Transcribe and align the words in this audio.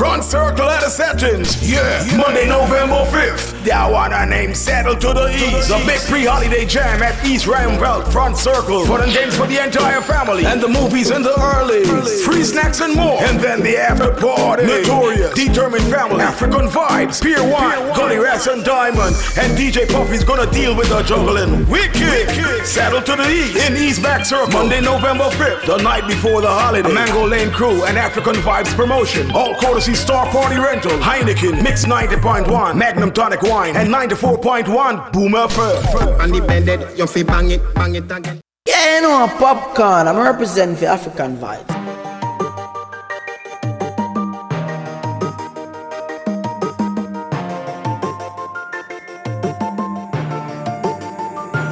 Front 0.00 0.24
circle 0.24 0.64
at 0.64 0.80
the 0.80 0.88
settings. 0.88 1.60
Yeah. 1.60 2.16
Monday, 2.16 2.48
November 2.48 3.04
5th. 3.12 3.62
That 3.64 3.92
one 3.92 4.14
I 4.14 4.24
named 4.24 4.56
Saddle 4.56 4.96
to 4.96 5.12
the 5.12 5.28
East. 5.28 5.68
The 5.68 5.76
big 5.86 6.00
pre-holiday 6.08 6.64
jam 6.64 7.02
at 7.02 7.22
East 7.22 7.44
Ruimveldt 7.44 8.10
Front 8.10 8.38
Circle. 8.38 8.86
Fun 8.86 9.02
and 9.02 9.12
games 9.12 9.36
for 9.36 9.46
the 9.46 9.62
entire 9.62 10.00
family. 10.00 10.46
And 10.46 10.58
the 10.58 10.68
movies 10.68 11.10
in 11.10 11.20
the 11.20 11.38
early. 11.38 11.84
Free 12.24 12.44
snacks 12.44 12.80
and 12.80 12.96
more. 12.96 13.22
And 13.24 13.38
then 13.38 13.60
the 13.60 13.76
after 13.76 14.10
party. 14.12 14.64
Notorious. 14.64 15.34
Determined 15.34 15.84
family. 15.84 16.22
African 16.22 16.68
vibes. 16.68 17.22
Pier 17.22 17.42
1. 17.42 17.92
Gully 17.94 18.16
Rats 18.16 18.46
and 18.46 18.64
Diamond. 18.64 19.14
And 19.36 19.52
DJ 19.52 19.86
Puffy's 19.86 20.24
gonna 20.24 20.50
deal 20.50 20.74
with 20.74 20.88
the 20.88 21.02
juggling. 21.02 21.68
Wicked. 21.68 22.64
Saddle 22.64 23.02
to 23.02 23.16
the 23.16 23.28
East. 23.28 23.68
In 23.68 23.76
East 23.76 24.02
Back 24.02 24.24
Circle. 24.24 24.50
Monday, 24.50 24.80
November 24.80 25.28
5th. 25.36 25.66
The 25.66 25.76
night 25.82 26.08
before 26.08 26.40
the 26.40 26.48
holiday. 26.48 26.90
A 26.90 26.94
Mango 26.94 27.26
Lane 27.26 27.50
Crew 27.50 27.84
and 27.84 27.98
African 27.98 28.36
Vibes 28.36 28.74
promotion. 28.74 29.30
All 29.32 29.54
courtesy 29.60 29.89
Star 29.94 30.26
Party 30.30 30.58
Rental. 30.58 30.92
Heineken. 30.98 31.62
Mix 31.62 31.84
90.1. 31.84 32.76
Magnum 32.76 33.12
Tonic 33.12 33.42
Wine. 33.42 33.76
And 33.76 33.88
94.1. 33.88 35.12
Boomer 35.12 35.46
FM. 35.48 36.20
On 36.20 36.30
the 36.30 36.40
bed, 36.40 36.98
you 36.98 37.06
fi 37.06 37.22
bang 37.22 37.50
it, 37.50 37.74
bang 37.74 37.94
it 37.94 38.10
again. 38.10 38.40
Yeah, 38.66 38.96
you 38.96 39.02
know, 39.02 39.26
popcorn. 39.38 40.06
I'm 40.06 40.18
representing 40.18 40.76
the 40.76 40.86
African 40.86 41.36
vibe. 41.36 41.64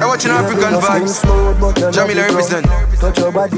I'm 0.01 0.07
watching 0.07 0.31
African 0.31 0.73
vibes. 0.79 1.93
Jamila 1.93 2.21
represent. 2.27 2.65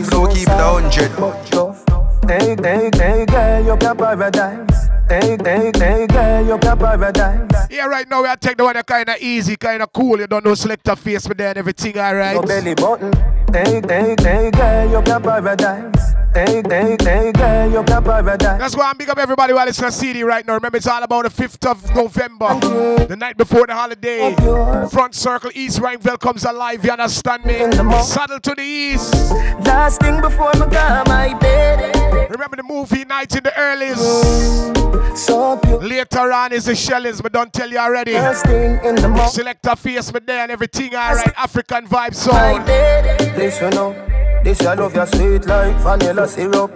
Flow 0.08 0.28
keep 0.28 0.48
it 0.48 0.50
a 0.50 0.54
hundred. 0.54 1.91
Hey, 2.28 2.56
hey, 2.62 2.90
hey, 2.94 3.26
girl, 3.26 3.66
you 3.66 3.78
can 3.78 3.98
paradise. 3.98 4.88
Hey, 5.10 5.38
hey, 5.44 5.72
hey, 5.76 6.08
girl, 6.08 6.46
you 6.46 6.58
can 6.60 6.78
paradise. 6.78 7.68
Yeah, 7.70 7.86
right 7.86 8.08
now 8.08 8.22
we 8.22 8.28
are 8.28 8.38
taking 8.38 8.58
the 8.58 8.64
one 8.64 8.74
that 8.76 8.86
kind 8.86 9.10
of 9.10 9.18
easy, 9.20 9.56
kind 9.58 9.82
of 9.82 9.92
cool. 9.92 10.20
You 10.20 10.28
don't 10.28 10.46
know 10.46 10.54
Selector 10.56 10.96
Face, 10.96 11.28
but 11.28 11.38
then 11.38 11.58
everything 11.58 11.98
alright. 11.98 12.34
Your 12.36 12.44
belly 12.44 12.76
button. 12.76 13.12
Hey, 13.54 13.82
hey, 13.86 14.16
hey, 14.22 14.50
girl, 14.52 14.90
you 14.90 15.02
can 15.02 15.22
paradise. 15.22 16.14
Hey, 16.34 16.64
hey, 16.70 16.96
hey, 17.02 17.32
girl, 17.34 17.70
you 17.70 17.84
can 17.84 18.02
paradise. 18.02 18.40
That's 18.58 18.78
why 18.78 18.90
I'm 18.90 18.98
big 18.98 19.10
up 19.10 19.18
everybody 19.18 19.52
while 19.54 19.66
listening 19.66 19.92
to 19.92 19.96
CD 19.96 20.24
right 20.24 20.48
now. 20.48 20.54
Remember, 20.54 20.78
it's 20.78 20.88
all 20.88 21.04
about 21.04 21.24
the 21.24 21.30
5th 21.44 21.70
of 21.70 21.94
November, 21.94 22.58
the 23.08 23.18
night 23.18 23.36
before 23.36 23.68
the 23.68 23.74
holiday. 23.74 24.34
Front 24.90 25.16
Circle 25.16 25.52
East 25.54 25.80
Ruimveldt 25.82 26.22
comes 26.22 26.46
alive, 26.46 26.86
you 26.86 26.92
understand 26.92 27.44
me? 27.44 27.60
Saddle 28.04 28.40
to 28.40 28.56
the 28.56 28.64
east. 28.64 29.14
Last 29.66 30.00
thing 30.00 30.22
before 30.22 30.52
my 30.56 30.68
got 30.68 31.10
my 31.10 31.38
bed. 31.38 32.30
Remember 32.32 32.56
the 32.56 32.64
movie 32.64 33.04
Night 33.04 33.36
in 33.36 33.44
the 33.44 33.52
Earlys? 33.52 33.98
So. 35.18 35.60
Later 35.82 36.32
on 36.32 36.54
is 36.54 36.66
the 36.66 36.76
shellings, 36.76 37.22
but 37.22 37.34
don't 37.34 37.52
tell 37.52 37.70
you 37.70 37.78
already. 37.78 38.14
Last 38.14 38.46
thing 38.46 38.80
in 38.86 38.96
the. 38.96 39.28
Selector 39.28 39.76
Face, 39.76 40.10
but 40.10 40.26
there 40.26 40.40
and 40.40 40.52
everything 40.52 40.96
alright. 40.96 41.34
African 41.38 41.86
vibe 41.86 42.16
sound. 42.16 42.66
Bed. 43.42 43.46
Listen 43.46 43.78
up. 43.78 43.96
This 44.44 44.62
your 44.62 44.76
love, 44.76 44.96
your 44.96 45.06
sweet 45.06 45.46
like 45.46 45.76
vanilla 45.78 46.28
syrup. 46.28 46.72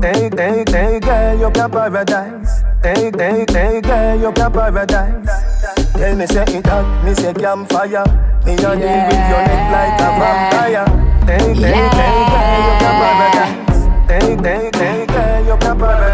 Hey, 0.00 0.28
hey, 0.36 0.64
hey, 0.68 1.00
girl, 1.00 1.38
you 1.38 1.50
can 1.50 1.70
paradise. 1.70 2.62
Hey, 2.82 3.10
hey, 3.16 3.44
hey, 3.48 3.80
girl, 3.80 4.20
you 4.20 4.32
can 4.32 4.52
paradise. 4.52 5.92
Tell 5.92 6.16
me 6.16 6.26
say 6.26 6.44
it 6.48 6.66
hot, 6.66 7.04
me 7.04 7.14
say 7.14 7.32
campfire. 7.32 8.04
Me 8.44 8.54
a 8.54 8.56
deal 8.56 8.74
with 8.74 9.26
your 9.30 9.42
neck 9.46 9.64
like 9.72 10.00
a 10.00 10.08
vampire. 10.18 10.86
Hey, 11.24 11.54
hey, 11.54 11.88
hey, 11.94 12.16
girl, 12.32 12.58
you 12.66 12.74
can 12.80 12.94
paradise. 13.00 13.82
Hey, 14.10 14.36
hey, 14.42 14.70
hey, 14.74 15.06
girl, 15.06 15.46
you 15.46 15.56
can 15.58 15.78
paradise. 15.78 16.13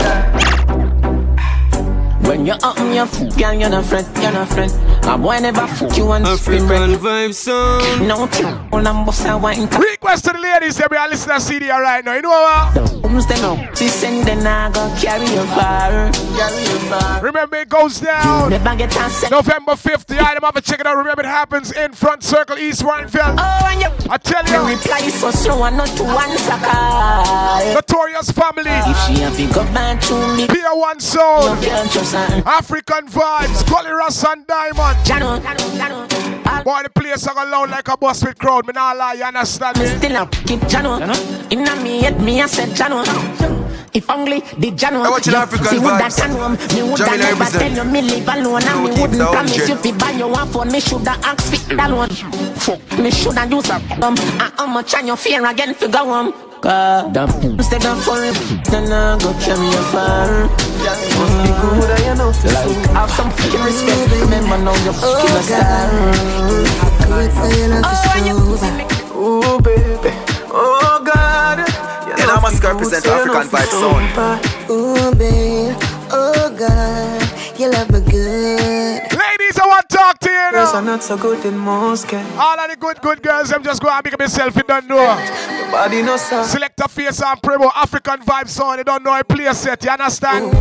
When 2.30 2.46
you're 2.46 2.54
up 2.62 2.78
in 2.78 2.92
your 2.92 3.06
foot, 3.06 3.36
girl, 3.36 3.54
you're 3.54 3.68
not 3.68 3.86
friend, 3.86 4.06
you're 4.22 4.30
not 4.30 4.48
friend. 4.50 4.70
A 5.04 5.18
boy 5.18 5.38
never 5.40 5.66
fuck 5.66 5.96
you 5.96 6.12
and 6.12 6.24
spin 6.38 6.62
African 6.62 6.92
back. 6.92 7.00
vibes 7.00 7.34
sound. 7.34 8.06
No 8.06 8.28
two, 8.28 8.46
all 8.72 8.86
a 8.86 9.36
wine. 9.36 9.66
Request 9.66 10.26
to 10.26 10.32
the 10.34 10.38
ladies, 10.38 10.78
every 10.78 10.96
I 10.96 11.08
listen 11.08 11.34
to 11.34 11.40
CD 11.40 11.68
right 11.70 12.04
now. 12.04 12.14
You 12.14 12.22
know 12.22 12.30
what? 12.30 13.02
Comes 13.02 13.26
the 13.26 13.34
no, 13.42 13.74
she 13.74 13.88
send 13.88 14.28
the 14.28 14.36
naga 14.36 14.94
carry 15.00 15.26
you 15.26 15.42
far, 15.58 16.12
carry 16.38 16.62
you 16.62 16.78
far. 16.88 17.20
Remember, 17.20 17.56
it 17.56 17.68
goes 17.68 17.98
down. 17.98 18.50
Never 18.50 18.76
get. 18.76 18.94
November 19.28 19.72
5th, 19.72 20.06
the 20.06 20.24
item 20.24 20.44
of 20.44 20.62
check 20.62 20.78
it 20.78 20.86
out. 20.86 20.96
Remember, 20.96 21.22
it 21.22 21.26
happens 21.26 21.72
in 21.72 21.92
Front 21.92 22.22
Circle, 22.22 22.58
East 22.58 22.82
Ruimveldt. 22.82 23.34
Oh, 23.40 23.68
and 23.72 23.80
you 23.80 24.00
I 24.08 24.18
tell 24.18 24.44
you 24.46 24.74
reply 24.74 25.00
so 25.08 25.30
slow 25.30 25.64
and 25.64 25.76
not 25.76 25.88
to 25.88 26.04
answer 26.04 26.58
call. 26.66 27.74
Notorious 27.74 28.30
Family, 28.30 28.70
If 28.70 28.98
she 29.06 29.22
a 29.22 29.30
pick 29.30 29.56
up 29.56 29.72
back 29.74 30.00
to 30.02 30.36
me, 30.36 30.46
Pier 30.46 30.74
1 30.74 30.94
no 30.94 30.98
Soul, 31.00 31.54
her. 31.54 32.19
African 32.46 33.06
Vibes, 33.08 33.66
Gully 33.68 33.90
Ross 33.90 34.24
and 34.24 34.46
Diamond. 34.46 34.96
Jano, 35.06 35.40
Jano, 35.40 36.06
Jano. 36.06 36.64
Boy, 36.64 36.82
the 36.82 36.90
place 36.90 37.26
are 37.26 37.34
going 37.34 37.50
loud 37.50 37.70
like 37.70 37.88
a 37.88 37.96
bus 37.96 38.22
with 38.22 38.38
crowd. 38.38 38.66
Me 38.66 38.72
not 38.74 38.96
lie, 38.96 39.14
you 39.14 39.24
understand 39.24 39.78
me 39.78 39.84
me? 39.84 39.96
still 39.96 40.16
a 40.16 40.26
keep 40.26 40.60
Jano. 40.60 41.00
Inna 41.50 41.76
me 41.82 42.02
head, 42.02 42.20
me 42.20 42.42
a 42.42 42.48
said 42.48 42.68
Jano. 42.70 43.00
If 43.94 44.10
only 44.10 44.40
the 44.40 44.70
Jano. 44.72 45.02
I 45.04 45.10
watch 45.10 45.28
an 45.28 45.34
African 45.34 45.66
See 45.66 45.78
would 45.78 45.88
that 45.88 46.12
vibes. 46.12 46.58
Jano. 46.58 46.74
Me 46.76 46.82
woulda 46.82 47.16
never 47.16 47.44
tell 47.46 47.72
you 47.72 47.84
me 47.90 48.02
live 48.02 48.28
alone 48.28 48.62
and 48.64 48.84
me 48.84 49.00
wouldn't 49.00 49.20
promise 49.30 49.56
you 49.56 49.74
hundred. 49.74 49.82
fi 49.82 49.92
buy 49.98 50.10
your 50.18 50.28
one 50.28 50.48
phone. 50.48 50.68
Me 50.70 50.80
shoulda 50.80 51.12
ask 51.24 51.50
fi 51.50 51.74
that 51.76 51.90
one. 51.90 52.10
Fuck, 52.10 52.98
me 52.98 53.10
shoulda 53.10 53.46
use 53.48 53.70
a 53.70 53.76
um. 54.04 54.16
And 54.18 54.52
how 54.58 54.66
much 54.66 54.94
on 54.94 55.06
your 55.06 55.16
fear 55.16 55.44
again 55.46 55.74
fi 55.74 55.88
go 55.88 56.04
home. 56.04 56.49
God, 56.60 57.16
instead 57.42 57.86
of 57.86 58.04
for 58.04 58.22
it, 58.22 58.36
then 58.68 58.92
I 58.92 59.16
go 59.18 59.32
carry 59.40 59.64
you 59.64 59.82
far. 59.88 60.28
Good, 60.76 61.90
I 61.90 62.14
know 62.14 62.28
Like, 62.52 62.76
have 62.92 63.10
some 63.10 63.30
fucking 63.30 63.64
respect. 63.64 64.12
Remember 64.20 64.58
now 64.58 64.76
you're 64.84 64.92
oh, 64.96 65.24
fucking 65.24 65.36
a 65.36 65.42
star. 65.42 65.88
Good 67.08 67.32
for 67.32 67.48
you, 67.56 67.66
love 67.68 67.84
Oh, 67.84 67.96
you 68.26 68.36
is 68.36 68.60
see 68.60 68.72
me. 68.76 68.84
Ooh, 69.16 69.60
baby. 69.62 70.12
Oh, 70.52 71.02
God. 71.02 71.58
Yeah, 72.06 72.16
now 72.26 72.36
I 72.36 72.40
must 72.42 72.62
represent 72.62 73.06
African 73.06 73.48
vibes 73.48 73.72
sound. 73.80 74.70
Ooh, 74.70 75.14
babe. 75.16 75.76
Oh, 76.12 76.54
God. 76.58 77.58
You 77.58 77.70
love 77.70 77.90
me 77.90 78.00
good. 78.00 79.00
Ladies, 79.16 79.58
I 79.58 79.66
want 79.66 79.88
to 79.88 79.96
talk 79.96 80.18
to 80.20 80.29
Girls 80.50 80.74
are 80.74 80.82
not 80.82 81.02
so 81.02 81.16
good 81.16 81.44
in 81.44 81.56
most 81.56 82.08
can. 82.08 82.26
All 82.38 82.58
of 82.58 82.70
the 82.70 82.76
good, 82.76 83.00
good 83.00 83.22
girls, 83.22 83.52
I'm 83.52 83.62
just 83.62 83.80
going 83.80 83.96
to 83.96 84.02
pick 84.02 84.14
up 84.14 84.20
myself, 84.20 84.56
you 84.56 84.62
don't 84.62 84.88
know. 84.88 85.06
Body 85.70 86.02
no 86.02 86.16
sound. 86.16 86.46
Selector 86.46 86.88
Face 86.88 87.22
and 87.22 87.40
Primo, 87.40 87.70
African 87.74 88.20
Vibes 88.20 88.48
song, 88.48 88.78
you 88.78 88.84
don't 88.84 89.02
know 89.04 89.18
a 89.18 89.22
play 89.22 89.52
set, 89.52 89.84
you 89.84 89.90
understand? 89.90 90.52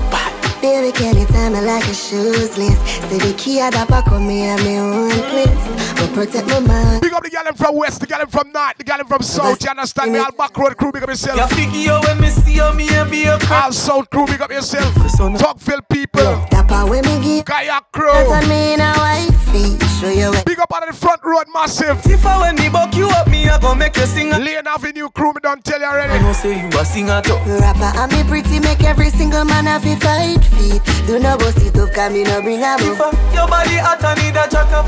Baby, 0.62 0.92
can 0.92 1.16
you 1.18 1.26
tell 1.26 1.50
me 1.50 1.62
like 1.62 1.84
a 1.88 1.94
shoes 1.94 2.58
list? 2.58 2.86
Say 3.10 3.18
the 3.18 3.34
key 3.38 3.62
at 3.62 3.72
the 3.72 3.86
back 3.88 4.08
of 4.12 4.22
me 4.22 4.42
and 4.42 4.62
me 4.64 4.78
own 4.78 5.10
place. 5.32 5.66
But 5.96 6.12
protect 6.14 6.48
my 6.48 6.60
mind. 6.60 7.02
Big 7.02 7.14
up 7.14 7.24
the 7.24 7.30
gal 7.30 7.46
from 7.56 7.76
west, 7.78 8.02
the 8.02 8.08
gal 8.08 8.26
from 8.28 8.52
north, 8.52 8.78
the 8.78 8.84
gal 8.84 9.00
from 9.06 9.22
south, 9.22 9.64
you 9.64 9.70
understand 9.70 10.12
me? 10.12 10.20
All 10.20 10.32
back 10.34 10.58
road 10.58 10.76
crew, 10.78 10.92
big 10.92 11.04
up 11.04 11.08
You 11.10 11.14
yourself. 11.14 11.50
figure 11.54 11.80
you 11.80 12.00
when 12.06 12.20
me 12.20 12.30
see 12.30 12.56
you, 12.56 12.74
me 12.74 12.88
and 12.92 13.10
be 13.10 13.24
a 13.24 13.40
crap. 13.40 13.66
All 13.66 13.72
south 13.72 14.10
crew, 14.10 14.26
big 14.26 14.42
up 14.42 14.52
yourself. 14.52 14.94
Tucville 14.96 15.82
people, 15.90 16.24
That 16.52 16.68
part 16.68 16.90
when 16.90 17.06
me 17.06 17.20
give. 17.24 17.46
kayak 17.46 17.84
That's 17.84 17.92
crew. 17.94 18.10
a 18.12 18.42
me 18.48 18.74
and 18.76 18.82
a 18.82 18.92
wifey. 19.00 19.80
Show 20.00 20.10
you 20.10 20.30
what. 20.32 20.46
Big 20.46 20.60
up 20.60 20.72
out 20.76 20.88
of 20.88 20.94
the 20.94 21.00
front 21.00 21.22
road, 21.24 21.46
massive. 21.54 22.00
If 22.06 22.26
I 22.26 22.40
when 22.40 22.56
me 22.56 22.68
buck 22.70 22.94
you 22.96 23.08
up, 23.10 23.28
me 23.28 23.48
I 23.50 23.58
go 23.60 23.74
make 23.76 23.96
you 23.96 24.06
sing. 24.06 24.32
a- 24.34 24.40
Lane 24.40 24.68
Avenue 24.68 25.10
crew, 25.10 25.32
me 25.34 25.40
don't 25.42 25.64
tell 25.64 25.80
you 25.80 25.86
I 25.86 25.90
already. 25.92 26.24
know 26.24 26.34
say 26.34 26.60
you 26.60 26.68
a 26.80 26.84
singer 26.86 27.22
too. 27.22 27.36
Rapper 27.48 27.92
and 27.96 28.12
me 28.12 28.24
pretty 28.24 28.60
make 28.60 28.84
every 28.84 29.10
single 29.10 29.44
man 29.46 29.66
have 29.66 29.86
a 29.86 29.96
fight 29.98 30.44
feet. 30.56 30.82
Do 31.08 31.20
no 31.20 31.38
bust 31.38 31.62
it 31.66 31.78
up, 31.78 31.94
can 31.94 32.14
me 32.14 32.24
no 32.24 32.42
bring 32.42 32.62
a 32.64 32.76
If 32.80 32.98
book. 32.98 33.14
uh, 33.14 33.34
your 33.34 33.48
body 33.48 33.78
hot, 33.78 34.04
I 34.04 34.14
need 34.22 34.36
a 34.38 34.46
jack 34.50 34.72
up. 34.74 34.86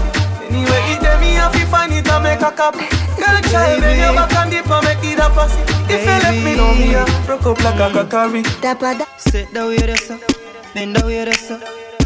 Anyway, 0.51 0.83
it 0.91 1.01
dem 1.01 1.19
me 1.21 1.33
have 1.39 1.53
to 1.53 1.65
find 1.67 1.93
it 1.93 2.07
and 2.07 2.23
make 2.23 2.41
a 2.41 2.51
cup. 2.51 2.75
Girl, 2.75 3.39
try 3.49 3.79
bend 3.79 3.99
your 3.99 4.13
back 4.13 4.33
and 4.35 4.51
dip 4.51 4.69
and 4.69 4.83
make 4.85 5.03
it 5.03 5.19
a 5.19 5.29
pass. 5.31 5.53
If 5.89 6.01
you 6.03 6.17
left 6.23 6.43
me, 6.43 6.55
know 6.55 6.73
me, 6.75 6.95
I 6.95 7.05
broke 7.25 7.45
up 7.45 7.63
like 7.63 7.79
a 7.79 7.89
kakari. 7.95 8.43
Dapper 8.61 8.93
da. 8.99 9.05
Sit 9.17 9.53
down 9.53 9.69
with 9.69 9.89
us, 9.89 10.07
bend 10.73 10.95
down 10.95 11.05
with 11.05 11.27
us, 11.29 11.51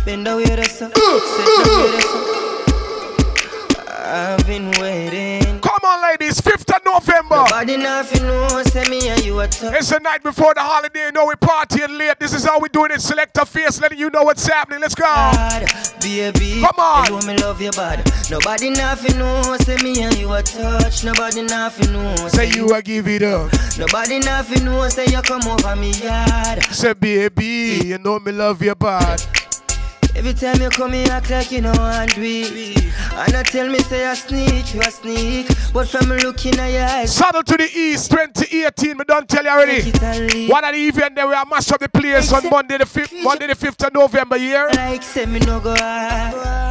bend 0.05 0.25
down 0.25 0.37
with 0.37 0.59
us, 0.59 0.77
sit 0.79 0.93
down 0.93 1.15
with 1.15 1.95
us. 1.99 2.09
I've 4.07 4.45
been 4.45 4.69
waiting. 4.79 4.94
Come 5.85 6.03
on, 6.03 6.09
ladies, 6.09 6.41
5th 6.41 6.75
of 6.77 6.83
November. 6.83 7.35
Nobody 7.35 7.77
nothing 7.77 8.23
know, 8.23 8.63
say 8.63 8.89
me 8.89 9.07
and 9.07 9.23
you 9.23 9.39
a 9.39 9.47
talk. 9.47 9.75
It's 9.75 9.91
the 9.91 9.99
night 9.99 10.23
before 10.23 10.55
the 10.55 10.61
holiday. 10.61 11.05
You 11.05 11.11
know 11.11 11.27
we 11.27 11.35
partying 11.35 11.99
late. 11.99 12.19
This 12.19 12.33
is 12.33 12.43
how 12.43 12.59
we 12.59 12.69
doing 12.69 12.89
it. 12.89 13.01
Selector 13.01 13.45
Face, 13.45 13.79
letting 13.79 13.99
you 13.99 14.09
know 14.09 14.23
what's 14.23 14.47
happening. 14.47 14.81
Let's 14.81 14.95
go. 14.95 15.05
baby. 16.01 16.61
Come 16.61 16.79
on. 16.79 17.05
You 17.05 17.11
know 17.11 17.27
me 17.27 17.37
love 17.37 17.61
you 17.61 17.69
bad. 17.69 18.11
Nobody 18.31 18.71
nothing 18.71 19.19
know, 19.19 19.57
say 19.59 19.77
me 19.83 20.01
and 20.01 20.17
you 20.17 20.33
a 20.33 20.41
touch. 20.41 21.03
Nobody 21.03 21.43
nothing 21.43 21.93
know, 21.93 22.15
Say 22.29 22.49
you 22.49 22.73
a 22.73 22.81
give 22.81 23.07
it 23.07 23.21
up. 23.21 23.51
Nobody 23.77 24.17
nothing 24.17 24.65
know, 24.65 24.89
say 24.89 25.05
you 25.05 25.21
come 25.21 25.43
over 25.47 25.75
me 25.75 25.91
yard. 25.91 26.63
Say 26.71 26.93
baby, 26.93 27.81
you 27.85 27.99
know 27.99 28.17
me 28.17 28.31
love 28.31 28.59
you 28.63 28.73
bad. 28.73 29.21
Every 30.15 30.33
time 30.33 30.61
you 30.61 30.69
come 30.69 30.93
here, 30.93 31.11
act 31.11 31.29
like 31.29 31.51
you 31.51 31.61
know 31.61 31.73
and 31.73 32.09
do 32.15 32.21
it. 32.23 32.93
And 33.13 33.35
I 33.35 33.43
tell 33.43 33.69
me, 33.69 33.79
say, 33.79 34.07
I 34.07 34.13
sneak, 34.13 34.73
you 34.73 34.79
a 34.79 34.89
sneak. 34.89 35.47
But 35.73 35.87
from 35.89 36.07
looking 36.07 36.57
at 36.57 36.71
your 36.71 36.83
eyes. 36.83 37.13
Saddle 37.13 37.43
to 37.43 37.57
the 37.57 37.69
East 37.75 38.11
2018, 38.11 38.97
me 38.97 39.03
don't 39.05 39.27
tell 39.27 39.43
you 39.43 39.49
already. 39.49 40.47
One 40.47 40.63
of 40.63 40.73
the 40.73 40.87
event 40.87 41.15
there, 41.15 41.27
we 41.27 41.33
are 41.33 41.45
mash 41.45 41.69
up 41.71 41.81
the 41.81 41.89
place 41.89 42.31
on 42.31 42.49
Monday 42.49 42.77
the 42.77 42.85
5th, 42.85 43.23
Monday 43.23 43.47
the 43.47 43.55
5th 43.55 43.87
of 43.87 43.93
November, 43.93 44.37
here. 44.37 44.69
Like, 44.73 45.03
say, 45.03 45.25
me 45.25 45.39
no 45.39 45.59
go 45.59 45.75
hard. 45.75 46.65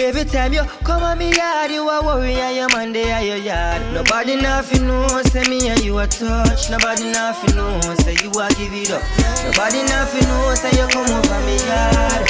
Every 0.00 0.24
time 0.24 0.52
you 0.52 0.62
come 0.84 1.02
on 1.02 1.18
me 1.18 1.34
yard, 1.34 1.70
you 1.70 1.82
are 1.88 2.02
worry 2.04 2.34
and 2.34 2.56
your 2.56 2.68
man 2.68 2.92
they 2.92 3.10
are 3.10 3.22
your 3.22 3.36
yard. 3.36 3.82
Nobody 3.92 4.36
nothing 4.36 4.86
know, 4.86 5.06
say 5.24 5.42
me 5.48 5.68
and 5.68 5.84
you 5.84 5.98
a 5.98 6.06
touch. 6.06 6.70
Nobody 6.70 7.10
nothing 7.10 7.56
know, 7.56 7.80
say 7.96 8.14
you 8.22 8.30
a 8.30 8.48
give 8.54 8.72
it 8.72 8.90
up. 8.90 9.02
Nobody 9.44 9.82
nothing 9.84 10.28
know, 10.28 10.54
say 10.54 10.70
you 10.70 10.86
come 10.88 11.10
over 11.10 11.40
me 11.44 11.56
yard. 11.66 12.28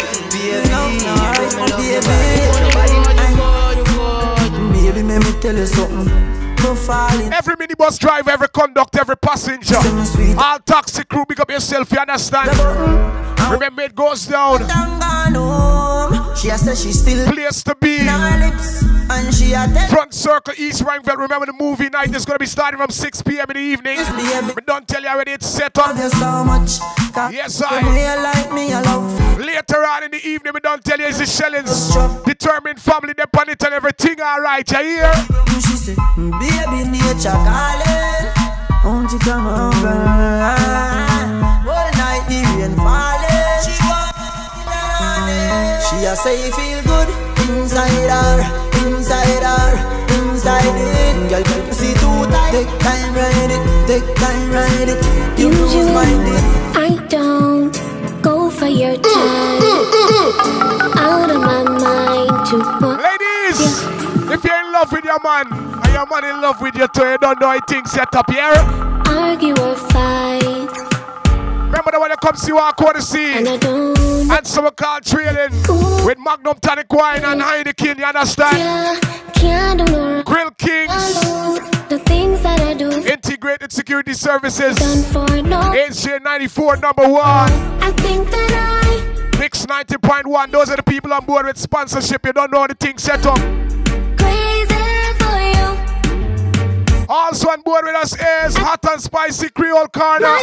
Baby, 0.64 2.14
you 2.94 3.02
make 3.04 3.14
me 3.16 3.34
love 3.38 3.76
your 3.76 3.86
body. 3.96 4.50
Baby, 4.72 5.02
let 5.02 5.20
me 5.24 5.32
tell 5.40 5.56
you 5.56 5.66
something. 5.66 6.08
Every 7.32 7.54
minibus 7.56 7.98
driver, 7.98 8.30
every 8.30 8.48
conductor, 8.48 9.00
every 9.00 9.16
passenger. 9.16 9.76
All 10.38 10.58
taxi 10.60 11.04
crew, 11.04 11.24
big 11.28 11.40
up 11.40 11.50
yourself, 11.50 11.90
you 11.92 11.98
understand? 11.98 12.50
Remember, 13.50 13.82
it 13.82 13.94
goes 13.94 14.26
down. 14.26 14.60
She 16.40 16.48
has 16.48 16.60
said 16.60 16.78
she 16.78 16.92
still 16.92 17.32
place 17.32 17.64
to 17.64 17.74
be. 17.80 17.98
Lips, 17.98 18.82
and 19.10 19.34
she 19.34 19.50
had 19.50 19.74
Front 19.90 20.14
Circle 20.14 20.54
East 20.56 20.84
Ruimveldt. 20.84 21.18
Remember 21.18 21.46
the 21.46 21.52
movie 21.52 21.88
night 21.88 22.14
is 22.14 22.24
gonna 22.24 22.38
be 22.38 22.46
starting 22.46 22.78
from 22.78 22.90
6 22.90 23.22
p.m. 23.22 23.46
in 23.50 23.56
the 23.56 23.60
evening. 23.60 23.98
But 24.54 24.64
don't 24.64 24.86
tell 24.86 25.02
you 25.02 25.08
already 25.08 25.32
it's 25.32 25.48
set 25.48 25.76
up. 25.78 25.96
so 25.96 26.44
much. 26.44 26.78
Yes, 27.32 27.60
I. 27.60 27.80
like 28.22 28.52
me, 28.52 28.72
I 28.72 28.80
love. 28.82 29.38
Later 29.40 29.84
on 29.84 30.04
in 30.04 30.12
the 30.12 30.24
evening, 30.24 30.52
we 30.54 30.60
don't 30.60 30.84
tell 30.84 31.00
you 31.00 31.06
it's 31.06 31.18
the 31.18 31.26
shellings. 31.26 31.96
Determined 32.24 32.80
family, 32.80 33.14
they 33.14 33.24
on 33.36 33.48
it 33.48 33.60
and 33.64 33.74
everything 33.74 34.20
alright. 34.20 34.70
You 34.70 34.78
hear? 34.78 35.12
She 35.60 35.76
said, 35.76 35.96
baby, 36.16 36.88
nature 36.88 37.34
calling. 37.34 38.48
Won't 38.84 39.10
you 39.10 39.18
come 39.18 39.46
over? 39.48 39.88
All 41.66 41.90
night 41.98 42.26
the 42.28 42.42
rain 42.60 42.76
falling. 42.76 43.37
She 45.84 45.96
she 46.00 46.04
a 46.06 46.14
say 46.16 46.50
feel 46.52 46.82
good 46.84 47.08
inside 47.48 48.10
her, 48.12 48.36
inside 48.86 49.42
her, 49.42 49.68
inside 50.18 50.64
it. 50.64 51.30
Girl, 51.30 51.42
girl, 51.42 51.62
pussy 51.68 51.92
too 51.94 52.26
tight. 52.32 52.52
Take 52.52 52.72
time, 52.80 53.14
ride 53.14 53.52
it. 53.56 53.62
Take 53.88 54.08
time, 54.16 54.50
ride 54.52 54.88
it. 54.88 55.38
You 55.38 55.48
lose 55.50 55.74
it. 55.74 55.88
I 56.76 56.96
don't 57.08 57.72
go 58.22 58.50
for 58.50 58.66
your 58.66 58.96
mm, 58.96 59.02
time. 59.02 59.60
Mm, 59.60 59.84
mm, 59.92 60.96
Out 60.96 61.30
of 61.30 61.40
my 61.40 61.62
mind 61.64 62.46
to 62.48 62.56
want. 62.84 63.02
Ladies, 63.02 63.60
if 64.30 64.44
you're 64.44 64.60
in 64.60 64.72
love 64.72 64.92
with 64.92 65.04
your 65.04 65.20
man 65.22 65.46
and 65.50 65.92
your 65.92 66.06
man 66.06 66.24
in 66.24 66.40
love 66.40 66.60
with 66.60 66.76
you 66.76 66.86
too, 66.88 67.04
you 67.06 67.18
don't 67.18 67.40
know 67.40 67.48
how 67.48 67.60
things 67.66 67.90
set 67.90 68.14
up 68.14 68.30
here. 68.30 68.52
Argue 69.08 69.54
or 69.60 69.74
fight. 69.74 70.37
One 71.96 72.10
that 72.10 72.20
comes 72.20 72.42
to 72.42 72.48
you 72.48 72.56
walk 72.56 72.80
on 72.82 72.94
the 72.94 73.00
scene. 73.00 73.38
And 73.38 73.48
I 73.48 73.56
don't. 73.56 73.98
And 74.30 74.46
someone 74.46 74.74
called 74.74 75.04
trailing 75.04 75.50
with 76.04 76.18
Magnum 76.18 76.58
tonic 76.60 76.92
wine 76.92 77.24
and 77.24 77.40
Heineken, 77.40 77.98
you 77.98 78.04
understand? 78.04 78.58
Yeah, 78.58 79.00
can't 79.32 79.78
do 79.86 79.92
no 79.92 80.22
Grill 80.22 80.50
Kings. 80.52 80.92
The 81.88 82.00
things 82.04 82.42
that 82.42 82.60
I 82.60 82.74
do. 82.74 82.90
Integrated 82.90 83.72
Security 83.72 84.12
Services. 84.12 84.76
Done 84.76 85.26
for 85.26 85.42
no. 85.42 85.60
HJ 85.60 86.22
94 86.22 86.76
number 86.76 87.08
one. 87.08 87.22
I 87.22 87.92
think 87.96 88.30
that 88.30 88.52
I. 89.34 89.38
Mix 89.38 89.64
90.1. 89.66 90.50
Those 90.50 90.70
are 90.70 90.76
the 90.76 90.82
people 90.82 91.12
on 91.12 91.24
board 91.24 91.46
with 91.46 91.56
sponsorship. 91.56 92.26
You 92.26 92.32
don't 92.32 92.52
know 92.52 92.66
the 92.66 92.74
thing 92.74 92.98
set 92.98 93.24
up. 93.24 93.38
Crazy 94.18 95.14
for 95.18 95.38
you. 95.40 97.06
Also 97.08 97.48
on 97.48 97.62
board 97.62 97.84
with 97.86 97.94
us 97.94 98.12
is 98.12 98.56
Hot 98.56 98.84
and 98.90 99.00
Spicy 99.00 99.48
Creole 99.48 99.88
Corner. 99.88 100.36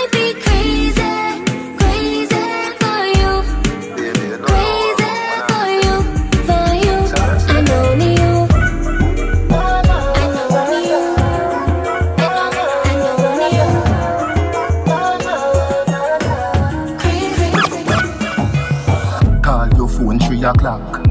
O'clock. 20.45 21.05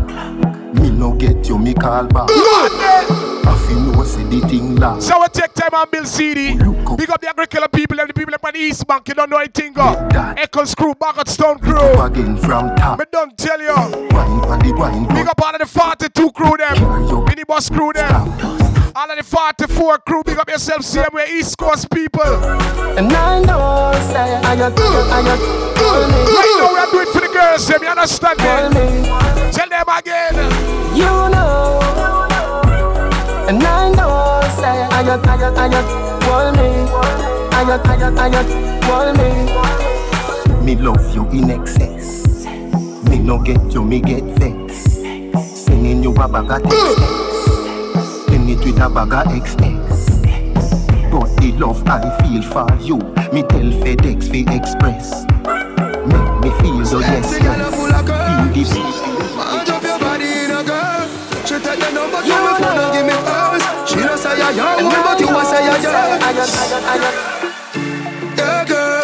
Me 0.75 0.90
no 0.90 1.12
get 1.14 1.48
you, 1.48 1.58
me 1.58 1.75
call 1.75 2.06
back. 2.06 2.28
I 2.31 3.64
feel 3.66 3.81
no 3.81 3.94
the 4.31 4.41
thing 4.49 4.76
lock. 4.76 5.00
So 5.03 5.21
we 5.21 5.29
take 5.29 5.55
time 5.55 5.71
and 5.73 5.91
build 5.91 6.06
CD. 6.06 6.56
Oh, 6.61 6.97
big 6.97 7.11
up 7.11 7.21
the 7.21 7.29
agricultural 7.29 7.69
people 7.69 8.00
and 8.00 8.09
the 8.09 8.15
people 8.15 8.35
up 8.35 8.44
on 8.44 8.53
the 8.53 8.59
East 8.61 8.87
Bank. 8.87 9.09
You 9.09 9.15
don't 9.15 9.31
know 9.31 9.38
anything 9.38 9.73
go. 9.73 10.09
Eccles 10.37 10.75
crew, 10.75 10.94
Bagotstown 10.94 11.61
crew. 11.61 12.03
Again 12.03 12.37
from 12.38 12.75
top. 12.76 12.99
Me 12.99 13.05
don't 13.11 13.37
tell 13.37 13.61
you. 13.61 13.75
Wine 13.75 14.41
on 14.44 14.59
the 14.61 14.75
wine. 14.76 15.06
Big 15.09 15.26
up 15.26 15.41
all 15.43 15.55
of 15.55 15.61
the 15.61 15.67
42 15.67 16.31
crew 16.32 16.56
them. 16.56 16.76
Minibus 17.26 17.73
crew 17.73 17.93
them. 17.93 18.65
All 18.97 19.11
of 19.11 19.17
the 19.17 19.25
44 19.25 19.99
crew, 19.99 20.23
big 20.23 20.38
up 20.38 20.49
yourself, 20.49 20.85
see 20.85 21.00
them 21.00 21.09
we're 21.12 21.26
East 21.26 21.59
Coast 21.59 21.91
people. 21.91 22.23
And 22.23 23.12
I 23.12 23.41
know 23.41 23.91
say 24.12 24.37
I 24.37 24.55
got, 24.55 24.73
I 24.79 25.21
got, 25.21 25.41
Right 26.31 26.56
now 26.61 26.73
we 26.73 26.79
are 26.79 26.91
doing 26.93 27.12
for 27.12 27.21
the 27.21 27.26
girls, 27.32 27.67
them, 27.67 27.82
you 27.82 27.88
understand 27.88 28.38
me? 28.73 29.50
Tell 29.50 29.69
them 29.69 29.88
again. 29.88 30.35
You 30.94 31.05
know. 31.05 31.81
And 33.49 33.62
I 33.62 33.91
know 33.91 34.13
say 34.64 34.82
I 34.82 35.02
got, 35.05 35.26
I 35.28 35.37
got, 35.37 35.58
I 35.58 35.69
got, 35.69 35.87
hold 36.25 36.56
me. 36.56 36.69
I 37.58 37.64
got, 37.69 37.87
I 37.87 37.96
got, 38.00 38.19
I 38.19 38.28
got, 38.34 38.49
hold 38.88 39.16
me. 39.19 39.28
Me 40.64 40.75
love 40.81 41.14
you 41.14 41.28
in 41.31 41.50
excess. 41.50 42.46
Me 43.08 43.19
no 43.19 43.38
get 43.43 43.62
you, 43.75 43.84
me 43.84 44.00
get 44.00 44.25
vex. 44.38 44.75
Sending 45.64 46.02
you 46.02 46.12
a 46.14 46.28
bag 46.28 46.50
of 46.50 46.62
text. 46.62 46.99
Send 48.26 48.49
it 48.50 48.64
with 48.64 48.81
a 48.81 48.88
bag 48.88 49.12
of 49.12 49.26
XS. 49.43 50.00
But 51.11 51.28
the 51.40 51.52
love 51.52 51.87
I 51.87 51.99
feel 52.20 52.43
for 52.43 52.66
you, 52.81 52.99
me 53.34 53.43
tell 53.43 53.70
FedEx 53.82 54.31
fi 54.31 54.40
Express. 54.56 55.25
Make 56.11 56.34
me 56.43 56.50
feel 56.61 56.84
so 56.87 57.00
yes, 57.00 57.31
yes. 57.40 57.75
Feel 57.76 58.64
the 58.64 59.13
Yeah, 68.37 68.65
girl. 68.69 69.03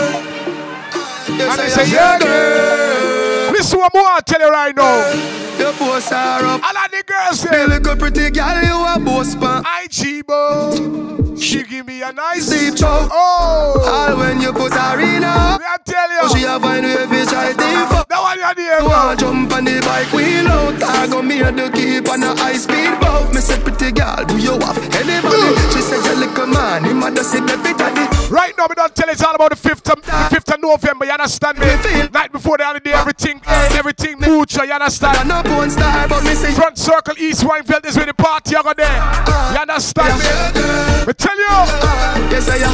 And 1.29 1.43
I 1.43 1.57
they 1.57 1.69
say, 1.69 1.91
yeah, 1.91 2.19
girl. 2.19 3.53
Listen 3.53 3.79
what 3.81 3.93
more 3.93 4.05
I 4.05 4.21
tell 4.25 4.41
you 4.41 4.51
right 4.51 4.77
now. 4.77 5.11
Your 5.59 5.73
boss 5.73 6.13
are 6.13 6.45
up. 6.45 6.63
All 6.63 6.77
of 6.77 6.91
the 6.91 7.03
girls 7.05 7.41
say, 7.41 7.67
little 7.67 7.97
pretty 7.97 8.31
girl, 8.31 8.63
you 8.63 8.87
a 8.87 8.99
boss 9.05 9.35
pan. 9.35 9.65
I 9.67 9.89
Chibo. 9.91 11.37
She 11.41 11.65
give 11.65 11.87
me 11.87 12.03
a 12.03 12.13
nice 12.13 12.49
Deep 12.49 12.77
choke. 12.77 13.11
Oh. 13.13 13.81
All 13.83 14.17
when 14.19 14.41
you 14.41 14.53
put 14.53 14.73
her 14.73 15.01
in 15.01 15.23
her. 15.23 15.59
Me 15.59 15.65
I 15.65 15.77
tell 15.85 16.11
you. 16.13 16.29
She 16.39 16.45
a 16.45 16.61
find 16.61 16.85
way 16.85 17.07
fi 17.07 17.25
try 17.25 17.53
deep 17.53 17.91
up. 17.99 18.09
That 18.09 18.21
one 18.21 18.39
you 18.39 18.55
there, 18.55 18.85
Wanna 18.85 19.17
jump 19.17 19.53
on 19.53 19.65
the 19.65 19.81
bike 19.81 20.13
wheel 20.13 20.49
out 20.49 20.83
I 20.83 21.07
go 21.07 21.23
me 21.23 21.39
the 21.43 21.71
keep 21.73 22.09
on 22.11 22.23
a 22.23 22.35
high 22.37 22.57
speed 22.57 22.99
boat 23.01 23.33
Me 23.33 23.41
say 23.41 23.59
pretty 23.63 23.93
girl, 23.93 24.25
do 24.27 24.37
you 24.37 24.59
have 24.59 24.90
Right 28.31 28.55
now, 28.57 28.67
we 28.69 28.75
don't 28.77 28.95
tell 28.95 29.09
it's 29.09 29.25
all 29.25 29.35
about 29.35 29.51
the 29.51 29.57
5th 29.57 29.91
of, 29.91 30.03
the 30.03 30.11
5th 30.11 30.55
of 30.55 30.61
November, 30.61 31.05
you 31.05 31.11
understand 31.11 31.59
me? 31.59 31.67
Night 32.13 32.31
before 32.31 32.59
the 32.59 32.65
holiday, 32.65 32.93
everything, 32.93 33.41
eh, 33.45 33.79
everything 33.79 34.21
mutual, 34.21 34.65
you 34.65 34.73
understand? 34.73 35.33
I'm 35.33 35.71
star, 35.71 36.07
but 36.09 36.23
me 36.23 36.35
say 36.35 36.53
Front 36.53 36.79
Circle 36.79 37.19
East 37.19 37.43
Ruimveldt 37.43 37.85
is 37.87 37.97
where 37.97 38.07
the 38.07 38.15
party 38.15 38.55
you 38.55 38.63
go 38.63 38.73
there. 38.73 39.03
You 39.53 39.59
understand 39.59 40.17
me? 40.19 40.25
Me 41.07 41.13
tell 41.15 41.37
you. 41.37 41.67
Yes, 42.31 42.49
I 42.49 42.59
am 42.63 42.71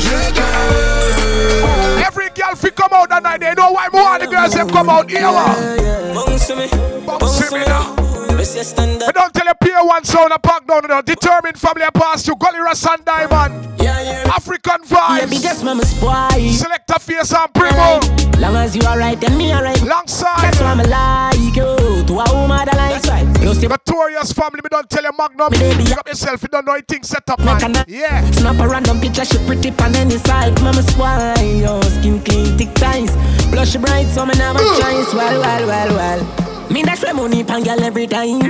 Every 2.05 2.29
girl 2.31 2.55
fi 2.55 2.71
come 2.71 2.93
out 2.93 3.09
that 3.09 3.23
night, 3.23 3.41
they 3.41 3.55
know 3.55 3.71
why 3.73 3.89
more 3.93 4.15
of 4.17 4.21
the 4.21 4.27
girls 4.27 4.53
have 4.55 4.69
come 4.69 4.91
out 4.91 5.09
here. 5.11 5.23
Bounce 5.23 6.47
to 6.49 6.57
me. 6.57 6.69
Bounce 7.07 7.49
to 7.49 7.59
me 7.59 7.65
now. 7.65 7.95
Let's 8.37 8.55
just 8.55 8.71
stand 8.71 9.03
We 9.07 9.13
don't 9.13 9.33
tell 9.33 9.46
peer 9.67 9.85
one 9.85 10.05
sound 10.05 10.33
a 10.33 10.39
pack 10.39 10.67
down, 10.67 10.83
know. 10.89 11.03
Determined 11.03 11.59
family 11.59 11.83
a 11.83 11.91
pass 11.91 12.23
to 12.25 12.35
Russ 12.39 12.87
and 12.87 13.05
Diamond. 13.05 13.55
Yeah, 13.81 14.01
yeah. 14.01 14.33
African 14.35 14.81
Yeah, 14.85 15.21
vibes. 15.21 15.31
biggest 15.31 15.65
mama 15.65 15.85
spoil. 15.85 16.53
Selector 16.53 16.99
Face 17.01 17.33
and 17.33 17.53
primo. 17.53 18.01
Long 18.39 18.57
as 18.57 18.77
you 18.77 18.83
alright, 18.83 19.21
then 19.21 19.37
me 19.37 19.53
alright. 19.53 19.81
Alongside. 19.83 20.43
That's 20.43 20.61
why 20.61 20.73
I'm 20.73 20.79
like 20.79 21.57
you. 21.57 22.05
To 22.07 22.13
a 22.21 22.27
woman 22.35 22.65
that 22.67 22.77
likes 22.77 23.09
right. 23.09 23.27
Notorious 23.43 24.33
family, 24.33 24.61
me 24.63 24.69
don't 24.71 24.89
tell 24.89 25.03
you 25.03 25.11
Magnum. 25.19 25.51
Pick 25.51 25.99
up 25.99 26.09
yourself, 26.09 26.43
you 26.43 26.49
don't 26.49 26.67
know 26.67 26.75
anything 26.75 27.03
set 27.03 27.29
up, 27.29 27.41
man. 27.41 27.85
Yeah. 27.89 28.31
Snap 28.33 28.61
a 28.61 28.69
random 28.69 29.01
picture, 29.01 29.25
she 29.25 29.39
pretty 29.47 29.71
pan 29.71 29.97
any 29.97 30.19
side. 30.19 30.61
Mama 30.63 30.83
spoil, 30.83 31.35
yo, 31.45 31.81
skin 31.83 32.23
clean, 32.23 32.57
thick 32.57 32.73
ties. 32.75 33.11
Blush 33.51 33.77
bright, 33.77 34.07
so 34.09 34.25
me 34.27 34.35
never 34.35 34.59
choice. 34.59 35.13
Well, 35.15 35.41
well, 35.41 35.67
well, 35.67 35.95
well. 35.97 36.56
Me 36.71 36.83
dash 36.83 37.03
my 37.03 37.13
money 37.13 37.45
pan 37.45 37.63
girl 37.63 37.83
every 37.83 38.07
time. 38.07 38.41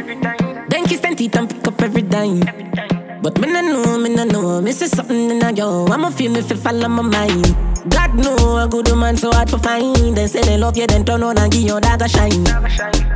Then 0.69 0.85
kiss 0.87 1.01
them 1.01 1.17
teeth 1.17 1.37
and 1.37 1.49
pick 1.51 1.67
up 1.69 1.83
every 1.83 2.03
dime. 2.03 2.96
But 3.27 3.41
me 3.41 3.49
no 3.51 3.61
know, 3.61 3.99
me 3.99 4.09
no 4.09 4.23
know, 4.23 4.61
me 4.63 4.71
see 4.71 4.87
something 4.87 5.33
in 5.33 5.43
a 5.43 5.51
yo. 5.53 5.85
I'ma 5.87 6.11
feel 6.11 6.31
me 6.31 6.43
fi 6.43 6.55
follow 6.55 6.87
my 6.87 7.03
mind. 7.03 7.57
God 7.89 8.15
know 8.15 8.59
a 8.59 8.69
good 8.69 8.89
woman 8.89 9.17
so 9.17 9.33
hard 9.33 9.49
to 9.49 9.59
find. 9.59 10.17
They 10.17 10.29
say 10.29 10.43
they 10.43 10.57
love 10.57 10.77
you, 10.77 10.87
then 10.87 11.05
turn 11.05 11.25
on 11.25 11.37
and 11.37 11.51
give 11.51 11.63
your 11.63 11.81
dog 11.81 12.03
a 12.03 12.09
shine. 12.09 12.45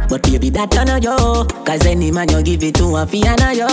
But 0.09 0.25
baby, 0.25 0.51
that 0.51 0.73
turn 0.73 0.91
on 0.91 1.01
yo. 1.01 1.45
Cause 1.65 1.87
any 1.87 2.11
man 2.11 2.29
you 2.29 2.43
give 2.43 2.65
it 2.65 2.75
to 2.75 2.87
a 2.87 3.07
fiana 3.07 3.55
yo. 3.55 3.69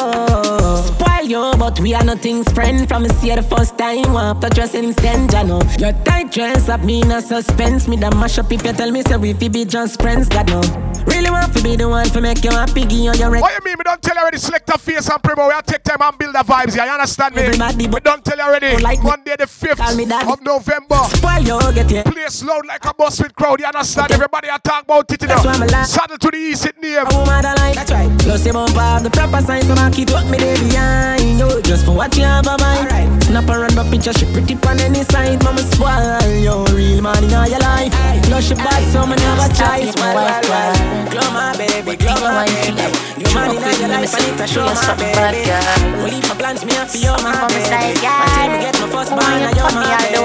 Spoil 0.94 1.26
yo, 1.28 1.58
but 1.58 1.80
we 1.80 1.96
are 1.96 2.04
nothing's 2.04 2.48
friend. 2.52 2.88
From 2.88 3.10
see 3.10 3.34
the 3.34 3.42
first 3.42 3.76
time, 3.80 4.14
want 4.14 4.40
to 4.42 4.50
dress 4.50 4.76
instant, 4.76 5.34
ya 5.34 5.42
know. 5.42 5.64
Your 5.80 5.94
tight 6.04 6.32
dress 6.32 6.70
up 6.70 6.84
me 6.84 7.02
in 7.02 7.12
a 7.12 7.20
suspense. 7.20 7.88
Me 7.88 7.98
that 7.98 8.16
mash 8.16 8.38
up 8.38 8.52
if 8.52 8.64
you 8.64 8.74
tell 8.74 8.92
me 8.92 9.02
say 9.02 9.18
we 9.18 9.34
fi 9.34 9.50
be 9.50 9.66
just 9.66 10.00
friends, 10.00 10.30
God 10.30 10.48
know. 10.50 10.62
Really 11.08 11.32
want 11.32 11.54
to 11.56 11.64
be 11.64 11.76
the 11.76 11.88
one 11.88 12.06
to 12.10 12.22
make 12.22 12.44
you 12.44 12.52
happy, 12.52 12.82
give 12.82 12.92
you 12.92 13.14
your 13.14 13.32
What 13.32 13.54
you 13.54 13.64
mean? 13.64 13.78
Me 13.78 13.84
don't 13.84 14.02
tell 14.02 14.16
you 14.16 14.22
already. 14.22 14.38
Selector 14.38 14.78
Face 14.78 15.10
and 15.10 15.24
primo. 15.24 15.48
We 15.48 15.54
take 15.66 15.84
time 15.84 16.02
and 16.02 16.18
build 16.18 16.27
the 16.32 16.40
vibes. 16.40 16.74
here. 16.74 16.86
You 16.86 16.92
understand 16.92 17.36
me? 17.36 17.88
We 17.88 18.00
don't 18.00 18.24
tell 18.24 18.38
you 18.38 18.44
already. 18.44 18.78
like. 18.82 19.02
Monday 19.04 19.36
the 19.38 19.48
fifth 19.48 19.80
me 19.96 20.04
of 20.04 20.42
November. 20.42 21.00
Spoil 21.16 21.42
yo, 21.42 21.72
get 21.72 21.90
you. 21.90 22.04
Place 22.04 22.44
loud 22.44 22.66
like 22.66 22.84
a 22.86 22.94
bus 22.94 23.22
with 23.22 23.34
crowd. 23.36 23.60
You 23.60 23.66
understand? 23.68 24.12
Everybody 24.12 24.50
I 24.50 24.58
talk 24.58 24.84
about 24.84 25.12
it. 25.12 25.22
You 25.22 25.28
That's 25.28 25.46
I'm 25.46 25.60
know. 25.60 25.66
alive. 25.66 25.86
Saddle 25.88 26.18
to 26.18 26.32
the 26.32 26.38
east, 26.38 26.66
it 26.66 26.82
near. 26.82 27.06
Woman 27.06 27.42
that 27.44 27.58
That's 27.76 27.92
right 27.92 28.12
Plus 28.20 28.46
you 28.46 28.54
bump 28.54 28.76
up 28.76 29.04
the 29.04 29.10
proper 29.10 29.42
sign 29.42 29.64
So 29.64 29.74
I 29.74 29.90
keep 29.90 30.10
what 30.10 30.26
me 30.28 30.38
there 30.38 30.58
behind 30.58 31.40
you 31.40 31.62
Just 31.62 31.86
for 31.86 31.96
what 31.96 32.16
you 32.18 32.24
have 32.24 32.48
a 32.48 32.58
mind 32.58 32.92
right. 32.92 33.24
Snap 33.24 33.50
around 33.50 33.76
my 33.76 33.84
picture 33.90 34.14
She 34.14 34.26
pretty 34.32 34.56
on 34.68 34.80
any 34.80 35.04
side 35.04 35.44
Mama 35.44 35.62
spoil 35.62 36.20
you 36.36 36.66
Real 36.76 37.02
man 37.02 37.24
in 37.24 37.34
all 37.34 37.48
your 37.48 37.60
life 37.60 37.94
Plus 38.28 38.48
she 38.48 38.56
bad 38.56 38.84
so 38.92 39.06
me 39.06 39.16
never 39.16 39.50
try 39.56 39.80
Well, 39.96 40.16
well, 40.16 40.42
well 40.50 41.10
Glow 41.12 41.32
my 41.32 41.56
baby 41.58 41.96
Glow 41.96 42.20
my 42.20 42.46
baby 42.46 42.88
You 43.18 43.30
man 43.34 43.56
in 43.56 43.64
all 43.64 43.78
your 43.80 43.90
life 43.90 44.14
I 44.14 44.20
need 44.26 44.38
to 44.38 44.48
show 44.48 44.66
my 44.66 44.96
baby 44.98 46.17
If 46.18 46.30
my 46.30 46.36
plans 46.36 46.66
me 46.66 46.74
have 46.74 46.90
for 46.90 46.98
you 46.98 47.14
my 47.22 47.48
baby. 47.48 48.02
Until 48.02 48.50
me 48.50 48.58
get 48.60 48.74
my 48.82 48.90
first 48.90 49.12
man 49.12 49.54
you're 49.56 49.72
my 49.72 49.86
baby. 50.02 50.18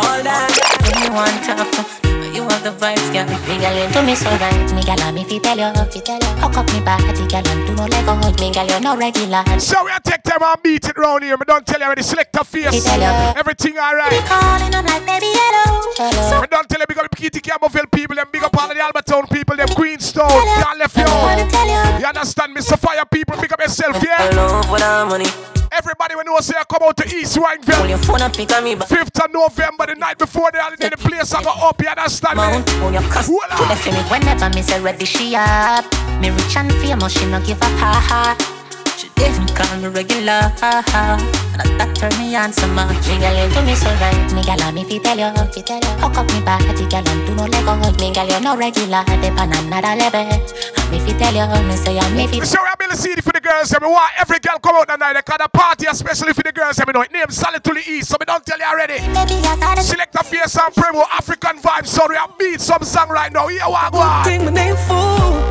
All 0.00 0.22
that. 0.24 0.72
Want 1.12 1.44
tough, 1.44 2.05
you 2.46 2.54
have 2.54 2.62
the 2.62 2.70
vibes, 2.70 3.06
girl. 3.12 3.26
Me 3.50 3.58
girl, 3.58 3.74
you 3.74 3.86
do 3.92 4.02
me 4.06 4.14
so 4.14 4.30
right. 4.38 4.54
Me 4.74 4.82
girl, 4.82 5.00
I'm 5.02 5.18
if 5.18 5.42
tell 5.42 5.58
you, 5.58 5.66
if 5.66 5.94
you 5.94 6.02
tell 6.02 6.20
you. 6.22 6.32
Hook 6.38 6.56
up 6.56 6.66
me 6.72 6.80
body, 6.80 7.26
girl, 7.26 7.46
and 7.46 7.66
do 7.66 7.74
no 7.74 7.86
lego. 7.86 8.14
Me 8.14 8.52
girl, 8.54 8.66
you 8.66 8.80
no 8.80 8.96
regular. 8.96 9.42
So 9.58 9.84
we 9.84 9.90
take 10.04 10.22
time 10.22 10.42
and 10.42 10.62
beat 10.62 10.86
it 10.86 10.96
round 10.96 11.24
here. 11.24 11.36
Me 11.36 11.44
don't 11.46 11.66
tell 11.66 11.80
you 11.80 11.86
already. 11.86 12.02
Selector 12.02 12.44
Face. 12.44 12.70
Me 12.70 12.80
tell 12.80 13.00
you. 13.00 13.38
Everything 13.38 13.78
alright. 13.78 14.10
Be 14.10 14.20
calling 14.28 14.74
up 14.74 14.84
like 14.86 15.06
baby 15.06 15.30
hello, 15.34 15.82
hello. 15.98 16.40
Me 16.40 16.46
don't 16.50 16.68
tell 16.68 16.80
you 16.80 16.86
big 16.86 16.98
up 16.98 17.10
Kitty 17.16 17.40
Campbellville 17.40 17.90
people, 17.90 18.16
them 18.16 18.26
big 18.30 18.42
up 18.42 18.56
all 18.56 18.70
of 18.70 18.76
the 18.76 18.82
Albertown 18.82 19.28
people, 19.30 19.56
them 19.56 19.68
Queenstown, 19.68 20.28
Tell 20.28 20.44
you. 20.44 20.62
y'all 20.62 20.78
left 20.78 20.96
you 20.96 21.50
tell 21.50 21.66
you. 21.66 22.00
You 22.00 22.06
understand 22.06 22.52
me? 22.52 22.60
Sophia 22.60 23.04
people, 23.10 23.36
big 23.40 23.52
up 23.52 23.60
yourself, 23.60 24.02
yeah? 24.02 24.30
love 24.34 24.66
for 24.66 24.78
that 24.78 25.08
money. 25.08 25.65
Everybody 25.76 26.16
when 26.16 26.26
you 26.26 26.40
say 26.40 26.54
I 26.58 26.64
come 26.64 26.82
out 26.88 26.96
to 26.96 27.06
East 27.06 27.36
Pull 27.36 27.44
Wineville, 27.44 27.88
your 27.90 27.98
phone 27.98 28.22
and 28.22 28.32
pick 28.32 28.50
on 28.52 28.64
me 28.64 28.74
back. 28.76 28.88
5th 28.88 29.24
of 29.24 29.32
November, 29.32 29.84
the 29.86 29.94
night 29.94 30.16
before 30.16 30.50
the 30.50 30.58
holiday, 30.58 30.88
the 30.88 30.96
place 30.96 31.34
I 31.34 31.42
go 31.42 31.50
up, 31.50 31.80
you 31.82 31.88
understand 31.88 32.36
Mount, 32.36 32.66
me? 32.66 32.80
pull 32.80 32.92
your 32.92 33.02
cuss. 33.02 33.28
Whenever 33.28 34.48
me 34.56 34.62
say 34.62 34.80
ready, 34.80 35.04
she 35.04 35.34
up. 35.36 35.84
Me 36.20 36.30
rich 36.30 36.56
and 36.56 36.72
famous, 36.74 37.12
she 37.12 37.26
no 37.26 37.40
give 37.44 37.60
a 37.60 37.66
ha 37.66 38.00
ha. 38.08 38.55
She 38.96 39.10
didn't 39.14 39.52
call 39.54 39.76
me 39.76 39.88
regular, 39.88 40.48
ha 40.56 40.80
ha. 40.88 41.20
And 41.60 41.76
that 41.76 41.92
turn 41.92 42.16
me 42.16 42.32
on 42.32 42.48
so 42.48 42.64
much. 42.72 42.96
Me 43.04 43.20
girl, 43.20 43.36
you 43.36 43.52
do 43.52 43.60
me 43.60 43.76
so 43.76 43.92
right. 44.00 44.16
Me 44.32 44.40
girl, 44.40 44.56
I'm 44.64 44.78
if 44.78 44.88
you 44.88 45.00
tell 45.04 45.20
you, 45.20 45.28
if 45.36 45.52
you 45.52 45.62
tell 45.62 45.76
you. 45.76 45.92
Hook 46.00 46.16
up 46.16 46.24
me 46.32 46.40
body, 46.40 46.88
girl, 46.88 47.04
and 47.04 47.20
do 47.28 47.36
no 47.36 47.44
lego. 47.44 47.76
Me 48.00 48.08
girl, 48.08 48.24
you 48.24 48.40
no 48.40 48.56
regular, 48.56 49.04
dip 49.20 49.36
on 49.36 49.52
another 49.52 50.00
level. 50.00 50.24
And 50.24 50.88
if 50.96 51.04
you 51.04 51.12
tell 51.20 51.36
you, 51.36 51.44
me 51.68 51.76
say 51.76 51.98
I'm 51.98 52.16
if 52.16 52.32
you. 52.32 52.44
So 52.48 52.56
I 52.56 52.72
build 52.80 52.92
a 52.92 52.96
CD 52.96 53.20
for 53.20 53.36
the 53.36 53.40
girls, 53.44 53.68
and 53.68 53.84
me 53.84 53.88
want 53.92 54.16
every 54.16 54.40
girl 54.40 54.56
come 54.64 54.76
out 54.80 54.88
that 54.88 54.98
night. 54.98 55.12
They 55.12 55.20
call 55.28 55.44
a 55.44 55.48
party, 55.48 55.84
especially 55.92 56.32
for 56.32 56.42
the 56.42 56.52
girls, 56.56 56.80
and 56.80 56.88
me 56.88 56.96
know 56.96 57.04
it 57.04 57.12
name 57.12 57.28
Saddle 57.28 57.60
to 57.60 57.72
the 57.76 57.84
East, 57.84 58.08
so 58.08 58.16
me 58.16 58.24
don't 58.24 58.44
tell 58.48 58.56
you 58.56 58.64
already. 58.64 58.96
Baby, 59.12 59.44
I 59.44 59.60
gotta 59.60 59.84
Selector 59.84 60.24
Face 60.24 60.56
and 60.56 60.72
primo 60.72 61.04
African 61.12 61.60
vibes, 61.60 61.92
so 61.92 62.08
we 62.08 62.16
have 62.16 62.32
beat 62.38 62.64
some 62.64 62.80
song 62.80 63.12
right 63.12 63.28
now. 63.28 63.44
Here 63.48 63.60
we 63.60 63.76
go. 63.92 64.00
on. 64.00 64.24
My 64.24 64.50
name 64.56 64.76
fool. 64.88 65.45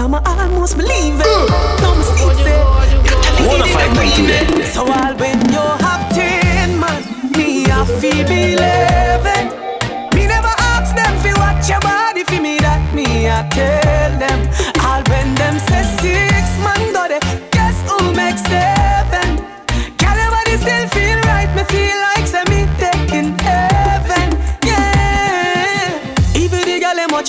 Time 0.00 0.14
I 0.14 0.44
almost 0.44 0.78
believe 0.78 1.20
it. 1.20 1.26
No 1.82 1.94
mistakes 1.94 2.46
it. 2.48 3.46
Wanna 3.46 3.66
fight 3.66 3.92
man 3.94 4.08
today? 4.16 4.64
So 4.64 4.80
all 4.80 5.14
when 5.16 5.38
you 5.52 5.60
have 5.84 6.08
ten 6.14 6.80
man, 6.80 7.02
me 7.36 7.66
I 7.66 7.84
feel 8.00 8.26
eleven. 8.26 9.42
Me 10.14 10.26
never 10.26 10.54
ask 10.72 10.96
them 10.96 11.14
fi 11.22 11.34
watch 11.38 11.68
your 11.68 11.80
body 11.80 12.24
fi 12.24 12.40
me 12.40 12.56
that 12.60 12.80
me 12.94 13.28
I 13.28 13.46
tell 13.52 14.12
them. 14.18 14.40
All 14.80 15.02
when 15.10 15.34
them 15.34 15.58
say 15.68 15.84
six 16.00 16.29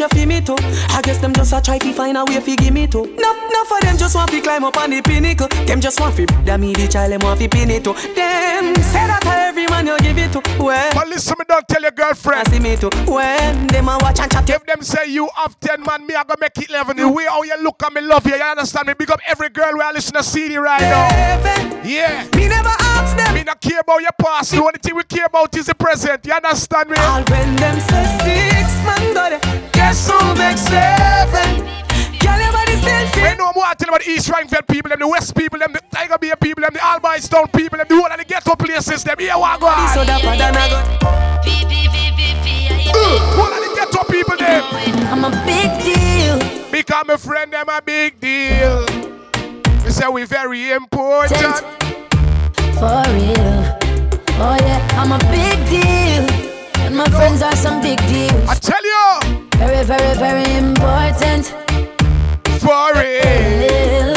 you 0.01 0.07
fi 0.09 0.25
me 0.25 0.41
too. 0.41 0.55
I 0.89 1.01
guess 1.03 1.17
them 1.19 1.33
just 1.33 1.53
a 1.53 1.61
try 1.61 1.79
fi 1.79 1.93
find 1.93 2.17
a 2.17 2.25
way 2.25 2.39
fi 2.41 2.55
give 2.55 2.73
me 2.73 2.87
too. 2.87 3.05
No, 3.17 3.31
no 3.49 3.63
for 3.65 3.79
them 3.81 3.97
just 3.97 4.15
want 4.15 4.31
fi 4.31 4.41
climb 4.41 4.63
up 4.63 4.77
on 4.77 4.89
the 4.89 5.01
pinnacle. 5.01 5.47
Them 5.65 5.79
just 5.79 5.99
want 5.99 6.15
fi 6.15 6.25
that 6.45 6.59
me 6.59 6.73
the 6.73 6.87
child 6.87 7.11
them 7.11 7.21
want 7.21 7.39
fi 7.39 7.47
pin 7.47 7.69
it 7.71 7.83
to. 7.85 7.93
Them 7.93 8.75
say 8.91 9.05
that 9.07 9.19
to 9.23 9.29
every 9.29 9.67
man 9.67 9.87
you 9.87 9.97
give 9.99 10.17
it 10.17 10.31
to. 10.33 10.41
Well, 10.61 10.91
But 10.93 11.07
listen, 11.07 11.35
me 11.39 11.45
don't 11.47 11.67
tell 11.67 11.81
your 11.81 11.91
I 11.91 11.95
girlfriend. 11.95 12.47
see 12.49 12.59
me 12.59 12.75
too. 12.75 12.89
When 13.07 13.67
them 13.67 13.87
a 13.89 13.97
watch 14.01 14.19
and 14.19 14.31
chat. 14.31 14.49
If 14.49 14.65
them 14.65 14.81
say 14.81 15.05
you 15.07 15.29
have 15.35 15.57
10 15.59 15.83
man, 15.83 16.05
me 16.05 16.15
I 16.15 16.23
gonna 16.23 16.35
make 16.41 16.57
it 16.57 16.69
11. 16.69 16.97
The 16.97 17.07
way 17.07 17.25
how 17.25 17.43
you 17.43 17.61
look 17.63 17.81
and 17.85 17.93
me 17.95 18.01
love 18.01 18.25
you, 18.25 18.35
you 18.35 18.41
understand 18.41 18.87
me? 18.87 18.93
Big 18.97 19.11
up 19.11 19.19
every 19.27 19.49
girl 19.49 19.71
where 19.77 19.87
I 19.87 19.91
listen 19.91 20.13
to 20.15 20.23
CD 20.23 20.57
right 20.57 20.81
now. 20.81 21.07
Yeah. 21.83 22.27
Me 22.35 22.47
never 22.47 22.69
ask 22.97 23.15
them. 23.15 23.33
Me 23.33 23.43
not 23.43 23.61
care 23.61 23.79
about 23.79 24.01
your 24.01 24.11
past. 24.19 24.51
The 24.51 24.61
only 24.61 24.79
thing 24.81 24.95
we 24.95 25.03
care 25.03 25.25
about 25.25 25.55
is 25.55 25.67
the 25.67 25.75
present. 25.75 26.25
You 26.25 26.33
understand 26.33 26.89
me? 26.89 26.97
All 26.97 27.23
when 27.23 27.55
them 27.55 27.79
say 27.79 28.05
six 28.23 28.70
man 28.83 29.13
got 29.13 29.31
it, 29.33 29.41
guess 29.73 30.09
who 30.09 30.35
makes 30.35 30.61
seven? 30.61 31.65
Girl 32.19 32.39
your 32.39 32.51
body 32.51 32.75
still 32.77 33.01
know 33.41 33.51
more 33.55 33.65
I 33.65 33.73
tell 33.73 33.89
about 33.89 34.01
the 34.03 34.11
East 34.11 34.29
Ruimveldt 34.29 34.67
people, 34.67 34.89
them 34.89 34.99
the 34.99 35.07
West 35.07 35.35
people, 35.35 35.59
them 35.59 35.73
the 35.73 35.81
Tiger 35.91 36.17
Bay 36.17 36.33
people, 36.39 36.61
them 36.61 36.73
the 36.73 36.79
Albouystown 36.79 37.51
people, 37.51 37.77
them 37.77 37.87
the 37.89 37.95
whole 37.95 38.05
of 38.05 38.17
the 38.17 38.25
ghetto 38.25 38.55
places, 38.55 39.03
them 39.03 39.17
here 39.19 39.37
what 39.37 39.59
go 39.59 39.67
on. 39.67 39.89
So 39.93 40.03
that 40.05 40.21
than 40.21 40.55
I 40.55 40.69
got. 40.69 40.85
Uh, 42.93 43.17
whole 43.35 43.53
of 43.53 43.61
the 43.61 43.69
ghetto 43.75 44.03
people, 44.11 44.37
them. 44.37 44.63
I'm 45.11 45.25
a 45.25 45.31
big 45.45 45.69
deal. 45.83 46.39
Become 46.71 47.09
a 47.09 47.17
friend, 47.17 47.51
them 47.51 47.69
a 47.69 47.81
big 47.81 48.19
deal. 48.19 48.85
We 49.83 49.91
say 49.91 50.07
we 50.07 50.23
very 50.25 50.71
important. 50.71 51.55
For 52.77 53.03
real. 53.13 53.77
Oh 54.43 54.57
yeah, 54.59 54.87
I'm 54.97 55.11
a 55.11 55.19
big 55.29 55.57
deal. 55.69 56.40
And 57.01 57.11
my 57.11 57.17
friends 57.17 57.41
are 57.41 57.55
some 57.55 57.81
big 57.81 57.97
deals. 58.05 58.47
I 58.47 58.53
tell 58.53 58.85
you, 58.85 59.49
Very, 59.57 59.83
very, 59.85 60.13
very 60.17 60.57
important. 60.57 61.47
for 62.61 62.93
real. 62.93 64.13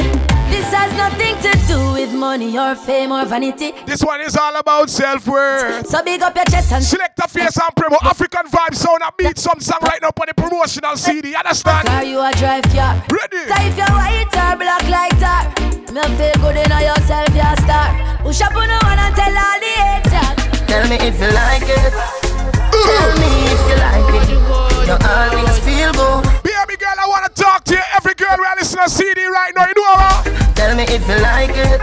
This 0.53 0.69
has 0.71 0.93
nothing 0.93 1.35
to 1.41 1.67
do 1.67 1.93
with 1.95 2.13
money 2.13 2.59
or 2.59 2.75
fame 2.75 3.11
or 3.11 3.25
vanity. 3.25 3.73
This 3.87 4.05
one 4.05 4.21
is 4.21 4.37
all 4.37 4.55
about 4.57 4.91
self-worth. 4.91 5.87
So 5.87 6.03
big 6.05 6.21
up 6.21 6.37
your 6.37 6.45
chest 6.45 6.73
and 6.73 6.85
Selector 6.85 7.27
Face 7.27 7.57
and 7.57 7.75
promo 7.75 7.97
African 8.03 8.47
vibe 8.49 8.75
sound 8.75 9.01
and 9.03 9.17
beat 9.17 9.39
some 9.39 9.61
song 9.61 9.81
right 9.83 10.03
now 10.03 10.09
on 10.09 10.27
the 10.27 10.35
promotional 10.35 10.97
CD. 10.99 11.35
Understand? 11.35 11.89
car 11.89 12.05
you 12.05 12.21
a 12.21 12.33
drive 12.33 12.65
car. 12.65 13.03
Ready? 13.09 13.49
So 13.49 13.55
if 13.65 13.79
you're 13.79 13.97
white 13.97 14.37
or 14.37 14.57
black 14.61 14.87
like 14.91 15.19
tar, 15.19 15.49
me 15.91 16.03
feel 16.19 16.35
good 16.37 16.57
in 16.57 16.71
yourself, 16.71 17.33
you're 17.33 17.49
a 17.49 17.57
star. 17.63 18.19
Push 18.21 18.43
up 18.43 18.55
on 18.55 18.69
the 18.69 18.79
one 18.85 18.99
and 18.99 19.15
tell 19.17 19.33
all 19.33 19.59
the 19.65 19.73
haters. 19.81 20.69
Tell 20.69 20.89
me 20.91 20.97
if 20.97 21.19
you 21.19 21.33
like 21.33 21.63
it. 21.65 22.24
Tell 22.85 23.13
me 23.19 23.33
if 23.49 23.63
you 23.69 23.77
like 23.81 24.15
it. 24.21 24.29
You 24.89 24.97
always 25.01 25.59
feel 25.61 25.93
good. 25.93 26.23
Baby 26.45 26.77
girl, 26.77 26.99
I 27.01 27.07
wanna 27.09 27.29
talk 27.35 27.65
to 27.65 27.75
you. 27.75 27.83
Every 27.97 28.15
girl 28.15 28.37
who 28.37 28.45
listen 28.59 28.79
to 28.79 28.89
CD 28.89 29.27
right 29.27 29.53
now, 29.57 29.67
you 29.67 29.75
know 29.75 29.95
what? 29.97 30.25
Tell 30.55 30.77
me 30.77 30.85
if 30.85 31.09
you 31.09 31.19
like 31.21 31.57
it. 31.57 31.81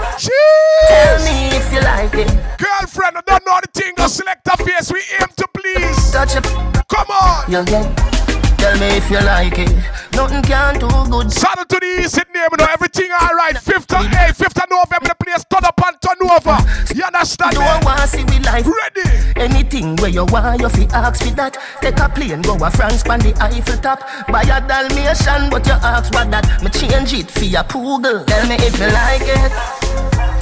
Tell 0.88 1.18
me 1.26 1.50
if 1.58 1.74
you 1.74 1.82
like 1.82 2.14
it. 2.14 2.30
Girlfriend, 2.58 3.18
I 3.18 3.22
don't 3.26 3.46
know 3.46 3.60
the 3.62 3.70
thing. 3.74 3.94
Go 3.96 4.08
Selector 4.08 4.58
Face. 4.64 4.92
We 4.92 5.02
aim 5.20 5.28
to 5.36 5.48
please. 5.54 6.12
Touch 6.12 6.36
it. 6.36 6.44
Come 6.88 7.10
on. 7.10 7.66
Get. 7.66 8.31
Tell 8.62 8.78
me 8.78 8.88
if 8.96 9.10
you 9.10 9.18
like 9.22 9.58
it. 9.58 9.74
Nothing 10.14 10.44
can 10.44 10.78
do 10.78 10.88
good. 11.10 11.32
Saddle 11.34 11.66
to 11.66 11.80
the 11.80 12.04
east, 12.06 12.16
it 12.16 12.30
name, 12.32 12.46
you 12.52 12.58
know, 12.58 12.70
everything 12.72 13.10
alright. 13.10 13.56
5th 13.56 13.90
of, 13.98 14.06
hey, 14.06 14.30
5th 14.30 14.62
of 14.62 14.70
November, 14.70 15.08
the 15.10 15.16
place 15.18 15.44
turn 15.50 15.66
up 15.66 15.82
and 15.82 15.98
turn 15.98 16.22
over. 16.30 16.62
You 16.94 17.04
understand 17.04 17.56
Don't 17.56 17.66
me? 17.66 17.86
want 17.86 18.06
see 18.08 18.24
we 18.24 18.38
life. 18.46 18.70
Ready? 18.70 19.10
Anything 19.36 19.96
where 19.96 20.12
you 20.12 20.26
want, 20.26 20.62
you 20.62 20.70
fi 20.70 20.86
ask 20.94 21.24
for 21.24 21.34
that. 21.42 21.58
Take 21.82 21.98
a 22.00 22.08
plane, 22.08 22.44
go 22.44 22.54
a 22.64 22.70
France, 22.70 23.02
pan 23.02 23.22
the 23.22 23.34
Eiffel 23.42 23.78
top. 23.82 24.06
Buy 24.28 24.44
a 24.44 24.62
Dalmatian, 24.62 25.50
but 25.50 25.66
you 25.66 25.74
ask 25.82 26.14
what 26.14 26.30
that. 26.30 26.46
Me 26.62 26.70
change 26.70 27.14
it 27.14 27.32
for 27.32 27.46
your 27.46 27.64
poodle. 27.64 28.24
Tell 28.26 28.46
me 28.48 28.56
if 28.62 28.78
you 28.78 28.94
like 28.94 29.26
it. 29.26 29.52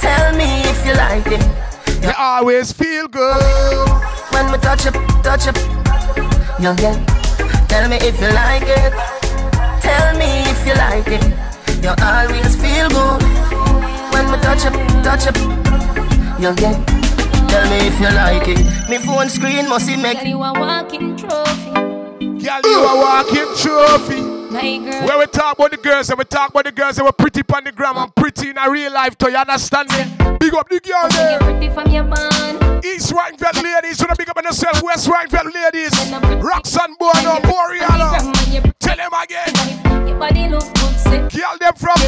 Tell 0.04 0.36
me 0.36 0.60
if 0.68 0.84
you 0.84 0.92
like 0.92 1.24
it. 1.26 2.04
You 2.04 2.12
always 2.18 2.70
feel 2.70 3.08
good. 3.08 3.88
When 4.28 4.52
me 4.52 4.58
touch 4.58 4.84
it, 4.84 4.94
touch 5.24 5.48
it, 5.48 5.56
you 6.60 6.74
get. 6.76 7.19
Tell 7.70 7.88
me 7.88 7.96
if 8.02 8.20
you 8.20 8.28
like 8.34 8.66
it. 8.66 8.92
Tell 9.80 10.18
me 10.18 10.42
if 10.50 10.66
you 10.66 10.74
like 10.74 11.06
it. 11.06 11.22
You 11.82 11.94
always 12.02 12.56
feel 12.56 12.88
good 12.88 13.22
when 14.12 14.26
we 14.30 14.36
touch 14.42 14.66
up, 14.66 14.74
touch 15.04 15.26
up. 15.28 15.36
You 16.40 16.52
get. 16.56 16.76
Tell 17.48 17.70
me 17.70 17.86
if 17.86 18.00
you 18.00 18.10
like 18.10 18.48
it. 18.48 18.90
Me 18.90 18.98
phone 18.98 19.28
screen 19.28 19.68
must 19.68 19.86
see 19.86 19.96
make. 19.96 20.18
Girl, 20.18 20.26
you 20.26 20.42
a 20.42 20.52
walking 20.52 21.16
trophy. 21.16 21.70
Girl, 21.72 22.60
you 22.64 22.84
a 22.84 22.96
walking 23.04 23.54
trophy. 23.56 24.29
Where 24.50 25.18
we 25.18 25.26
talk 25.26 25.58
about 25.58 25.70
the 25.70 25.76
girls 25.76 26.10
and 26.10 26.18
we 26.18 26.24
talk 26.24 26.50
about 26.50 26.64
the 26.64 26.72
girls 26.72 26.96
that 26.96 27.04
were 27.04 27.12
pretty 27.12 27.42
on 27.54 27.62
the 27.62 27.70
gram 27.70 27.96
and 27.96 28.12
pretty 28.16 28.50
in 28.50 28.58
a 28.58 28.68
real 28.68 28.92
life 28.92 29.16
too. 29.16 29.30
You 29.30 29.36
understand 29.36 29.88
me? 29.90 30.02
Big 30.38 30.54
up 30.54 30.68
the 30.68 30.80
girl 30.80 31.06
there. 31.10 31.38
Pretty 31.38 31.68
from 31.70 31.86
your 31.90 32.02
band. 32.02 32.84
East 32.84 33.12
Ruimveldt 33.12 33.62
ladies, 33.62 34.00
you 34.00 34.08
know 34.08 34.14
big 34.18 34.28
up 34.28 34.36
on 34.36 34.44
yourself. 34.44 34.82
West 34.82 35.06
Ruimveldt 35.06 35.54
ladies. 35.54 35.94
Roxanne 36.42 36.96
Bono, 36.98 37.38
Moriana. 37.46 38.74
Tell 38.80 38.96
them 38.96 39.12
again. 39.22 40.08
Your 40.08 40.18
body 40.18 40.48
look 40.48 40.66
good, 40.74 40.98
sick. 40.98 41.30
Girl 41.30 41.56
them 41.60 41.74
from 41.76 42.00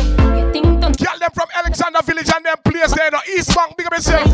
Girl 0.99 1.19
them 1.19 1.31
from 1.35 1.47
Alexander 1.55 2.01
Village 2.03 2.31
and 2.35 2.45
them 2.45 2.57
place 2.65 2.93
there. 2.93 3.11
No 3.13 3.21
East 3.37 3.55
Bank, 3.55 3.77
big 3.77 3.87
up 3.87 3.95
yourself. 3.95 4.27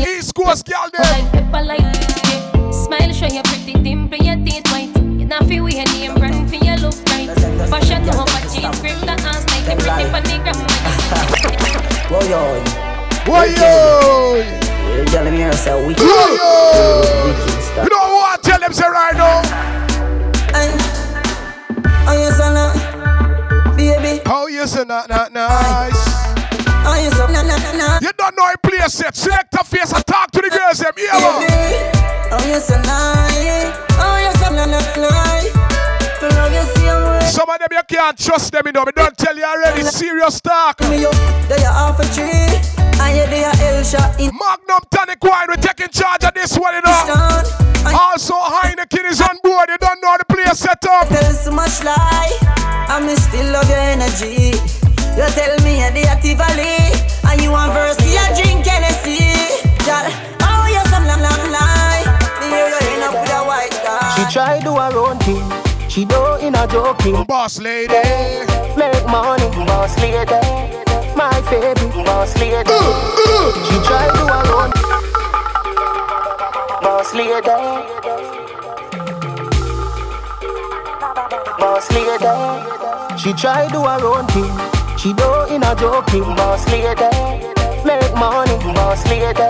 East 0.00 0.34
Coast 0.34 0.66
girl 0.66 0.90
them. 0.90 2.72
Smile, 2.72 3.12
show 3.12 3.26
your 3.26 3.44
pretty 3.44 3.74
dimple, 3.74 4.18
your 4.18 4.36
teeth 4.44 4.66
white. 4.72 4.90
You 4.96 5.26
not 5.26 5.46
feel 5.46 5.62
weird, 5.62 5.86
name 5.92 6.14
brand 6.16 6.50
for 6.50 6.56
your 7.24 7.34
look 7.34 7.58
right. 7.60 7.70
Fashion 7.70 8.00
no 8.06 8.24
but 8.24 8.44
jeans, 8.52 8.78
grip 8.80 8.98
the 9.00 9.14
ass 9.24 9.44
like 9.50 9.64
the 9.64 9.74
pretty 9.80 10.04
for 10.12 10.20
the 10.20 10.36
gram. 10.44 10.58
Whoa, 12.10 12.20
yo. 12.28 12.40
Whoa, 13.26 13.44
yo. 13.44 13.70
You 14.96 15.04
telling 15.06 15.32
me 15.32 15.40
yourself, 15.40 15.86
we 15.86 15.94
Whoa, 15.94 16.26
yo. 16.38 17.82
You 17.82 17.88
know 17.88 18.06
what? 18.16 18.42
Tell 18.42 18.60
them 18.60 18.72
say 18.72 18.88
right 18.88 19.16
now. 19.16 19.42
Oh 22.06 22.12
yes, 22.12 22.38
or 22.38 22.52
not, 22.52 23.76
baby. 23.76 24.20
Oh 24.26 24.46
yes, 24.46 24.76
or 24.78 24.84
not, 24.84 25.08
not 25.08 25.32
nice. 25.32 25.96
Oh 26.86 26.94
yes, 27.00 27.18
or 27.18 27.28
not, 27.32 27.46
not, 27.46 27.76
not. 27.76 28.02
You 28.02 28.12
don't 28.16 28.36
know 28.36 28.44
a 28.52 28.58
place 28.58 29.00
yet. 29.00 29.16
Selector 29.16 29.64
Face 29.64 29.92
and 29.92 30.06
talk 30.06 30.30
to 30.32 30.40
the 30.42 30.50
girls. 30.50 30.78
Them, 30.78 30.92
yeah, 30.98 31.18
man. 31.18 32.30
Oh 32.30 32.44
yes, 32.46 32.70
or 32.70 32.78
not. 32.82 33.32
Oh 33.98 34.18
yes, 34.20 34.36
or 34.46 34.52
not, 34.54 34.68
not, 34.68 34.96
not. 34.98 35.73
Some 37.34 37.50
of 37.50 37.58
them 37.58 37.66
you 37.72 37.82
can't 37.88 38.16
trust 38.16 38.52
them, 38.52 38.62
you 38.64 38.70
know. 38.70 38.84
Me 38.84 38.92
don't 38.94 39.18
tell 39.18 39.36
you 39.36 39.42
already. 39.42 39.82
Serious 39.82 40.40
talk. 40.40 40.78
Me 40.86 41.04
up, 41.04 41.18
they 41.50 41.58
are 41.66 41.74
half 41.74 41.98
a 41.98 42.06
tree. 42.14 42.30
And 43.02 43.10
you 43.10 43.26
they 43.26 43.42
are 43.42 43.58
El 43.58 43.82
shot 43.82 44.14
in. 44.22 44.30
Magnum 44.38 44.86
Tonic 44.88 45.18
Wine, 45.18 45.50
we're 45.50 45.58
taking 45.58 45.88
charge 45.88 46.22
of 46.22 46.32
this 46.32 46.56
one, 46.56 46.78
you 46.78 46.82
know. 46.86 47.42
Also, 47.90 48.38
Heineken 48.38 49.10
is 49.10 49.20
on 49.20 49.34
board. 49.42 49.66
You 49.68 49.78
don't 49.78 50.00
know 50.00 50.14
the 50.14 50.24
place 50.30 50.60
set 50.60 50.86
up. 50.86 51.08
Tell 51.08 51.32
so 51.34 51.50
much 51.50 51.82
lie. 51.82 52.38
I 52.86 53.02
still 53.18 53.50
love 53.50 53.68
your 53.68 53.82
energy. 53.82 54.54
You 55.18 55.26
tell 55.34 55.58
me 55.66 55.82
you're 55.82 55.90
the 55.90 56.06
active 56.06 56.38
alley. 56.38 56.94
And 57.26 57.42
you 57.42 57.50
want 57.50 57.72
verse, 57.74 57.98
you 58.06 58.22
drink 58.38 58.62
Hennessy. 58.62 59.26
Girl, 59.82 60.06
oh 60.38 60.70
yes, 60.70 60.86
I'm 60.94 61.02
long, 61.02 61.18
long 61.18 61.50
lie. 61.50 62.06
Me 62.38 62.46
hear 62.46 62.70
you 62.70 62.78
end 62.94 63.02
up 63.02 63.18
with 63.18 63.34
a 63.34 63.42
white 63.42 63.74
guy. 63.82 64.22
She 64.22 64.32
try 64.32 64.58
to 64.60 64.64
do 64.64 64.70
her 64.78 64.94
own 64.94 65.18
thing. 65.18 65.63
She 65.94 66.04
do 66.04 66.34
in 66.40 66.56
a 66.56 66.66
joking. 66.66 67.22
Boss 67.22 67.60
lady. 67.60 67.94
Make 68.76 69.06
money, 69.06 69.46
boss 69.64 69.96
lady. 70.00 70.42
My 71.14 71.30
favorite 71.48 72.04
boss 72.04 72.36
lady. 72.36 72.78
She 73.62 73.76
try 73.86 74.10
do 74.10 74.26
her 74.26 74.42
own. 74.58 74.70
Boss 76.82 77.14
lady. 77.14 77.46
Boss 81.60 81.88
lady. 81.92 83.16
She 83.16 83.32
try 83.34 83.68
do 83.68 83.78
her 83.84 84.04
own 84.04 84.26
thing. 84.34 84.98
She 84.98 85.12
do 85.12 85.44
in 85.54 85.62
a 85.62 85.76
joking. 85.76 86.24
Boss 86.34 86.66
lady. 86.72 87.08
Make 87.86 88.14
money, 88.16 88.58
boss 88.74 89.06
lady. 89.06 89.48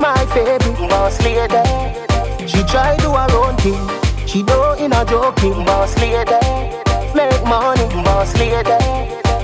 My 0.00 0.18
favorite 0.34 0.88
boss 0.90 1.22
lady. 1.22 2.48
She 2.48 2.64
try 2.64 2.96
do 2.96 3.12
her 3.12 3.30
own 3.36 3.56
thing. 3.58 3.99
She 4.30 4.44
do 4.44 4.74
in 4.74 4.92
a 4.92 5.04
joking. 5.06 5.64
Boss 5.64 5.98
lady. 5.98 6.38
Make 7.16 7.42
money, 7.44 7.82
boss 8.04 8.32
lady. 8.38 8.78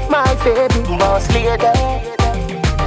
My 0.08 0.24
favorite 0.44 0.86
boss 0.86 1.26
lady. 1.34 1.72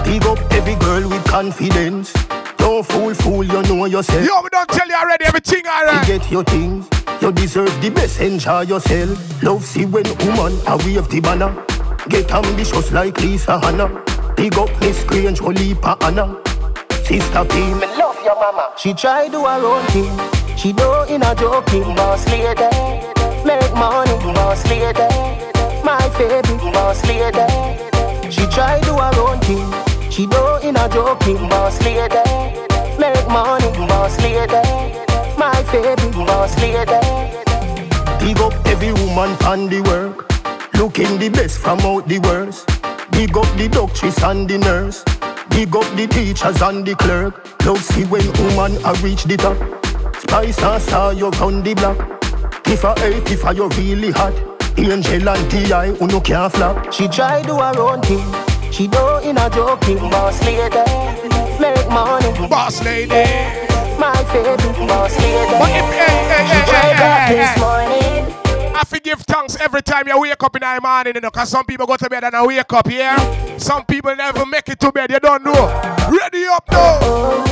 Dig 0.05 0.23
up 0.23 0.39
every 0.53 0.75
girl 0.75 1.09
with 1.09 1.25
confidence. 1.25 2.13
Don't 2.55 2.85
fool, 2.85 3.13
fool, 3.15 3.43
you 3.43 3.61
know 3.63 3.83
yourself. 3.83 4.25
Yo, 4.25 4.41
we 4.41 4.47
don't 4.49 4.69
tell 4.69 4.87
you 4.87 4.95
already 4.95 5.25
everything 5.25 5.67
alright. 5.67 6.07
You 6.07 6.19
get 6.19 6.31
your 6.31 6.45
things. 6.45 6.87
You 7.21 7.33
deserve 7.33 7.81
the 7.81 7.89
best, 7.89 8.21
enjoy 8.21 8.61
yourself. 8.61 9.43
Love 9.43 9.65
see 9.65 9.83
when 9.83 10.05
woman 10.19 10.57
a 10.67 10.77
wave 10.77 11.09
the 11.09 11.19
banner. 11.19 11.51
Get 12.07 12.31
ambitious 12.31 12.93
like 12.93 13.19
Lisa 13.19 13.59
Hanna. 13.59 13.89
Big 14.37 14.57
up 14.57 14.69
Miss 14.79 15.03
Grange, 15.03 15.41
Olipa 15.41 16.01
Anna. 16.01 16.48
Sister 17.09 17.43
P, 17.43 17.55
me 17.73 17.87
love 17.97 18.23
your 18.23 18.35
mama. 18.35 18.69
She 18.77 18.93
try 18.93 19.27
do 19.29 19.43
her 19.43 19.65
own 19.65 19.83
thing. 19.87 20.15
She 20.55 20.71
do 20.71 21.05
in 21.09 21.23
a 21.23 21.33
joking, 21.33 21.81
boss 21.95 22.23
lady. 22.27 22.69
Make 23.43 23.73
money, 23.73 24.13
boss 24.21 24.63
lady. 24.69 25.09
My 25.83 25.99
favorite 26.13 26.45
boss 26.71 27.03
lady. 27.07 28.29
She 28.29 28.45
try 28.53 28.79
do 28.81 28.93
her 28.93 29.11
own 29.25 29.39
thing. 29.39 29.73
She 30.11 30.27
do 30.27 30.57
in 30.61 30.75
a 30.77 30.87
joking, 30.87 31.49
boss 31.49 31.81
lady. 31.81 32.21
Make 32.99 33.27
money, 33.27 33.71
boss 33.89 34.15
lady. 34.21 34.61
My 35.35 35.63
favorite 35.71 36.13
boss 36.13 36.55
lady. 36.61 37.01
Big 38.23 38.37
up 38.37 38.53
every 38.67 38.93
woman 38.93 39.31
on 39.45 39.67
the 39.67 39.81
work. 39.89 40.31
Looking 40.75 41.17
the 41.17 41.29
best 41.29 41.57
from 41.57 41.79
out 41.79 42.07
the 42.07 42.19
worst. 42.19 42.67
Big 43.09 43.35
up 43.35 43.49
the 43.57 43.67
doctors 43.67 44.21
and 44.21 44.47
the 44.47 44.59
nurse. 44.59 45.03
Big 45.49 45.75
up 45.75 45.83
the 45.95 46.07
teachers 46.07 46.61
and 46.61 46.85
the 46.85 46.95
clerk. 46.95 47.33
Love 47.65 47.81
see 47.83 48.05
when 48.05 48.25
woman 48.39 48.77
a 48.85 48.93
reach 49.03 49.23
the 49.23 49.37
top. 49.37 49.57
Spice 50.21 50.61
and 50.61 50.81
saw 50.81 51.09
you 51.11 51.29
round 51.29 51.63
the 51.65 51.73
block. 51.73 51.97
If 52.67 52.85
I 52.85 52.97
hate, 52.99 53.31
if 53.31 53.43
I 53.45 53.51
you 53.51 53.67
really 53.69 54.11
hot. 54.11 54.33
Angel 54.77 55.27
and 55.29 55.51
T.I. 55.51 55.87
who 55.91 56.07
no 56.07 56.21
can't 56.21 56.51
flop. 56.53 56.93
She 56.93 57.07
try 57.07 57.41
do 57.41 57.55
her 57.55 57.77
own 57.79 58.01
thing. 58.01 58.23
She 58.71 58.87
do 58.87 59.17
in 59.23 59.37
a 59.37 59.49
joking. 59.49 59.97
Boss 59.97 60.41
lady. 60.45 60.77
Make 61.59 61.87
money. 61.89 62.47
Boss 62.47 62.83
lady. 62.83 63.09
My 63.99 64.15
favorite 64.31 64.87
boss 64.87 65.17
lady. 65.17 65.51
But 65.59 65.69
if, 65.69 65.85
hey, 65.91 66.07
hey, 66.29 66.47
She 66.47 66.55
eh, 66.55 66.63
hey, 66.63 66.69
tried 66.69 66.81
hey, 66.81 67.01
that 67.01 67.27
hey, 67.27 67.35
this 67.35 67.49
hey. 67.49 67.59
morning. 67.59 68.18
I 68.79 68.85
forgive 68.85 69.19
thanks 69.23 69.57
every 69.57 69.81
time 69.81 70.07
you 70.07 70.17
wake 70.21 70.41
up 70.41 70.55
in 70.55 70.61
the 70.61 70.79
morning, 70.81 71.15
you 71.15 71.19
know, 71.19 71.29
cause 71.31 71.49
some 71.49 71.65
people 71.65 71.85
go 71.85 71.97
to 71.97 72.09
bed 72.09 72.23
and 72.23 72.33
I 72.33 72.45
wake 72.45 72.71
up, 72.71 72.89
yeah? 72.89 73.57
Some 73.57 73.83
people 73.85 74.15
never 74.15 74.45
make 74.45 74.69
it 74.69 74.79
to 74.79 74.89
bed, 74.89 75.11
you 75.11 75.19
don't 75.19 75.43
know. 75.43 75.67
Ready 76.09 76.45
up 76.45 76.65
now. 76.71 77.49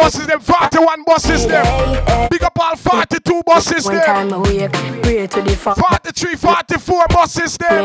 Buses, 0.00 0.26
them 0.26 0.40
41 0.40 1.04
buses, 1.04 1.46
them. 1.46 2.28
Big 2.30 2.42
up 2.42 2.58
all 2.58 2.76
42 2.76 3.42
buses, 3.44 3.84
time 3.84 4.30
them. 4.30 4.42
I 4.42 5.00
pray 5.02 5.26
to 5.26 5.42
the 5.42 5.56
Father. 5.56 5.82
43, 5.82 6.36
44 6.36 7.06
buses, 7.08 7.58
them. 7.58 7.82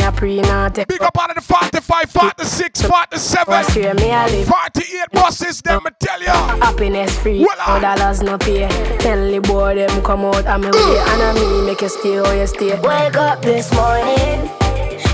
Big 0.88 1.02
up 1.02 1.18
all 1.18 1.30
of 1.30 1.36
the 1.36 1.42
45, 1.42 2.10
46, 2.10 2.82
47, 2.82 3.46
What's 3.48 3.74
here 3.74 3.94
me 3.94 4.12
a 4.12 4.26
live 4.28 4.48
48 4.48 5.12
buses, 5.12 5.62
them, 5.62 5.82
me 5.84 5.92
tell 6.00 6.22
ya. 6.22 6.34
Happiness 6.58 7.18
free, 7.20 7.44
no 7.44 7.80
dollars 7.80 8.22
no 8.22 8.38
pay 8.38 8.68
Tell 9.00 9.32
the 9.32 9.40
boy 9.42 9.76
them 9.76 10.04
come 10.04 10.26
out 10.26 10.46
and 10.46 10.64
me 10.64 10.70
way 10.70 10.98
And 11.10 11.22
I 11.22 11.34
me 11.34 11.66
make 11.66 11.82
you 11.82 11.90
stay 11.90 12.20
or 12.20 12.34
you 12.36 12.48
stay 12.48 12.80
Wake 12.80 13.18
up 13.18 13.42
this 13.42 13.72
morning. 13.74 14.50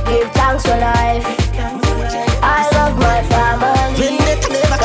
Give 0.06 0.30
thanks 0.32 0.64
for 0.64 0.78
life. 0.78 1.26
I 2.44 2.70
love 2.74 2.98
my 2.98 3.24
family. 3.30 3.71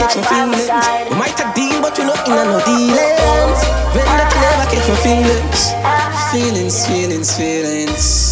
Catch 0.06 0.18
my 0.18 0.22
God 0.22 0.30
by 0.30 0.46
my 0.46 0.54
feelings. 0.54 1.10
We 1.10 1.16
might 1.18 1.38
have 1.40 1.54
deal, 1.54 1.82
but 1.82 1.98
we 1.98 2.04
not 2.04 2.22
in 2.28 2.38
a 2.38 2.44
no 2.46 2.62
dealings. 2.62 3.58
Vendetta 3.90 4.38
never 4.38 4.70
catch 4.70 4.86
my 4.86 4.94
feelings. 5.02 5.74
Feelings, 6.30 6.86
feelings, 6.86 7.30
feelings. 7.34 8.30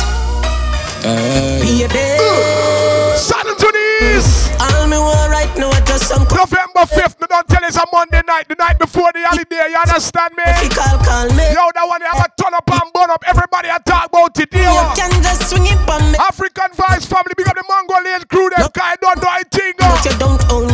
Be 1.58 1.82
a. 1.82 3.18
Saddle 3.18 3.56
to 3.58 3.68
these. 3.74 4.54
All 4.62 4.87
me 4.87 4.98
want 4.98 5.34
right 5.34 5.50
now 5.58 5.70
is 5.74 5.82
just 5.82 6.14
some 6.14 6.22
November 6.30 6.87
5th, 6.87 7.20
me 7.20 7.26
don't 7.26 7.48
tell 7.48 7.64
it's 7.64 7.76
a 7.76 7.84
Monday 7.92 8.22
night, 8.26 8.46
the 8.48 8.54
night 8.54 8.78
before 8.78 9.10
the 9.10 9.26
holiday, 9.26 9.66
you 9.70 9.76
understand 9.76 10.32
me? 10.37 10.44
If 10.46 10.62
you 10.62 10.70
call, 10.70 10.98
call 11.02 11.26
me. 11.34 11.42
Yo, 11.58 11.64
that 11.74 11.87
one, 11.90 12.00
you 12.00 12.06
have 12.06 12.22
a 12.22 12.30
turn 12.38 12.54
up 12.54 12.70
and 12.70 12.92
burn 12.94 13.10
up, 13.10 13.24
everybody 13.26 13.68
I 13.68 13.78
talk 13.82 14.06
about 14.14 14.38
it, 14.38 14.52
you 14.54 14.62
You 14.62 14.87
can 14.94 15.10
just 15.22 15.50
swing 15.50 15.66
it 15.66 15.80
on 15.90 16.12
me. 16.12 16.18
African 16.22 16.70
Vibes 16.76 17.06
family, 17.10 17.34
big 17.37 17.48
up 17.48 17.56
the 17.58 17.64
Mango 17.66 17.98
Lane 18.04 18.24
crew, 18.30 18.48
them 18.54 18.70
guy 18.72 18.94
don't 19.02 19.18
do 19.18 19.26
a 19.26 19.42
thing, 19.50 19.74
uh. 19.82 19.90
But 19.90 20.04
you 20.06 20.14
don't 20.18 20.42
own 20.52 20.66
no 20.68 20.73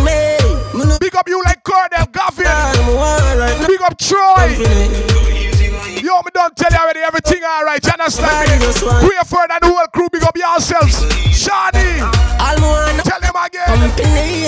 Big 1.65 1.75
up 1.75 1.91
you 1.91 1.99
like 1.99 2.11
Cordell, 2.11 2.13
Gaffin, 2.13 2.47
I'm 2.47 2.95
one 2.97 3.39
right 3.39 3.67
big 3.67 3.81
up 3.83 3.99
Troy. 3.99 4.21
Yo, 6.01 6.17
me 6.23 6.31
don't 6.33 6.57
tell 6.57 6.71
you 6.73 6.79
already, 6.79 7.01
everything 7.01 7.43
alright, 7.45 7.85
you 7.85 7.91
understand 7.93 8.49
me? 8.49 8.55
I 8.57 8.59
just 8.61 8.83
want- 8.83 9.03
We 9.09 9.17
are 9.17 9.25
further 9.25 9.49
than 9.49 9.69
the 9.71 9.77
whole 9.77 9.87
crew, 9.89 10.09
big 10.11 10.23
up 10.23 10.37
yourselves. 10.37 11.05
Shadi, 11.33 12.01
All 12.41 12.57
me 12.57 12.67
want 12.67 13.05
tell 13.05 13.21
them 13.21 13.37
again. 13.37 13.67
company. 13.67 14.47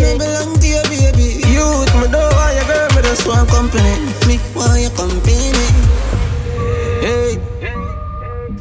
Me 0.00 0.18
belong 0.18 0.58
to 0.58 0.66
you, 0.66 0.82
baby. 0.88 1.42
Youth, 1.48 1.94
me 1.96 2.06
don't 2.08 2.34
want 2.34 2.54
your 2.54 2.64
girl, 2.64 2.88
me 2.96 3.02
just 3.02 3.26
want 3.26 3.48
company. 3.50 3.94
company. 3.94 4.38
Me 4.38 4.40
want 4.54 4.80
your 4.80 4.90
company. 4.90 5.52
Hey. 7.00 7.40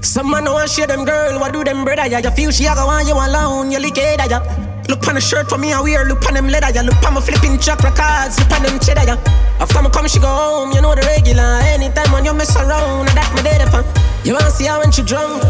Some 0.01 0.29
man 0.29 0.45
want 0.45 0.69
share 0.69 0.87
them 0.87 1.05
girl, 1.05 1.39
what 1.39 1.53
do 1.53 1.63
them 1.63 1.85
brother? 1.85 2.07
Yeah, 2.07 2.19
you 2.19 2.31
feel 2.31 2.51
she 2.51 2.65
a 2.65 2.75
go 2.75 2.85
want 2.85 3.07
you 3.07 3.13
alone, 3.15 3.71
you 3.71 3.79
lick 3.79 3.97
it, 3.97 4.19
yeah. 4.29 4.72
Look 4.93 5.07
on 5.07 5.15
the 5.15 5.21
shirt 5.21 5.49
for 5.49 5.57
me 5.57 5.73
and 5.73 5.81
wear, 5.81 6.05
look 6.05 6.21
on 6.29 6.35
them 6.35 6.47
leather, 6.47 6.69
yeah. 6.69 6.85
Look 6.85 7.01
on 7.01 7.15
my 7.15 7.19
flipping 7.19 7.57
chakra 7.57 7.89
cards, 7.89 8.37
look 8.37 8.53
on 8.53 8.61
them 8.61 8.77
cheddar, 8.77 9.01
yeah. 9.01 9.17
After 9.57 9.81
me 9.81 9.89
come, 9.89 10.05
she 10.05 10.19
go 10.19 10.29
home, 10.29 10.69
you 10.69 10.85
know 10.85 10.93
the 10.93 11.01
regular. 11.01 11.65
Anytime 11.65 12.13
when 12.13 12.23
you 12.23 12.31
mess 12.31 12.53
around, 12.55 13.09
I 13.09 13.17
that 13.17 13.33
me 13.33 13.41
dead 13.41 13.65
for. 13.73 13.81
You 14.21 14.37
want 14.37 14.45
to 14.45 14.51
see 14.53 14.69
her 14.69 14.77
when 14.77 14.93
she 14.93 15.01
drunk, 15.01 15.41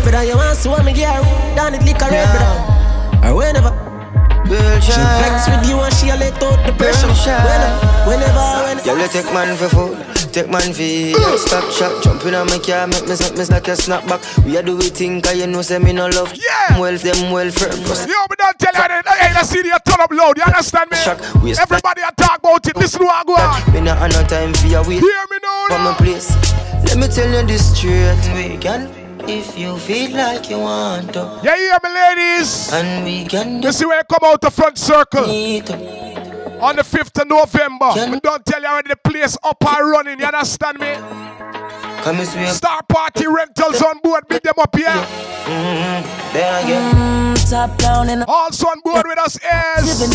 brother. 0.00 0.24
You 0.24 0.40
want 0.40 0.48
to 0.48 0.56
see 0.56 0.72
when 0.72 0.80
me 0.80 0.96
get 0.96 1.12
her 1.12 1.20
down 1.52 1.76
it 1.76 1.84
liquor 1.84 2.08
red, 2.08 2.24
brother. 2.24 3.28
Or 3.28 3.36
whenever. 3.36 3.68
Girl, 4.48 4.80
she 4.80 4.96
flex 4.96 5.44
with 5.44 5.68
you 5.68 5.76
and 5.76 5.92
she 5.92 6.08
a 6.08 6.16
let 6.16 6.40
out 6.40 6.56
the 6.64 6.72
pressure. 6.80 7.12
Whenever, 7.12 7.68
whenever, 8.08 8.80
whenever. 8.80 8.96
You 8.96 9.08
take 9.12 9.28
man 9.28 9.60
for 9.60 9.68
food, 9.68 10.00
take 10.36 10.50
man 10.52 10.68
for 10.76 10.84
mm. 10.84 11.38
Stop 11.38 11.64
shot, 11.72 12.02
jump 12.04 12.24
in 12.26 12.34
on 12.34 12.46
my 12.46 12.58
car, 12.58 12.86
make 12.86 13.08
me 13.08 13.16
snap, 13.16 13.32
me 13.38 13.44
like 13.48 13.68
a 13.68 13.72
snapback. 13.72 14.20
We 14.44 14.56
a 14.56 14.62
do 14.62 14.76
we 14.76 14.90
think, 14.90 15.24
cause 15.24 15.36
you 15.36 15.46
know 15.46 15.62
say 15.62 15.78
me 15.78 15.92
no 15.92 16.08
love. 16.08 16.34
Yeah. 16.36 16.78
Well, 16.78 16.98
them 16.98 17.32
well 17.32 17.50
first. 17.50 18.08
Yo, 18.08 18.14
but 18.28 18.36
don't 18.38 18.58
tell 18.58 18.74
you 18.74 19.02
that. 19.02 19.16
Hey, 19.18 19.32
let's 19.32 19.48
see 19.48 19.62
the 19.62 19.80
turn 19.86 20.00
up 20.00 20.12
loud. 20.12 20.36
You 20.36 20.44
understand 20.44 20.90
me? 20.90 20.98
Shock, 20.98 21.20
Everybody 21.40 22.02
a 22.02 22.12
talk 22.12 22.38
about 22.40 22.66
it. 22.68 22.76
Listen 22.76 23.00
to 23.00 23.06
what 23.06 23.16
I 23.16 23.24
go 23.24 23.34
on. 23.34 23.72
Me 23.72 23.80
not 23.80 23.96
have 23.98 24.12
no 24.12 24.22
time 24.28 24.52
for 24.52 24.66
your 24.66 24.84
wait. 24.84 25.00
Hear 25.00 25.24
me 25.30 25.38
now. 25.42 25.66
From 25.72 25.86
a 25.86 25.94
place. 25.96 26.28
Let 26.84 26.98
me 26.98 27.08
tell 27.08 27.30
you 27.32 27.46
this 27.46 27.72
straight. 27.72 28.20
We 28.36 28.58
can 28.58 28.92
if 29.28 29.58
you 29.58 29.78
feel 29.78 30.12
like 30.12 30.50
you 30.50 30.58
want 30.58 31.14
to. 31.14 31.40
Yeah, 31.42 31.56
yeah, 31.56 31.78
my 31.82 31.88
ladies. 31.88 32.72
And 32.72 33.04
we 33.04 33.24
can 33.24 33.62
You 33.62 33.72
see 33.72 33.86
where 33.86 34.00
I 34.00 34.02
come 34.04 34.28
out 34.28 34.42
the 34.42 34.50
front 34.50 34.76
circle. 34.76 35.24
On 36.60 36.74
the 36.74 36.82
5th 36.82 37.20
of 37.22 37.28
November. 37.28 38.20
Don't 38.20 38.44
tell 38.44 38.60
you 38.60 38.66
already 38.68 38.88
the 38.90 38.96
place 38.96 39.36
up 39.44 39.62
and 39.66 39.90
running. 39.90 40.18
You 40.20 40.26
understand 40.26 40.78
me? 40.78 40.96
Come 42.06 42.20
and 42.20 42.28
swear. 42.28 42.46
Star 42.54 42.82
Party 42.84 43.26
Rentals 43.26 43.82
on 43.82 43.98
board. 43.98 44.28
Big 44.28 44.40
them 44.40 44.54
up 44.60 44.76
here. 44.76 44.86
Mm-hmm. 44.86 46.32
There 46.32 46.62
again. 46.62 46.94
Mm, 46.94 47.50
top 47.50 47.76
down 47.78 48.10
and 48.10 48.22
also 48.28 48.68
on 48.68 48.78
board 48.84 49.06
with 49.08 49.18
us 49.18 49.34
is 49.34 50.08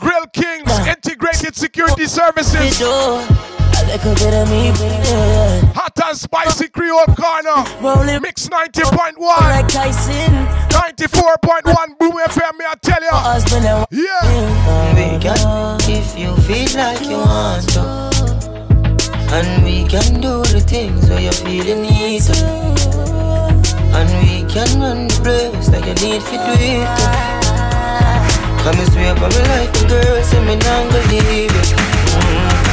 Grill 0.00 0.26
Kings 0.32 0.76
Integrated 0.88 1.54
Security 1.54 2.06
Services. 2.06 2.80
A 2.80 3.86
little 3.86 4.14
bit 4.16 4.34
of 4.34 4.50
me, 4.50 4.72
yeah. 4.74 5.72
Hot 5.76 5.92
and 6.04 6.18
spicy 6.18 6.66
Creole 6.66 7.06
Corner. 7.14 7.62
Rolling. 7.80 8.22
Mix 8.22 8.48
90.1. 8.48 9.16
Like 9.16 9.68
Tyson. 9.68 10.32
94.1 10.74 11.98
Boom 12.00 12.10
FM, 12.10 12.58
me 12.58 12.64
I 12.66 12.74
tell 12.82 13.00
you. 13.00 14.02
Yeah. 14.02 14.94
We 14.94 15.22
can 15.22 15.78
if 15.88 16.18
you 16.18 16.36
feel 16.38 16.76
like 16.76 17.02
you 17.06 17.18
want 17.18 17.68
to. 17.74 18.05
And 19.28 19.64
we 19.64 19.84
can 19.84 20.20
do 20.20 20.42
the 20.44 20.60
things 20.60 21.08
where 21.08 21.20
you're 21.20 21.32
feeling 21.32 21.82
need 21.82 22.22
to. 22.22 22.36
And 23.96 24.08
we 24.22 24.44
can 24.52 24.80
run 24.80 25.08
the 25.08 25.20
place 25.22 25.68
like 25.70 25.86
you 25.86 25.94
need 26.06 26.22
to 26.22 26.36
do 26.36 26.54
it. 26.58 26.88
Come 28.62 28.78
and 28.78 28.92
swear 28.92 29.14
by 29.14 29.28
my 29.28 29.42
life, 29.52 29.82
and 29.82 29.88
girl, 29.88 30.22
say 30.22 30.44
me 30.44 30.56
not 30.56 30.90
gonna 30.90 31.06
leave 31.08 32.62
you. 32.62 32.65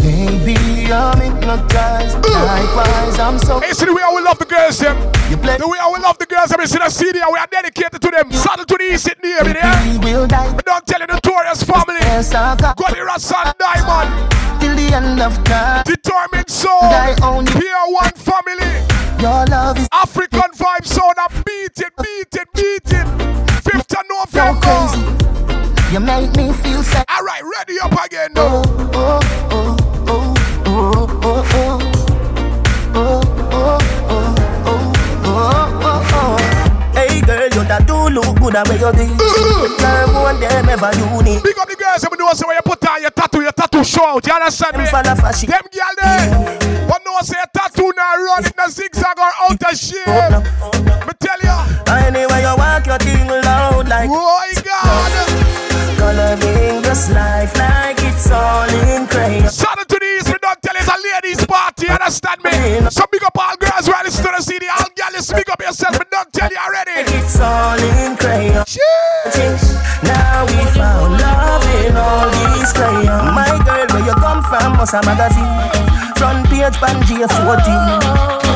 Baby, 0.00 0.92
I'm 0.92 1.20
hypnotized. 1.20 2.16
Likewise, 2.24 3.18
I'm 3.18 3.38
so. 3.38 3.60
Hey, 3.60 3.72
see 3.72 3.86
the 3.86 3.94
way 3.94 4.02
I 4.02 4.12
will 4.12 4.24
love 4.24 4.38
the 4.38 4.44
girls, 4.44 4.78
them. 4.78 4.96
You 5.30 5.36
play. 5.36 5.56
The 5.56 5.68
way 5.68 5.78
I 5.80 5.88
will 5.88 6.02
love 6.02 6.18
the 6.18 6.26
girls, 6.26 6.50
them. 6.50 6.60
You 6.60 6.66
see 6.66 6.78
the 6.78 6.88
CD, 6.88 7.20
we 7.32 7.38
are 7.38 7.46
dedicated 7.46 8.00
to 8.00 8.10
them. 8.10 8.32
Saddle 8.32 8.64
to 8.64 8.76
the 8.76 8.84
east, 8.84 9.08
near 9.22 9.44
me, 9.44 9.52
yeah. 9.52 9.98
will 10.00 10.26
die. 10.26 10.52
But 10.54 10.64
don't 10.64 10.86
tell 10.86 11.00
you 11.00 11.06
the 11.06 11.14
Notorious 11.14 11.62
family. 11.62 12.00
Yes, 12.00 12.34
I 12.34 12.56
got. 12.56 12.76
Got 12.76 12.90
the 12.90 13.04
Rassan 13.04 13.52
Diamond. 13.58 14.10
Till 14.60 14.76
the 14.76 14.94
end 14.94 15.20
of 15.20 15.32
time. 15.44 15.84
Determined 15.84 16.50
soul. 16.50 16.80
Die 16.80 17.16
only. 17.22 17.52
Pure 17.52 17.86
one 17.92 18.16
family. 18.16 18.72
Your 19.20 19.44
love 19.46 19.78
is 19.78 19.88
African 19.92 20.52
vibe 20.52 20.84
sound. 20.84 21.16
I 21.16 21.28
beat 21.44 21.80
it, 21.80 21.92
beat 21.96 22.32
it, 22.32 22.48
beat 22.52 22.92
it. 22.92 23.06
5th 23.64 23.92
of 23.92 24.04
November. 24.08 25.24
You 25.92 26.00
make 26.00 26.34
me 26.36 26.52
feel 26.52 26.82
sad 26.82 27.04
ready 27.44 27.78
up 27.80 27.92
again 28.04 28.32
now. 28.34 28.62
Hey 36.94 37.20
Big 41.42 41.58
up 41.58 41.68
the 41.68 41.76
girls, 41.76 42.02
let 42.02 42.18
know 42.18 42.32
say 42.32 42.46
where 42.46 42.56
you 42.56 42.62
put 42.64 42.88
on 42.88 43.02
your 43.02 43.10
tattoo, 43.10 43.42
your 43.42 43.52
tattoo 43.52 43.84
show 43.84 44.06
out. 44.06 44.26
You 44.26 44.32
understand 44.32 44.76
me? 44.78 44.84
Them 44.84 45.62
girl 45.70 45.94
there, 46.00 46.30
one 46.88 47.02
know 47.04 47.20
say 47.22 47.36
your 47.36 47.46
tattoo 47.52 47.92
now 47.96 48.16
run 48.16 48.44
in 48.44 48.52
the 48.56 48.68
zigzag 48.70 49.18
or 49.18 49.32
out 49.42 49.62
of 49.62 49.78
shape. 49.78 50.06
Me 51.06 51.12
tell 51.20 51.40
you. 51.42 51.54
Anyway, 51.92 52.40
you 52.40 52.54
walk 52.56 52.86
your 52.86 52.98
thing 52.98 53.28
loud 53.28 53.88
like. 53.88 54.08
Oh 54.10 54.14
my 54.14 54.62
God. 54.62 54.83
Coloring 56.94 57.10
this 57.10 57.10
life 57.10 57.56
like 57.58 57.98
it's 58.06 58.30
all 58.30 58.70
in 58.70 59.06
crayon. 59.08 59.50
Shout 59.50 59.78
out 59.78 59.88
to 59.88 59.98
these, 60.00 60.26
we 60.30 60.38
don't 60.38 60.62
tell 60.62 60.76
it's 60.76 60.86
a 60.86 60.94
ladies 60.94 61.44
party, 61.44 61.88
understand 61.88 62.38
me? 62.44 62.88
So 62.90 63.02
big 63.10 63.24
up 63.24 63.36
all 63.36 63.56
girls 63.56 63.88
right 63.88 64.04
listen 64.04 64.24
to 64.24 64.30
the 64.30 64.42
CD, 64.42 64.66
all 64.68 64.86
girls 64.94 65.32
big 65.32 65.50
up 65.50 65.60
yourself, 65.60 65.98
we 65.98 66.04
don't 66.10 66.32
tell 66.32 66.50
you 66.50 66.56
already. 66.56 67.02
It's 67.18 67.40
all 67.40 67.78
in 67.78 68.16
crayon. 68.16 68.62
Now 70.06 70.46
we 70.46 70.58
found 70.70 71.18
love 71.18 71.66
in 71.82 71.96
all 71.96 72.30
these 72.30 72.72
crayons. 72.72 73.34
My 73.34 73.58
girl, 73.66 73.86
where 73.90 74.06
you 74.06 74.14
come 74.14 74.42
from, 74.46 74.78
was 74.78 74.94
a 74.94 75.02
magazine. 75.02 75.50
Front 76.14 76.46
page, 76.46 76.78
Pangea 76.78 77.26
14. 77.26 77.42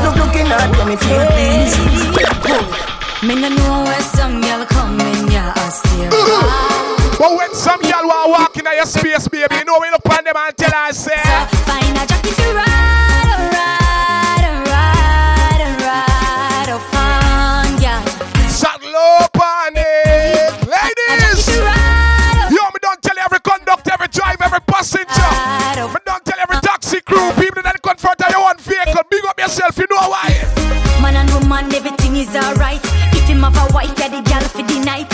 Look, 0.07 0.15
looking 0.15 0.47
at 0.47 0.71
you, 0.79 0.87
me 0.87 0.95
feel 0.95 1.27
pleased. 1.35 1.75
Me 3.27 3.35
no 3.35 3.49
know 3.49 3.83
where 3.83 4.01
some 4.01 4.41
girl 4.41 4.65
space, 8.89 9.29
baby, 9.29 9.55
you 9.55 9.65
know 9.65 9.79
we 9.81 9.91
look 9.91 10.07
on 10.09 10.25
them 10.25 10.35
and 10.37 10.57
tell 10.57 10.71
her, 10.71 10.93
say, 10.93 11.13
so 11.15 11.57
find 11.69 11.97
a 11.97 12.07
jockey 12.09 12.33
to 12.33 12.55
ride, 12.57 13.29
oh, 13.37 13.53
ride, 13.53 14.45
oh, 14.49 14.65
ride, 14.65 15.61
oh, 15.61 15.77
ride 15.85 16.71
upon, 16.73 17.83
yeah. 17.83 18.01
Saddle 18.49 18.97
up 19.21 19.37
on 19.37 19.77
it, 19.77 20.57
ladies. 20.65 21.49
Yo, 22.49 22.65
me 22.73 22.81
don't 22.81 23.03
tell 23.03 23.19
every 23.19 23.41
conductor, 23.41 23.93
every 23.93 24.09
driver, 24.09 24.45
every 24.45 24.61
passenger. 24.67 25.29
Me 25.77 26.01
don't 26.05 26.25
tell 26.25 26.41
every 26.41 26.57
taxi 26.63 27.01
crew, 27.03 27.31
people 27.33 27.63
that 27.63 27.83
comfort 27.83 28.19
your 28.31 28.41
own 28.41 28.57
vehicle. 28.57 29.03
Big 29.11 29.25
up 29.27 29.39
yourself, 29.39 29.77
you 29.77 29.87
know 29.91 30.09
why. 30.09 30.33
Man 31.03 31.15
and 31.15 31.31
woman, 31.35 31.73
everything 31.75 32.17
is 32.17 32.35
alright. 32.35 32.81
If 33.13 33.29
him 33.29 33.43
have 33.43 33.57
a 33.57 33.75
wife, 33.75 33.93
yeah, 33.99 34.09
the 34.09 34.23
girl 34.29 34.49
for 34.49 34.63
the 34.63 34.81
night. 34.81 35.13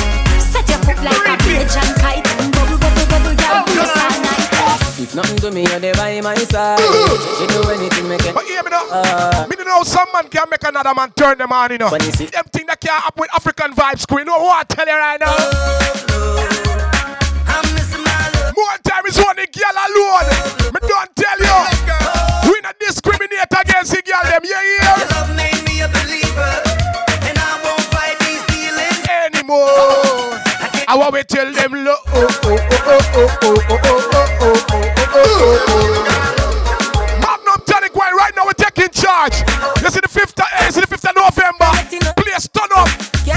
me, 5.54 5.62
you 5.62 5.78
there 5.78 5.94
by 5.94 6.20
my 6.20 6.34
side. 6.34 6.78
Mm-hmm. 6.80 7.42
you 7.42 7.48
do 7.48 7.70
anything, 7.70 8.08
make 8.08 8.26
it. 8.26 8.34
But 8.34 8.44
hear 8.44 8.62
me 8.62 8.70
now. 8.70 8.84
Uh, 8.90 9.46
me 9.48 9.56
know 9.64 9.84
some 9.84 10.08
man 10.12 10.28
can 10.28 10.50
make 10.50 10.62
another 10.64 10.92
man 10.94 11.12
turn 11.12 11.38
them 11.38 11.52
on, 11.52 11.70
you 11.70 11.78
know. 11.78 11.90
Them 11.90 12.44
thing 12.52 12.66
that 12.66 12.80
can 12.80 13.00
up 13.06 13.16
with 13.18 13.30
African 13.34 13.72
vibes, 13.72 14.06
queen. 14.06 14.26
You 14.26 14.32
know 14.32 14.38
what 14.42 14.70
I 14.70 14.74
tell 14.74 14.86
you 14.86 14.94
right 14.94 15.20
now? 15.20 15.30
Oh, 15.30 16.50
More 18.56 18.78
time 18.82 19.06
is 19.06 19.16
one 19.18 19.36
girl 19.36 19.76
alone. 19.78 20.26
Oh, 20.26 20.70
me 20.74 20.80
don't 20.82 21.10
tell 21.14 21.38
you. 21.38 21.46
Oh, 21.46 22.50
we 22.50 22.60
not 22.62 22.78
discriminate 22.78 23.46
against 23.50 23.92
the 23.94 24.02
girl 24.02 24.22
them. 24.26 24.42
you 24.42 24.54
hear? 24.58 24.82
Your 24.82 25.06
love 25.14 25.30
made 25.38 25.62
me 25.66 25.82
a 25.82 25.88
believer, 25.88 26.54
and 27.30 27.38
I 27.38 27.60
won't 27.62 27.82
fight 27.94 28.18
these 28.26 28.42
feelings 28.50 29.06
anymore. 29.06 29.70
I, 29.70 30.84
I 30.88 30.96
want 30.96 31.14
to 31.14 31.24
tell 31.24 31.52
them, 31.52 31.72
look, 31.84 32.00
oh, 32.08 32.26
oh, 32.42 32.58
oh, 32.58 32.82
oh, 32.90 33.02
oh, 33.14 33.38
oh, 33.42 33.68
oh. 33.70 33.80
oh. 33.84 34.03
Magnum 37.20 37.60
tonic 37.66 37.94
wine 37.94 38.14
right 38.16 38.32
now 38.36 38.44
we're 38.46 38.52
taking 38.52 38.88
charge. 38.90 39.42
This 39.80 39.94
is 39.94 40.02
the 40.02 40.08
fifth. 40.08 40.38
Uh, 40.38 40.44
this 40.66 40.76
is 40.76 40.82
the 40.82 40.86
fifth 40.86 41.06
of 41.08 41.14
November. 41.16 41.70
Please 42.16 42.48
turn 42.48 42.68
up. 42.76 42.88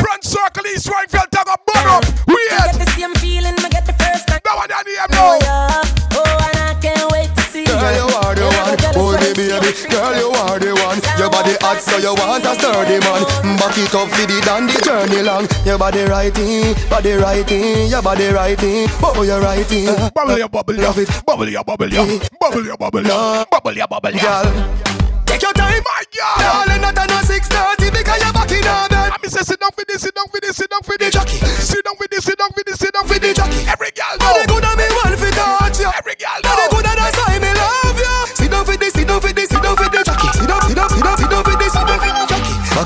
Front 0.01 0.23
circle 0.23 0.65
East 0.67 0.87
Ruimveldt. 0.87 1.29
Tag 1.31 1.47
up, 1.47 1.61
burn 1.65 1.87
up. 1.87 2.03
Weird. 2.27 2.49
Get 2.49 2.79
the 2.79 2.91
same 2.91 3.13
feeling. 3.15 3.55
I 3.57 3.69
get 3.69 3.85
the 3.85 3.93
first 3.93 4.27
time. 4.27 4.41
No 4.45 4.55
one 4.57 4.69
down 4.69 4.85
here 4.85 5.05
now. 5.11 5.39
Oh, 6.13 6.23
and 6.23 6.57
I 6.57 6.75
can't 6.81 7.11
wait 7.11 7.33
to 7.35 7.41
see 7.43 7.65
Girl, 7.65 7.79
you 7.79 8.07
are 8.15 8.35
the 8.35 8.45
one. 8.45 8.77
Oh, 8.95 9.11
the 9.11 9.33
baby. 9.35 9.47
Girl, 9.89 10.15
you 10.15 10.29
are 10.31 10.59
the 10.59 10.67
one. 10.67 10.75
Your 10.75 10.76
body 11.37 11.53
hot, 11.61 11.77
so 11.77 11.97
you 12.01 12.13
want 12.17 12.45
a 12.45 12.53
sturdy 12.57 12.97
man. 13.05 13.21
Back 13.61 13.77
it 13.77 13.93
up 13.93 14.09
for 14.09 14.25
the 14.25 14.41
dandy 14.41 14.73
journey 14.81 15.21
long. 15.21 15.45
Your 15.65 15.77
body 15.77 16.01
righty, 16.09 16.73
body 16.89 17.13
righty, 17.13 17.85
your 17.93 18.01
body 18.01 18.27
righty. 18.33 18.89
Oh, 19.05 19.21
you're 19.21 19.41
righty. 19.41 19.85
Bubble 20.17 20.37
ya, 20.37 20.47
bubble 20.47 20.81
ya, 20.81 20.89
bubble 21.25 21.49
ya, 21.49 21.61
bubble 21.61 21.85
ya, 21.93 22.01
bubble 22.01 22.65
ya, 22.65 22.75
bubble 22.75 23.05
ya, 23.05 23.45
bubble 23.45 23.77
ya, 23.77 23.85
bubble. 23.85 24.17
Girl, 24.17 24.47
take 25.29 25.41
your 25.45 25.53
time, 25.53 25.83
my 25.85 26.03
girl. 26.09 26.37
Darling, 26.41 26.81
not 26.81 26.97
on 26.97 27.11
a 27.13 27.21
six 27.21 27.45
thirty 27.47 27.91
because 27.93 28.17
you're 28.17 28.33
back 28.33 28.49
in 28.49 28.65
our 28.65 28.89
bed. 28.89 29.13
I 29.13 29.27
say 29.27 29.43
sit 29.45 29.59
down 29.59 29.71
for 29.77 29.85
this, 29.85 30.01
sit 30.01 30.15
down 30.15 30.25
for 30.33 30.39
this, 30.41 30.57
sit 30.57 30.69
down 30.69 30.81
for 30.81 30.97
this. 30.97 31.13
Sit 31.13 31.85
down 31.85 31.95
for 31.97 32.07
this, 32.09 32.23
sit 32.25 32.37
down 32.37 32.49
for 32.49 32.63
this, 32.65 32.79
sit 32.79 32.93
down 32.93 33.05
for 33.05 33.19
this. 33.19 33.37
Every 33.37 33.91
girl 33.93 34.17
know. 34.17 34.41
Good 34.47 34.65
and 34.65 34.77
me 34.79 34.87
want 34.89 35.19
fi 35.19 35.29
touch 35.29 35.79
you. 35.85 35.91
Every 35.93 36.15
girl 36.15 36.41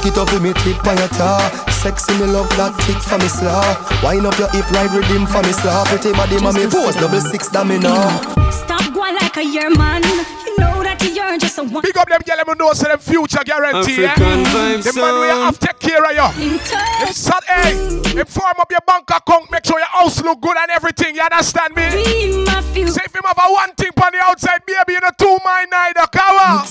Cock 0.02 0.10
it 0.10 0.18
up 0.18 0.34
with 0.34 0.42
me 0.42 0.52
tip 0.66 0.82
by 0.84 0.98
your 0.98 1.08
tar. 1.14 1.38
Sexy 1.70 2.14
me 2.18 2.26
love 2.26 2.50
that 2.58 2.74
tick 2.90 2.98
for 3.06 3.22
me 3.22 3.30
slaw. 3.30 3.62
Wind 4.02 4.26
up 4.26 4.34
your 4.42 4.50
hip 4.50 4.66
ride 4.74 4.90
rhythm 4.98 5.30
for 5.30 5.46
me 5.46 5.54
slaw. 5.54 5.86
Pretty 5.86 6.10
body 6.18 6.42
mommy 6.42 6.66
pose 6.66 6.98
double 6.98 7.22
six 7.22 7.50
that 7.54 7.66
me 7.70 7.78
know. 7.78 8.02
Stop 8.50 8.82
going 8.98 9.14
like 9.22 9.38
a 9.38 9.46
year 9.46 9.70
man. 9.70 10.02
You 10.02 10.58
know 10.58 10.82
that 10.82 10.98
you're 11.06 11.38
just 11.38 11.58
a 11.62 11.64
one. 11.70 11.86
Big 11.86 11.94
up 12.02 12.10
them 12.10 12.18
gyal 12.26 12.42
them 12.42 12.50
know 12.58 12.74
so 12.74 12.90
them 12.90 12.98
future 12.98 13.46
guarantee. 13.46 14.02
eh? 14.02 14.10
African 14.10 14.42
vibes, 14.50 14.90
The 14.90 14.94
man 14.98 15.14
we 15.22 15.30
son. 15.30 15.42
have 15.46 15.58
take 15.62 15.78
care 15.78 16.02
of 16.02 16.14
you. 16.18 16.28
If 17.06 17.14
son, 17.14 17.42
hey, 17.46 17.78
if 18.18 18.26
form 18.34 18.58
up 18.58 18.72
your 18.74 18.82
bank 18.82 19.06
account, 19.06 19.54
make 19.54 19.62
sure 19.70 19.78
your 19.78 19.94
house 20.02 20.18
look 20.26 20.42
good 20.42 20.58
and 20.58 20.72
everything. 20.74 21.14
You 21.14 21.22
understand 21.22 21.78
me? 21.78 21.86
Say 22.90 23.06
if 23.06 23.14
him 23.14 23.22
have 23.30 23.38
a 23.38 23.48
one 23.54 23.70
thing 23.78 23.94
on 24.02 24.12
the 24.12 24.22
outside, 24.26 24.66
baby, 24.66 24.98
you 24.98 25.02
know 25.06 25.14
two 25.14 25.38
mind 25.46 25.70
neither. 25.70 26.10
Cover. 26.10 26.66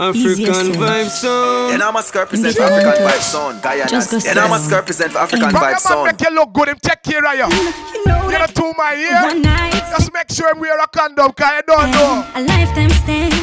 African 0.00 0.72
vibes 0.74 1.08
sound. 1.10 1.72
You 1.72 1.78
know, 1.78 1.88
I 1.88 1.90
must 1.92 2.14
represent 2.14 2.56
for 2.56 2.62
African 2.62 3.06
Vibe 3.06 3.20
Sound, 3.20 3.62
Guyana. 3.62 3.88
Just 3.90 4.10
go 4.10 4.18
You 4.18 4.34
know, 4.34 4.42
I 4.44 4.48
must 4.48 4.64
stress. 4.64 4.80
represent 4.80 5.12
for 5.12 5.18
African 5.18 5.50
From 5.50 5.60
Vibe 5.60 5.62
the 5.62 5.70
man 5.70 5.78
Sound. 5.80 6.06
make 6.06 6.20
you 6.20 6.34
look 6.34 6.52
good, 6.52 6.68
him 6.68 6.78
take 6.82 7.02
care 7.02 7.24
of 7.24 7.34
you. 7.34 7.56
You 7.94 8.06
know, 8.06 8.28
you 8.30 8.38
know 8.38 8.46
two 8.46 8.72
my 8.76 8.94
ear. 8.94 9.42
Just 9.72 10.12
make 10.12 10.30
sure 10.32 10.50
him 10.52 10.58
wear 10.58 10.78
a 10.78 10.86
condom, 10.88 11.32
cause 11.32 11.50
you 11.56 11.62
don't 11.66 11.90
know. 11.92 12.26
A 12.34 12.42
lifetime 12.42 12.90
stand. 12.90 13.34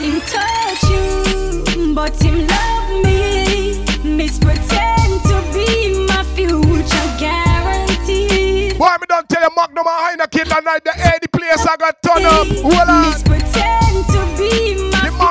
Him 0.00 0.20
touch 0.22 0.82
you, 0.84 1.94
but 1.94 2.14
him 2.22 2.46
love 2.46 3.04
me. 3.04 3.84
Miss 4.16 4.38
pretend 4.38 5.20
to 5.28 5.36
be 5.52 6.06
my 6.06 6.22
future 6.34 7.08
guaranteed. 7.18 8.78
Boy, 8.78 8.94
me 9.00 9.06
don't 9.08 9.28
tell 9.28 9.42
you 9.42 9.50
Magnum 9.56 9.84
and 9.86 10.20
Heineken 10.20 10.48
that 10.48 10.64
night 10.64 10.84
the 10.84 10.90
A, 10.90 11.18
the 11.20 11.28
place 11.28 11.66
I 11.66 11.76
got 11.76 12.00
turn 12.02 12.24
up. 12.24 12.46
Hold 12.62 12.88
on. 12.88 13.10
Miss 13.10 13.22
pretend 13.22 14.06
to 14.06 14.20
be 14.38 14.74
my 14.76 14.87
The 14.87 14.87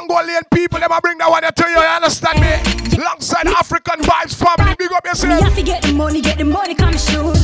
Mango 0.08 0.26
Lane 0.28 0.44
people, 0.54 0.80
them 0.80 0.92
a 0.92 1.02
bring 1.02 1.18
that 1.18 1.30
one 1.30 1.44
to 1.44 1.64
you, 1.68 1.76
you 1.76 1.84
understand 1.84 2.40
me? 2.40 2.52
Alongside 2.98 3.48
African 3.48 4.00
Vibes 4.02 4.36
family, 4.36 4.76
big 4.78 4.92
up 4.92 5.06
yourself. 5.06 5.44
have 5.44 5.56
to 5.56 5.64
get 5.64 5.82
the 5.84 5.92
money, 5.94 6.22
get 6.22 6.38
the 6.38 6.46
money, 6.46 6.76
come 6.76 6.98
shoot. 6.98 7.36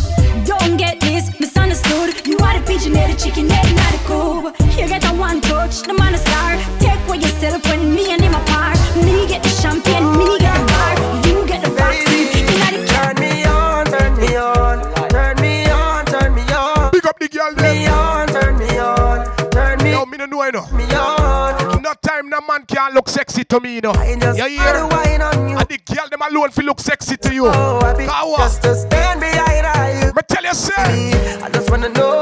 Don't 0.45 0.77
get 0.77 0.99
this 1.01 1.27
misunderstood. 1.39 2.25
You 2.25 2.37
are 2.39 2.59
the 2.59 2.65
pigeon 2.65 2.95
headed 2.95 3.19
chicken 3.19 3.47
not 3.47 3.65
the 3.65 3.99
coop. 4.07 4.77
You 4.77 4.87
get 4.87 5.03
a 5.03 5.13
one 5.13 5.41
touch, 5.41 5.81
the 5.83 5.93
man 5.93 6.13
a 6.13 6.17
star. 6.17 6.55
Take 6.79 6.99
what 7.07 7.21
yourself 7.21 7.63
when 7.67 7.93
me 7.93 8.13
and 8.13 8.22
No 22.33 22.41
man 22.47 22.65
can 22.65 22.95
look 22.95 23.09
sexy 23.09 23.43
to 23.43 23.59
me, 23.59 23.75
you 23.75 23.81
know. 23.81 23.93
You 23.93 24.17
hear? 24.47 24.65
And 24.65 25.69
the 25.69 25.79
girl 25.85 26.09
them 26.09 26.23
alone 26.23 26.49
feel 26.49 26.65
look 26.65 26.79
sexy 26.79 27.15
to 27.15 27.31
you. 27.31 27.45
Oh, 27.45 27.79
Power. 28.09 28.37
Just 28.37 28.63
to 28.63 28.73
stand 28.73 29.19
behind 29.19 29.67
her. 29.67 30.11
Me 30.15 30.21
tell 30.27 30.43
you, 30.43 30.53
sir. 30.55 30.73
I 30.75 31.49
just 31.53 31.69
wanna 31.69 31.89
know, 31.89 32.21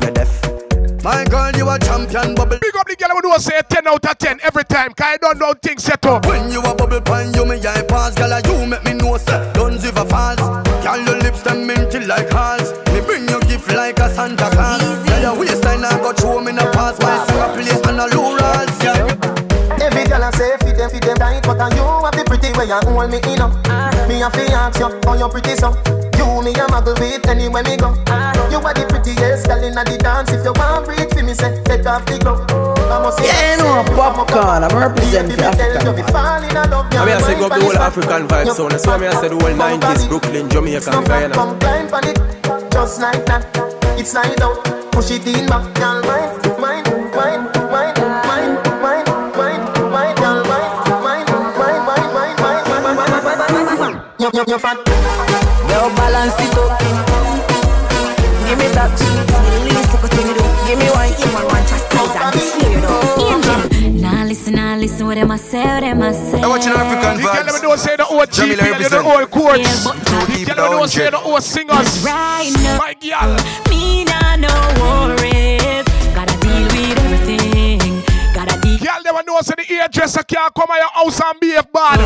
You're 0.00 0.10
deaf. 0.10 1.04
My 1.04 1.24
girl, 1.24 1.52
you 1.52 1.68
a 1.68 1.78
champion 1.78 2.34
bubble. 2.34 2.58
Big 2.60 2.76
up 2.76 2.86
the 2.86 2.96
girl 2.96 3.10
who 3.10 3.28
know 3.28 3.38
say 3.38 3.60
10 3.68 3.86
out 3.86 4.04
of 4.04 4.18
10 4.18 4.40
every 4.42 4.64
time. 4.64 4.92
Cause 4.94 5.06
I 5.06 5.16
don't 5.18 5.38
know 5.38 5.54
things 5.54 5.84
set 5.84 6.04
up. 6.06 6.26
When 6.26 6.50
you 6.50 6.60
a 6.60 6.74
bubble 6.74 7.00
pan, 7.00 7.34
you 7.34 7.44
me 7.46 7.56
eye 7.62 7.82
pass, 7.88 8.14
girl, 8.14 8.34
you 8.46 8.66
make 8.66 8.84
me 8.84 8.94
know 8.94 9.16
say 9.18 9.52
guns 9.54 9.84
if 9.84 9.96
a 9.96 10.04
falls. 10.04 10.40
Girl, 10.82 10.98
your 10.98 11.18
lips 11.18 11.42
them 11.42 11.66
minty 11.66 12.00
like 12.00 12.30
halls. 12.30 12.72
Me 12.92 13.00
bring 13.06 13.28
you 13.28 13.40
gift 13.42 13.68
like 13.72 13.98
a 13.98 14.10
Santa 14.10 14.50
Claus. 14.50 14.82
Girl, 15.06 15.20
your 15.22 15.38
waistline 15.38 15.84
I 15.84 15.90
got 16.02 16.16
throw 16.18 16.40
me 16.40 16.52
no 16.52 16.70
pass. 16.72 16.98
My 17.00 17.24
song 17.26 17.38
a 17.38 17.54
play 17.54 17.70
and 17.70 18.00
a 18.00 18.06
low 18.16 18.34
rolls, 18.34 18.76
yeah. 18.82 19.06
Every 19.82 20.04
girl 20.06 20.22
I 20.22 20.30
say 20.32 20.56
fit 20.58 20.76
them, 20.76 20.90
fit 20.90 21.02
them 21.02 21.16
tight, 21.16 21.42
but 21.42 21.60
and 21.60 21.74
you 21.74 21.82
have 21.82 22.01
the 22.01 22.01
pretty 22.42 22.58
way 22.58 22.66
you 22.66 22.80
hold 22.90 23.10
me 23.10 23.18
in 23.30 23.40
up. 23.40 23.54
Me 24.08 24.22
a 24.22 24.30
fi 24.30 24.46
ask 24.52 24.78
you, 24.78 24.90
how 25.04 25.14
you 25.14 25.28
pretty 25.28 25.54
so? 25.54 25.70
You 26.18 26.42
me 26.42 26.50
a 26.52 26.66
muggle 26.66 26.98
with 26.98 27.26
anywhere 27.28 27.62
me 27.62 27.76
go. 27.76 27.94
You 28.50 28.58
are 28.58 28.74
the 28.74 28.86
prettiest 28.88 29.46
girl 29.46 29.62
inna 29.62 29.84
the 29.84 29.98
dance. 29.98 30.30
If 30.32 30.44
you 30.44 30.52
want 30.52 30.86
breathe 30.86 31.10
for 31.12 31.22
me, 31.22 31.34
say 31.34 31.62
take 31.64 31.86
off 31.86 32.04
the 32.06 32.18
glove. 32.18 32.42
I 32.50 32.98
must 32.98 33.18
say, 33.18 33.26
Yeah, 33.26 33.56
you 33.56 33.62
know, 33.62 33.84
popcorn. 33.94 34.64
I'm 34.64 34.76
representing 34.76 35.36
for 35.36 35.44
African 35.44 35.86
you 35.86 35.94
be 35.94 36.02
fall 36.10 36.42
in 36.42 36.54
love. 36.54 36.86
I 36.92 37.04
mean, 37.06 37.16
I 37.16 37.20
say 37.22 37.38
go 37.38 37.46
up 37.46 37.54
the 37.54 37.64
whole 37.64 37.76
African 37.78 38.28
vibe 38.28 38.50
sound. 38.50 38.72
That's 38.72 38.86
why 38.86 38.98
me 38.98 39.06
I 39.06 39.14
say 39.20 39.28
the 39.28 39.38
whole 39.38 39.54
90s, 39.54 40.08
Brooklyn, 40.08 40.50
Jamaica, 40.50 40.90
and 40.90 41.06
Guyana. 41.06 41.34
Come 41.34 41.58
climb 41.60 41.94
on 41.94 42.08
it, 42.08 42.18
just 42.72 43.00
like 43.00 43.24
that. 43.26 43.46
It's 43.98 44.10
slide 44.10 44.40
out, 44.42 44.64
push 44.92 45.10
it 45.10 45.26
in 45.26 45.46
back, 45.46 45.72
girl. 45.74 46.02
Mine, 46.02 46.41
You, 54.32 54.40
you, 54.40 54.44
you 54.48 54.58
fat. 54.58 54.76
Girl, 55.68 55.88
balance 55.96 56.34
it 56.40 56.56
up. 56.56 56.78
Give 58.48 58.58
me 58.58 58.68
that. 58.72 58.92
Give 60.66 60.78
me 60.78 60.86
one. 60.90 61.12
Give 61.16 61.32
me 61.32 61.42
one. 61.44 61.64
Chastise 61.66 62.16
and 62.16 62.34
here, 62.34 62.72
you 62.72 62.80
know. 62.80 64.00
Nah, 64.00 64.24
listen, 64.24 64.54
nah, 64.54 64.74
listen 64.76 65.06
what 65.06 65.14
them 65.16 65.30
a 65.30 65.38
say, 65.38 65.62
what 65.64 65.80
them 65.80 66.02
a 66.02 66.12
say. 66.14 66.38
Hey, 66.38 66.46
watching 66.46 66.72
African 66.72 67.16
The 67.16 67.22
girl 67.22 67.32
vibes. 67.32 67.52
them 67.52 67.62
know 67.62 67.76
say 67.76 67.96
the 67.96 68.06
old 68.06 68.30
Jamila 68.32 68.62
GP 68.62 68.74
and 68.74 68.92
the 68.92 69.02
old 69.02 69.30
courts. 69.30 69.84
deep 70.26 70.48
The 70.48 70.54
girl 70.54 70.56
them 70.56 70.72
know 70.72 70.78
down, 70.80 70.88
say 70.88 71.10
the 71.10 71.20
old 71.20 71.42
singers. 71.42 72.04
Right 72.04 72.50
now, 72.62 72.78
My 72.78 72.94
girl. 72.94 73.36
me 73.70 74.04
know 79.32 79.40
say 79.40 79.54
the 79.56 79.64
hairdresser 79.64 80.22
can't 80.24 80.54
come 80.54 80.70
at 80.70 80.80
your 80.80 80.92
house 80.92 81.20
and 81.24 81.40
behave 81.40 81.72
bad. 81.72 82.00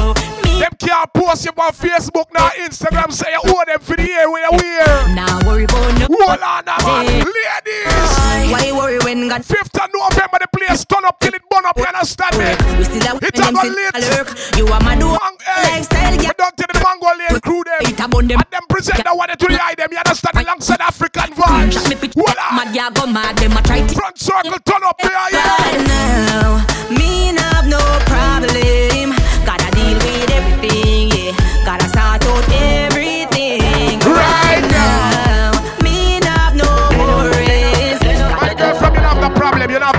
Them 0.56 0.72
can't 0.78 1.12
post 1.12 1.44
you 1.44 1.52
on 1.58 1.72
Facebook 1.72 2.32
now, 2.32 2.48
Instagram 2.56 3.12
say 3.12 3.32
you 3.32 3.40
owe 3.44 3.64
them 3.66 3.80
for 3.80 3.96
the 3.96 4.02
hair 4.02 4.30
when 4.30 4.42
you 4.42 4.56
wear. 4.56 5.14
Nah 5.14 5.44
worry 5.44 5.64
about 5.64 5.98
no. 5.98 6.06
Hold 6.08 6.40
on, 6.40 6.64
man. 6.64 7.06
Ladies. 7.26 8.26
Why 8.48 8.72
worry 8.72 8.98
when 9.04 9.28
God 9.28 9.42
5th 9.42 9.74
of 9.76 9.90
November, 9.92 10.38
the 10.40 10.48
place 10.54 10.84
turn 10.84 11.04
up 11.04 11.18
till 11.20 11.34
it 11.34 11.42
burn 11.50 11.66
up, 11.66 11.76
you 11.76 11.84
understand 11.84 12.38
me? 12.38 12.48
we 12.78 12.84
still 12.84 13.04
have 13.04 13.18
It's 13.20 13.40
a 13.40 13.52
sit 13.52 13.72
lit. 13.74 14.56
You 14.56 14.66
are 14.72 14.80
my 14.80 14.96
do 14.96 15.08
Mang, 15.12 15.36
hey, 15.44 15.76
lifestyle, 15.76 16.16
we 16.16 16.24
yeah. 16.24 16.32
don't 16.38 16.56
tell 16.56 16.70
the 16.72 16.80
Mango 16.80 17.10
Lane 17.18 17.40
crew 17.40 17.62
them. 17.64 17.80
It 17.82 18.00
about 18.00 18.24
them. 18.24 18.40
And 18.40 18.50
them 18.50 18.64
present 18.68 19.04
the 19.04 19.12
one 19.12 19.28
to 19.28 19.36
the 19.36 19.58
eye 19.60 19.74
them, 19.74 19.92
you 19.92 19.98
understand? 19.98 20.36
Alongside 20.40 20.80
African 20.80 21.30
vibes. 21.36 21.72
Shot 21.72 21.88
me 21.88 21.96
pitch 21.96 22.14
Hold 22.16 22.32
on. 22.38 22.56
mad, 22.56 22.74
yeah, 22.74 22.90
go 22.90 23.04
mad. 23.06 23.36
Them 23.36 23.52
a 23.52 23.60
try 23.62 23.84
to 23.84 23.94
Front 23.94 24.18
circle, 24.18 24.56
turn 24.64 24.84
up 24.84 25.00
here, 25.00 25.10
yeah. 25.32 25.85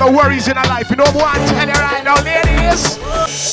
Problem, 0.08 0.38
you 0.38 0.43
don't 0.43 0.48
have 0.48 0.48
the 0.48 0.48
worries 0.48 0.48
in 0.48 0.58
her 0.58 0.67
life. 0.67 0.89
You 0.89 0.96
know 0.96 1.04
what 1.12 1.38
I'm 1.38 1.48
telling 1.48 1.70
you 1.70 1.82
right 1.82 2.04
now, 2.04 2.15
ladies. 2.24 2.98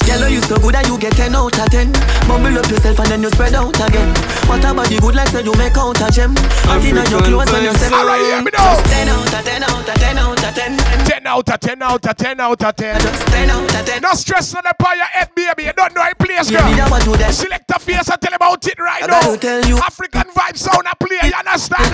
Girl, 0.07 0.29
you 0.29 0.41
so 0.41 0.57
good 0.59 0.75
that 0.75 0.87
you 0.87 0.99
get 0.99 1.17
10 1.17 1.35
out 1.35 1.51
of 1.59 1.71
10 1.71 1.91
Bubble 2.29 2.55
up 2.61 2.69
yourself 2.71 3.01
and 3.01 3.09
then 3.11 3.23
you 3.25 3.31
spread 3.33 3.55
out 3.57 3.75
again 3.75 4.07
What 4.47 4.63
about 4.63 4.87
the 4.87 5.01
good 5.01 5.17
like 5.17 5.29
say 5.33 5.43
you 5.43 5.51
make 5.59 5.75
out 5.75 5.99
a 5.99 6.09
gem 6.13 6.37
Out 6.71 6.85
in 6.85 6.95
your 6.95 7.25
clothes 7.25 7.51
when 7.51 7.65
you 7.67 7.75
step 7.75 7.91
Alright, 7.91 8.21
hear 8.23 8.39
me 8.45 8.51
now. 8.53 8.79
10 8.79 9.09
out 9.09 9.33
of 9.35 9.43
10 9.43 9.65
out 9.65 9.89
of 9.89 9.97
10 9.99 10.19
out 10.19 10.45
of 10.45 10.55
10 10.55 10.77
10 10.79 11.27
out 11.27 11.49
of 11.51 11.59
10 11.59 11.83
out 11.83 12.07
of 12.07 12.17
10 12.17 12.41
out 12.41 12.63
of 12.63 12.77
10. 12.77 13.01
Just 13.01 13.27
10 13.27 13.51
out 13.51 13.75
of 13.75 13.85
10 13.87 14.03
No 14.03 14.13
stress 14.15 14.55
on 14.55 14.63
the 14.63 14.75
on 14.85 14.97
your 14.97 15.11
head, 15.17 15.31
baby. 15.35 15.65
You 15.65 15.73
don't 15.73 15.95
know 15.97 16.03
I 16.05 16.13
place, 16.15 16.51
Yeah, 16.51 16.63
me 16.69 16.77
girl. 16.77 16.87
never 16.89 17.01
do 17.05 17.13
that. 17.19 17.33
Selector 17.35 17.79
Face 17.81 18.09
and 18.09 18.21
tell 18.21 18.35
about 18.35 18.63
it 18.69 18.79
right 18.79 19.03
I 19.03 19.07
now. 19.09 19.21
gotta 19.21 19.39
tell 19.41 19.63
you. 19.65 19.77
African 19.81 20.29
vibe 20.37 20.57
sound 20.61 20.87
a 20.87 20.95
play, 20.97 21.19
you 21.25 21.33
understand? 21.35 21.91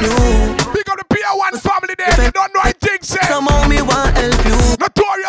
Big 0.74 0.84
up 0.90 0.98
the 0.98 1.06
Pier 1.08 1.30
One 1.38 1.56
family 1.56 1.94
there. 1.96 2.10
You 2.26 2.32
don't 2.34 2.52
know 2.52 2.60
I 2.62 2.72
think, 2.74 3.04
say. 3.04 3.18
Eh? 3.22 3.26
Somehow 3.30 3.66
me 3.70 3.80
want 3.80 4.12
help 4.18 4.39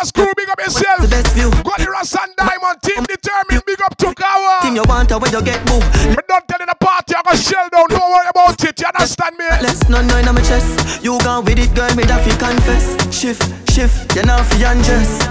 you 0.02 0.10
Notorious 0.10 0.12
crew, 0.12 0.32
big 0.36 0.48
up 0.50 0.58
yourself. 0.58 1.00
The 1.00 1.08
best 1.08 1.34
view 1.34 1.50
Got 1.62 1.78
the 1.78 1.90
Ross 1.90 2.14
and 2.16 2.34
Diamond 2.36 2.82
team 2.82 3.04
determined, 3.04 3.64
big 3.66 3.80
up 3.82 3.96
to 3.98 4.14
Kawa. 4.14 4.60
Thing 4.62 4.76
you 4.76 4.84
want 4.86 5.08
to 5.10 5.18
when 5.18 5.32
you 5.32 5.42
get 5.42 5.64
boo 5.66 5.80
But 6.14 6.26
don't 6.26 6.46
tell 6.48 6.58
you 6.60 6.66
the 6.66 6.76
party, 6.80 7.14
I 7.14 7.22
go 7.22 7.34
shell 7.36 7.68
down, 7.70 7.86
Don't 7.88 8.10
worry 8.10 8.26
about 8.28 8.62
it, 8.64 8.80
you 8.80 8.86
understand 8.86 9.36
me? 9.38 9.46
Let's 9.62 9.88
not 9.88 10.04
know 10.04 10.18
in 10.18 10.26
my 10.34 10.42
chest. 10.42 11.04
You 11.04 11.18
gone 11.20 11.44
with 11.44 11.58
it, 11.58 11.74
girl, 11.74 11.94
me 11.94 12.04
that 12.04 12.24
fi 12.24 12.32
confess. 12.38 12.98
Shift, 13.14 13.70
shift, 13.72 14.16
you 14.16 14.22
know 14.22 14.42
fi 14.42 14.72
undress. 14.72 15.26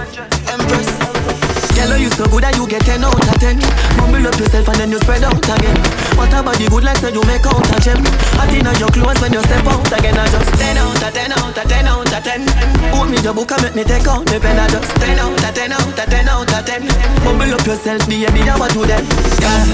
Empress. 0.48 1.61
Girl, 1.72 1.96
you 1.96 2.10
so 2.12 2.28
good 2.28 2.44
that 2.44 2.54
you 2.56 2.68
get 2.68 2.84
10 2.84 3.04
out 3.04 3.16
of 3.16 3.38
10 3.40 3.56
Mumble 3.96 4.28
up 4.28 4.36
yourself 4.36 4.68
and 4.68 4.78
then 4.78 4.90
you 4.92 5.00
spread 5.00 5.24
out 5.24 5.40
again. 5.40 5.78
What 6.14 6.32
about 6.32 6.56
the 6.60 6.68
good 6.68 6.84
like 6.84 7.00
say 7.00 7.12
you 7.12 7.24
make 7.24 7.44
out 7.48 7.64
a 7.64 7.76
gem. 7.80 8.00
Hot 8.36 8.52
in 8.52 8.68
your 8.76 8.92
clothes 8.92 9.18
when 9.20 9.32
you 9.32 9.42
step 9.44 9.64
out 9.64 9.86
again. 9.88 10.16
I 10.16 10.26
just 10.28 10.52
10 10.52 10.76
out 10.76 11.02
of 11.02 11.12
10 11.12 11.32
out 11.32 11.56
of 11.56 11.64
10 11.64 11.88
out 11.88 12.12
of 12.12 12.22
10 12.22 12.92
Hold 12.92 13.08
me 13.08 13.18
your 13.24 13.34
book 13.34 13.50
and 13.52 13.62
make 13.64 13.76
me 13.76 13.84
take 13.84 14.06
out 14.06 14.24
the 14.28 14.36
pen. 14.36 14.58
I 14.58 14.68
just 14.68 14.92
10 15.00 15.18
out 15.18 15.32
of 15.32 15.52
10 15.54 15.72
out 15.72 15.98
of 15.98 16.06
10 16.08 16.28
out 16.28 16.52
of 16.52 16.62
10 16.64 17.24
Mumble 17.24 17.54
up 17.56 17.64
yourself, 17.64 18.02
baby, 18.08 18.40
I 18.44 18.54
want 18.58 18.72
to 18.76 18.82
them. 18.84 19.04
Yeah. 19.40 19.64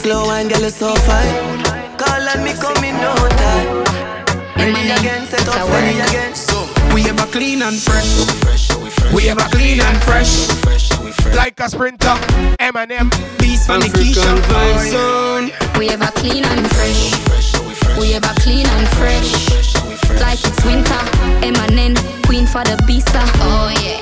Slow 0.00 0.30
and 0.32 0.50
you 0.50 0.70
so 0.70 0.94
fine. 1.04 1.32
Call 2.00 2.24
and 2.24 2.42
me 2.44 2.52
come 2.56 2.84
in 2.84 2.96
no 2.96 3.14
time 3.14 3.85
Ready 4.56 4.90
again, 4.90 5.26
set 5.26 5.48
up 5.48 5.68
steady 5.68 6.00
again. 6.00 6.34
So, 6.34 6.66
we 6.94 7.08
ever 7.08 7.26
clean 7.30 7.62
and 7.62 7.76
fresh. 7.76 8.10
We 9.12 9.28
ever 9.28 9.46
clean 9.50 9.80
and 9.80 9.98
fresh. 10.02 10.48
Like 11.34 11.60
a 11.60 11.68
sprinter, 11.68 12.16
Eminem 12.58 13.10
Beast 13.38 13.66
from 13.66 13.80
the 13.80 13.88
Keisha 13.88 14.36
vibe. 14.48 15.78
We 15.78 15.90
ever 15.90 16.10
clean 16.12 16.44
and 16.44 16.66
fresh. 16.70 17.65
We 17.98 18.14
ever 18.14 18.32
clean 18.40 18.66
and 18.66 18.88
fresh. 18.98 19.48
Like 20.20 20.40
it's 20.44 20.64
winter. 20.64 21.00
Eminem, 21.46 21.94
queen 22.26 22.46
for 22.46 22.64
the 22.64 22.76
bisa. 22.86 23.22
Oh 23.40 23.70
yeah. 23.82 23.96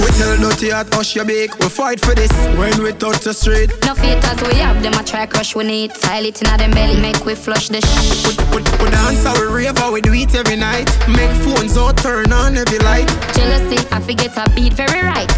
We 0.00 0.06
tell 0.16 0.36
dirty 0.38 0.72
at 0.72 0.92
hush 0.94 1.14
your 1.14 1.26
bake 1.26 1.58
We 1.58 1.68
fight 1.68 2.00
for 2.00 2.14
this 2.14 2.32
when 2.56 2.82
we 2.82 2.92
touch 2.92 3.20
the 3.20 3.34
street 3.34 3.70
No 3.84 3.94
haters 3.94 4.40
we 4.48 4.54
have 4.58 4.82
them 4.82 4.94
a 4.94 5.04
try 5.04 5.26
crush 5.26 5.54
we 5.54 5.64
need. 5.64 5.94
Tile 5.94 6.24
it 6.24 6.40
inna 6.42 6.56
them 6.56 6.70
belly, 6.70 6.98
make 6.98 7.22
we 7.26 7.34
flush 7.34 7.68
the 7.68 7.82
shit. 7.82 8.38
We, 8.50 8.62
we 8.82 8.90
dance 8.90 9.24
how 9.24 9.34
we 9.38 9.46
rave 9.52 9.76
how 9.76 9.92
we 9.92 10.00
do 10.00 10.14
it 10.14 10.34
every 10.34 10.56
night 10.56 10.88
Make 11.06 11.30
phones 11.44 11.76
out 11.76 11.98
turn 11.98 12.32
on 12.32 12.56
every 12.56 12.78
light 12.78 13.08
Jealousy, 13.34 13.76
I 13.92 14.00
forget 14.00 14.34
a 14.38 14.48
beat 14.54 14.72
very 14.72 15.02
right. 15.02 15.29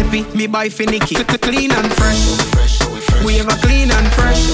Giuseppe, 0.00 0.36
me 0.36 0.46
buy 0.46 0.68
finicky 0.68 1.14
C- 1.14 1.24
Clean 1.24 1.70
and 1.70 1.92
fresh 1.94 3.24
We 3.24 3.38
ever 3.40 3.56
clean 3.60 3.90
and 3.90 4.06
fresh 4.14 4.48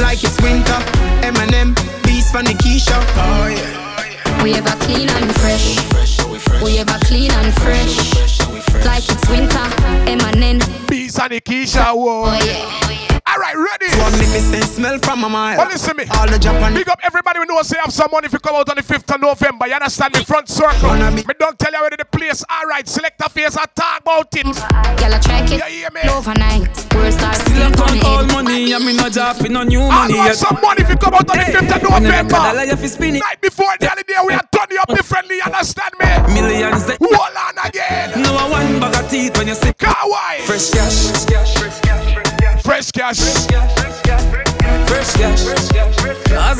Like 0.00 0.22
it's 0.22 0.40
winter 0.40 0.78
Eminem, 1.22 1.74
Beast 2.04 2.30
from 2.32 2.44
the 2.44 2.52
Keisha 2.52 2.94
Oh 3.16 3.48
yeah 3.48 4.42
We 4.42 4.54
ever 4.54 4.76
clean 4.84 5.08
and 5.08 5.34
fresh. 5.36 5.78
We 6.62 6.78
ever 6.78 6.98
clean 7.04 7.30
and 7.30 7.54
fresh. 7.54 7.96
Like 8.84 9.04
it's 9.08 9.28
winter. 9.30 9.64
Eminem. 10.06 10.60
Beats 10.86 11.18
and 11.18 11.32
the 11.32 11.40
Keisha, 11.40 11.94
whoa. 11.94 12.24
Oh 12.26 12.38
yeah. 12.44 13.03
Alright, 13.26 13.56
ready? 13.56 13.88
So 13.88 13.98
magnificent 14.10 14.64
smell 14.64 14.98
from 14.98 15.24
a 15.24 15.28
mile 15.28 15.56
Well, 15.58 15.68
listen 15.68 15.96
me. 15.96 16.04
All 16.12 16.28
the 16.28 16.38
Japan 16.38 16.74
Big 16.74 16.88
up 16.88 17.00
everybody 17.02 17.40
we 17.40 17.46
know 17.46 17.60
say 17.62 17.78
have 17.82 17.92
some 17.92 18.10
money 18.12 18.26
if 18.26 18.32
you 18.32 18.38
come 18.38 18.54
out 18.54 18.68
on 18.68 18.76
the 18.76 18.82
5th 18.82 19.14
of 19.14 19.20
November. 19.20 19.66
You 19.66 19.74
understand 19.74 20.14
the 20.14 20.24
Front 20.24 20.48
circle. 20.48 20.92
Me 20.94 21.22
don't 21.38 21.58
tell 21.58 21.72
you 21.72 21.78
already 21.78 21.96
the 21.96 22.04
place. 22.04 22.44
Alright, 22.52 22.86
Selector 22.86 23.28
Face 23.30 23.56
and 23.56 23.66
talk 23.74 24.02
about 24.02 24.28
it. 24.36 24.44
Girl, 24.44 25.14
I 25.14 25.18
track 25.24 25.50
it 25.50 25.58
You 25.58 25.64
hear 25.64 25.90
me? 25.90 26.02
overnight. 26.10 26.68
World 26.94 27.12
star 27.14 27.34
Still 27.34 27.62
I 27.64 27.70
count 27.72 28.04
all 28.04 28.24
money, 28.42 28.72
and 28.72 28.84
me 28.84 28.92
no 28.96 29.08
job 29.08 29.36
for 29.36 29.48
no 29.48 29.62
new 29.64 29.80
I 29.80 30.04
money 30.06 30.14
want 30.14 30.34
some 30.36 30.58
money 30.62 30.82
if 30.82 30.88
you 30.90 30.96
come 30.96 31.14
out 31.14 31.28
on 31.30 31.36
the 31.38 31.44
5th 31.48 31.76
of 31.76 31.82
When 31.82 32.06
I 32.06 32.08
November. 32.08 32.34
record, 32.34 32.44
I 32.44 32.52
like 32.52 32.68
if 32.68 32.82
you 32.82 32.88
spin 32.88 33.16
it. 33.16 33.20
Night 33.24 33.40
before 33.40 33.72
the 33.80 33.88
holiday, 33.88 34.14
we 34.26 34.34
are 34.34 34.46
turning 34.52 34.78
up 34.78 34.88
differently. 34.94 35.36
You 35.36 35.48
understand 35.48 35.92
me? 35.98 36.06
Millions 36.36 36.84
that 36.86 36.98
Hold 37.00 37.36
on 37.40 37.56
again. 37.66 38.20
No 38.20 38.36
I 38.36 38.50
one 38.52 38.78
bag 38.80 39.02
of 39.02 39.10
teeth 39.10 39.36
when 39.38 39.48
you 39.48 39.54
see 39.54 39.72
Kawaii. 39.72 40.44
fresh 40.44 40.70
cash. 40.70 41.08
Fresh 41.10 41.24
cash. 41.26 41.58
Fresh 41.58 41.80
cash. 41.80 42.23
As 42.74 42.90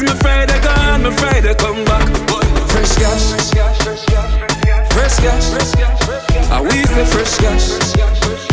me 0.01 0.13
Friday 0.23 0.61
gone, 0.63 1.03
me 1.03 1.11
Friday 1.11 1.55
come 1.55 1.85
back. 1.85 2.07
Fresh 2.71 2.95
cash. 2.95 3.33
Fresh 4.93 5.17
cash. 5.19 5.47
I 6.53 6.61
we 6.63 6.85
say 6.85 7.05
fresh 7.05 7.37
cash. 7.39 7.67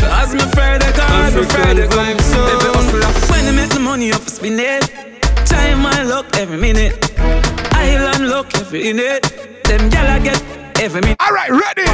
As 0.02 0.34
me 0.34 0.40
Friday 0.50 0.92
gone, 0.96 1.34
me 1.36 1.44
Friday 1.44 1.86
come. 1.86 2.18
Hustler 2.18 3.12
when 3.30 3.44
they 3.44 3.52
make 3.54 3.70
the 3.70 3.78
money 3.78 4.12
off 4.12 4.26
spin 4.26 4.58
it. 4.58 4.90
Time 5.46 5.82
my 5.82 6.02
luck 6.02 6.36
every 6.36 6.58
minute. 6.58 6.98
Island 7.74 8.28
luck 8.28 8.52
every 8.56 8.92
minute. 8.92 9.22
Them 9.62 9.88
gyal 9.88 10.08
I 10.08 10.18
get 10.18 10.61
every 10.82 11.00
minute. 11.00 11.16
Alright, 11.22 11.50
ready? 11.50 11.86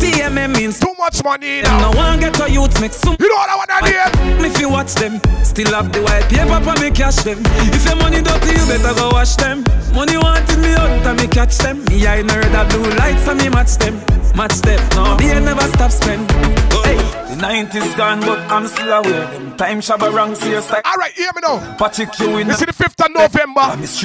TMM 0.00 0.56
means 0.56 0.80
Too 0.80 0.94
much 0.98 1.22
money 1.22 1.60
now. 1.62 1.90
no 1.90 1.96
one 1.96 2.20
get 2.20 2.40
a 2.40 2.50
youth 2.50 2.80
make 2.80 2.92
some. 2.92 3.16
You 3.20 3.28
know 3.28 3.34
what 3.34 3.50
I 3.50 3.56
want 3.56 3.70
to 3.70 3.90
hear? 3.90 4.46
If 4.46 4.58
you 4.58 4.70
watch 4.70 4.94
them, 4.94 5.20
still 5.44 5.72
have 5.74 5.92
the 5.92 6.00
white 6.02 6.24
paper 6.28 6.60
for 6.64 6.80
me 6.80 6.90
cash 6.90 7.16
them. 7.16 7.38
If 7.74 7.84
your 7.84 7.96
money 7.96 8.22
dirty, 8.22 8.56
you 8.56 8.66
better 8.66 8.94
go 8.94 9.10
wash 9.10 9.36
them. 9.36 9.64
Money 9.94 10.16
wanted 10.16 10.58
me 10.58 10.72
out 10.72 11.06
and 11.06 11.20
me 11.20 11.26
catch 11.28 11.58
them. 11.58 11.84
Me 11.86 12.06
I 12.06 12.22
know 12.22 12.40
that 12.40 12.70
blue 12.70 12.90
lights 12.96 13.28
and 13.28 13.38
me 13.40 13.48
match 13.50 13.76
them, 13.76 13.96
match 14.34 14.56
them. 14.62 14.80
No, 14.96 15.16
I 15.20 15.40
never 15.40 15.68
stop 15.76 15.90
spend. 15.90 16.69
Hey, 16.90 16.96
the 16.96 17.40
90s 17.40 17.96
gone, 17.96 18.18
but 18.18 18.40
I'm 18.50 18.66
still 18.66 18.90
aware 18.90 19.26
them. 19.30 19.56
Time 19.56 19.78
shabba 19.78 20.12
wrong, 20.12 20.34
serious 20.34 20.68
like. 20.72 20.84
Alright, 20.84 21.12
hear 21.12 21.30
me 21.36 21.40
now. 21.40 21.76
Patrick, 21.76 22.18
you 22.18 22.38
in 22.38 22.48
You 22.48 22.54
see 22.54 22.64
the 22.64 22.72
5th 22.72 23.06
of 23.06 23.12
November, 23.14 23.62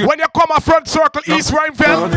when 0.07 0.19
you 0.19 0.25
come 0.37 0.51
a 0.55 0.61
front 0.61 0.87
circle, 0.87 1.23
East 1.25 1.51
Ruimveldt, 1.51 2.11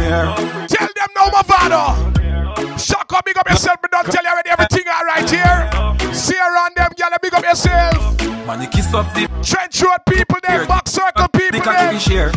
tell 0.68 0.88
them 0.92 1.08
no 1.16 1.30
Mavado. 1.30 2.78
Shock 2.78 3.10
up, 3.14 3.24
big 3.24 3.38
up 3.38 3.48
yourself, 3.48 3.78
but 3.80 3.90
don't 3.90 4.04
tell 4.12 4.22
you 4.22 4.28
already 4.30 4.50
everything 4.50 4.84
alright 4.92 5.30
here. 5.30 6.12
See 6.12 6.36
around 6.36 6.76
them, 6.76 6.90
gyal, 6.92 7.16
big 7.22 7.32
up 7.32 7.44
yourself. 7.44 8.20
Man, 8.46 8.60
you 8.60 8.68
kiss 8.68 8.92
up 8.92 9.06
the 9.14 9.26
Trench 9.42 9.80
road 9.80 10.04
people, 10.06 10.36
them 10.46 10.68
back 10.68 10.86
circle 10.86 11.28
people, 11.28 11.60
the 11.60 11.64
cocky 11.64 11.78
them. 11.78 11.94
we 11.94 12.00
share. 12.00 12.30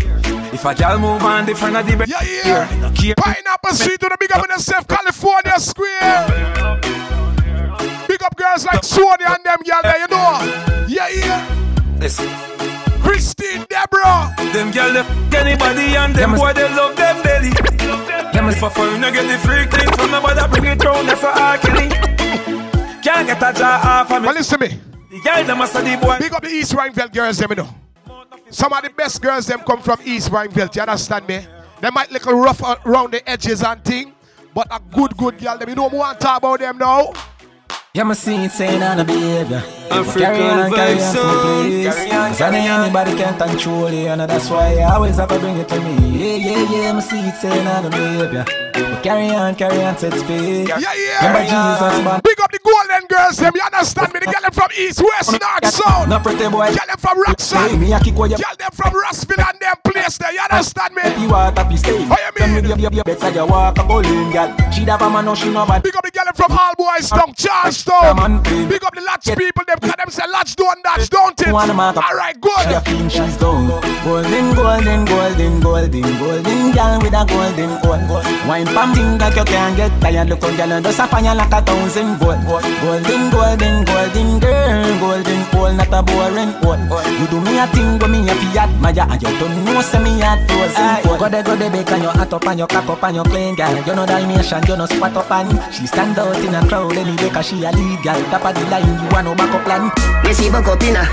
If 0.53 0.63
a 0.63 0.73
gal 0.73 0.97
move 0.99 1.21
on 1.21 1.45
different 1.45 1.75
of 1.75 1.85
the 1.85 1.97
bed, 1.97 2.07
Yeah, 2.07 2.23
yeah. 2.23 3.13
Pineapple 3.17 3.73
Street, 3.73 3.99
do 3.99 4.07
the 4.07 4.15
big 4.17 4.31
up 4.31 4.45
in 4.45 4.51
yourself, 4.51 4.87
California 4.87 5.59
Square. 5.59 6.79
Big 8.21 8.27
up 8.27 8.37
girls 8.37 8.65
like 8.65 8.83
Sonia 8.83 9.33
and 9.33 9.43
them, 9.43 9.57
gyal, 9.65 9.81
there, 9.81 9.99
you 9.99 10.07
know. 10.07 10.85
Yeah, 10.87 11.09
yeah. 11.09 11.97
Listen. 11.97 12.29
Christine 13.01 13.65
Deborah. 13.67 14.31
Them 14.53 14.69
girl 14.69 14.93
them 14.93 15.33
anybody 15.33 15.95
and 15.95 16.15
them 16.15 16.35
boy 16.35 16.53
they 16.53 16.69
love 16.75 16.95
them 16.95 17.23
belly. 17.23 17.49
Them 18.31 18.47
is 18.49 18.59
for 18.59 18.69
fun, 18.69 19.01
you 19.01 19.11
get 19.11 19.25
the 19.25 19.39
free 19.39 19.65
thing 19.65 19.91
from 19.93 20.11
nobody 20.11 20.47
bring 20.51 20.71
it 20.71 20.83
round, 20.83 21.09
that's 21.09 21.19
for 21.19 21.29
R. 21.29 21.57
Kelly. 21.57 21.89
Can't 23.01 23.25
get 23.25 23.41
a 23.41 23.57
jaw 23.57 23.81
off 23.83 24.11
of 24.11 24.21
me. 24.21 24.27
Well, 24.27 24.35
listen 24.35 24.59
to 24.59 24.69
me. 24.69 24.79
The 25.09 25.19
girl 25.21 25.43
them 25.43 25.57
must 25.57 25.73
the 25.73 25.99
boy. 25.99 26.19
Big 26.19 26.31
up 26.31 26.43
the 26.43 26.49
East 26.49 26.73
Ruimveldt 26.73 27.13
girls, 27.13 27.39
them, 27.39 27.49
you 27.49 27.55
know. 27.55 27.69
Some 28.51 28.71
of 28.71 28.83
the 28.83 28.91
best 28.91 29.19
girls, 29.19 29.47
them 29.47 29.61
come 29.61 29.81
from 29.81 29.99
East 30.05 30.29
Ruimveldt. 30.29 30.73
Do 30.73 30.77
you 30.77 30.81
understand 30.83 31.27
me? 31.27 31.43
They 31.79 31.89
might 31.89 32.11
look 32.11 32.27
rough 32.27 32.63
uh, 32.63 32.75
around 32.85 33.13
the 33.13 33.27
edges 33.27 33.63
and 33.63 33.83
thing, 33.83 34.13
but 34.53 34.67
a 34.69 34.79
good, 34.93 35.17
good 35.17 35.39
girl, 35.39 35.57
them. 35.57 35.69
You 35.69 35.75
know, 35.75 35.87
we 35.87 35.97
want 35.97 36.19
to 36.19 36.23
talk 36.23 36.37
about 36.37 36.59
them 36.59 36.77
now. 36.77 37.13
Yeah, 37.93 38.13
see 38.13 38.35
it 38.45 38.51
saying 38.51 38.81
on 38.81 38.95
the 38.95 39.03
behavior. 39.03 39.61
African 39.91 40.21
carry 40.21 40.43
on, 40.43 40.71
carry 40.71 41.03
on, 41.03 41.11
please. 41.11 41.93
Carry 41.93 42.11
on, 42.11 42.29
Cause 42.29 42.41
I 42.41 42.49
know 42.51 42.83
anybody 42.83 43.11
can 43.17 43.37
control 43.37 43.91
you, 43.91 44.07
and 44.07 44.21
that's 44.21 44.49
why 44.49 44.79
I 44.79 44.95
always 44.95 45.17
have 45.17 45.27
to 45.27 45.39
bring 45.39 45.57
it 45.57 45.67
to 45.67 45.81
me. 45.81 45.99
Yeah, 46.17 46.35
yeah, 46.35 46.71
yeah, 46.71 46.93
me 46.93 47.01
see 47.01 47.19
it 47.19 47.35
saying 47.35 47.67
on 47.67 47.83
the 47.83 47.89
behavior. 47.89 48.45
But 48.71 49.03
carry 49.03 49.29
on, 49.35 49.55
carry 49.55 49.83
on, 49.83 49.97
set 49.97 50.13
speed. 50.13 50.69
Yeah, 50.69 50.79
yeah. 50.79 51.27
Remember 51.27 51.43
Jesus, 51.43 52.05
man. 52.05 52.21
Big 52.23 52.39
up 52.39 52.51
the 52.51 52.59
golden 52.63 53.07
girls, 53.11 53.35
them. 53.35 53.51
You 53.53 53.61
understand 53.61 54.13
me? 54.13 54.19
The 54.21 54.31
girl 54.31 54.41
them 54.41 54.53
from 54.53 54.71
East, 54.79 55.03
West, 55.03 55.31
North, 55.35 55.67
South. 55.67 56.07
No 56.07 56.19
pretty 56.19 56.47
boy. 56.47 56.71
Girl 56.71 56.87
them 56.87 56.97
from 56.97 57.19
Roxanne. 57.19 57.77
Me 57.77 57.91
a 57.91 57.99
kick 57.99 58.15
where 58.15 58.29
you 58.29 58.37
Girl 58.37 58.55
them 58.55 58.71
from 58.71 58.95
Rossville 58.95 59.43
and 59.43 59.59
them 59.59 59.75
place 59.83 60.17
there. 60.17 60.31
You 60.31 60.39
understand 60.49 60.95
me? 60.95 61.03
you 61.19 61.35
up, 61.35 61.59
you 61.69 61.75
stay. 61.75 62.07
What 62.07 62.23
you 62.23 62.31
mean? 62.39 63.03
Better 63.03 63.29
you 63.29 63.45
walk 63.45 63.75
oh, 63.77 63.83
a 63.83 63.87
bowling, 63.87 64.31
girl. 64.31 64.55
She 64.71 64.83
a 64.87 64.95
man, 64.97 65.25
no, 65.25 65.35
she 65.35 65.51
no 65.51 65.65
bad. 65.67 65.83
Big 65.83 65.95
up 65.95 66.03
the 66.03 66.11
girl 66.11 66.23
them 66.23 66.35
from 66.35 66.55
All 66.55 66.73
Boys 66.79 67.11
Charlestown. 67.83 68.43
Big 68.69 68.83
up 68.83 68.93
the 68.93 69.01
latch 69.01 69.25
people, 69.37 69.63
them. 69.65 69.77
Cause 69.79 69.93
them 69.97 70.09
say 70.09 70.27
latch 70.31 70.55
don't 70.55 70.83
dash, 70.83 71.09
don't 71.09 71.39
it? 71.41 71.47
Up. 71.47 71.97
Alright, 71.97 72.39
good. 72.41 72.83
feel 72.85 73.09
she's 73.09 73.37
gone. 73.37 73.67
Golden, 74.03 74.55
golden, 74.55 75.05
golden, 75.05 75.59
golden, 75.59 76.01
golden 76.01 76.71
girl 76.71 76.99
with 77.01 77.13
a 77.13 77.25
golden 77.25 77.71
hold. 77.81 78.25
Wine 78.47 78.65
pam 78.65 78.93
thing 78.93 79.17
like 79.17 79.35
you 79.35 79.45
can't 79.45 79.75
get 79.77 79.91
tired. 80.01 80.29
Look 80.29 80.43
on 80.43 80.55
girl 80.55 80.71
and 80.71 80.85
just 80.85 80.99
a 80.99 81.07
fire 81.07 81.35
like 81.35 81.53
a 81.53 81.61
thousand 81.61 82.17
volt. 82.17 82.39
Golden, 82.45 83.29
golden, 83.29 83.85
golden 83.85 84.39
girl, 84.39 84.99
golden 84.99 85.41
pole, 85.51 85.73
not 85.73 85.93
a 85.93 86.01
boring 86.03 86.53
hold. 86.61 86.79
You 87.19 87.27
do 87.27 87.41
me 87.41 87.59
a 87.59 87.67
thing 87.67 87.99
when 87.99 88.11
me 88.11 88.29
a 88.29 88.33
fi 88.35 88.59
admire, 88.65 89.05
and 89.09 89.21
you 89.21 89.31
don't 89.39 89.65
know 89.65 89.81
say 89.81 90.01
me 90.01 90.21
a 90.21 90.37
frozen 90.47 91.03
cold. 91.03 91.19
Go 91.19 91.29
there, 91.29 91.43
go 91.43 91.55
there, 91.55 91.71
bake 91.71 91.91
and 91.91 92.03
your 92.03 92.13
hat 92.13 92.33
up 92.33 92.45
and 92.45 92.59
your 92.59 92.67
cock 92.67 92.89
up 92.89 93.03
and 93.03 93.15
your 93.15 93.25
clean 93.25 93.55
girl. 93.55 93.75
You 93.85 93.95
know 93.95 94.05
Dalmatian, 94.05 94.63
you 94.67 94.77
know 94.77 94.85
squat 94.85 95.15
up 95.15 95.31
and 95.31 95.73
she 95.73 95.85
stand 95.87 96.17
out 96.17 96.35
in 96.35 96.55
a 96.55 96.67
crowd 96.67 96.97
anyway 96.97 97.29
'cause 97.29 97.45
she 97.47 97.63
a 97.63 97.70
lead 97.75 97.99
girl. 98.03 98.21
Top 98.31 98.45
of 98.45 98.53
the 98.55 98.63
line, 98.69 98.87
you 98.87 99.07
want 99.11 99.25
no 99.27 99.35
backup 99.35 99.63
plan. 99.65 99.91
Me 100.23 100.33
see 100.33 100.49
buck 100.49 100.67
up 100.67 100.81
inna. 100.83 101.03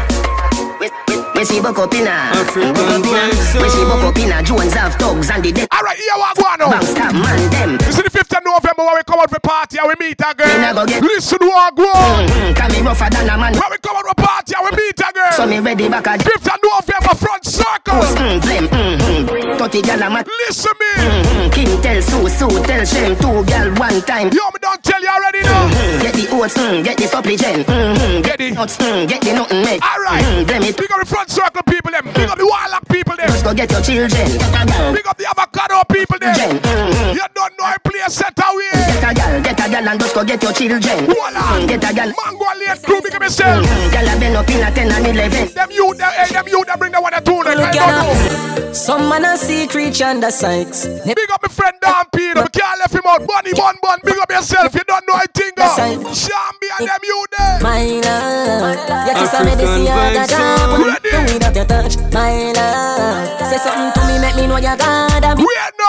Me- 0.81 0.91
me- 1.11 1.25
Me 1.35 1.45
see 1.45 1.61
buck 1.61 1.79
up 1.79 1.93
inna. 1.95 2.11
African 2.35 2.75
Buck 2.75 2.91
up 2.91 3.05
inna. 3.05 3.19
vibes 3.31 3.63
Me 3.63 3.69
see 3.69 3.85
buck 3.87 4.03
up 4.05 4.19
inna. 4.19 4.43
Jones 4.43 4.75
have 4.75 4.95
thugs 4.95 5.31
and 5.31 5.43
the 5.45 5.53
dead. 5.53 5.69
Alright, 5.75 5.99
here 5.99 6.19
what 6.19 6.37
go 6.37 6.43
on 6.51 6.59
now. 6.59 6.71
Bangsta 6.75 7.07
man 7.15 7.41
them. 7.51 7.71
You 7.87 7.93
see 7.93 8.03
the 8.03 8.11
5th 8.11 8.37
of 8.39 8.43
November 8.45 8.83
when 8.87 8.97
we 8.99 9.03
come 9.07 9.21
out 9.21 9.31
for 9.31 9.41
party 9.41 9.79
and 9.79 9.87
we 9.89 9.95
meet 9.99 10.21
a 10.21 10.31
Me 10.35 10.73
go 10.75 10.87
get- 10.87 11.03
Listen 11.03 11.39
what 11.43 11.75
go 11.77 11.87
on. 11.87 12.27
Mm-hmm. 12.27 12.55
Can 12.55 12.69
me 12.73 12.81
rougher 12.87 13.11
than 13.11 13.29
a 13.31 13.37
man. 13.39 13.53
When 13.55 13.71
we 13.71 13.79
come 13.79 13.97
out 13.97 14.07
for 14.07 14.19
party 14.19 14.55
and 14.59 14.65
we 14.67 14.71
meet 14.79 14.99
a 15.01 15.09
girl. 15.15 15.33
So 15.35 15.47
me 15.47 15.59
ready 15.61 15.89
back 15.89 16.07
a 16.07 16.15
5th 16.19 16.47
of 16.47 16.59
November 16.63 17.15
front 17.15 17.45
circle. 17.45 18.03
Mm, 18.19 18.39
blame. 18.43 18.67
The 19.67 19.83
gal 19.83 20.03
a 20.03 20.09
mat. 20.11 20.27
Listen 20.47 20.71
me. 20.79 20.87
Mm-hmm. 20.95 21.51
King 21.51 21.83
tell 21.83 22.01
Sue, 22.03 22.29
Sue 22.31 22.63
tell 22.63 22.85
Shem, 22.87 23.17
two 23.19 23.43
gal 23.51 23.69
one 23.75 23.99
time. 24.07 24.31
Yo, 24.31 24.47
me 24.55 24.59
don't 24.63 24.83
tell 24.85 25.03
you 25.03 25.11
already 25.11 25.43
now. 25.43 25.67
Mm-hmm. 25.67 26.03
Get 26.03 26.15
the 26.15 26.25
oats, 26.31 26.55
mm, 26.55 26.85
get 26.85 26.97
the 26.97 27.07
supplicant. 27.11 27.67
Mm-hmm. 27.67 28.23
Get 28.23 28.39
the 28.39 28.51
nuts, 28.53 28.77
mm, 28.79 29.09
get 29.09 29.21
the 29.23 29.33
nothing 29.35 29.63
make. 29.67 29.83
All 29.83 30.01
right. 30.07 30.23
Mm, 30.23 30.47
blame 30.47 30.63
it. 30.63 30.77
Big 30.77 30.91
up 30.93 31.01
the 31.01 31.07
front 31.07 31.31
circle 31.31 31.63
people 31.67 31.91
them. 31.91 32.07
Big 32.15 32.29
up 32.31 32.39
the 32.39 32.47
warlock 32.47 32.87
people 32.89 33.17
them. 33.17 33.27
Just 33.27 33.45
go 33.45 33.53
get 33.53 33.71
your 33.71 33.83
children. 33.83 34.27
Get. 34.39 34.95
Big 34.95 35.07
up 35.07 35.17
the 35.19 35.27
avocado 35.27 35.83
people 35.91 36.19
them. 36.23 36.35
Gen, 36.39 36.63
mm-hmm. 36.63 37.19
You 37.19 37.27
don't 37.35 37.53
know 37.59 37.67
I 37.67 37.77
play 37.83 38.01
a 38.07 38.11
set 38.11 38.39
away. 38.39 38.71
Get 38.95 39.03
a 39.03 39.11
gal, 39.11 39.43
get 39.43 39.59
a 39.59 39.67
gal 39.67 39.89
and 39.89 39.99
just 39.99 40.15
go 40.15 40.23
get 40.23 40.43
your 40.43 40.53
children. 40.53 40.99
Voila. 41.11 41.59
Mm, 41.59 41.67
get 41.67 41.83
a 41.83 41.91
gal. 41.91 42.15
Mango 42.15 42.47
and 42.47 42.59
late 42.63 42.83
crew, 42.87 43.01
big 43.03 43.15
up 43.15 43.23
yourself. 43.27 43.67
Mm-hmm. 43.67 43.91
Gal 43.91 44.07
a 44.07 44.15
been 44.21 44.37
up 44.37 44.51
in 44.51 44.63
a 44.63 44.71
10 44.71 44.93
and 44.93 45.07
11. 45.19 45.55
Them 45.55 45.71
you, 45.71 45.95
them, 45.95 46.13
hey, 46.15 46.33
them 46.33 46.47
you, 46.47 46.65
them 46.65 46.79
bring 46.79 46.93
the 46.93 47.01
one 47.01 47.15
and 47.15 47.25
two. 47.25 47.43
Like, 47.43 47.59
I 47.59 47.73
don't 47.75 47.95
know. 47.99 48.73
Some 48.73 49.09
man 49.09 49.25
a 49.49 49.67
see 49.67 49.67
creature 49.67 50.05
under 50.05 50.31
Sykes. 50.31 50.87
Big 51.05 51.31
up 51.33 51.43
my 51.43 51.49
friend 51.49 51.77
Dan 51.81 52.05
Peter. 52.13 52.43
We 52.43 52.49
can't 52.53 52.79
left 52.79 52.95
him 52.95 53.03
out. 53.07 53.27
Bunny 53.27 53.53
bun 53.53 53.77
bun. 53.83 53.99
Big 54.05 54.19
up 54.19 54.31
yourself. 54.31 54.75
You 54.75 54.85
don't 54.87 55.07
know 55.09 55.15
I 55.15 55.27
think. 55.35 55.55
Uh. 55.59 55.69
Shambi 56.13 56.69
and 56.79 56.89
them 56.89 57.01
you 57.03 57.25
there. 57.37 57.61
My 57.61 57.85
love, 58.05 59.09
you 59.09 59.15
kiss 59.15 59.35
a 59.35 59.45
medicine, 59.45 59.89
I 59.89 60.15
got 60.15 60.33
up. 60.33 60.79
Ready? 60.79 61.11
Do 61.11 61.37
it 61.37 61.45
up 61.45 61.55
your 61.55 61.65
touch, 61.65 61.97
my 62.13 62.53
love. 62.53 63.49
Say 63.49 63.59
something 63.59 63.93
to 63.93 64.01
me, 64.09 64.19
make 64.21 64.37
me 64.37 64.47
know 64.47 64.57
you 64.57 64.77
got 64.77 64.81
a 64.81 65.35
Wait 65.37 65.73
no. 65.79 65.89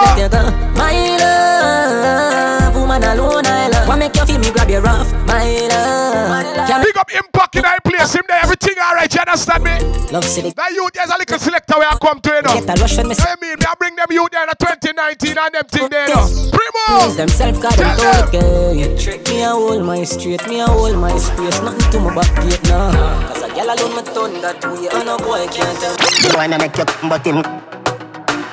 My 0.74 1.16
love, 1.20 2.74
woman 2.74 3.04
alone, 3.04 3.46
I 3.46 3.68
love. 3.68 3.88
What 3.88 3.98
make 3.98 4.16
you 4.16 4.26
feel 4.26 4.38
me 4.38 4.50
grab 4.50 4.70
your 4.70 4.82
rough, 4.82 5.12
my 5.26 5.68
love. 5.68 6.68
Can 6.68 6.82
Big 6.82 6.96
up 6.96 7.10
impact 7.12 7.56
in 7.56 7.64
I 7.64 7.78
place 8.00 8.14
him 8.14 8.24
there. 8.28 8.40
Everything 8.42 8.76
alright. 8.80 9.12
You 9.12 9.20
understand 9.20 9.64
me? 9.64 9.74
love 10.10 10.24
city. 10.24 10.50
That 10.50 10.72
you 10.72 10.88
there's 10.92 11.10
a 11.10 11.18
little 11.18 11.38
selector 11.38 11.76
where 11.78 11.88
I 11.88 11.96
come 12.00 12.20
to 12.20 12.30
you 12.30 12.42
know. 12.42 12.54
Get 12.54 12.78
a 12.78 12.80
rush 12.80 12.96
when 12.96 13.08
me 13.08 13.14
I 13.18 13.36
mean, 13.40 13.58
me 13.58 13.66
I 13.66 13.74
bring 13.78 13.94
them 13.96 14.10
you 14.10 14.26
there 14.30 14.42
in 14.42 14.54
2019 14.58 15.38
and 15.38 15.54
them 15.54 15.66
thing 15.68 15.88
there. 15.88 16.08
No. 16.08 16.24
Praise 16.24 16.50
Primo. 16.50 17.14
themself, 17.14 17.60
God, 17.60 17.72
them 17.76 17.96
Tell 17.96 18.26
good 18.26 18.40
girl. 18.40 18.74
You 18.74 18.88
trick 18.96 19.26
me, 19.28 19.44
I 19.44 19.52
hold 19.52 19.84
my 19.84 20.04
straight, 20.04 20.46
me, 20.48 20.60
I 20.60 20.66
hold 20.66 20.96
my 20.96 21.16
space. 21.18 21.60
Nothing 21.60 21.90
to 21.92 21.98
my 22.00 22.14
back 22.14 22.30
gate 22.42 22.62
now. 22.64 22.90
Cause 23.28 23.42
a 23.44 23.48
girl 23.52 23.70
alone, 23.70 23.94
me 23.96 24.02
turn 24.10 24.32
that 24.42 24.60
way, 24.64 24.88
and 24.88 25.08
a 25.08 25.16
boy 25.20 25.46
can't 25.52 25.76
tell. 25.78 25.94
The 25.94 26.28
boy 26.32 26.48
me 26.48 26.56
make 26.58 26.76
you 26.76 26.86
but 27.08 27.24
him. 27.26 27.40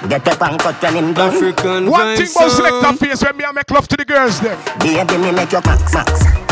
Get 0.08 0.28
up 0.28 0.41
and 0.41 0.60
cut 0.60 0.82
when 0.84 0.95
him 0.95 1.14
done. 1.14 1.34
African 1.34 1.89
One 1.89 2.16
thing 2.16 2.28
vibes 2.28 2.36
about 2.36 2.52
selector 2.52 2.93
face 3.06 3.24
when 3.24 3.38
me 3.38 3.43
I 3.45 3.52
make 3.52 3.72
love 3.72 3.88
to 3.88 3.98
the 3.98 4.06
girls 4.06 4.39
them. 4.39 4.60
Baby, 4.80 5.18
me 5.18 5.32
make 5.32 5.52
you 5.52 5.62
max 5.66 5.93
max. 5.93 6.47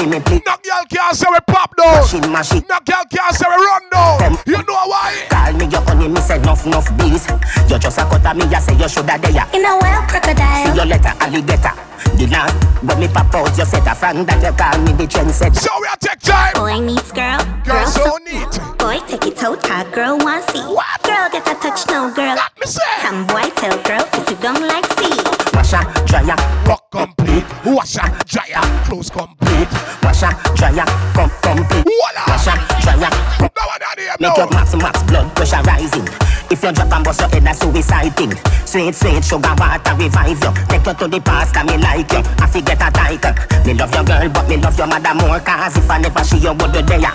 See 0.00 0.06
me 0.06 0.18
please. 0.20 0.40
No 0.46 0.56
girl 0.64 0.80
can't 0.88 1.14
say 1.14 1.28
we 1.28 1.36
pop 1.46 1.76
down. 1.76 2.00
Machine, 2.00 2.32
machine. 2.32 2.64
No 2.70 2.80
girl 2.88 3.04
can't 3.12 3.36
say 3.36 3.44
we 3.44 3.56
run 3.60 3.84
down. 3.92 4.38
You 4.46 4.56
know 4.64 4.88
why? 4.88 5.28
Call 5.28 5.52
me 5.52 5.66
your 5.66 5.82
honey, 5.82 6.08
me 6.08 6.20
say 6.22 6.36
enough, 6.40 6.64
enough 6.64 6.88
bees. 6.96 7.28
You 7.68 7.78
just 7.78 7.98
a 7.98 8.08
cut 8.08 8.24
me, 8.34 8.48
you 8.48 8.60
say 8.64 8.72
you 8.80 8.88
shoulda 8.88 9.20
there. 9.20 9.44
In 9.52 9.60
a 9.60 9.76
well, 9.76 10.00
crocodile. 10.08 10.64
See 10.64 10.72
your 10.72 10.86
letter, 10.86 11.12
alligator. 11.20 11.76
The 12.16 12.26
last 12.32 12.56
when 12.80 12.98
me 12.98 13.08
pop 13.08 13.34
out, 13.34 13.52
you 13.58 13.64
set 13.66 13.86
a 13.86 13.94
fan 13.94 14.24
that 14.24 14.40
you 14.40 14.56
call 14.56 14.80
me 14.80 14.96
the 14.96 15.04
trendsetter. 15.04 15.60
So 15.60 15.68
we 15.78 15.86
are 15.86 16.00
take 16.00 16.20
time. 16.20 16.54
Boy 16.56 16.80
meets 16.80 17.12
girl. 17.12 17.44
Girl 17.68 17.84
so 17.84 18.16
neat. 18.24 18.56
Boy 18.80 19.04
take 19.04 19.28
it 19.28 19.36
toe 19.36 19.56
tag. 19.56 19.92
Girl 19.92 20.16
want 20.16 20.48
see. 20.48 20.64
What? 20.64 20.96
Girl 21.04 21.28
get 21.28 21.44
a 21.44 21.54
touch 21.60 21.84
no 21.92 22.08
girl. 22.16 22.40
Let 22.40 22.56
me 22.56 22.64
say. 22.64 22.80
Some 23.04 23.26
boy 23.28 23.52
tell 23.52 23.76
girl 23.84 24.08
if 24.16 24.24
you 24.32 24.36
don't 24.40 24.64
like 24.64 24.88
see. 24.96 25.12
Washer, 25.52 25.84
dryer, 26.08 26.40
Cock 26.64 27.19
complete. 27.42 27.74
Washer, 27.74 28.08
dryer, 28.26 28.62
clothes 28.84 29.10
complete. 29.10 29.68
washer, 30.02 30.30
dryer, 30.54 30.84
come 31.14 31.30
complete. 31.42 31.84
Voila. 31.84 32.24
Washer, 32.28 32.56
dryer, 32.82 33.10
come 33.38 33.50
No 33.56 33.66
one 33.66 33.82
on 33.82 33.98
here, 33.98 34.14
Make 34.20 34.36
your 34.36 34.46
no. 34.50 34.56
max 34.56 34.74
max 34.76 35.02
blood 35.04 35.34
pressure 35.36 35.62
rising. 35.62 36.08
If 36.50 36.62
you 36.62 36.72
drop 36.72 36.92
and 36.92 37.04
bust 37.04 37.20
your 37.20 37.28
head, 37.30 37.44
that's 37.44 37.60
suicide 37.60 38.16
thing. 38.16 38.32
Sweet, 38.66 38.94
sweet 38.94 39.24
sugar 39.24 39.54
water 39.56 39.94
revive 39.96 40.42
you. 40.42 40.52
Take 40.68 40.86
you 40.86 40.94
to 40.94 41.08
the 41.08 41.20
past, 41.20 41.54
cause 41.54 41.64
me 41.66 41.78
like 41.78 42.10
you. 42.12 42.22
I 42.42 42.46
forget 42.50 42.82
a 42.82 42.90
title. 42.90 43.34
Me 43.64 43.74
love 43.74 43.94
your 43.94 44.04
girl, 44.04 44.28
but 44.28 44.48
me 44.48 44.56
love 44.56 44.76
your 44.76 44.86
mother 44.86 45.14
more. 45.14 45.40
Cause 45.40 45.76
if 45.76 45.90
I 45.90 45.98
never 45.98 46.24
see 46.24 46.38
you, 46.38 46.52
would 46.52 46.74
you 46.74 46.82
there? 46.82 47.12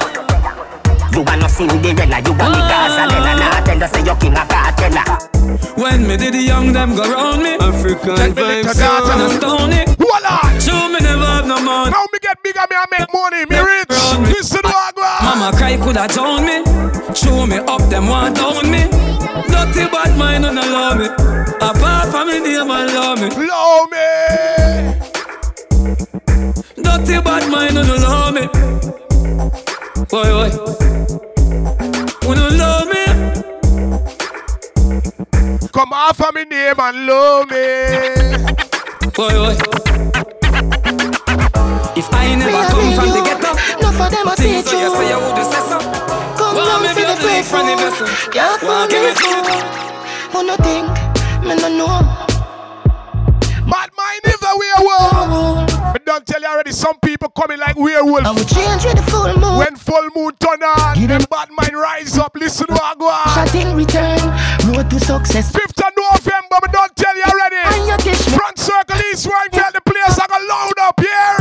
You 1.13 1.23
are 1.23 1.38
no 1.38 1.47
Cinderella, 1.47 2.19
you 2.23 2.32
are 2.32 2.49
me 2.51 2.59
Gaza. 2.67 3.07
Then 3.07 3.23
I 3.23 3.61
tell 3.65 3.80
you 3.80 3.88
say 3.88 4.03
you 4.03 4.15
king 4.19 4.34
a 4.34 4.43
cartella. 4.47 5.03
When 5.78 6.07
me 6.07 6.17
did 6.17 6.34
the 6.34 6.41
young 6.41 6.73
them 6.73 6.95
go 6.95 7.03
round 7.11 7.43
me 7.43 7.51
African 7.59 8.15
Take 8.15 8.36
me 8.36 8.41
little 8.41 8.71
vibes 8.71 8.80
daughter. 8.80 9.11
And 9.11 9.21
a 9.21 9.30
sound. 9.30 9.41
stony 9.41 9.84
Voila. 9.84 9.84
Show 9.84 9.84
me 10.95 11.01
never 11.03 11.25
have 11.25 11.45
no 11.45 11.59
money 11.59 11.91
Now 11.91 12.05
me 12.11 12.19
get 12.21 12.41
bigger, 12.41 12.65
me 12.69 12.75
I 12.75 12.85
make 12.91 13.11
money. 13.13 13.45
Me 13.51 13.59
rich. 13.59 13.89
Me. 14.19 14.29
Listen 14.33 14.61
to 14.61 14.69
what 14.69 14.95
Mama 15.23 15.51
cry 15.57 15.77
coulda 15.77 16.07
drown 16.07 16.45
me 16.45 16.63
Show 17.13 17.45
me 17.45 17.57
up 17.57 17.81
them 17.89 18.07
want 18.07 18.35
down 18.35 18.69
me 18.71 18.87
Dirty 19.51 19.85
bad 19.91 20.17
mind 20.17 20.43
don't 20.43 20.57
allow 20.57 20.95
me 20.95 21.07
Apart 21.59 22.09
from 22.11 22.27
me 22.27 22.39
name 22.39 22.71
and 22.71 22.93
love 22.93 23.19
me 23.19 23.29
Blow 23.29 23.85
me. 23.91 24.07
Dirty 26.81 27.21
bad 27.21 27.51
mind 27.51 27.75
don't 27.75 27.89
allow 27.89 28.31
me 28.31 28.47
Boy 30.07 30.29
boy 30.31 30.49
Who 32.23 32.31
don't 32.35 32.57
love 32.57 32.87
me 32.87 33.05
Come 35.73 35.91
off 35.93 36.21
of 36.21 36.33
me 36.33 36.45
name 36.45 36.79
and 36.79 37.05
love 37.05 37.49
me. 37.49 37.65
Boy 39.11 39.33
boy 39.33 40.04
If 42.36 42.43
I 42.43 42.51
never 42.51 42.67
come 42.67 42.91
from 42.99 43.09
the 43.15 43.21
ghetto 43.23 43.51
No 43.79 43.88
for 43.95 44.09
them 44.11 44.27
I 44.27 44.36
see 44.36 44.59
so 44.61 44.75
you 44.75 44.91
say 44.91 45.07
you 45.07 45.19
would 45.23 45.39
say 45.39 45.61
so 45.71 45.79
Come 46.36 46.55
Well, 46.55 46.67
down 46.67 46.83
maybe 46.83 47.01
the 47.01 47.07
I'll 47.07 47.15
do 47.15 47.43
from 47.47 47.63
the 47.65 47.75
vessel 47.79 48.07
faithful. 48.07 48.31
Can't 48.31 48.59
fool 48.59 48.88
me 48.91 48.97
me 49.03 49.11
two 49.15 49.95
Who 50.36 50.39
no 50.43 50.55
think, 50.59 50.88
me 51.47 51.55
no 51.55 51.69
know. 51.71 52.25
Bad 53.71 53.89
mind 53.97 54.21
is 54.25 54.41
a 54.43 54.53
werewolf. 54.57 55.93
But 55.93 56.05
don't 56.05 56.25
tell 56.25 56.41
you 56.41 56.47
already, 56.47 56.71
some 56.71 56.97
people 56.99 57.29
coming 57.29 57.57
like 57.57 57.75
werewolf. 57.75 58.25
I 58.25 58.31
will 58.31 58.45
change 58.45 58.86
with 58.86 58.97
the 58.97 59.05
full 59.09 59.33
moon. 59.39 59.57
When 59.57 59.75
full 59.75 60.07
moon 60.15 60.33
turn 60.39 60.61
on, 60.61 61.07
them 61.07 61.21
bad 61.31 61.49
mind 61.51 61.73
rise 61.73 62.17
up. 62.17 62.36
Listen 62.36 62.67
to 62.67 62.73
what 62.73 62.83
I 62.83 62.95
go 62.99 63.07
on. 63.09 63.25
Shot 63.33 63.55
in 63.55 63.75
return, 63.75 64.21
road 64.69 64.89
to 64.89 64.99
success. 64.99 65.51
5th 65.51 65.81
of 65.81 65.93
November, 65.97 66.57
but 66.61 66.71
don't 66.71 66.95
tell 66.95 67.15
you 67.15 67.23
already. 67.23 67.57
And 67.57 67.88
you 67.88 67.97
kiss 68.05 68.27
me. 68.29 68.38
Front 68.38 68.59
circle 68.59 68.99
east, 69.11 69.25
right 69.25 69.51
tell 69.51 69.71
the 69.71 69.81
place 69.81 70.19
I 70.19 70.27
got 70.27 70.41
load 70.43 70.79
up 70.86 70.99
here. 70.99 71.34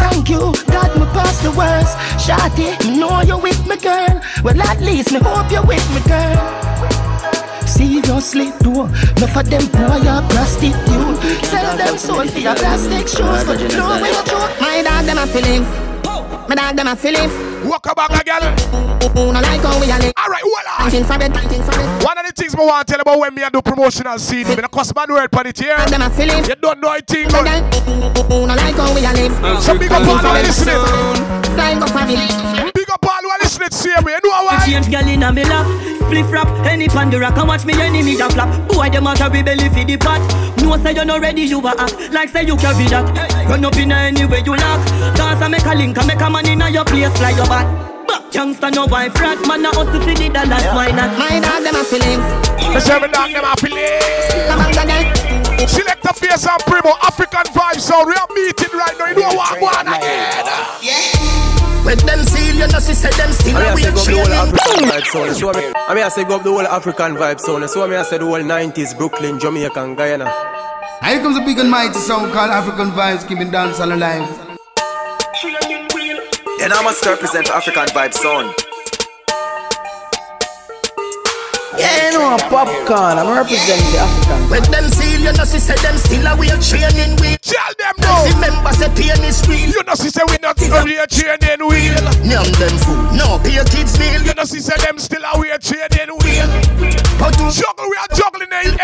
Shotty, 2.25 2.73
me 2.89 2.97
know 2.97 3.21
you 3.21 3.37
with 3.37 3.67
me, 3.69 3.77
girl. 3.77 4.19
Well, 4.43 4.63
at 4.63 4.81
least 4.81 5.13
me 5.13 5.19
hope 5.23 5.51
you 5.53 5.63
with 5.63 5.85
me, 5.93 6.01
girl. 6.09 6.41
Seriously, 7.67 8.51
though, 8.61 8.87
no 9.21 9.27
for 9.27 9.43
them 9.43 9.67
boy 9.69 10.01
a 10.09 10.25
prostitute. 10.31 11.21
Sell 11.45 11.77
them 11.77 11.99
soul 11.99 12.27
for 12.27 12.39
your 12.39 12.55
plastic 12.55 13.09
shoes, 13.09 13.45
but 13.45 13.61
you 13.61 13.69
know 13.77 14.01
where 14.01 14.11
you. 14.11 14.61
My 14.61 14.81
dog 14.83 15.05
them 15.05 15.19
a 15.19 15.27
feeling, 15.27 15.65
my 16.49 16.55
dog 16.55 16.77
them 16.77 16.89
a. 16.89 16.95
Walk 17.67 17.85
back 17.97 18.21
again. 18.21 18.43
Who 19.15 19.33
no 19.33 19.41
like 19.41 19.61
how 19.61 19.79
we 19.81 19.87
a 19.91 19.97
live? 19.99 20.13
Alright, 20.19 20.43
voila. 20.43 20.91
Fighting 20.91 21.05
for 21.05 21.15
it, 21.23 21.33
fighting 21.33 21.63
for 21.63 21.77
it. 21.81 22.05
One 22.05 22.19
of 22.19 22.27
the 22.27 22.33
things 22.35 22.55
I 22.55 22.61
want 22.65 22.87
to 22.87 22.93
tell 22.93 23.01
about 23.01 23.19
when 23.19 23.35
me 23.35 23.43
I 23.43 23.49
do 23.51 23.63
promotional 23.63 24.19
CD, 24.19 24.57
me 24.57 24.63
no 24.63 24.69
cuss 24.69 24.93
bad 24.93 25.09
word 25.11 25.29
for 25.33 25.47
it 25.47 25.59
here. 25.59 25.77
Them 25.87 26.03
a. 26.03 26.09
You 26.49 26.55
don't 26.57 26.81
know 26.81 26.93
a 26.95 27.01
thing, 27.01 27.29
My 27.31 27.43
but 27.43 27.45
girl, 27.45 28.25
who 28.29 28.47
no 28.47 28.55
like 28.55 28.75
how 28.77 28.95
we 28.95 29.05
a 29.05 29.13
live? 29.13 29.63
some 29.63 29.79
big 29.79 29.93
up 29.93 30.01
all 30.07 30.19
who 30.19 30.27
are 30.27 30.43
listening. 30.43 30.81
Flying 31.55 31.79
go 31.79 31.87
family. 31.87 32.73
Big 32.75 32.91
up 32.91 33.05
all 33.07 33.24
who 33.73 33.91
are 33.91 34.03
listening 34.03 34.05
to 34.05 34.05
see. 34.05 34.13
You 34.13 34.21
know 34.23 34.45
why? 34.45 34.65
Change 34.67 34.91
gal 34.91 35.09
inna 35.09 35.33
me 35.33 35.45
lap 35.45 35.67
Spliff 36.05 36.31
rap 36.31 36.49
Any 36.67 36.89
pan 36.89 37.11
the 37.11 37.19
rock 37.21 37.37
And 37.37 37.49
watch 37.49 37.65
me 37.65 37.75
enemy 37.75 38.21
a 38.21 38.29
flap 38.31 38.69
Boy 38.69 38.89
dem 38.91 39.07
a 39.07 39.15
carry 39.15 39.43
belly 39.43 39.69
for 39.69 39.85
the 39.85 39.97
pot 39.97 40.21
No 40.63 40.77
say 40.83 40.93
you 40.95 41.05
no 41.05 41.19
ready 41.19 41.43
You 41.43 41.61
a 41.61 41.73
act 41.79 42.13
Like 42.13 42.29
say 42.29 42.45
you 42.45 42.57
carry 42.57 42.87
that 42.89 43.09
Run 43.49 43.65
up 43.65 43.77
inna 43.77 43.95
anywhere 43.95 44.41
you 44.45 44.57
lock 44.57 44.85
Dance 45.17 45.43
and 45.43 45.53
make 45.53 45.65
a 45.65 45.75
link 45.75 45.97
And 45.97 46.07
make 46.07 46.21
a 46.21 46.31
man 46.31 46.47
inna 46.47 46.69
your 46.71 46.85
place 46.85 47.17
Fly 47.17 47.31
your 47.31 47.47
back 47.47 47.67
Back 48.07 48.35
youngster 48.35 48.71
no 48.71 48.87
wife 48.87 49.15
rat 49.21 49.39
Man 49.47 49.65
a 49.65 49.69
hustle 49.69 50.01
for 50.01 50.15
the 50.15 50.29
dollars 50.29 50.65
Why 50.77 50.91
not 50.91 51.17
My 51.19 51.41
dog 51.41 51.65
them 51.65 51.77
a 51.77 51.85
feeling. 51.85 52.21
Me 52.75 52.81
say 52.81 52.99
me 53.01 53.09
dog 53.09 53.33
them 53.33 53.45
happy. 53.45 53.71
Come 53.71 54.61
on, 54.61 54.73
girl. 54.75 55.67
Selector 55.67 56.13
Face 56.13 56.47
and 56.47 56.61
primo 56.67 56.93
African 57.03 57.47
vibe 57.55 57.81
sound. 57.81 58.09
We 58.09 58.15
are 58.15 58.27
meeting 58.35 58.77
right 58.77 58.95
now. 58.99 59.07
You 59.09 59.15
know 59.15 59.35
what? 59.35 59.61
Go 59.61 59.67
on 59.67 59.89
again. 59.89 61.74
With 61.85 62.01
them 62.01 62.25
seal, 62.25 62.55
you 62.57 62.67
know, 62.67 62.81
she 62.81 62.95
said 62.95 63.13
them 63.15 63.31
still 63.33 63.57
I 63.57 63.73
a 63.73 63.77
mean, 63.77 63.85
I 63.87 63.95
say 63.95 64.15
go 64.15 64.27
up 64.27 64.43
the 64.43 64.51
whole. 64.53 64.65
African 64.65 64.89
vibe 64.89 65.05
sound. 65.07 65.37
So 65.37 65.51
I 65.53 65.61
mean, 65.61 65.73
I 65.77 65.95
mean, 65.95 66.05
I 66.05 66.09
say 66.09 66.25
go 66.25 66.37
up 66.37 66.43
the 66.43 66.51
whole 66.51 66.67
African 66.67 67.15
vibe 67.17 67.41
sound. 67.41 67.69
So 67.71 67.85
I 67.85 67.87
mean, 67.87 67.99
I 67.99 68.03
say 68.03 68.19
the 68.19 68.25
whole 68.25 68.41
90s, 68.41 68.97
Brooklyn, 68.97 69.39
Jamaica, 69.39 69.83
and 69.85 69.97
Guyana. 69.97 70.33
Here 71.05 71.21
comes 71.21 71.37
a 71.37 71.41
big 71.45 71.59
and 71.59 71.71
mighty 71.71 71.93
song 71.99 72.33
called 72.33 72.51
African 72.51 72.91
Vibes, 72.93 73.29
keeping 73.29 73.51
dance 73.51 73.79
all 73.81 73.93
alive. 73.93 74.27
Then 76.59 76.73
I 76.73 76.81
must 76.83 77.05
represent 77.05 77.49
African 77.51 77.85
Vibe 77.89 78.15
Sound. 78.15 78.55
Yeah, 81.79 82.13
you 82.13 82.19
know, 82.19 82.37
popcorn. 82.51 83.19
I'm 83.19 83.31
representing 83.35 83.89
the 83.91 83.99
African. 84.05 84.51
With 84.51 84.67
them 84.71 84.87
seal, 84.91 85.21
you 85.21 85.33
know, 85.33 85.45
she 85.45 85.59
said 85.59 85.79
them 85.81 85.97
still 85.99 86.27
a 86.27 86.37
weird 86.37 86.61
training 86.61 87.17
wheel. 87.19 87.39
Tell 87.41 87.73
them 87.81 87.95
no. 87.99 88.13
Remember, 88.35 88.71
say 88.75 88.91
pain 88.95 89.23
is 89.25 89.41
real. 89.49 89.71
You 89.71 89.83
know, 89.83 89.95
she 89.95 90.11
say 90.11 90.23
we 90.29 90.37
not 90.45 90.61
a 90.61 90.79
real 90.85 91.07
training 91.07 91.63
wheel. 91.65 91.97
Nyam 92.27 92.47
them 92.61 92.75
food, 92.85 93.17
no 93.17 93.39
pay 93.41 93.59
kids 93.71 93.99
meal. 93.99 94.23
You 94.23 94.35
know, 94.35 94.45
she 94.45 94.61
say 94.61 94.77
them 94.85 94.99
still 94.99 95.25
a 95.25 95.33
weird 95.39 95.63
training 95.63 96.15
wheel. 96.23 96.49
But 97.19 97.33
to 97.39 97.47
Juggle, 97.49 97.89
we 97.89 97.97
are 97.97 98.11
juggling 98.13 98.53
it. 98.53 98.75
Hey, 98.77 98.84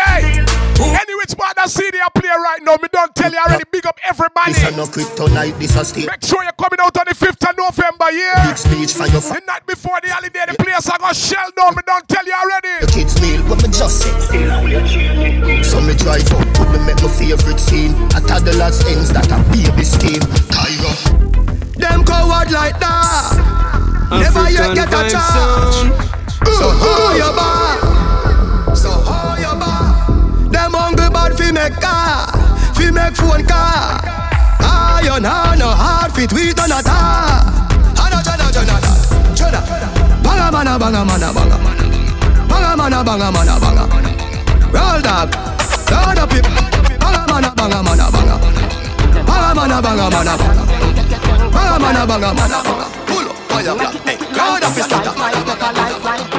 CD 1.67 1.99
I 1.99 2.09
play 2.09 2.29
right 2.29 2.61
now. 2.63 2.77
Me 2.81 2.87
don't 2.91 3.13
tell 3.15 3.31
you 3.31 3.37
already. 3.37 3.63
Big 3.71 3.85
up 3.85 3.99
everybody. 4.03 4.53
This 4.53 4.63
a 4.63 4.71
no 4.75 4.85
kryptonite, 4.85 5.57
this 5.59 5.75
a 5.75 5.85
steel. 5.85 6.07
Make 6.07 6.23
sure 6.23 6.41
you're 6.43 6.57
coming 6.57 6.79
out 6.81 6.97
on 6.97 7.05
the 7.07 7.13
5th 7.13 7.49
of 7.49 7.57
November, 7.57 8.11
yeah? 8.11 8.47
Big 8.47 8.57
speech 8.57 8.93
for 8.93 9.07
your 9.07 9.21
The 9.21 9.41
night 9.45 9.65
before 9.67 9.99
the 10.01 10.09
holiday, 10.09 10.45
the 10.49 10.55
place 10.57 10.89
I 10.89 10.97
got 10.97 11.15
shell 11.15 11.49
down. 11.55 11.75
Me 11.75 11.81
don't 11.85 12.07
tell 12.07 12.25
you 12.25 12.33
already. 12.33 12.85
The 12.85 12.91
kids 12.91 13.15
meal, 13.21 13.41
what 13.45 13.61
me 13.61 13.69
just 13.69 14.01
say. 14.01 14.11
So 15.61 15.81
me 15.81 15.93
drive 15.95 16.25
up, 16.33 16.47
put 16.57 16.67
me 16.73 16.79
make 16.85 17.01
my 17.01 17.09
favorite 17.09 17.59
scene. 17.59 17.93
A 18.17 18.19
toddler's 18.21 18.81
ends 18.89 19.13
that 19.13 19.29
a 19.29 19.37
baby 19.53 19.83
scheme. 19.83 20.25
Tyra. 20.49 20.93
Them 21.77 22.05
coward 22.05 22.51
like 22.51 22.79
that. 22.79 23.37
Never 24.11 24.49
yet 24.49 24.75
get 24.75 24.89
a 24.89 25.01
chance. 25.09 25.75
So 26.57 26.67
hold 26.73 27.17
your 27.17 27.33
bar. 27.35 27.90
Fi 31.51 31.69
make 31.69 31.81
car. 31.81 32.27
Fi 32.75 32.91
make 32.91 33.15
phone 33.15 33.43
car. 33.45 33.99
Iron 35.03 35.23
hand 35.23 35.59
no 35.59 35.67
hard 35.67 36.11
fit 36.13 36.31
we 36.33 36.53
done 36.53 36.71
a 36.71 36.81
tar. 36.81 37.43
Hana 37.99 38.23
jana 38.23 38.47
jana 38.55 38.75
jana. 39.35 39.59
Banga 40.23 40.51
mana 40.51 40.79
banga 40.79 41.03
mana 41.03 41.33
banga. 41.33 41.57
Banga 42.47 42.77
mana 42.77 43.03
banga 43.03 43.31
mana 43.31 43.59
banga. 43.59 43.83
Roll 44.71 45.01
dog. 45.01 45.29
Load 45.91 46.19
up 46.23 46.33
it. 46.33 46.45
Banga 46.99 47.21
mana 47.27 47.51
banga 47.55 47.83
mana 47.83 48.05
banga. 48.11 48.35
Banga 49.27 49.55
mana 49.55 49.81
banga 49.81 50.09
mana 50.09 50.33
banga. 50.37 50.63
Banga 51.51 51.79
mana 51.83 52.07
banga 52.07 52.33
mana 52.33 52.59
banga. 52.63 52.85
Pull 53.07 53.27
up 53.27 53.35
fire 53.51 53.75
black. 53.75 53.93
Hey, 54.07 54.17
up 54.63 54.77
it 54.77 54.83
scatter. 54.87 55.13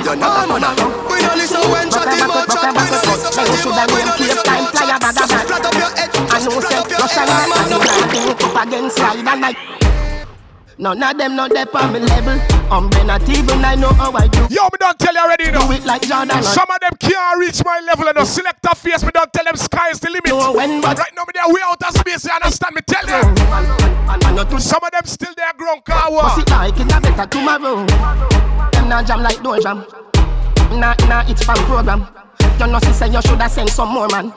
You 0.04 0.16
know 0.16 0.58
man. 0.58 1.11
Chatty 2.62 2.78
mouth 2.78 2.94
chat. 2.94 3.02
We 3.02 3.26
don't 3.26 3.26
listen 3.26 3.32
chatty 3.34 3.68
mouth. 3.68 3.90
We 3.90 4.00
don't 4.06 4.20
listen 4.22 4.44
when 4.46 4.64
chat. 4.70 5.02
Just 5.02 5.34
flat 5.34 5.66
up 5.66 5.74
your 5.74 5.90
head. 5.98 6.10
I 6.30 6.38
know 6.38 6.60
say 6.62 6.78
Russian 6.94 7.26
man 7.26 7.70
no 7.70 7.78
like 7.82 8.42
up 8.42 8.66
against 8.66 8.96
side 8.96 9.26
and 9.26 9.40
like 9.40 9.58
None 10.78 11.02
of 11.02 11.18
them 11.18 11.36
not 11.36 11.50
there 11.52 11.66
on 11.76 11.92
me 11.92 12.00
level. 12.00 12.40
I'm 12.72 12.90
um, 12.90 13.06
not 13.06 13.28
even 13.28 13.64
I 13.64 13.74
know 13.74 13.92
how 13.92 14.10
I 14.12 14.26
do. 14.26 14.40
Yo, 14.50 14.64
me 14.64 14.78
don't 14.80 14.98
tell 14.98 15.14
you 15.14 15.20
already, 15.20 15.44
you 15.44 15.52
know. 15.52 15.66
Do 15.66 15.72
it 15.74 15.84
like 15.84 16.02
Jordan. 16.02 16.42
Some 16.42 16.66
of 16.70 16.80
them 16.80 16.96
can't 16.98 17.38
reach 17.38 17.62
my 17.64 17.80
level 17.86 18.08
and 18.08 18.16
no 18.16 18.24
Selector 18.24 18.74
Face. 18.74 19.04
Me 19.04 19.10
don't 19.12 19.30
tell 19.32 19.44
them 19.44 19.56
sky 19.56 19.90
is 19.90 20.00
the 20.00 20.08
limit. 20.08 20.30
No, 20.30 20.52
when, 20.52 20.80
but- 20.80 20.98
right 20.98 21.12
now, 21.14 21.22
me 21.22 21.32
there 21.34 21.52
way 21.52 21.60
out 21.62 21.82
of 21.82 21.94
space. 21.94 22.24
You 22.24 22.32
understand 22.32 22.74
me? 22.74 22.80
Tell 22.86 23.04
you. 23.06 24.60
Some 24.60 24.82
of 24.82 24.90
them 24.90 25.04
still 25.04 25.32
there 25.36 25.52
ground 25.56 25.84
car 25.84 26.10
What's 26.10 26.38
it 26.38 26.50
like? 26.50 26.74
It's 26.78 26.92
a 26.92 27.00
better 27.00 27.26
tomorrow. 27.26 27.86
Them 28.72 28.88
not 28.88 29.06
jam 29.06 29.22
like 29.22 29.42
door 29.42 29.58
jam. 29.60 29.84
Nah, 30.72 30.94
nah, 31.06 31.24
it's 31.28 31.44
from 31.44 31.56
program. 31.66 32.21
You 32.62 32.68
know, 32.68 32.78
say 32.78 33.08
you 33.08 33.20
shoulda 33.22 33.48
send 33.48 33.68
some 33.70 33.88
more 33.92 34.06
man. 34.06 34.30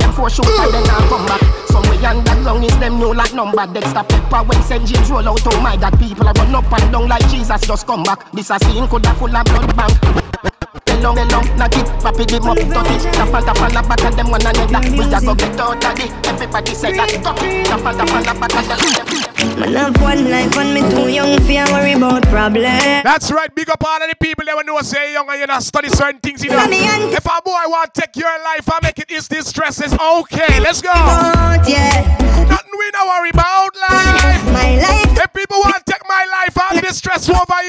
Them 0.00 0.12
four 0.12 0.28
shooter 0.28 0.72
then 0.72 0.82
now 0.90 0.98
come 1.08 1.24
back. 1.24 1.40
Somewhere 1.68 2.42
long 2.42 2.64
is 2.64 2.76
them 2.80 2.98
new 2.98 3.14
like 3.14 3.32
number. 3.32 3.64
Dexter 3.72 4.02
Pepper 4.02 4.42
when 4.42 4.60
St. 4.64 4.84
James 4.84 5.08
roll 5.08 5.28
out. 5.28 5.40
Oh 5.46 5.60
my 5.60 5.76
God, 5.76 5.96
people 6.00 6.26
are 6.26 6.32
run 6.34 6.52
up 6.52 6.72
and 6.72 6.92
down 6.92 7.08
like 7.08 7.28
Jesus 7.28 7.64
just 7.64 7.86
come 7.86 8.02
back. 8.02 8.32
This 8.32 8.50
a 8.50 8.58
scene 8.58 8.88
coulda 8.88 9.14
full 9.14 9.36
of 9.36 9.44
blood 9.44 9.76
bank. 9.76 10.63
Belong, 10.94 11.14
belong, 11.16 11.46
knock 11.58 11.74
it, 11.76 11.86
pop 12.00 12.18
it, 12.20 12.28
them 12.28 12.44
up, 12.48 12.56
touch 12.56 12.90
it. 12.94 13.02
The 13.02 13.24
fanta 13.26 13.52
fan 13.58 13.74
back 13.88 14.04
and 14.04 14.14
them 14.16 14.30
one 14.30 14.40
another. 14.46 14.80
We 14.94 15.04
a 15.04 15.20
go 15.20 15.34
get 15.34 15.58
out 15.60 15.84
of 15.84 15.98
it. 16.00 16.26
Everybody 16.26 16.74
say 16.74 16.92
that, 16.96 17.08
touch 17.22 17.42
it. 17.42 17.66
The 17.66 17.76
fanta 17.82 18.04
fan 18.06 18.24
back 18.38 18.54
and 18.54 18.66
them. 18.70 19.58
Man 19.58 19.74
have 19.74 20.00
one 20.00 20.30
life 20.30 20.56
and 20.56 20.72
me 20.74 20.80
too 20.94 21.08
young 21.10 21.38
for 21.40 21.72
worry 21.74 21.92
about 21.92 22.22
problems. 22.30 23.02
That's 23.04 23.30
right, 23.30 23.52
big 23.54 23.68
up 23.70 23.82
all 23.84 24.02
of 24.02 24.08
the 24.08 24.16
people 24.16 24.44
that 24.46 24.66
know 24.66 24.80
say 24.82 25.12
young 25.12 25.28
and 25.28 25.40
you 25.40 25.46
not 25.46 25.62
study 25.62 25.88
certain 25.90 26.20
things, 26.20 26.42
you 26.44 26.50
know. 26.50 26.58
And- 26.58 26.72
If 27.12 27.26
a 27.26 27.42
boy 27.44 27.62
want 27.68 27.92
to 27.94 28.00
take 28.00 28.16
your 28.16 28.30
life 28.44 28.66
and 28.72 28.82
make 28.82 28.98
it 28.98 29.10
is 29.10 29.28
this 29.28 29.46
stress, 29.48 29.80
it's 29.80 29.94
okay. 29.94 30.60
Let's 30.60 30.80
go. 30.80 30.92
But 30.92 31.68
yeah, 31.68 32.02
Nothing 32.48 32.72
we 32.78 32.90
not 32.92 33.06
worry 33.06 33.30
about 33.30 33.74
life. 33.76 34.44
my 34.52 34.76
life. 34.78 35.18
If 35.24 35.32
people 35.32 35.58
want 35.64 35.76
to 35.84 35.92
take 35.92 36.02
my 36.08 36.24
life, 36.30 36.56
all 36.60 36.80
this 36.80 36.98
stress 36.98 37.28
over 37.28 37.60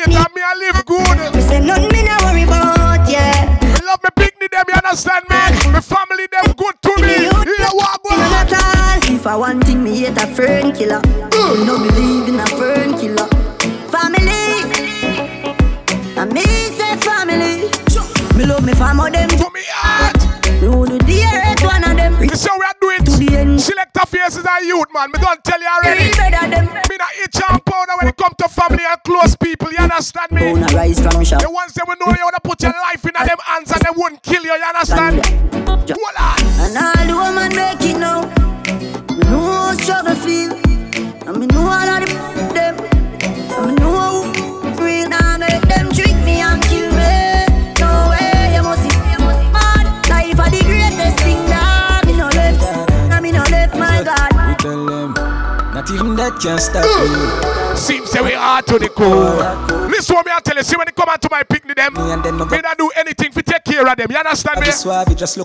to 58.68 58.80
the 58.80 58.90
core. 58.90 59.88
Listen 59.90 60.16
what 60.16 60.26
me 60.26 60.32
I 60.34 60.40
tell 60.40 60.56
you. 60.58 60.64
See 60.64 60.76
when 60.76 60.86
they 60.88 60.92
come 60.92 61.10
out 61.10 61.22
to 61.22 61.30
my 61.32 61.44
picnic 61.44 61.76
them, 61.78 61.94
Me 61.94 62.62
not 62.62 62.78
do 62.78 62.90
anything 62.96 63.32
to 63.32 63.44
take 63.44 63.64
care 63.64 63.88
of 63.88 63.98
them. 63.98 64.08
You 64.10 64.18
understand 64.18 64.58
I 64.58 64.60
me? 64.62 64.66
just 64.68 64.82
suave, 64.82 65.16
just 65.16 65.38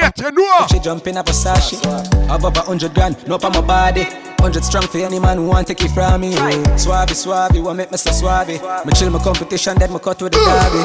look 0.00 0.02
on 0.02 0.12
me. 0.12 0.22
If 0.22 0.26
a 0.26 0.32
boy 0.32 0.32
violate, 0.32 0.32
you 0.32 0.32
know. 0.32 0.66
She 0.70 0.78
jump 0.78 1.06
in 1.06 1.16
a 1.16 1.22
Versace 1.24 2.34
Above 2.34 2.56
a 2.56 2.60
hundred 2.60 2.94
grand, 2.94 3.26
no 3.26 3.36
on 3.36 3.52
my 3.52 3.60
body. 3.60 4.06
Hundred 4.42 4.64
strong 4.64 4.82
for 4.82 4.98
any 4.98 5.20
man 5.20 5.36
who 5.36 5.46
want 5.46 5.68
take 5.68 5.84
it 5.84 5.90
from 5.92 6.20
me. 6.20 6.34
Swabby, 6.74 7.14
swabby, 7.14 7.62
what 7.62 7.76
make 7.76 7.92
me 7.92 7.96
so 7.96 8.10
swabby 8.10 8.58
Me 8.84 8.92
chill 8.92 9.08
my 9.10 9.22
competition, 9.22 9.78
then 9.78 9.92
me 9.92 10.00
cut 10.00 10.20
with 10.20 10.32
the 10.32 10.38
derby. 10.38 10.82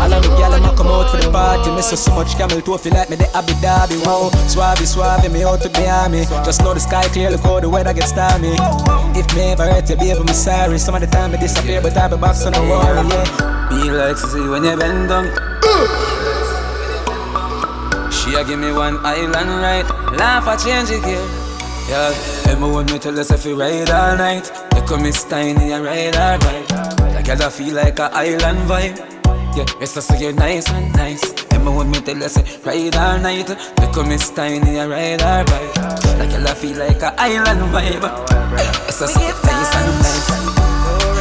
All 0.00 0.12
of 0.12 0.22
me 0.22 0.28
gyal 0.40 0.56
me 0.56 0.76
come 0.76 0.86
out 0.86 1.10
for 1.10 1.18
the 1.18 1.30
party. 1.30 1.70
Me 1.70 1.82
so 1.82 1.96
so 1.96 2.14
much 2.14 2.34
camel 2.36 2.62
toe 2.62 2.78
feel 2.78 2.94
like 2.94 3.10
me 3.10 3.16
the 3.16 3.28
Abu 3.36 3.52
Dhabi 3.60 4.00
Wow, 4.06 4.30
swabby, 4.48 4.86
swabby, 4.88 5.30
me 5.30 5.44
out 5.44 5.60
to 5.60 5.68
the 5.68 5.86
army 5.86 6.24
Just 6.44 6.62
know 6.62 6.72
the 6.72 6.80
sky 6.80 7.06
clear, 7.08 7.30
look 7.30 7.42
how 7.42 7.60
the 7.60 7.68
weather 7.68 7.92
gets 7.92 8.08
stormy. 8.08 8.56
If 9.18 9.34
me 9.34 9.52
ever 9.52 9.66
hurt 9.66 9.90
you, 9.90 9.96
baby, 9.96 10.20
me 10.20 10.32
sorry. 10.32 10.78
Some 10.78 10.94
of 10.94 11.02
the 11.02 11.06
time 11.06 11.32
me 11.32 11.38
disappear, 11.38 11.82
but 11.82 11.96
I 11.96 12.08
be 12.08 12.16
back, 12.16 12.34
so 12.34 12.48
no 12.50 12.62
worry, 12.62 13.06
yeah. 13.08 13.68
Be 13.68 13.90
like 13.90 14.16
to 14.16 14.26
see 14.28 14.48
when 14.48 14.64
you 14.64 14.76
bend 14.76 15.08
down. 15.10 15.26
Uh. 15.62 16.13
A 18.34 18.42
give 18.42 18.58
me 18.58 18.72
one 18.72 18.98
island 19.06 19.48
right. 19.62 19.86
Laugh 20.18 20.46
a 20.48 20.56
change 20.58 20.90
it 20.90 21.04
here. 21.04 21.22
Yeah, 21.88 22.12
Emma 22.50 22.68
want 22.68 22.90
me 22.90 22.98
to 22.98 23.04
tell 23.04 23.20
us 23.20 23.30
if 23.30 23.44
you 23.44 23.54
ride 23.54 23.88
all 23.90 24.16
night. 24.16 24.50
You 24.74 24.82
come 24.82 25.02
Miss 25.02 25.22
Tiny 25.22 25.70
and 25.72 25.84
ride 25.84 26.16
all 26.16 26.38
right. 26.38 26.68
Like 27.14 27.28
I 27.28 27.48
feel 27.48 27.74
like 27.74 27.98
a 28.00 28.10
island 28.12 28.58
vibe. 28.68 28.98
Yeah, 29.56 29.64
it's 29.80 29.94
just 29.94 30.08
so 30.08 30.14
you're 30.16 30.32
nice 30.32 30.68
and 30.68 30.92
nice. 30.94 31.22
Emma 31.52 31.70
want 31.70 31.90
me 31.90 32.00
tell 32.00 32.20
us 32.24 32.36
ride 32.66 32.96
all 32.96 33.18
night. 33.18 33.48
You 33.48 33.88
come 33.94 34.08
Miss 34.08 34.30
Tiny 34.30 34.78
and 34.78 34.90
ride 34.90 35.22
all 35.22 35.44
right. 35.44 35.76
Like 36.18 36.34
I 36.34 36.54
feel 36.54 36.78
like 36.78 37.02
a 37.02 37.14
island 37.16 37.60
vibe. 37.70 38.02
It's 38.88 38.98
just 38.98 39.14
so 39.14 39.20
you're 39.20 39.42
nice 39.46 39.74
and 39.78 39.94
nice. 40.02 40.44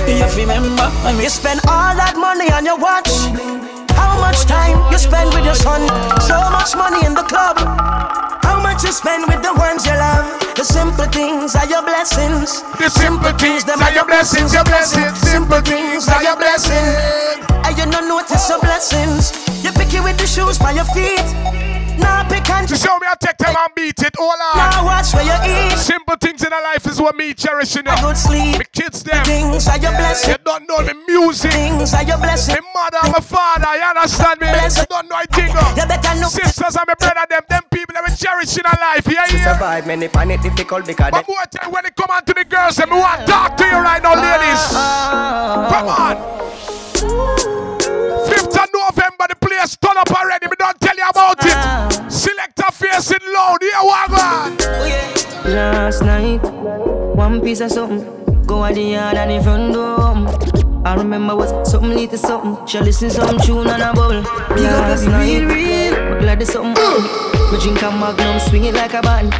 You 0.09 0.41
remember 0.41 0.89
when 1.05 1.17
we 1.17 1.29
spend 1.29 1.59
all 1.67 1.93
that 1.93 2.15
money 2.17 2.51
on 2.51 2.65
your 2.65 2.79
watch? 2.79 3.62
How 4.13 4.21
much 4.21 4.45
time 4.45 4.77
you 4.91 4.99
spend 4.99 5.33
with 5.33 5.43
your 5.43 5.55
son? 5.55 5.81
So 6.21 6.37
much 6.53 6.75
money 6.75 7.03
in 7.03 7.15
the 7.15 7.23
club. 7.23 7.57
How 8.45 8.61
much 8.61 8.83
you 8.83 8.91
spend 8.91 9.25
with 9.25 9.41
the 9.41 9.51
ones 9.55 9.87
you 9.87 9.93
love? 9.93 10.39
The 10.53 10.63
simple 10.63 11.05
things 11.05 11.55
are 11.55 11.65
your 11.65 11.81
blessings. 11.81 12.61
The 12.77 12.89
simple 12.89 13.33
things 13.33 13.63
them 13.63 13.81
are 13.81 13.91
your 13.91 14.05
blessings, 14.05 14.53
your 14.53 14.65
blessings. 14.65 15.17
Simple 15.17 15.61
things 15.61 16.07
are 16.09 16.21
your 16.21 16.37
blessings. 16.37 17.41
And 17.65 17.75
you 17.75 17.89
don't 17.89 18.07
notice 18.07 18.47
your 18.49 18.59
blessings. 18.61 19.33
You 19.65 19.71
pick 19.71 19.91
it 19.91 20.03
with 20.03 20.19
the 20.19 20.27
shoes 20.27 20.59
by 20.59 20.73
your 20.73 20.85
feet. 20.93 21.72
Now 21.99 22.27
pick 22.27 22.49
and 22.49 22.67
To 22.67 22.75
show 22.75 22.97
me 22.99 23.07
I 23.07 23.15
take 23.19 23.37
time 23.37 23.55
and 23.57 23.73
beat 23.75 23.99
it, 24.01 24.15
all 24.19 24.29
on. 24.31 24.55
Now 24.57 24.85
watch 24.85 25.13
where 25.13 25.23
you 25.23 25.37
eat. 25.71 25.77
Simple 25.77 26.15
things 26.17 26.43
in 26.43 26.51
our 26.53 26.61
life 26.63 26.85
is 26.87 26.99
what 26.99 27.15
me 27.15 27.33
cherishing. 27.33 27.87
A 27.87 27.95
good 28.01 28.17
sleep. 28.17 28.57
My 28.57 28.63
kids 28.71 29.03
them. 29.03 29.23
Things 29.25 29.67
are 29.67 29.77
your 29.77 29.91
You 29.91 29.97
blessings. 29.97 30.37
don't 30.43 30.67
know 30.67 30.79
me 30.81 30.93
music. 31.07 31.51
Things 31.51 31.93
are 31.93 32.03
your 32.03 32.17
My 32.17 32.25
blessings. 32.33 32.59
mother, 32.73 32.99
my 33.03 33.19
father, 33.21 33.71
you 33.77 33.83
understand 33.83 34.39
me? 34.41 34.47
You 34.47 34.85
don't 34.89 35.09
know 35.09 35.15
I 35.17 35.25
think 35.29 35.51
oh. 35.55 35.73
You 35.77 35.85
better 35.87 36.15
know. 36.19 36.27
Sisters 36.29 36.75
and 36.75 36.85
my 36.87 36.95
brother, 36.95 37.25
them, 37.29 37.41
them 37.49 37.63
people 37.71 37.93
that 37.93 38.03
we 38.07 38.15
cherish 38.15 38.57
in 38.57 38.65
our 38.65 38.79
life, 38.79 39.05
yeah, 39.07 39.25
To 39.25 39.37
yeah. 39.37 39.53
survive, 39.53 39.85
many 39.87 40.07
find 40.07 40.31
it 40.31 40.41
difficult 40.41 40.85
because 40.85 41.11
But 41.11 41.27
more 41.27 41.45
time 41.51 41.71
when 41.71 41.85
it 41.85 41.95
come 41.95 42.09
on 42.09 42.25
to 42.25 42.33
the 42.33 42.45
girls, 42.45 42.79
and 42.79 42.89
me 42.91 42.97
want 42.97 43.21
to 43.21 43.27
talk 43.27 43.57
to 43.57 43.65
you 43.65 43.77
right 43.77 44.01
now, 44.01 44.15
ladies. 44.15 44.61
Come 44.73 45.87
on. 45.87 46.17
Ah. 46.17 47.43
5th 48.33 48.57
of 48.57 48.69
November, 48.73 49.25
the 49.29 49.35
place 49.39 49.75
turn 49.77 49.97
up 49.97 50.09
already. 50.11 50.47
Me 50.47 50.53
don't 50.57 50.79
tell 50.79 50.95
you 50.95 51.07
about 51.09 51.32
it. 52.13 52.19
Selector 52.19 52.71
Face 52.71 53.11
in 53.11 53.17
oh, 53.23 53.57
last 55.45 56.01
night. 56.01 56.41
One 57.15 57.41
piece 57.41 57.61
of 57.61 57.71
something. 57.71 58.43
Go 58.45 58.63
at 58.65 58.75
the 58.75 58.81
yard 58.81 59.17
and 59.17 59.31
the 59.31 59.43
front 59.43 59.73
door. 59.73 60.83
I 60.85 60.95
remember 60.95 61.35
was 61.35 61.69
something 61.69 61.91
little 61.91 62.17
something. 62.17 62.67
She 62.67 62.79
listen 62.79 63.09
some 63.09 63.39
tune 63.39 63.67
and 63.67 63.81
a 63.81 63.93
bubble. 63.93 64.21
Big 64.55 64.65
up 64.65 64.89
every 64.89 65.39
real, 65.39 65.47
real. 65.47 65.95
But 65.95 66.19
glad 66.19 66.39
there's 66.39 66.51
something. 66.51 66.73
Me 67.51 67.59
drink 67.59 67.81
a 67.81 67.91
magnum, 67.91 68.39
swing 68.39 68.65
it 68.65 68.75
like 68.75 68.93
a 68.93 69.01
band. 69.01 69.33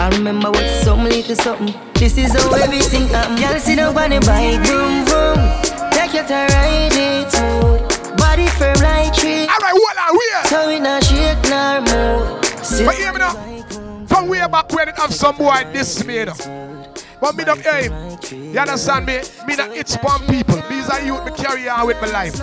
I 0.00 0.10
remember 0.10 0.50
what 0.50 0.68
something 0.82 1.08
little 1.08 1.36
something. 1.36 1.74
This 1.94 2.18
is 2.18 2.32
how 2.32 2.52
everything 2.54 3.08
happen. 3.08 3.36
Girl, 3.36 3.58
sit 3.58 3.76
down 3.76 3.96
on 3.96 4.10
the 4.10 4.20
bike, 4.20 4.60
vroom 4.66 5.04
vroom. 5.06 5.90
Take 5.92 6.14
your 6.14 6.24
time, 6.24 6.48
ride 6.48 6.92
it 6.92 7.30
smooth. 7.30 8.16
Body 8.18 8.46
firm 8.48 8.76
like 8.82 9.14
tree. 9.14 9.46
Alright, 9.72 9.82
what 9.82 9.96
are 9.98 10.12
we? 10.12 10.48
So 10.48 10.68
we 10.68 10.80
not 10.80 11.04
shake 11.04 11.38
nor 11.48 11.80
move. 11.80 12.44
Sit 12.64 12.86
But 12.86 12.94
hear 12.96 13.12
me 13.12 13.18
now. 13.18 14.06
From 14.06 14.28
way 14.28 14.46
back 14.46 14.70
when 14.72 14.88
it 14.88 14.96
have 14.98 15.14
some 15.14 15.36
boy 15.36 15.64
this 15.72 16.04
me, 16.04 16.18
you 16.18 16.26
know. 16.26 16.34
But 17.20 17.36
me 17.36 17.44
don't 17.44 17.62
hear 17.62 17.88
him. 17.88 18.18
You 18.30 18.58
understand 18.58 19.06
me? 19.06 19.20
Me 19.46 19.56
not 19.56 19.74
itch 19.74 19.96
bomb 20.02 20.26
people. 20.26 20.60
These 20.68 20.90
are 20.90 21.00
youth 21.00 21.24
me 21.24 21.32
carry 21.32 21.68
on 21.68 21.86
with 21.86 22.00
my 22.02 22.08
life. 22.08 22.38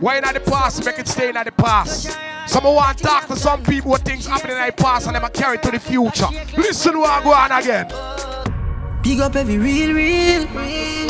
Why 0.00 0.20
not 0.20 0.34
the 0.34 0.40
past? 0.40 0.84
Make 0.84 0.98
it 0.98 1.08
stay 1.08 1.30
in 1.30 1.34
the 1.34 1.52
past. 1.52 2.16
Some 2.46 2.64
want 2.64 2.98
to 2.98 3.04
talk 3.04 3.26
to 3.26 3.36
some 3.36 3.62
people 3.64 3.90
what 3.90 4.02
things 4.02 4.26
happening 4.26 4.56
in 4.56 4.66
the 4.66 4.72
past 4.72 5.06
and 5.06 5.16
them 5.16 5.24
a 5.24 5.30
carry 5.30 5.58
to 5.58 5.70
the 5.70 5.80
future. 5.80 6.28
Listen 6.56 6.98
what 6.98 7.10
I 7.10 7.24
go 7.24 7.32
on 7.32 7.52
again. 7.52 9.02
Big 9.02 9.20
up 9.20 9.34
every 9.34 9.58
real, 9.58 9.94
real. 9.94 10.46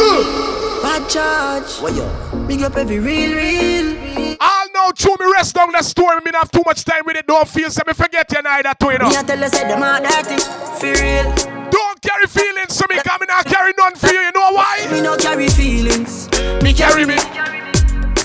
Uh. 0.00 0.58
Bad 0.82 1.10
charge. 1.10 2.46
Big 2.46 2.62
up 2.62 2.76
every 2.76 2.98
real, 2.98 3.36
real. 3.36 4.36
I'll 4.40 4.57
know 4.78 4.92
true 4.92 5.16
me 5.18 5.26
rest 5.32 5.54
down 5.54 5.72
the 5.72 5.82
story. 5.82 6.20
Me 6.24 6.30
not 6.30 6.44
have 6.46 6.50
too 6.50 6.62
much 6.64 6.84
time 6.84 7.02
with 7.04 7.16
it. 7.16 7.26
Don't 7.26 7.48
feel 7.48 7.70
so 7.70 7.82
me 7.86 7.92
forget 7.92 8.30
you 8.32 8.42
neither 8.42 8.74
too, 8.78 8.90
you 8.92 8.98
know. 8.98 9.08
Me 9.08 9.14
tell 9.14 9.38
you 9.38 9.48
say 9.48 9.66
them 9.66 9.82
are 9.82 10.00
dirty. 10.00 10.38
For 10.78 10.94
real. 11.02 11.28
Don't 11.70 12.00
carry 12.00 12.26
feelings 12.26 12.74
so 12.74 12.84
me 12.88 12.96
come 13.02 13.22
in 13.22 13.30
and 13.30 13.46
carry 13.46 13.72
none 13.78 13.94
for 13.94 14.08
you. 14.08 14.20
You 14.20 14.32
know 14.32 14.52
why? 14.52 14.86
Me 14.90 15.00
no 15.00 15.16
carry 15.16 15.48
feelings. 15.48 16.28
Me 16.62 16.72
carry 16.72 17.04
me. 17.04 17.18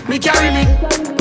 Me 0.07 0.19
carry 0.19 0.49
me. 0.53 0.63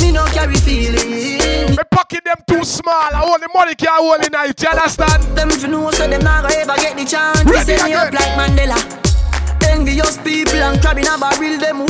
Me 0.01 0.12
no 0.12 0.24
carry 0.37 0.57
feelings. 0.57 1.76
Me 1.76 1.83
pocket 1.91 2.24
them 2.24 2.41
too 2.47 2.64
small. 2.64 3.11
I 3.14 3.22
only 3.24 3.47
money 3.55 3.74
can 3.74 3.89
hold 3.91 4.20
in 4.20 4.35
it. 4.35 4.62
You 4.62 4.68
understand? 4.68 5.22
Them 5.37 5.51
if 5.51 5.62
you 5.62 5.68
know 5.68 5.91
so 5.91 6.09
them 6.09 6.22
not 6.22 6.43
gonna 6.43 6.55
ever 6.57 6.76
get 6.76 6.97
the 6.97 7.05
chance. 7.05 7.45
Ready 7.45 7.64
They 7.64 7.76
set 7.78 7.89
me 7.89 7.95
up 7.95 8.12
like 8.12 8.35
Mandela. 8.37 8.78
Envious 9.68 10.18
people 10.18 10.61
and 10.61 10.80
crabbing 10.83 11.07
a 11.07 11.16
barrel 11.16 11.59
them 11.59 11.87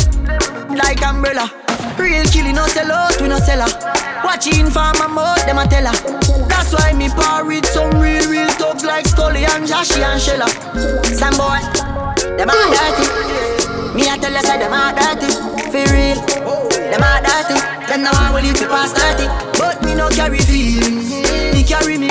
like 0.77 1.03
umbrella. 1.03 1.72
Real 1.99 2.25
killing 2.27 2.55
no 2.57 2.67
sell 2.67 2.91
out, 2.91 3.21
we 3.21 3.29
no 3.29 3.39
sell 3.39 3.61
her. 3.61 4.23
Watching 4.25 4.67
for 4.67 4.93
my 4.99 5.07
mouth, 5.07 5.45
them 5.47 5.59
a 5.59 5.67
tell 5.67 5.87
her. 5.87 5.97
That's 6.49 6.73
why 6.73 6.93
me 6.93 7.09
par 7.09 7.45
with 7.45 7.67
some 7.67 7.91
real, 8.01 8.29
real 8.29 8.49
thugs 8.53 8.85
like 8.85 9.07
Scully 9.07 9.45
and 9.45 9.67
Joshy 9.67 10.01
and 10.03 10.21
Shella. 10.21 10.49
Some 11.15 11.37
boy, 11.37 11.61
them 12.37 12.51
are 12.51 12.69
dirty. 12.73 13.07
Me 13.95 14.09
a 14.09 14.17
tell 14.17 14.33
you 14.33 14.43
say 14.43 14.59
them 14.59 14.73
are 14.73 14.93
dirty. 14.93 15.33
For 15.71 15.85
real, 15.93 16.17
them 16.91 17.03
are 17.03 17.21
dirty. 17.21 17.61
Them 17.87 18.03
now 18.03 18.13
I 18.15 18.33
will 18.33 18.55
to 18.55 18.67
pass 18.69 18.93
30. 18.93 19.59
But 19.59 19.85
me 19.85 19.95
no 19.95 20.09
carry 20.09 20.39
feelings. 20.39 21.11
Me 21.53 21.63
carry 21.63 21.99
me. 21.99 22.09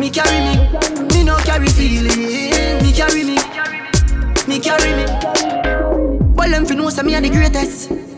Me 0.00 0.10
carry 0.10 0.40
me. 0.42 0.54
Me 1.14 1.24
no 1.24 1.36
carry 1.38 1.68
feelings. 1.68 2.82
Me 2.82 2.92
carry 2.92 3.22
me. 3.22 3.36
Me 4.48 4.58
carry 4.58 4.92
me. 4.94 5.04
Well, 6.34 6.50
them 6.50 6.66
fi 6.66 6.74
know 6.74 6.90
say 6.90 7.02
me 7.02 7.14
a 7.14 7.20
the 7.20 7.30
greatest. 7.30 8.15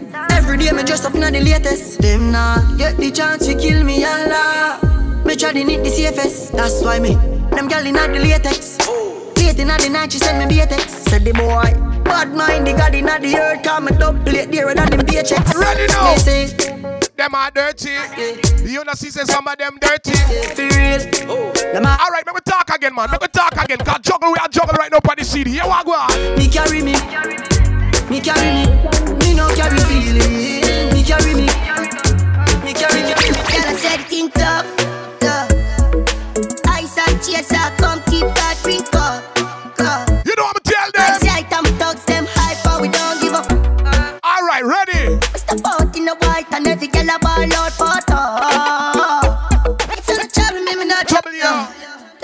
Every 0.49 0.65
day 0.65 0.73
me 0.73 0.83
dress 0.83 1.05
up 1.05 1.15
in 1.15 1.21
the 1.21 1.31
latest. 1.31 2.01
Them 2.01 2.33
nah 2.33 2.57
get 2.79 2.97
the 2.97 3.11
chance 3.11 3.47
to 3.47 3.55
kill 3.55 3.85
me, 3.85 4.03
Allah. 4.03 4.81
Me 5.27 5.37
try 5.37 5.53
to 5.53 5.63
need 5.63 5.85
the 5.85 5.91
safest. 5.91 6.53
That's 6.53 6.83
why 6.83 6.99
me. 6.99 7.17
Them 7.53 7.69
gyal 7.69 7.85
inna 7.85 8.09
the 8.09 8.19
latex. 8.19 8.79
Late 9.37 9.59
inna 9.59 9.77
the 9.77 9.91
night 9.91 10.11
she 10.11 10.19
send 10.19 10.39
me 10.39 10.47
BTX. 10.49 10.89
Said 10.89 11.25
the 11.27 11.35
boy. 11.35 11.69
Bad 12.03 12.35
mind 12.35 12.67
the 12.67 12.73
God 12.73 12.95
inna 12.95 13.21
the 13.21 13.37
earth. 13.37 13.63
Come 13.63 13.85
me 13.85 13.91
double 13.93 14.25
plate 14.25 14.51
there 14.51 14.73
than 14.75 14.89
them 14.89 15.01
paychecks. 15.01 15.53
Ready 15.53 15.87
now. 15.93 16.13
Me 16.13 16.19
say. 16.19 16.47
Them 17.15 17.35
are 17.35 17.51
dirty. 17.51 17.93
You 18.65 18.85
know, 18.85 18.95
see, 18.95 19.11
say 19.11 19.25
some 19.25 19.47
of 19.47 19.59
them 19.59 19.77
dirty. 19.79 20.17
For 20.57 20.65
real. 20.65 21.29
Oh. 21.29 21.53
Them 21.53 21.85
are 21.85 21.99
All 22.01 22.09
right, 22.09 22.25
let 22.25 22.35
me 22.35 22.41
talk 22.41 22.75
again, 22.75 22.95
man. 22.95 23.11
Let 23.13 23.21
me 23.21 23.29
talk 23.29 23.53
again. 23.53 23.85
Cause 23.85 24.01
juggle, 24.01 24.33
we 24.33 24.39
are 24.41 24.49
juggle 24.49 24.79
right 24.79 24.91
now 24.91 25.01
by 25.01 25.15
the 25.15 25.25
CD. 25.25 25.51
Here 25.51 25.65
we 25.65 25.85
go. 25.85 26.37
Me 26.39 26.49
carry 26.49 26.81
me. 26.81 26.93
Me 26.93 26.99
carry 27.13 27.37
me. 27.37 27.58
Me 28.11 28.21
carry 28.21 28.51
me, 28.57 28.65
me 29.21 29.35
no 29.35 29.47
carry 29.55 29.79
feelings. 29.81 30.95
Me 30.95 31.03
carry 31.05 31.35
me. 31.35 31.47
Me 32.65 32.73
carry 32.73 33.03
me. 33.03 33.13
Girl, 33.13 33.69
I 33.69 33.77
said 33.77 34.01
think 34.09 34.33
tough, 34.33 34.67
tough. 35.21 35.51
Ice 36.69 36.97
and 36.97 37.23
chaser, 37.23 37.69
come 37.77 38.01
keep 38.09 38.25
that 38.25 38.59
drink 38.63 38.89
up, 38.95 39.23
up. 39.81 40.09
You 40.25 40.35
know 40.37 40.47
I'm 40.47 40.55
tell 40.65 40.89
I 40.97 41.13
them? 41.13 41.21
say 41.21 41.29
item 41.31 41.65
thugs, 41.79 42.05
them 42.07 42.27
hyper, 42.29 42.81
we 42.81 42.89
don't 42.89 43.21
give 43.21 43.35
up. 43.35 43.51
All 44.25 44.43
right, 44.47 44.65
ready. 44.65 45.21
Step 45.37 45.61
out 45.67 45.95
in 45.95 46.07
the 46.07 46.17
white 46.23 46.51
and 46.53 46.67
every 46.67 46.87
girl 46.89 47.11
a 47.11 47.19
ball 47.19 47.53
out 47.55 47.73
for 47.73 48.01
top. 48.07 48.78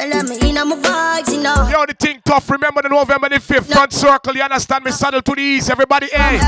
Tell 0.05 0.21
them 0.21 0.29
me 0.29 0.51
in 0.51 0.69
my 0.69 0.77
vibes, 0.77 1.33
you 1.33 1.41
know. 1.41 1.57
Yo, 1.73 1.87
the 1.87 1.95
thing 1.95 2.21
tough. 2.27 2.51
Remember 2.51 2.83
the 2.83 2.91
November 2.91 3.31
the 3.31 3.37
5th 3.37 3.73
front 3.73 3.91
circle. 3.91 4.35
You 4.37 4.43
understand 4.43 4.85
me? 4.85 4.91
Saddle 4.91 5.23
to 5.23 5.35
the 5.35 5.41
east. 5.41 5.71
Everybody, 5.71 6.09
hey. 6.13 6.41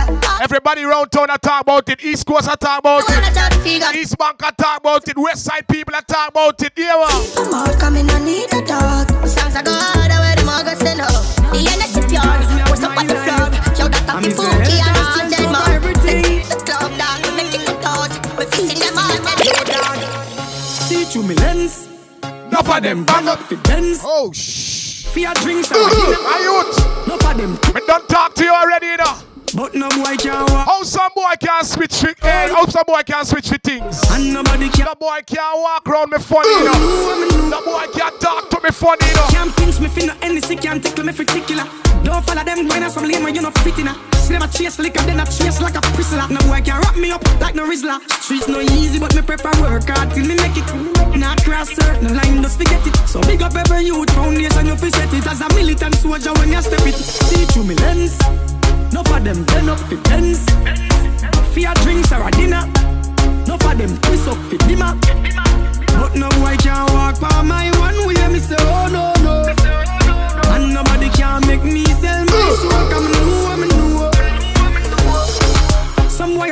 Everybody 0.43 0.85
round 0.85 1.11
town 1.11 1.31
I 1.31 1.37
talk 1.37 1.63
about 1.63 1.89
it. 1.89 2.05
East 2.05 2.27
Coast 2.27 2.51
I 2.51 2.55
talk 2.57 2.81
about 2.81 3.05
it. 3.09 3.97
East 3.97 4.19
Bank 4.19 4.43
I 4.45 4.51
talk 4.51 4.81
about 4.81 5.09
it. 5.09 5.17
West 5.17 5.45
Side 5.45 5.67
people 5.69 5.95
I 5.97 6.03
talk 6.03 6.29
about 6.29 6.61
it. 6.63 6.73
Yeah, 6.77 6.97
what? 6.97 7.35
Come 7.35 7.55
on, 7.55 7.81
come 7.81 7.97
in, 7.97 8.11
I 8.11 8.19
need 8.23 8.53
a 8.53 8.61
dog. 8.61 9.09
The 9.09 9.27
songs 9.27 9.57
are 9.57 9.63
good, 9.63 9.73
I 9.73 10.21
wear 10.21 10.37
them 10.37 10.49
all 10.51 10.63
go 10.63 10.75
send 10.75 11.01
up. 11.01 11.09
The 11.49 11.65
energy 11.65 12.05
pure, 12.13 12.21
what's 12.69 12.83
up 12.85 12.93
on 12.93 13.07
the 13.07 13.17
floor? 13.25 13.49
Yo, 13.73 13.89
that 13.89 14.05
a 14.05 14.21
be 14.21 14.37
funky 14.37 14.85
and 14.85 15.01
all 15.01 15.31
dead 15.33 15.49
man. 15.49 15.81
The 15.81 16.61
club 16.61 16.93
dog, 17.01 17.25
make 17.33 17.57
it 17.57 17.65
the 17.65 17.73
toes. 17.81 18.13
We 18.37 18.45
fixing 18.53 18.85
them 18.85 19.01
all, 19.01 19.17
them 19.17 19.65
dog. 19.65 19.97
See 20.45 21.05
through 21.05 21.23
me 21.23 21.35
lens. 21.37 21.96
Enough 22.57 22.77
of 22.79 22.83
them 22.85 23.05
bang 23.05 23.29
up 23.29 23.49
the 23.51 23.57
Benz. 23.69 24.01
Oh, 24.03 24.33
shh. 24.33 25.05
Fear 25.13 25.35
drinks 25.45 25.71
and 25.71 25.77
Are 25.77 26.41
you? 26.41 26.57
Enough 27.05 27.29
of 27.29 27.37
them. 27.37 27.53
Me 27.75 27.83
done 27.87 28.07
talk 28.07 28.33
to 28.33 28.45
you 28.45 28.51
already, 28.51 28.87
you 28.87 28.97
know. 28.97 29.13
But 29.55 29.75
no 29.75 29.91
boy 29.91 30.17
can 30.17 30.41
walk. 30.41 30.65
How 30.65 30.83
some 30.83 31.13
boy 31.15 31.37
can 31.39 31.63
switch 31.65 32.03
it? 32.05 32.17
Hey, 32.19 32.49
eh, 32.49 32.49
how 32.49 32.65
some 32.65 32.85
boy 32.87 33.03
can 33.03 33.27
switch 33.27 33.51
the 33.51 33.59
things? 33.59 34.01
And 34.09 34.33
nobody 34.33 34.71
can. 34.71 34.89
The 34.89 34.97
boy 34.99 35.21
can't 35.27 35.61
walk 35.61 35.87
around 35.87 36.13
me 36.13 36.17
funny, 36.17 36.49
you 36.49 36.65
know. 36.65 37.53
The 37.53 37.61
boy 37.61 37.93
can't 37.93 38.19
talk 38.23 38.49
to 38.49 38.61
me 38.65 38.71
funny, 38.71 39.05
you 39.05 39.17
know. 39.17 39.29
Can't 39.29 39.55
pinch 39.55 39.79
me 39.79 39.89
finna 39.89 40.17
anything, 40.25 40.57
can't 40.57 40.83
tickle 40.83 41.05
me 41.05 41.13
particular. 41.13 41.65
Don't 42.05 42.25
follow 42.25 42.43
them 42.43 42.69
when 42.69 42.83
I 42.83 42.89
some 42.89 43.05
lame, 43.05 43.35
you 43.35 43.43
know 43.43 43.51
fit 43.51 43.79
in 43.81 43.89
See 44.17 44.33
them 44.33 44.43
a 44.43 44.49
chase 44.49 44.79
liquor, 44.79 45.03
then 45.05 45.21
a 45.21 45.27
chase 45.27 45.61
like 45.61 45.77
a 45.77 45.83
prisoner. 45.93 46.27
No 46.31 46.41
boy 46.49 46.63
can 46.65 46.81
wrap 46.81 46.97
me 46.97 47.11
up 47.11 47.23
like 47.39 47.55
no 47.55 47.69
Rizzler. 47.69 48.01
Streets 48.23 48.49
no 48.49 48.61
easy, 48.61 48.99
but 48.99 49.15
me 49.15 49.21
prefer 49.21 49.53
work 49.61 49.85
hard 49.87 50.11
till 50.15 50.25
me 50.25 50.35
make 50.37 50.57
it. 50.57 51.06
Cross 51.57 51.75
certain 51.75 52.15
line, 52.15 52.43
just 52.43 52.59
forget 52.59 52.87
it. 52.87 52.95
So 53.09 53.19
big 53.23 53.41
up 53.41 53.55
every 53.55 53.87
youth 53.87 54.11
foundation, 54.11 54.67
you 54.67 54.77
fi 54.77 54.91
set 54.91 55.11
it 55.15 55.27
as 55.27 55.41
a 55.41 55.49
militant 55.55 55.95
soldier 55.95 56.31
when 56.35 56.53
you 56.53 56.61
step 56.61 56.87
it. 56.87 56.95
See 56.95 57.47
through 57.47 57.65
me 57.65 57.75
lens. 57.77 58.21
No 58.93 59.03
for 59.03 59.21
them 59.21 59.43
turn 59.47 59.71
up 59.71 59.79
fi 59.89 59.97
pens. 60.05 60.45
Fear 61.55 61.73
drinks 61.81 62.13
or 62.13 62.29
a 62.29 62.31
dinner. 62.33 62.61
No 63.49 63.57
for 63.57 63.75
them 63.75 63.97
twist 64.05 64.29
up 64.29 64.37
fi 64.51 64.59
dimmer. 64.69 64.93
But 65.97 66.15
no 66.15 66.29
boy 66.37 66.57
can 66.61 66.93
walk 66.93 67.19
by 67.21 67.41
my 67.41 67.71
one 67.81 68.07
way. 68.07 68.29
Me 68.29 68.39
say 68.39 68.57
oh 68.61 68.89
no 68.93 69.15
no. 69.25 69.49
And 70.53 70.75
nobody 70.75 71.09
can 71.09 71.41
make 71.47 71.65
me 71.65 71.87
sell 71.87 72.23
my 72.27 72.37
uh. 72.37 72.57
soul. 72.61 72.91
Come 72.91 73.11
know 73.13 73.56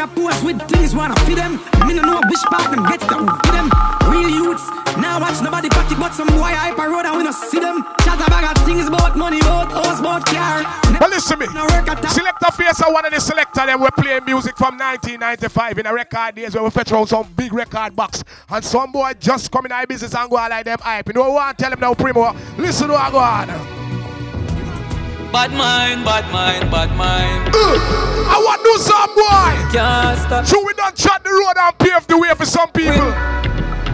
I 0.04 0.06
post 0.06 0.44
with 0.44 0.60
things 0.68 0.94
wanna 0.94 1.16
feed 1.24 1.38
them. 1.38 1.56
Me 1.88 1.94
no 1.94 2.02
know 2.02 2.20
which 2.28 2.44
part 2.52 2.68
them 2.68 2.84
get 2.84 3.00
to 3.08 3.24
feed 3.24 3.54
them. 3.56 3.72
Real 4.04 4.28
youths 4.28 4.68
now 5.00 5.18
watch 5.18 5.40
nobody 5.40 5.70
pocket, 5.70 5.98
but 5.98 6.12
some 6.12 6.28
boy 6.28 6.52
hype 6.52 6.76
a 6.76 6.88
road 6.90 7.06
and 7.06 7.16
we 7.16 7.24
no 7.24 7.30
see 7.30 7.58
them. 7.58 7.82
Chat 8.04 8.20
a 8.20 8.28
bag 8.28 8.54
of 8.54 8.64
things 8.66 8.86
about 8.86 9.16
money, 9.16 9.40
about 9.40 9.72
house, 9.72 10.00
about 10.00 10.26
car. 10.26 10.60
But 11.00 11.08
listen 11.08 11.38
me. 11.38 11.46
Selector 11.46 12.52
Face 12.52 12.82
are 12.82 12.92
one 12.92 13.06
of 13.06 13.14
the 13.14 13.20
selector 13.20 13.64
them 13.64 13.80
we 13.80 13.88
play 13.96 14.20
music 14.26 14.58
from 14.58 14.76
1995 14.76 15.78
in 15.78 15.86
a 15.86 15.94
record 15.94 16.34
days 16.34 16.54
where 16.54 16.62
we 16.64 16.68
fetch 16.68 16.92
around 16.92 17.06
some 17.06 17.26
big 17.32 17.54
record 17.54 17.96
box. 17.96 18.22
And 18.50 18.62
some 18.62 18.92
boy 18.92 19.12
just 19.18 19.50
come 19.50 19.64
in 19.64 19.72
our 19.72 19.86
business 19.86 20.14
and 20.14 20.28
go 20.28 20.36
out 20.36 20.50
like 20.50 20.66
them 20.66 20.80
hype. 20.82 21.08
You 21.08 21.14
know 21.14 21.30
what? 21.30 21.56
Tell 21.56 21.70
them 21.70 21.80
now, 21.80 21.94
Primo. 21.94 22.36
Listen 22.58 22.88
to 22.88 22.92
what 22.92 23.10
go 23.10 23.18
on. 23.20 23.83
Bad 25.34 25.50
mind, 25.50 26.04
bad 26.04 26.30
mind, 26.32 26.70
bad 26.70 26.94
mind. 26.96 27.52
Mm. 27.52 27.78
I 28.30 28.38
want 28.38 28.62
to 28.62 28.70
do 28.70 28.78
some 28.78 29.10
boy. 29.18 29.50
Can't 29.74 30.16
stop. 30.22 30.46
So 30.46 30.64
we 30.64 30.72
don't 30.74 30.96
shut 30.96 31.24
the 31.24 31.30
road 31.30 31.58
and 31.58 31.74
pave 31.76 32.06
the 32.06 32.16
way 32.16 32.30
for 32.38 32.46
some 32.46 32.70
people. 32.70 33.10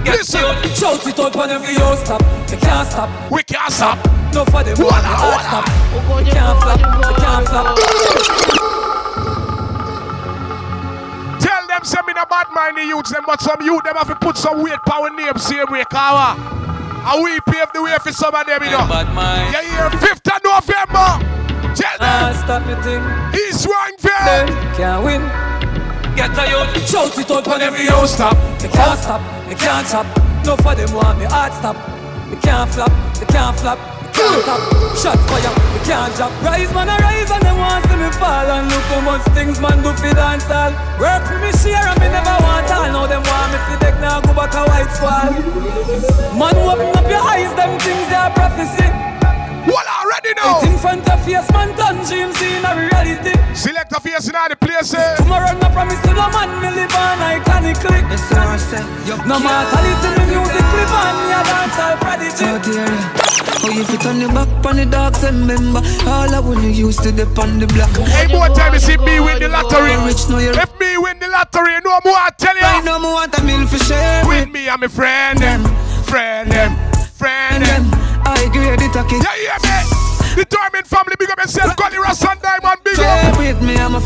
Listen. 0.04 0.44
Shout 0.76 1.00
it 1.06 1.18
out 1.18 1.34
whenever 1.34 1.64
you 1.64 1.96
stop. 1.96 2.20
You 2.44 2.58
can't 2.58 2.86
stop. 2.86 3.08
We 3.32 3.42
can't 3.42 3.72
stop. 3.72 3.96
No 4.34 4.44
for 4.44 4.62
them. 4.62 4.76
Voila, 4.76 5.00
Can't 5.00 5.16
voila. 5.16 5.40
stop. 5.40 5.64
You 5.96 6.28
can't 6.28 6.60
flop. 6.60 6.78
You 7.08 7.14
can't 7.24 7.48
flop. 7.48 7.76
Tell 11.40 11.66
them 11.72 11.84
some 11.84 12.08
in 12.10 12.18
a 12.18 12.26
bad 12.26 12.48
mind 12.52 12.76
the 12.76 12.84
youths 12.84 13.12
them, 13.12 13.24
but 13.26 13.40
some 13.40 13.62
youth 13.62 13.82
them 13.84 13.96
have 13.96 14.08
to 14.08 14.16
put 14.16 14.36
some 14.36 14.62
weight 14.62 14.78
power 14.86 15.08
name 15.08 15.38
same 15.38 15.64
way, 15.70 15.84
Kawa. 15.88 16.36
And 17.02 17.22
we 17.24 17.40
pave 17.48 17.68
the 17.72 17.82
way 17.82 17.96
for 18.02 18.12
some 18.12 18.34
of 18.34 18.46
them, 18.46 18.62
you 18.62 18.70
know. 18.70 18.86
Bad 18.86 19.12
mind. 19.14 19.54
You 19.54 19.62
hear 19.70 19.88
5th 19.90 20.26
of 20.36 20.40
November. 20.44 21.08
Tell 21.74 21.96
Ah, 22.00 22.30
them. 22.32 22.34
stop 22.44 22.62
me 22.66 22.74
thing. 22.82 23.02
East 23.40 23.66
Ruimveldt. 23.66 24.26
Them 24.26 24.74
can't 24.76 25.04
win. 25.04 25.22
Get 26.16 26.36
a 26.36 26.44
youth, 26.50 26.90
shout 26.90 27.16
it 27.18 27.30
out 27.30 27.48
on 27.48 27.60
every 27.60 27.86
house 27.86 28.12
stop. 28.14 28.36
Me 28.62 28.68
can't 28.68 28.98
stop, 28.98 29.20
me 29.48 29.54
can't 29.54 29.86
stop. 29.86 30.06
No 30.44 30.56
for 30.56 30.74
them 30.74 30.92
want 30.92 31.18
me 31.18 31.24
hard 31.24 31.52
stop. 31.54 31.76
Me 32.28 32.36
can't 32.42 32.68
flop, 32.70 32.90
me 33.20 33.26
can't 33.26 33.58
flop. 33.58 33.78
Can't 34.12 34.44
top. 34.44 34.60
Shot 34.96 35.18
fire, 35.28 35.52
me 35.72 35.78
can't 35.86 36.12
drop. 36.16 36.32
Rise 36.42 36.72
man, 36.74 36.88
I 36.88 36.98
rise 36.98 37.30
and 37.30 37.42
them 37.42 37.58
want 37.58 37.84
see 37.86 37.96
me 37.96 38.10
fall. 38.18 38.48
And 38.50 38.68
look 38.68 38.86
how 38.90 39.00
much 39.00 39.24
things 39.36 39.60
man 39.60 39.82
do 39.82 39.92
for 39.94 40.12
dance 40.14 40.48
all. 40.50 40.72
Work 40.98 41.24
for 41.26 41.38
me 41.38 41.50
share 41.56 41.86
and 41.86 41.98
me 42.00 42.08
never 42.08 42.36
want 42.42 42.70
all. 42.70 42.88
Now 42.90 43.06
them 43.06 43.22
want 43.22 43.48
me 43.52 43.58
fi 43.66 43.74
deck 43.80 43.96
now 44.00 44.20
go 44.20 44.34
back 44.34 44.54
a 44.54 44.62
white 44.66 44.90
squall. 44.92 45.30
Man, 46.36 46.56
open 46.56 46.90
up 46.96 47.08
your 47.08 47.22
eyes, 47.22 47.52
them 47.54 47.78
things 47.80 48.06
they 48.08 48.18
are 48.18 48.32
prophecy. 48.32 48.88
What 49.70 49.86
already 49.86 50.34
know? 50.34 50.58
It 50.58 50.74
in 50.74 50.78
front 50.78 51.06
of 51.08 51.22
face, 51.24 51.46
man, 51.54 51.70
done 51.78 52.02
dreams 52.06 52.34
in 52.42 52.64
a 52.66 52.74
reality. 52.74 53.34
Selector 53.54 54.00
Face 54.00 54.28
in 54.28 54.34
all 54.34 54.48
the 54.48 54.56
places. 54.56 54.98
Tomorrow, 55.22 55.54
no 55.62 55.68
promise 55.70 56.00
to 56.02 56.10
no 56.10 56.26
man, 56.34 56.50
me 56.58 56.74
live 56.74 56.90
on 56.90 57.22
iconically. 57.22 58.02
Yes, 58.10 58.22
sir, 58.28 58.40
I 58.42 58.58
said, 58.58 58.84
No 59.26 59.38
mortality, 59.38 60.08
me 60.18 60.24
music 60.34 60.66
live 60.74 60.94
on, 60.98 61.14
me 61.22 61.30
a 61.30 61.40
dance 61.46 61.78
all 61.78 61.96
prodigy. 62.02 62.46
Oh 62.50 62.58
dear, 62.66 62.90
oh 63.62 63.70
you 63.70 63.84
fit 63.84 64.06
on 64.06 64.18
your 64.20 64.32
back 64.34 64.50
on 64.66 64.76
the 64.76 64.86
dogs 64.86 65.22
and 65.22 65.46
remember 65.46 65.80
all 66.10 66.34
I 66.34 66.40
when 66.40 66.62
you 66.62 66.70
used 66.70 67.02
to 67.04 67.12
dip 67.12 67.38
on 67.38 67.58
the 67.58 67.66
block. 67.68 67.90
Hey, 68.10 68.26
more 68.26 68.48
time 68.50 68.74
you 68.74 68.80
see 68.80 68.96
me 68.98 69.20
win 69.20 69.38
the 69.38 69.48
lottery. 69.48 69.94
Rich, 70.02 70.28
know 70.28 70.38
you're 70.38 70.58
If 70.58 70.74
me 70.80 70.98
win 70.98 71.18
the 71.20 71.28
lottery, 71.28 71.74
you 71.74 71.80
know 71.86 72.00
more 72.04 72.18
I 72.18 72.30
tell 72.36 72.56
you. 72.56 72.62
Right 72.62 72.84
now, 72.84 72.98
me 72.98 73.06
want 73.06 73.38
a 73.38 73.42
meal 73.44 73.66
for 73.66 73.78
share. 73.78 74.26
With 74.26 74.50
me 74.50 74.66
and 74.66 74.80
my 74.80 74.88
friend 74.88 75.38
them, 75.38 75.62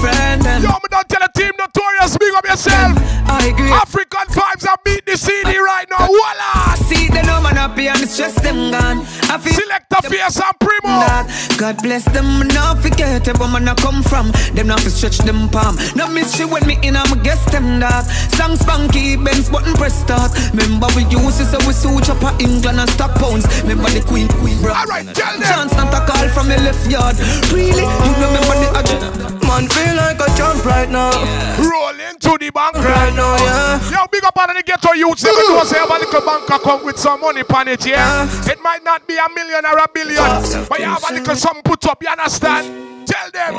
friend. 0.04 0.42
Them. 0.42 0.62
Yo, 0.62 0.68
me 0.68 0.88
don't 0.90 1.08
tell 1.08 1.24
a 1.24 1.30
team 1.32 1.52
notorious, 1.58 2.16
big 2.18 2.34
up 2.34 2.46
yourself. 2.46 2.92
I 3.26 3.48
agree. 3.48 3.72
African 3.72 4.26
vibes 4.36 4.68
are 4.68 4.78
beat 4.84 5.04
the 5.06 5.16
CD 5.16 5.58
right 5.58 5.88
now. 5.88 6.06
Voila. 6.06 6.74
See 6.88 7.08
the 7.08 7.22
no 7.22 7.40
man 7.40 7.56
happy 7.56 7.88
and 7.88 8.00
it's 8.00 8.16
just 8.16 8.42
them 8.42 8.70
gone. 8.70 9.00
I 9.32 9.38
feel 9.38 9.54
Select 9.54 9.83
a 9.94 10.02
face 10.02 10.40
and 10.40 10.56
primo. 10.58 11.00
that 11.06 11.26
God 11.58 11.78
bless 11.82 12.04
them, 12.10 12.26
me 12.40 12.46
not 12.54 12.82
forget 12.82 13.26
where 13.38 13.48
man 13.48 13.68
I 13.68 13.74
come 13.74 14.02
from. 14.02 14.32
Them 14.54 14.68
not 14.68 14.80
fi 14.80 14.90
stretch 14.90 15.18
them 15.18 15.48
palm. 15.48 15.76
No 15.94 16.08
mystery 16.08 16.46
when 16.46 16.66
me 16.66 16.78
in, 16.82 16.96
I'm 16.96 17.10
guess 17.22 17.42
them 17.50 17.80
that. 17.80 18.06
Songs 18.34 18.60
spunky, 18.60 19.16
Benz 19.16 19.48
button 19.48 19.74
press 19.74 19.94
start. 19.94 20.32
Remember 20.52 20.88
we 20.96 21.06
use 21.06 21.40
it 21.40 21.48
so 21.50 21.58
we 21.66 21.72
suit 21.72 22.10
up 22.10 22.22
at 22.22 22.40
England 22.40 22.80
and 22.80 22.90
stock 22.90 23.14
pounds. 23.16 23.46
Remember 23.62 23.90
the 23.90 24.02
queen, 24.02 24.28
queen, 24.42 24.60
bro. 24.60 24.72
Alright, 24.72 25.06
tell 25.14 25.34
them. 25.38 25.46
Chance 25.46 25.74
not 25.74 25.94
a 25.94 26.00
call 26.06 26.28
from 26.30 26.48
the 26.48 26.58
left 26.62 26.84
yard. 26.90 27.16
Really? 27.50 27.86
You 27.86 28.12
remember 28.20 28.54
the 28.60 28.68
address? 28.74 29.02
Man 29.44 29.68
feel 29.68 29.94
like 29.96 30.20
a 30.20 30.28
jump 30.36 30.64
right 30.64 30.90
now. 30.90 31.12
Roll 31.58 31.98
into 32.00 32.36
the 32.38 32.50
bank 32.50 32.74
Right 32.74 33.14
now, 33.14 33.36
yeah. 33.40 33.90
Yo, 33.90 34.06
big 34.10 34.24
up 34.24 34.36
on 34.36 34.54
the 34.54 34.62
ghetto 34.62 34.92
youths. 34.92 35.22
They 35.22 35.30
know 35.30 35.62
say 35.64 35.78
have 35.78 35.90
a 35.90 35.98
little 35.98 36.20
banker 36.20 36.58
come 36.58 36.84
with 36.84 36.98
some 36.98 37.20
money 37.20 37.42
on 37.64 37.68
it, 37.68 37.86
yeah. 37.86 38.28
Uh. 38.28 38.52
It 38.52 38.60
might 38.62 38.84
not 38.84 39.06
be 39.06 39.16
a 39.16 39.28
million 39.34 39.64
or 39.64 39.78
a 39.84 39.88
billion, 39.92 40.68
but 40.68 40.78
you 40.78 40.84
have 40.86 41.04
a 41.10 41.12
little 41.12 41.34
something 41.34 41.62
put 41.62 41.86
up. 41.86 42.02
You 42.02 42.08
understand? 42.08 43.06
Tell 43.06 43.30
them. 43.30 43.54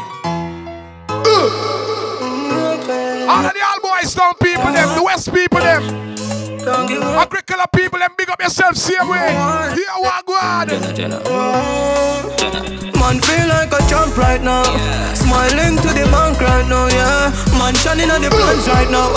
Mm. 1.08 1.52
All 3.30 3.46
of 3.46 3.54
the 3.54 3.60
Albouystown 3.60 4.40
people, 4.42 4.72
them, 4.72 4.96
the 4.96 5.04
West 5.04 5.34
people, 5.34 5.60
them. 5.60 5.84
Agricultural 6.66 7.68
people, 7.76 8.00
them 8.00 8.12
big 8.18 8.30
up 8.30 8.42
yourself, 8.42 8.76
same 8.76 9.08
way. 9.08 9.32
Here, 9.74 9.86
what 9.98 10.26
God. 10.26 10.70
Man 13.00 13.20
feel 13.22 13.48
like 13.48 13.72
a 13.72 13.80
champ 13.88 14.18
right 14.18 14.42
now. 14.42 14.64
Smiling 15.14 15.78
to 15.78 15.90
the 15.94 16.08
bank 16.12 16.42
right 16.42 16.68
now, 16.68 16.88
yeah. 16.88 17.32
Man 17.60 17.76
shining 17.76 18.10
on 18.10 18.22
the 18.22 18.30
plans 18.30 18.68
right 18.68 18.90
now. 18.90 19.14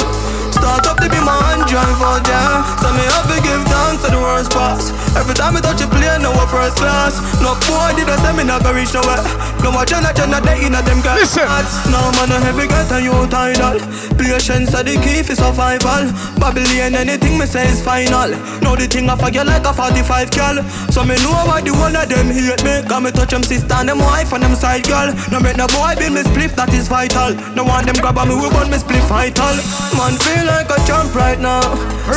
Start 0.59 0.87
up 0.91 0.99
to 0.99 1.09
be 1.09 1.21
my 1.23 1.35
hand 1.47 1.65
drive 1.71 2.03
out 2.03 2.23
there. 2.27 2.55
So 2.83 2.89
me 2.93 3.05
have 3.15 3.27
to 3.31 3.39
give 3.41 3.63
thanks 3.71 4.05
to 4.05 4.11
the 4.11 4.21
worst 4.21 4.51
pass. 4.51 4.91
Every 5.17 5.35
time 5.35 5.57
I 5.57 5.61
touch 5.61 5.81
a 5.83 5.89
plane, 5.89 6.23
no 6.23 6.31
one 6.31 6.49
first 6.49 6.77
class. 6.77 7.19
No 7.41 7.55
boy 7.67 7.95
did 7.95 8.11
I 8.11 8.17
say 8.19 8.35
me 8.35 8.45
gonna 8.47 8.75
reach 8.75 8.93
nowhere. 8.95 9.23
No 9.63 9.71
more 9.73 9.87
Jenna 9.87 10.11
Jenna 10.15 10.41
they 10.41 10.67
in 10.67 10.75
a 10.75 10.83
them 10.83 11.01
guys. 11.01 11.37
Listen. 11.37 11.47
No 11.91 12.01
man 12.19 12.31
a 12.35 12.39
heavy 12.43 12.67
get 12.67 12.91
a 12.91 12.99
you 13.03 13.15
tidal. 13.31 13.79
Patience 14.19 14.75
are 14.75 14.83
the 14.83 14.99
key 15.03 15.23
for 15.23 15.35
survival. 15.35 16.11
Babylon 16.43 16.95
anything 16.95 17.39
me 17.39 17.47
say 17.47 17.67
is 17.71 17.83
final. 17.83 18.31
Now 18.63 18.75
the 18.75 18.87
thing 18.87 19.09
I 19.09 19.17
forget 19.17 19.47
like 19.47 19.67
a 19.67 19.73
45 19.73 20.31
girl. 20.33 20.57
So 20.91 21.05
me 21.05 21.15
know 21.23 21.37
why 21.47 21.63
the 21.63 21.73
one 21.73 21.97
of 21.97 22.09
them 22.09 22.31
hate 22.35 22.63
me. 22.67 22.83
Got 22.89 23.03
me 23.03 23.11
touch 23.11 23.31
them 23.31 23.43
sister 23.43 23.75
and 23.75 23.89
them 23.89 23.99
wife 23.99 24.33
and 24.33 24.43
them 24.43 24.55
side 24.55 24.85
girl. 24.85 25.15
No 25.31 25.41
make 25.41 25.57
no 25.57 25.67
boy 25.69 25.95
build 25.99 26.15
me 26.15 26.23
spliff 26.27 26.55
that 26.57 26.73
is 26.75 26.89
vital. 26.89 27.35
No 27.55 27.65
want 27.65 27.87
them 27.87 27.97
grab 28.03 28.19
on 28.19 28.29
me 28.29 28.35
we 28.35 28.49
want 28.51 28.71
me 28.71 28.79
spliff 28.79 29.07
vital. 29.07 29.55
Man 29.95 30.15
feel 30.19 30.48
like 30.49 30.71
a 30.71 30.87
jump 30.87 31.15
right 31.15 31.39
now. 31.39 31.63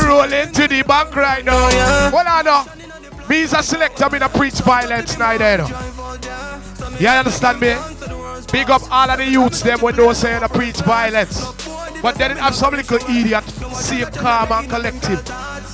Roll 0.07 0.31
into 0.31 0.67
the 0.67 0.83
bank 0.87 1.15
right 1.15 1.43
now. 1.43 1.53
Oh, 1.55 1.69
yeah. 1.69 2.11
What 2.11 2.27
I 2.27 2.41
know? 2.41 2.65
Me's 3.29 3.53
a 3.53 3.61
selector, 3.61 4.09
me 4.09 4.19
no 4.19 4.27
preach 4.29 4.59
violence 4.61 5.17
neither. 5.17 5.51
You 5.51 5.57
know. 5.59 6.97
You 6.99 7.07
understand 7.07 7.59
me? 7.59 7.75
Big 8.51 8.69
up 8.69 8.81
all 8.91 9.09
of 9.09 9.17
the 9.17 9.25
youths 9.25 9.61
them 9.61 9.79
when 9.79 9.95
they 9.95 10.13
say 10.13 10.35
I 10.35 10.47
preach 10.47 10.81
violence. 10.81 11.45
But 12.01 12.15
then 12.15 12.31
it 12.31 12.37
have 12.37 12.55
some 12.55 12.73
little 12.73 12.97
idiot, 13.09 13.43
see 13.73 14.03
calm 14.05 14.51
and 14.51 14.69
collective, 14.69 15.23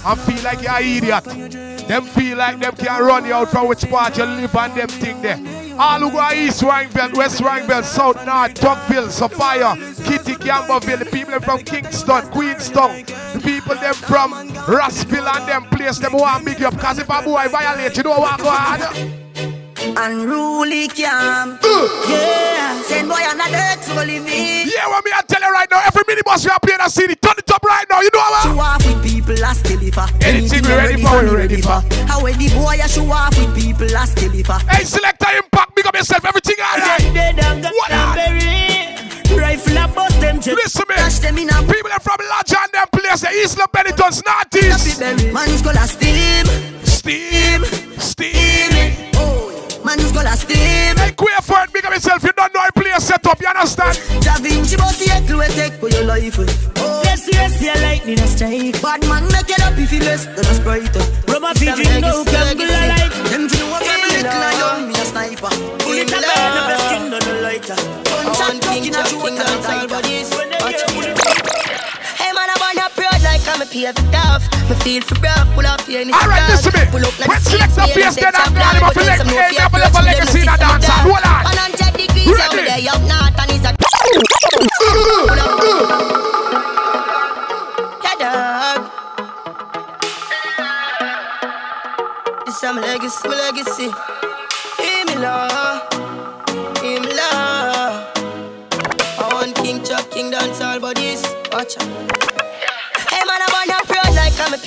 and 0.05 0.19
feel 0.21 0.43
like 0.43 0.61
you're 0.61 0.71
an 0.71 0.83
idiot. 0.83 1.87
Them 1.87 2.03
feel 2.05 2.37
like 2.37 2.59
them 2.59 2.75
can't 2.75 3.03
run 3.03 3.25
you 3.25 3.33
out 3.33 3.49
from 3.49 3.67
which 3.67 3.87
part 3.89 4.17
you 4.17 4.25
live 4.25 4.55
and 4.55 4.75
them 4.75 4.89
thing 4.89 5.21
there. 5.21 5.39
All 5.79 5.99
who 5.99 6.11
go 6.11 6.29
East 6.31 6.61
Ruimveldt, 6.61 7.15
West 7.15 7.41
Ruimveldt, 7.41 7.83
South 7.83 8.25
North, 8.25 8.55
Tucville, 8.55 9.09
Sophia, 9.09 9.75
Kitty, 10.03 10.33
Campbellville, 10.33 10.99
the 10.99 11.05
people 11.05 11.39
from 11.39 11.59
Kingston, 11.59 12.27
Queenstown, 12.31 13.03
the 13.05 13.41
people 13.43 13.75
them 13.75 13.93
from 13.93 14.31
Rossville 14.67 15.27
and 15.27 15.47
them 15.47 15.63
place 15.77 15.99
them 15.99 16.13
want 16.13 16.45
big 16.45 16.61
up. 16.63 16.77
Cause 16.79 16.99
if 16.99 17.09
a 17.09 17.21
boy 17.21 17.47
violate, 17.49 17.95
you 17.95 18.03
know 18.03 18.19
what 18.19 18.39
go 18.39 18.49
on? 18.49 19.26
Unruly 19.95 20.87
camp. 20.89 21.61
Uh. 21.63 21.87
Yeah. 22.09 22.81
Send 22.83 23.09
boy 23.09 23.15
on 23.15 23.39
a 23.39 23.47
dirt 23.51 23.83
so 23.83 23.95
live. 23.95 24.27
Yeah, 24.27 24.87
what 24.87 25.03
me 25.03 25.11
I 25.13 25.21
tell 25.27 25.41
you 25.41 25.51
right 25.51 25.67
now, 25.69 25.81
every 25.85 26.03
minibus 26.03 26.45
we 26.45 26.51
are 26.51 26.59
playing 26.59 26.79
a 26.81 26.89
CD, 26.89 27.15
turn 27.15 27.35
it 27.37 27.51
up 27.51 27.63
right 27.63 27.85
now, 27.89 28.01
you 28.01 28.09
know 28.13 28.23
Show 28.43 28.59
off 28.59 28.85
with 28.85 29.03
people 29.03 29.43
as 29.43 29.61
deliver. 29.63 30.07
Anything 30.21 30.63
we 30.63 30.69
ready 30.69 31.03
for, 31.03 31.23
we 31.23 31.29
ready 31.35 31.61
for. 31.61 31.81
How 32.07 32.23
when 32.23 32.37
the 32.37 32.49
boy 32.55 32.79
a 32.83 32.87
show 32.87 33.09
off 33.11 33.37
with 33.37 33.55
people 33.55 33.95
as 33.95 34.13
deliver. 34.15 34.59
Hey, 34.69 34.83
selector 34.83 35.27
impact, 35.35 35.75
big 35.75 35.85
up 35.87 35.95
yourself, 35.95 36.25
everything 36.25 36.55
alright. 36.59 37.03
What 37.63 37.91
on? 37.91 38.17
Rifle 39.37 39.77
a 39.77 39.87
bust 39.87 40.19
them 40.19 40.39
jet. 40.41 40.55
Listen 40.55 40.83
me, 40.89 40.95
Dash 40.95 41.19
them 41.19 41.37
in 41.37 41.49
a 41.49 41.61
people 41.63 41.91
are 41.91 41.99
from 41.99 42.17
Lodge 42.29 42.53
and 42.55 42.71
them 42.71 42.87
place, 42.91 43.21
the 43.21 43.31
East 43.31 43.57
Benetton's 43.71 44.23
Northeast. 44.25 44.99
Man's 45.33 45.61
gonna 45.61 45.87
steam. 45.87 46.45
Steam, 46.83 47.63
steam. 47.99 48.35
Oh, 48.39 48.56
man's 50.23 50.23
gonna 50.23 50.37
steam. 50.37 50.97
Hey, 50.97 51.11
queer 51.13 51.41
for 51.41 51.59
it, 51.63 51.73
big 51.73 51.85
up 51.85 51.93
yourself, 51.93 52.23
you 52.23 52.31
don't 52.33 52.53
know 52.53 52.61
I 52.61 52.69
play 52.71 52.91
a 52.91 52.99
setup, 53.01 53.39
you 53.41 53.47
understand? 53.47 53.99
Da 54.21 54.35
Vinci 54.41 54.75
boss 54.77 55.05
yet 55.05 55.27
to 55.27 55.37
take 55.55 55.73
for 55.73 55.89
your 55.89 56.03
life. 56.05 56.37
Oh, 56.77 57.01
Yes, 57.03 57.27
yes, 57.31 57.61
yeah, 57.61 57.73
lightning 57.81 58.19
a 58.19 58.27
strike. 58.27 58.81
bad 58.81 59.01
man 59.07 59.23
make 59.31 59.49
it 59.49 59.61
up 59.61 59.77
if 59.77 59.91
you 59.91 59.99
less 59.99 60.25
than 60.25 60.39
a 60.45 60.53
sprite. 60.55 60.95
Rubber 61.27 61.53
feet 61.59 61.75
drink 61.75 62.01
no 62.01 62.23
can 62.25 62.57
go 62.57 62.63
like. 62.65 62.96
Pave 73.67 73.89
it 73.91 74.15
off. 74.15 74.43
Me 74.69 74.75
feel 74.83 75.01
for 75.03 75.15
rough, 75.21 75.47
pull 75.53 75.65
up 75.65 75.81
here 75.81 76.01
in 76.01 76.13
All 76.13 76.27
right, 76.27 76.49
listen 76.49 76.71
me. 76.73 76.85
Pull 76.91 77.05
up 77.05 77.19
like 77.19 77.29
When 77.29 77.39
the 77.43 77.49
select 77.49 77.71
seats, 77.71 77.75
the 77.75 77.81
me 77.83 77.93
place, 77.93 78.17
and 78.17 78.25
then 78.25 78.35
I'm 78.35 78.53
glad 78.53 78.75
I'm 78.75 78.81
line, 78.81 78.93
select 78.93 79.19
but 79.19 79.23
a 79.23 79.23
them 79.23 79.27
no 79.27 79.35
double 79.37 79.47
fear, 79.47 79.59
level 79.59 79.79
but 79.93 80.03
legacy 80.07 80.41
in 80.41 80.47
a 80.47 80.57
dance. 80.57 80.87
Hold 80.87 81.23
on. 81.27 81.43
100 81.43 81.93
degrees 81.97 82.39
out 82.39 82.55
there, 82.55 82.79
up 82.87 83.01
north 83.07 83.37
and 83.37 83.51
it's 83.51 83.65
a 83.67 83.71
Pull 85.27 85.39
up. 85.39 85.51
Yeah, 88.03 88.15
dog. 88.19 88.79
This 92.45 92.55
is 92.55 92.63
my 92.63 92.79
legacy, 92.81 93.27
my 93.27 93.35
legacy. 93.35 93.89
Hear 94.79 95.03
me, 95.05 95.15
Lord. 95.19 95.83
Hear 96.79 96.99
me, 97.01 97.11
Lord. 97.11 97.93
I 99.19 99.29
want 99.33 99.55
King 99.57 99.83
Chuck, 99.83 100.09
King 100.11 100.31
dance 100.31 100.61
all 100.61 100.79
bodies. 100.79 101.23
Watch 101.51 101.77
out 101.77 102.16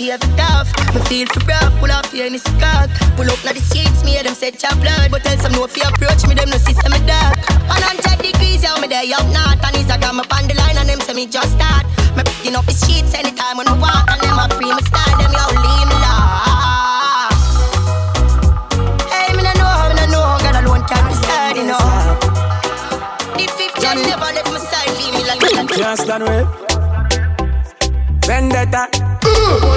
pay 0.01 0.17
the 0.17 0.29
tough. 0.41 0.73
Me 0.97 1.01
feel 1.05 1.29
for 1.29 1.45
rough, 1.45 1.73
pull 1.79 1.93
off 1.93 2.11
here 2.11 2.25
in 2.25 2.33
the 2.33 2.41
cock. 2.57 2.89
Pull 3.17 3.29
up 3.29 3.37
now 3.45 3.53
the 3.53 3.61
streets, 3.61 4.01
me 4.03 4.17
hear 4.17 4.25
them 4.25 4.35
set 4.35 4.57
your 4.65 4.73
blood. 4.81 5.13
But 5.13 5.23
tell 5.23 5.37
some 5.37 5.53
no 5.53 5.67
fear 5.69 5.89
approach 5.93 6.25
me, 6.27 6.33
them 6.35 6.49
no 6.49 6.57
see 6.57 6.73
some 6.73 6.97
dark. 7.05 7.37
100 7.69 8.25
degrees, 8.25 8.65
yo, 8.65 8.73
me 8.81 8.89
day 8.89 9.13
up 9.13 9.29
north. 9.29 9.61
And 9.61 9.77
he's 9.77 9.93
a 9.93 10.01
got 10.01 10.17
me 10.17 10.25
on 10.25 10.49
the 10.49 10.57
line 10.57 10.81
and 10.81 10.89
them 10.89 11.01
say 11.05 11.13
me 11.13 11.29
just 11.29 11.53
start. 11.53 11.85
Me 12.17 12.25
picking 12.25 12.57
up 12.57 12.65
the 12.65 12.73
sheets 12.73 13.13
anytime 13.13 13.61
when 13.61 13.69
I 13.69 13.77
walk. 13.77 14.09
And 14.09 14.25
them 14.25 14.41
a 14.41 14.49
free 14.57 14.73
me 14.73 14.81
style, 14.89 15.17
them 15.21 15.33
yo, 15.37 15.45
leave 15.61 15.89
me 15.93 15.97
lost. 16.01 17.37
Hey, 19.13 19.37
me 19.37 19.45
no 19.45 19.53
know, 19.61 19.93
me 19.93 20.01
no 20.01 20.07
know, 20.09 20.41
God 20.41 20.57
alone 20.65 20.83
can 20.89 21.05
decide, 21.13 21.61
you 21.61 21.69
know. 21.69 21.85
The 23.37 23.45
fifth 23.53 23.85
never 23.85 24.33
left 24.33 24.49
my 24.49 24.59
side, 24.65 24.97
leave 24.97 25.13
me 25.13 25.29
like 25.29 25.45
that. 25.45 25.69
Can't 25.77 26.01
stand 26.01 26.25
with 26.25 26.49
Vendetta 28.25 29.10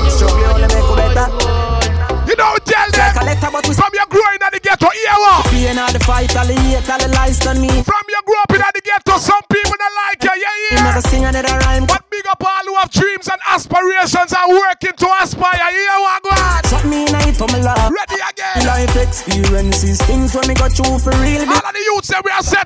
Struggle 0.09 0.45
only 0.53 0.68
make 0.70 0.86
you 0.86 0.95
better. 0.95 1.28
You 2.28 2.36
don't 2.36 2.66
tell 2.66 2.89
them. 2.91 3.11
Collector, 3.14 3.49
but 3.51 3.68
we 3.68 3.74
From 3.76 3.91
your 3.93 4.07
growing 4.07 4.41
at 4.41 4.51
the 4.53 4.59
ghetto, 4.59 4.89
hear 4.89 5.18
what? 5.22 5.45
All 5.74 5.91
the 5.91 5.99
fight, 6.05 6.32
all 6.38 6.45
the 6.47 6.53
hate, 6.53 6.88
all 6.89 6.99
the 6.99 7.09
lies 7.14 7.41
on 7.47 7.59
me. 7.59 7.70
From 7.84 8.03
your 8.07 8.24
grow 8.24 8.39
up 8.45 8.51
in 8.53 8.61
the 8.61 8.82
ghetto, 8.82 9.18
some 9.18 9.41
people 9.51 9.76
don't 9.76 9.95
like 10.07 10.22
you, 10.24 10.36
yeah, 10.38 10.55
You 10.72 10.78
yeah. 10.78 10.84
never 10.88 11.01
sing 11.01 11.26
another 11.26 11.57
rhyme. 11.66 11.86
But 11.86 12.07
big 12.09 12.24
up 12.30 12.39
all 12.39 12.66
who 12.66 12.76
have 12.80 12.89
dreams 12.93 13.28
and 13.28 13.41
aspirations 13.49 14.32
and 14.32 14.47
working 14.53 14.95
to 14.95 15.07
aspire. 15.20 15.59
Hear 15.59 15.97
what, 15.99 16.24
go 16.24 16.32
on. 16.32 16.61
Shut 16.70 16.86
me 16.86 17.03
in, 17.09 17.16
I 17.16 17.34
to 17.36 17.45
me 17.51 17.59
love. 17.66 17.91
Ready 17.91 18.20
again. 18.22 18.66
Life 18.70 18.95
experiences, 18.95 19.99
things 20.07 20.32
when 20.34 20.47
me 20.47 20.53
go 20.55 20.70
through 20.70 20.99
for 21.03 21.11
real. 21.20 21.43
All 21.49 21.59
of 21.59 21.74
the 21.74 21.84
youths 21.84 22.07
say 22.07 22.22
we 22.24 22.32
are 22.32 22.45
set 22.45 22.62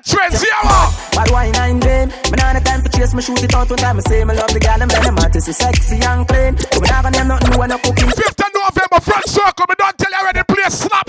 shoot 3.28 3.44
it 3.44 3.54
out 3.54 3.70
one 3.70 3.78
time. 3.78 3.98
I 3.98 4.02
say 4.08 4.24
me 4.24 4.34
love 4.34 4.54
the 4.56 4.60
girl, 4.60 4.80
and 4.80 4.92
them 4.92 5.20
artists 5.20 5.50
is 5.52 5.58
sexy 5.58 6.00
and 6.00 6.24
clean. 6.28 6.56
But 6.56 6.80
me 6.80 6.88
gonna 6.88 7.12
name 7.12 7.28
nothing 7.28 7.60
when 7.60 7.72
I 7.76 7.78
cooking. 7.84 8.08
5th 8.08 8.40
of 8.40 8.52
November, 8.56 9.00
front 9.04 9.28
circle, 9.28 9.66
me 9.68 9.76
don't 9.76 9.98
tell 10.00 10.12
you 10.12 10.20
already, 10.24 10.40
the 10.40 10.48
place 10.48 10.88
slap 10.88 11.08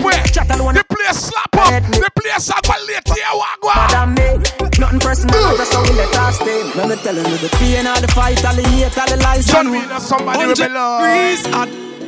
alone. 0.51 0.75
The 0.75 0.83
place 0.83 1.31
slap 1.31 1.55
up. 1.55 1.71
The 1.87 2.11
place 2.19 2.51
are 2.51 2.61
going 2.67 2.83
late, 2.91 3.07
go 3.07 3.15
on. 3.39 3.55
Madam 3.63 4.09
me, 4.19 4.29
nothing 4.79 4.99
personal, 4.99 5.55
just 5.55 5.73
how 5.73 5.83
we 5.83 5.95
let 5.95 6.15
us 6.19 6.35
stay. 6.35 6.63
Let 6.75 6.89
me 6.91 6.95
tell 6.99 7.15
you 7.15 7.37
the 7.39 7.49
pain, 7.55 7.87
all 7.87 8.01
the 8.01 8.11
fight, 8.11 8.43
all 8.43 8.55
the 8.55 8.63
hate, 8.67 8.97
all 8.99 9.07
the 9.07 9.17
lies. 9.23 9.47
John 9.47 9.71
somebody 9.99 10.45
will 10.45 10.55
be 10.55 10.67
love. 10.67 11.98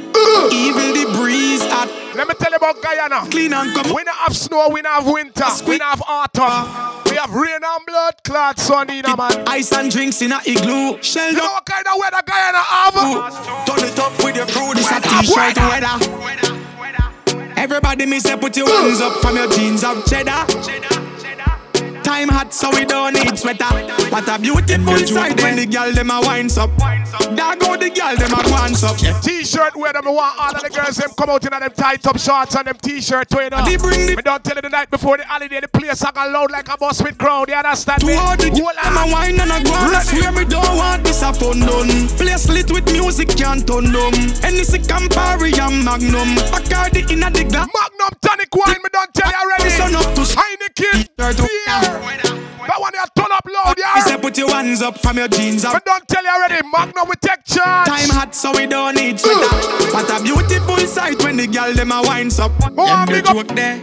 Even 0.51 0.93
the 0.93 1.05
breeze 1.17 1.63
hot. 1.65 1.89
Let 2.15 2.27
me 2.27 2.33
tell 2.35 2.51
you 2.51 2.57
about 2.57 2.81
Guyana. 2.81 3.29
Clean 3.31 3.53
and 3.53 3.73
come. 3.73 3.95
We 3.95 4.03
don't 4.03 4.15
have 4.15 4.35
snow, 4.35 4.69
we 4.69 4.81
don't 4.81 4.91
have 4.91 5.07
winter, 5.11 5.45
we 5.67 5.77
don't 5.77 5.87
have 5.87 6.03
autumn. 6.07 7.01
We 7.09 7.17
have 7.17 7.33
rain 7.33 7.59
and 7.63 7.85
blood 7.85 8.15
clot 8.23 8.59
sun 8.59 8.89
in 8.89 9.05
a 9.05 9.15
man. 9.17 9.43
Ice 9.47 9.71
and 9.73 9.91
drinks 9.91 10.21
in 10.21 10.31
a 10.31 10.39
igloo. 10.45 11.01
Shell 11.01 11.31
You 11.31 11.37
know 11.37 11.51
what 11.51 11.65
kind 11.65 11.85
of 11.87 11.93
weather 11.99 12.21
Guyana 12.25 12.57
have? 12.59 13.65
Turn 13.65 13.87
it 13.87 13.99
up 13.99 14.23
with 14.23 14.35
your 14.35 14.45
crew. 14.47 14.73
This 14.73 14.89
a 14.89 14.95
Weather, 14.95 15.09
t-shirt 15.21 15.57
weather. 15.57 16.09
weather. 16.19 16.57
Everybody 17.57 18.05
me 18.05 18.19
say 18.19 18.35
put 18.37 18.55
your 18.57 18.67
hands 18.67 19.01
up 19.01 19.21
from 19.21 19.35
your 19.35 19.49
jeans 19.49 19.83
of 19.83 20.05
cheddar. 20.05 21.10
Time 22.03 22.29
hot 22.29 22.53
so 22.53 22.69
we 22.71 22.85
don't 22.85 23.13
need 23.13 23.37
sweater. 23.37 23.65
What 24.09 24.27
a 24.27 24.39
beautiful 24.39 24.97
sight 25.07 25.41
when 25.41 25.55
the 25.55 25.65
girl 25.65 25.91
them 25.93 26.09
a 26.11 26.21
winds 26.21 26.57
up. 26.57 26.69
There 26.77 27.55
go 27.57 27.77
the 27.77 27.89
girl 27.89 28.15
them 28.17 28.33
a 28.33 28.43
glance 28.43 28.83
up. 28.83 28.97
T-shirt 29.21 29.75
weather, 29.75 30.01
me 30.01 30.11
want 30.11 30.37
all 30.39 30.55
of 30.55 30.61
the 30.61 30.69
girls 30.69 30.97
them 30.97 31.09
come 31.17 31.29
out 31.29 31.43
in 31.45 31.51
them 31.51 31.71
tight 31.71 32.05
up 32.07 32.17
shorts 32.19 32.55
and 32.55 32.67
them 32.67 32.77
t-shirt 32.81 33.31
know. 33.31 33.63
They 33.65 33.77
bring 33.77 34.07
the- 34.07 34.15
Me 34.15 34.21
don't 34.23 34.43
tell 34.43 34.55
you 34.55 34.61
the 34.61 34.69
night 34.69 34.89
before 34.89 35.17
the 35.17 35.25
holiday, 35.25 35.59
the 35.61 35.67
place 35.67 36.03
I 36.03 36.11
got 36.11 36.31
loud 36.31 36.51
like 36.51 36.67
a 36.73 36.77
bus 36.77 37.01
with 37.01 37.17
crowd. 37.17 37.49
You 37.49 37.55
understand 37.55 38.03
me? 38.03 38.15
all 38.15 38.35
the 38.35 38.49
Hold 38.49 38.75
I'm 38.81 38.97
a 38.97 39.11
wine 39.11 39.39
and 39.39 39.51
a 39.51 39.63
go. 39.63 39.73
I 39.73 40.03
Ready. 40.03 40.37
me 40.37 40.45
don't 40.45 40.75
want 40.75 41.03
this 41.03 41.21
a 41.21 41.33
fun 41.33 41.59
done. 41.59 42.07
Place 42.17 42.47
lit 42.49 42.71
with 42.71 42.91
music 42.91 43.29
can't 43.29 43.65
turn 43.67 43.91
them. 43.91 44.13
Hennessy 44.41 44.79
Campari 44.79 45.57
and 45.59 45.83
Magnum. 45.85 46.35
Bacardi 46.51 47.09
in 47.11 47.23
a 47.23 47.29
the 47.31 47.43
glass. 47.43 47.67
Magnum 47.71 48.13
tonic 48.21 48.53
wine, 48.55 48.81
me 48.83 48.89
don't 48.91 49.13
tell 49.13 49.29
you 49.29 49.37
already. 49.37 49.69
Sun 49.77 49.95
up 49.95 50.13
to 50.15 50.21
Heineken, 50.21 51.07
beer. 51.17 51.90
That 51.99 52.79
one 52.79 52.93
you 52.93 53.03
turn 53.15 53.31
up 53.31 53.45
loud, 53.45 53.75
He 53.77 53.81
yeah. 53.81 54.03
say 54.05 54.17
put 54.17 54.37
your 54.37 54.49
hands 54.49 54.81
up 54.81 54.97
from 54.99 55.17
your 55.17 55.27
jeans 55.27 55.65
up. 55.65 55.75
up. 55.75 55.83
don't 55.85 56.07
tell 56.07 56.23
you 56.23 56.29
already. 56.29 56.65
Magnum 56.71 57.07
we 57.09 57.15
take 57.19 57.43
charge. 57.43 57.87
Time 57.87 58.09
hot 58.09 58.33
so 58.35 58.51
we 58.53 58.65
don't 58.67 58.95
need 58.95 59.19
sweater. 59.19 59.39
What 59.93 60.09
a 60.19 60.23
beautiful 60.23 60.77
sight 60.87 61.21
when 61.23 61.37
the 61.37 61.47
girl 61.47 61.73
them 61.73 61.91
a 61.91 62.01
winds 62.03 62.39
up. 62.39 62.51
Oh, 62.77 62.85
Them 62.85 63.05
big 63.07 63.27
up. 63.27 63.47
there. 63.55 63.77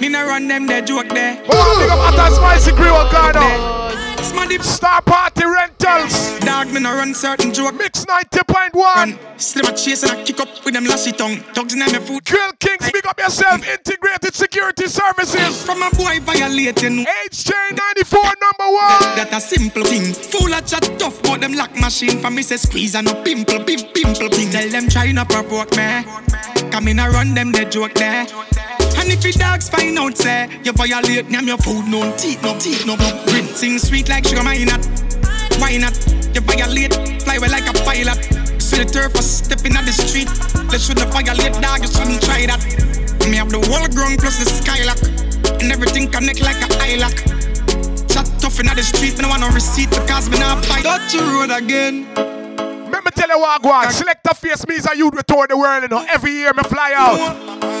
Me 0.00 0.08
no 0.08 0.26
run 0.26 0.46
them 0.46 0.66
they 0.66 0.80
joke 0.82 1.08
there. 1.08 1.42
Oh, 1.50 1.78
big 1.80 1.90
up 1.90 1.98
hot 1.98 2.18
and 2.18 2.34
spicy 2.34 2.70
grill, 2.72 2.94
Gardo. 3.10 3.88
Smaddy 4.22 4.62
Star 4.62 5.02
Party 5.02 5.44
Rentals. 5.44 6.38
dog 6.40 6.72
me 6.72 6.80
no 6.80 6.94
run 6.94 7.14
certain 7.14 7.52
joke. 7.52 7.74
Mix 7.74 8.04
90.1. 8.04 8.74
Run 8.74 9.18
slim 9.38 9.66
a 9.66 9.72
chase 9.76 10.02
and 10.02 10.12
I 10.12 10.22
kick 10.22 10.38
up 10.40 10.48
with 10.64 10.74
them 10.74 10.84
lashy 10.84 11.12
tongue. 11.12 11.42
Dogs 11.52 11.72
in 11.72 11.80
my 11.80 11.86
food. 11.86 12.24
Grill 12.24 12.52
Kings, 12.60 12.90
big 12.92 13.06
up 13.06 13.18
yourself. 13.18 13.66
Integrated 13.66 14.34
Security 14.34 14.86
Services. 14.86 15.62
From 15.64 15.82
a 15.82 15.90
boy 15.90 16.20
violating. 16.20 17.04
HJ94 17.30 18.34
number 18.38 18.68
one. 18.70 19.16
That 19.16 19.30
a 19.32 19.40
simple 19.40 19.84
thing. 19.84 20.12
Full 20.12 20.54
of 20.54 20.66
chat 20.66 20.88
tough, 20.98 21.22
but 21.22 21.40
them 21.40 21.54
lock 21.54 21.74
machine 21.80 22.18
for 22.18 22.30
me 22.30 22.42
say 22.42 22.56
squeeze 22.56 22.94
and 22.94 23.06
no 23.06 23.14
pimple, 23.22 23.64
pim, 23.64 23.80
pimple, 23.94 24.28
pim. 24.30 24.50
Tell 24.50 24.68
them 24.68 24.88
try 24.88 25.10
not 25.12 25.28
provoke 25.28 25.76
me. 25.76 26.04
Come 26.70 26.88
in 26.88 27.00
and 27.00 27.12
run 27.12 27.34
them 27.34 27.50
the 27.52 27.64
joke 27.64 27.94
there. 27.94 28.26
And 29.08 29.16
if 29.16 29.24
the 29.24 29.32
dogs 29.40 29.70
find 29.70 29.96
out, 29.96 30.18
say 30.18 30.52
you 30.62 30.72
violate 30.76 31.32
them, 31.32 31.48
your 31.48 31.56
food 31.56 31.88
no 31.88 32.12
teeth, 32.18 32.42
no 32.42 32.52
teeth, 32.60 32.84
no 32.84 32.92
no 32.92 33.08
grin. 33.24 33.48
Sing 33.56 33.78
sweet 33.78 34.06
like 34.06 34.26
sugar, 34.26 34.44
why 34.44 34.60
not? 34.68 34.84
Why 35.56 35.80
not? 35.80 35.96
You 36.36 36.44
violate, 36.44 36.92
fly 37.24 37.40
well 37.40 37.48
like 37.48 37.64
a 37.64 37.72
pilot. 37.88 38.20
See 38.60 38.76
the 38.76 38.84
turf 38.84 39.16
for 39.16 39.24
stepping 39.24 39.80
on 39.80 39.88
the 39.88 39.96
street. 39.96 40.28
They 40.68 40.76
shouldn't 40.76 41.08
violate, 41.08 41.56
dog. 41.56 41.80
You 41.80 41.88
shouldn't 41.88 42.20
try 42.20 42.44
that. 42.52 42.60
Me 43.24 43.40
have 43.40 43.48
the 43.48 43.64
whole 43.64 43.88
ground 43.88 44.20
plus 44.20 44.44
the 44.44 44.44
skylock, 44.44 45.00
and 45.56 45.72
everything 45.72 46.12
connect 46.12 46.44
like 46.44 46.60
a 46.60 46.68
eye 46.76 47.00
lock. 47.00 47.16
Chat 48.12 48.28
tough 48.36 48.60
in 48.60 48.68
the 48.68 48.84
street, 48.84 49.16
me 49.16 49.24
no 49.24 49.32
want 49.32 49.40
no 49.40 49.48
receipt 49.56 49.88
because 49.88 50.28
me 50.28 50.36
not 50.36 50.60
fight. 50.68 50.84
Touch 50.84 51.16
the 51.16 51.24
road 51.24 51.48
again. 51.48 52.04
Let 52.92 53.08
me 53.08 53.10
tell 53.16 53.32
you 53.32 53.40
what, 53.40 53.62
go 53.62 53.72
on. 53.72 53.88
Selector 53.88 54.36
Face 54.36 54.68
means 54.68 54.84
a 54.84 54.92
youth 54.94 55.16
we 55.16 55.24
tour 55.24 55.48
the 55.48 55.56
world, 55.56 55.80
you 55.80 55.88
know. 55.88 56.04
Every 56.12 56.44
year 56.44 56.52
me 56.52 56.62
fly 56.68 56.92
out. 56.92 57.77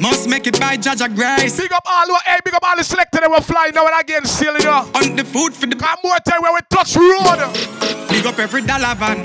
Must 0.00 0.28
make 0.28 0.46
it 0.46 0.58
by 0.58 0.76
Jaja 0.76 1.14
Grace. 1.14 1.56
Big 1.58 1.72
up 1.72 1.84
all 1.86 2.06
who, 2.06 2.16
hey, 2.26 2.38
big 2.44 2.54
up 2.54 2.62
all 2.64 2.76
the 2.76 2.82
selected 2.82 3.22
that 3.22 3.30
will 3.30 3.40
fly 3.40 3.70
now 3.72 3.86
and 3.86 4.00
again 4.00 4.24
still, 4.24 4.56
you 4.58 4.64
know. 4.64 4.90
On 4.94 5.14
the 5.16 5.24
food 5.24 5.54
for 5.54 5.66
the 5.66 5.76
Got 5.76 5.98
more 6.02 6.18
time 6.18 6.42
when 6.42 6.54
we 6.54 6.60
touch 6.68 6.96
road. 6.96 8.08
Big 8.08 8.26
up 8.26 8.38
every 8.38 8.62
dollar 8.62 8.94
van. 8.94 9.22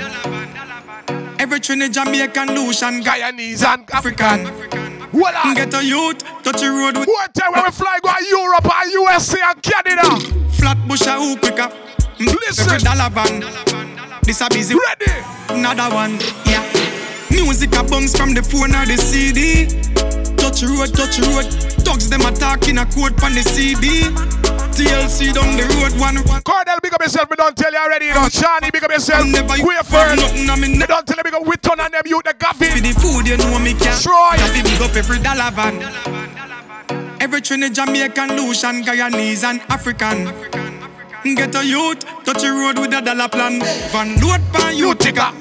Every 1.39 1.59
Trinidad, 1.59 1.93
Jamaican, 1.93 2.53
Lucian, 2.55 3.01
Guyanese 3.03 3.63
and 3.65 3.89
African. 3.91 4.45
Voila. 5.11 5.53
Get 5.55 5.73
a 5.73 5.83
youth, 5.83 6.19
touch 6.43 6.61
the 6.61 6.69
road 6.69 6.97
with 6.97 7.07
More 7.07 7.27
time 7.33 7.53
when 7.53 7.63
we 7.63 7.71
fly 7.71 7.97
go 8.03 8.09
to 8.13 8.25
Europe 8.25 8.69
and 8.71 8.91
USA 8.91 9.39
and 9.43 9.61
Canada. 9.63 10.19
flat 10.51 10.77
bush 10.88 11.05
a 11.07 11.13
hoop 11.17 11.41
pick 11.41 11.59
up. 11.59 11.71
Mm, 12.19 12.35
Listen. 12.45 12.65
Every 12.69 12.83
dollar 12.83 13.09
van. 13.09 13.41
This 14.23 14.41
a 14.41 14.49
busy. 14.49 14.75
Ready. 14.75 15.13
Another 15.49 15.93
one, 15.95 16.19
yeah. 16.45 16.61
Music 17.31 17.75
a 17.75 17.83
bounce 17.83 18.15
from 18.15 18.33
the 18.33 18.43
phone 18.43 18.75
or 18.75 18.85
the 18.85 18.97
CD. 18.97 20.16
Touch 20.48 20.64
road, 20.64 20.95
touch 20.95 21.20
road. 21.20 21.43
Dogs 21.84 22.10
them 22.10 22.22
attacking 22.22 22.78
a 22.78 22.86
quote 22.86 23.20
from 23.20 23.36
the 23.36 23.43
CD. 23.43 24.08
TLC 24.72 25.36
down 25.36 25.60
the 25.60 25.68
road, 25.76 25.91
one 26.00 26.16
one. 26.24 26.41
Cordell, 26.48 26.80
big 26.82 26.93
up 26.93 27.02
yourself, 27.02 27.30
me 27.30 27.36
don't 27.36 27.52
tell 27.58 27.70
you 27.70 27.78
already, 27.78 28.06
you 28.06 28.14
know. 28.14 28.32
Shani, 28.32 28.72
big 28.72 28.82
up 28.82 28.89
yourself. 28.89 29.28
Never 29.28 29.60
Queer 29.60 29.84
first. 29.84 30.16
nothing 30.16 30.50
on 30.50 30.62
me 30.62 30.70
Me 30.80 30.86
don't 30.88 31.06
tell 31.06 31.18
you, 31.18 31.24
big 31.24 31.34
up 31.34 31.45
Witton 31.45 31.82
and 31.82 31.93
them 31.93 32.02
youth, 32.06 32.24
the 32.24 32.32
For 32.32 32.39
Gaffin. 32.39 32.80
the 32.80 32.95
food, 32.95 33.28
you 33.28 33.36
know 33.36 33.60
me 33.60 33.74
can't. 33.76 34.00
Troy. 34.02 34.39
To 34.39 34.64
big 34.64 34.80
up 34.80 34.95
every 34.95 35.20
dollar 35.20 35.52
van. 35.52 35.84
Every 37.20 37.41
Trinidad, 37.41 37.76
Jamaican, 37.76 38.38
Lucian, 38.38 38.84
Guyanese 38.84 39.43
and 39.43 39.60
African. 39.68 40.32
Get 41.36 41.56
a 41.56 41.66
youth, 41.66 42.00
touch 42.24 42.39
the 42.39 42.52
road 42.56 42.80
with 42.80 42.93
a 42.93 43.02
dollar 43.02 43.28
plan. 43.28 43.60
Van 43.91 44.16
load 44.24 44.39
pan 44.54 44.78
you 44.78 44.95
take 44.95 45.20
up. 45.20 45.36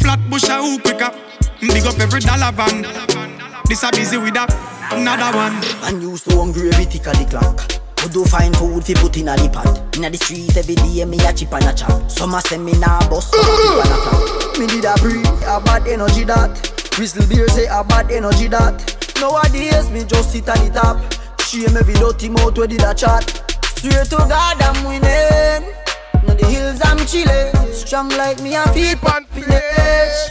Flat 0.00 0.18
bush 0.30 0.48
a 0.48 0.62
hoop 0.62 0.82
pick 0.82 1.02
up. 1.02 1.14
Big 1.60 1.84
up 1.84 2.00
every 2.00 2.20
dollar 2.20 2.52
van. 2.52 3.37
This 3.68 3.82
a 3.82 3.90
busy 3.92 4.16
with 4.16 4.32
that. 4.32 4.48
Another 4.90 5.36
one. 5.36 5.60
Man 5.82 6.00
used 6.00 6.24
to 6.30 6.36
hungry 6.36 6.70
every 6.72 6.86
tick 6.86 7.06
of 7.06 7.18
the 7.20 7.26
clock. 7.28 7.60
Who 8.00 8.08
do 8.08 8.24
find 8.24 8.56
food 8.56 8.84
fi 8.84 8.94
put 8.94 9.16
in 9.18 9.28
a 9.28 9.36
the 9.36 9.50
pot 9.50 9.96
Inna 9.96 10.08
the 10.08 10.16
street 10.16 10.56
every 10.56 10.76
day 10.76 11.04
me 11.04 11.18
a 11.26 11.32
chip 11.32 11.52
and 11.52 11.64
a 11.66 11.74
chop 11.74 12.08
Some 12.08 12.32
a 12.32 12.40
say 12.40 12.56
me 12.56 12.72
nah 12.78 13.02
bust, 13.10 13.34
some 13.34 13.42
a 13.42 13.54
tip 13.58 13.74
and 13.82 13.90
a 13.90 13.98
flap 13.98 14.58
Me 14.58 14.66
did 14.70 14.86
a 14.86 14.94
breathe, 15.02 15.26
a 15.42 15.58
bad 15.58 15.82
energy 15.88 16.22
that 16.22 16.54
Crystal 16.94 17.26
beer 17.26 17.48
say 17.48 17.66
a 17.66 17.82
bad 17.82 18.12
energy 18.12 18.46
that 18.48 18.78
Nowadays 19.20 19.90
me 19.90 20.04
just 20.04 20.30
sit 20.30 20.48
on 20.48 20.62
the 20.62 20.70
top 20.70 20.96
Shame 21.42 21.76
every 21.76 21.94
dirty 21.94 22.28
mouth 22.28 22.56
where 22.56 22.68
did 22.68 22.82
a 22.82 22.94
chat 22.94 23.26
Swear 23.82 24.04
to 24.04 24.16
God 24.30 24.62
I'm 24.62 24.78
winning 24.86 25.74
Now 26.22 26.38
the 26.38 26.46
hills 26.46 26.80
I'm 26.84 27.02
chilling 27.04 27.50
Strong 27.74 28.10
like 28.10 28.40
me 28.40 28.54
and 28.54 28.70
feet 28.70 29.02
on 29.04 29.24
flesh. 29.26 30.30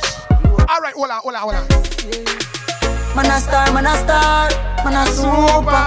All 0.70 0.80
right, 0.80 0.94
hold 0.96 1.12
on, 1.12 1.22
hold 1.22 1.36
on, 1.36 1.42
hold 1.42 1.56
on. 1.56 2.57
Man 3.18 3.32
a 3.32 3.39
star, 3.39 3.74
man 3.74 3.88
a 3.88 3.97
star, 3.97 4.49
man 4.86 4.93
a 4.93 5.03
super. 5.09 5.86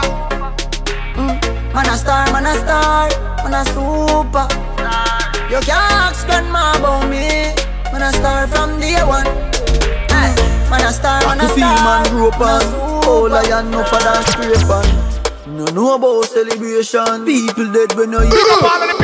Mm. 1.15 1.39
Man 1.73 1.87
a 1.87 1.97
star, 1.97 2.27
man 2.33 2.45
a 2.45 2.55
star, 2.59 3.09
man 3.45 3.55
a 3.55 3.65
super. 3.71 4.47
You 5.47 5.61
can't 5.63 5.95
ask 5.95 6.27
grandma 6.27 6.75
about 6.77 7.09
me. 7.09 7.55
Man 7.93 8.03
a 8.03 8.11
star 8.19 8.49
from 8.49 8.81
day 8.81 8.99
one. 9.07 9.27
Hey. 10.11 10.35
Man 10.71 10.83
a 10.83 10.93
star, 10.93 11.23
man 11.23 11.39
a 11.39 11.47
Coffee 11.47 11.61
star. 11.61 11.85
man 11.87 12.11
grew 12.11 12.29
up 12.31 12.41
man 12.41 12.49
a 12.49 12.53
on 12.53 12.61
super. 12.67 13.09
All 13.09 13.33
I 13.33 13.63
know 13.63 13.85
for 13.85 14.03
that 14.03 14.27
scrape 14.27 14.67
on 14.67 15.57
No 15.57 15.65
know 15.67 15.95
about 15.95 16.25
celebration 16.25 17.25
People 17.27 17.73
dead 17.73 17.95
when 17.95 18.11
you 18.11 18.27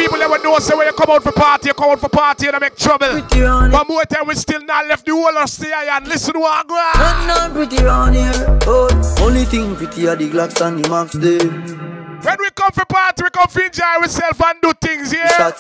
Big 0.07 0.21
hear 0.21 0.27
up 0.27 0.31
all 0.31 0.31
of 0.31 0.31
the 0.31 0.31
people 0.31 0.31
that 0.31 0.31
would 0.31 0.43
know 0.45 0.59
say 0.59 0.75
when 0.77 0.87
you 0.87 0.93
come 0.93 1.11
out 1.11 1.23
for 1.23 1.33
party, 1.33 1.69
you 1.69 1.75
come 1.75 1.91
out 1.91 2.01
for 2.01 2.09
party 2.09 2.47
and 2.47 2.57
I 2.57 2.59
make 2.59 2.77
trouble. 2.77 3.09
Pretty 3.09 3.45
on 3.45 3.71
it. 3.71 3.73
One 3.73 3.87
more 3.89 4.05
time, 4.05 4.27
we 4.27 4.35
still 4.35 4.63
not 4.63 4.87
left 4.87 5.07
the 5.07 5.13
whole 5.13 5.37
of 5.37 5.49
stay 5.49 5.73
and 5.73 6.07
listen 6.07 6.35
to 6.35 6.41
what 6.41 6.65
I 6.65 6.69
go 6.69 6.75
on. 6.75 6.99
Not 6.99 7.27
not 7.27 7.53
pretty 7.53 7.83
round 7.83 8.15
here 8.15 8.59
oh. 8.67 9.17
Only 9.21 9.45
thing 9.45 9.75
pretty 9.77 10.09
are 10.09 10.17
the 10.17 10.29
Glocks 10.31 10.61
and 10.65 10.85
the 10.85 10.89
Max 10.89 11.13
them 11.13 12.21
When 12.23 12.37
we 12.39 12.51
come 12.51 12.71
for 12.73 12.85
party, 12.85 13.23
we 13.25 13.31
come 13.31 13.49
for 13.49 13.63
enjoy 13.63 13.85
ourselves 13.85 14.41
and 14.41 14.61
do 14.61 14.73
things, 14.81 15.13
yeah? 15.13 15.53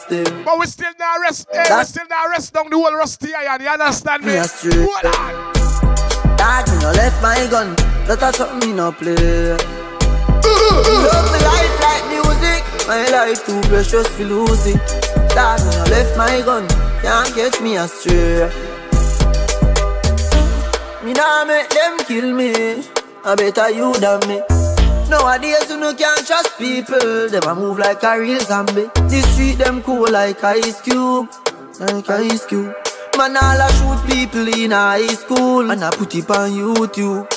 But 0.44 0.58
we 0.58 0.66
still 0.66 0.92
not 0.98 1.20
rest, 1.20 1.48
eh, 1.52 1.78
we 1.78 1.84
still 1.84 2.06
not 2.08 2.30
rest 2.30 2.52
down 2.52 2.70
the 2.70 2.76
whole 2.76 2.94
rusty 2.94 3.34
iron, 3.34 3.60
you 3.62 3.68
understand 3.68 4.24
me? 4.24 4.32
Yes, 4.32 4.62
true. 4.62 4.86
Hold 4.90 5.14
on. 5.14 5.56
Dad, 6.36 6.68
me 6.68 6.78
no 6.80 6.92
left 6.92 7.22
my 7.22 7.46
gun. 7.50 7.74
That 8.06 8.22
a 8.22 8.32
something 8.32 8.70
me 8.70 8.76
no 8.76 8.92
play. 8.92 9.85
Love 11.06 11.28
me 11.32 11.38
life 11.50 11.76
like 11.86 12.04
music. 12.14 12.62
My 12.88 13.02
life 13.10 13.44
too 13.46 13.60
precious 13.68 14.08
to 14.16 14.24
lose 14.24 14.66
it. 14.66 14.80
Dad, 15.34 15.60
me 15.64 15.70
no 15.76 15.84
left 15.92 16.16
my 16.16 16.40
gun. 16.42 16.66
Can't 17.02 17.34
get 17.34 17.60
me 17.62 17.76
astray. 17.76 18.50
Me 21.04 21.12
nah 21.12 21.44
make 21.44 21.68
them 21.70 21.98
kill 22.08 22.32
me. 22.34 22.82
I 23.24 23.34
better 23.34 23.70
you 23.70 23.94
than 23.94 24.20
me. 24.28 24.40
Nowadays 25.08 25.70
you 25.70 25.78
no 25.78 25.94
can't 25.94 26.26
trust 26.26 26.58
people. 26.58 27.28
Them 27.28 27.44
a 27.44 27.54
move 27.54 27.78
like 27.78 28.02
a 28.02 28.18
real 28.18 28.40
zombie. 28.40 28.90
The 28.94 29.22
street 29.30 29.58
them 29.58 29.82
cool 29.82 30.10
like 30.10 30.42
ice 30.42 30.80
cube, 30.80 31.28
like 31.78 32.10
ice 32.10 32.44
cube. 32.46 32.74
Man 33.16 33.36
all 33.36 33.60
a 33.60 33.68
shoot 33.76 34.00
people 34.10 34.48
in 34.48 34.72
high 34.72 35.06
school 35.06 35.70
and 35.70 35.84
I 35.84 35.90
put 35.90 36.14
it 36.14 36.30
on 36.30 36.50
YouTube. 36.50 37.30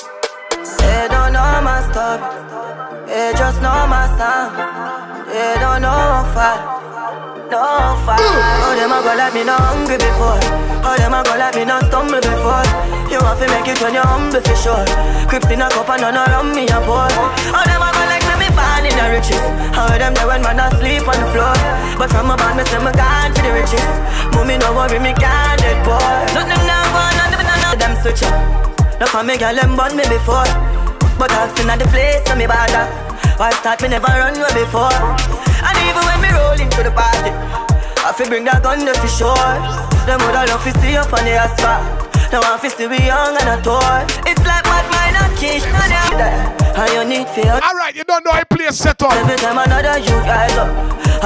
They 0.78 1.06
don't 1.08 1.32
know 1.32 1.60
my 1.62 1.78
story. 1.90 2.89
They 3.10 3.34
just 3.34 3.58
know 3.58 3.90
my 3.90 4.06
song. 4.14 4.54
They 5.26 5.58
don't 5.58 5.82
know 5.82 6.22
far. 6.30 6.62
No 7.50 7.98
far. 8.06 8.22
Oh, 8.22 8.78
them 8.78 8.94
a 8.94 9.02
go 9.02 9.10
like 9.18 9.34
me 9.34 9.42
not 9.42 9.58
hungry 9.58 9.98
before. 9.98 10.38
Oh, 10.86 10.94
them 10.94 11.18
a 11.18 11.26
go 11.26 11.34
like 11.34 11.58
me 11.58 11.66
not 11.66 11.90
stumble 11.90 12.22
before. 12.22 12.62
You 13.10 13.18
have 13.18 13.34
to 13.42 13.50
make 13.50 13.66
it 13.66 13.82
when 13.82 13.98
you're 13.98 14.06
humble 14.06 14.38
for 14.38 14.54
sure. 14.54 14.86
Crips 15.26 15.50
in 15.50 15.58
a 15.58 15.66
cup 15.66 15.90
and 15.90 16.06
none 16.06 16.22
around 16.22 16.54
me 16.54 16.70
a 16.70 16.78
pour. 16.86 17.10
Oh, 17.10 17.62
them 17.66 17.82
a 17.82 17.90
go 17.90 18.02
like 18.06 18.22
me 18.38 18.46
born 18.54 18.86
in 18.86 18.94
the 18.94 19.06
riches. 19.10 19.42
How 19.74 19.90
them 19.90 20.14
there 20.14 20.30
when 20.30 20.46
man 20.46 20.62
asleep 20.62 21.02
on 21.10 21.18
the 21.18 21.26
floor. 21.34 21.58
But 21.98 22.14
from 22.14 22.30
a 22.30 22.38
band, 22.38 22.62
me 22.62 22.64
say 22.70 22.78
me 22.78 22.94
gone 22.94 23.34
for 23.34 23.42
the 23.42 23.50
riches. 23.50 23.90
Mommy 24.38 24.54
no 24.62 24.70
worry, 24.70 25.02
me 25.02 25.18
can't 25.18 25.58
dead 25.58 25.82
poor. 25.82 25.98
Nothing 26.30 26.62
now 26.62 26.94
go 26.94 27.02
on, 27.10 27.74
them 27.74 27.98
switch 28.06 28.22
up. 28.22 28.38
No 29.02 29.06
for 29.10 29.26
me 29.26 29.34
girl, 29.34 29.58
them 29.58 29.74
born 29.74 29.98
me 29.98 30.06
before. 30.06 30.46
But 31.20 31.28
seen 31.54 31.68
at 31.68 31.78
the 31.78 31.84
place, 31.92 32.24
so 32.24 32.34
me 32.34 32.46
bother. 32.46 32.88
Why 33.36 33.50
start 33.60 33.82
me 33.82 33.88
never 33.88 34.06
run 34.06 34.34
away 34.40 34.54
before? 34.56 34.88
And 34.88 35.76
even 35.84 36.00
when 36.08 36.18
me 36.24 36.32
roll 36.32 36.56
into 36.56 36.82
the 36.82 36.90
party, 36.96 37.28
I 38.00 38.14
feel 38.16 38.28
bring 38.28 38.44
that 38.44 38.62
gun 38.62 38.86
there 38.86 38.94
for 38.94 39.06
sure. 39.06 39.36
Them 40.08 40.16
would 40.24 40.32
love 40.32 40.64
to 40.64 40.72
see 40.80 40.96
up 40.96 41.12
on 41.12 41.22
the 41.26 41.32
asphalt. 41.36 41.99
Now 42.30 42.46
I'm 42.46 42.62
to 42.62 42.86
be 42.86 43.02
young 43.02 43.34
and 43.34 43.50
a 43.50 43.58
toy. 43.58 44.06
It's 44.22 44.38
like 44.46 44.62
mad 44.62 44.86
mind 44.94 45.18
and 45.18 45.34
kiss, 45.34 45.66
and 45.66 45.90
I'm 45.90 46.14
there. 46.14 46.46
And 46.78 46.90
you 46.94 47.02
need 47.02 47.26
fear. 47.34 47.58
Alright, 47.58 47.98
you 47.98 48.04
don't 48.06 48.22
know 48.24 48.30
how 48.30 48.44
place 48.46 48.78
set 48.78 49.02
up. 49.02 49.10
Every 49.10 49.34
time 49.34 49.58
another 49.58 49.98
you 49.98 50.14
rise 50.22 50.54
up, 50.54 50.70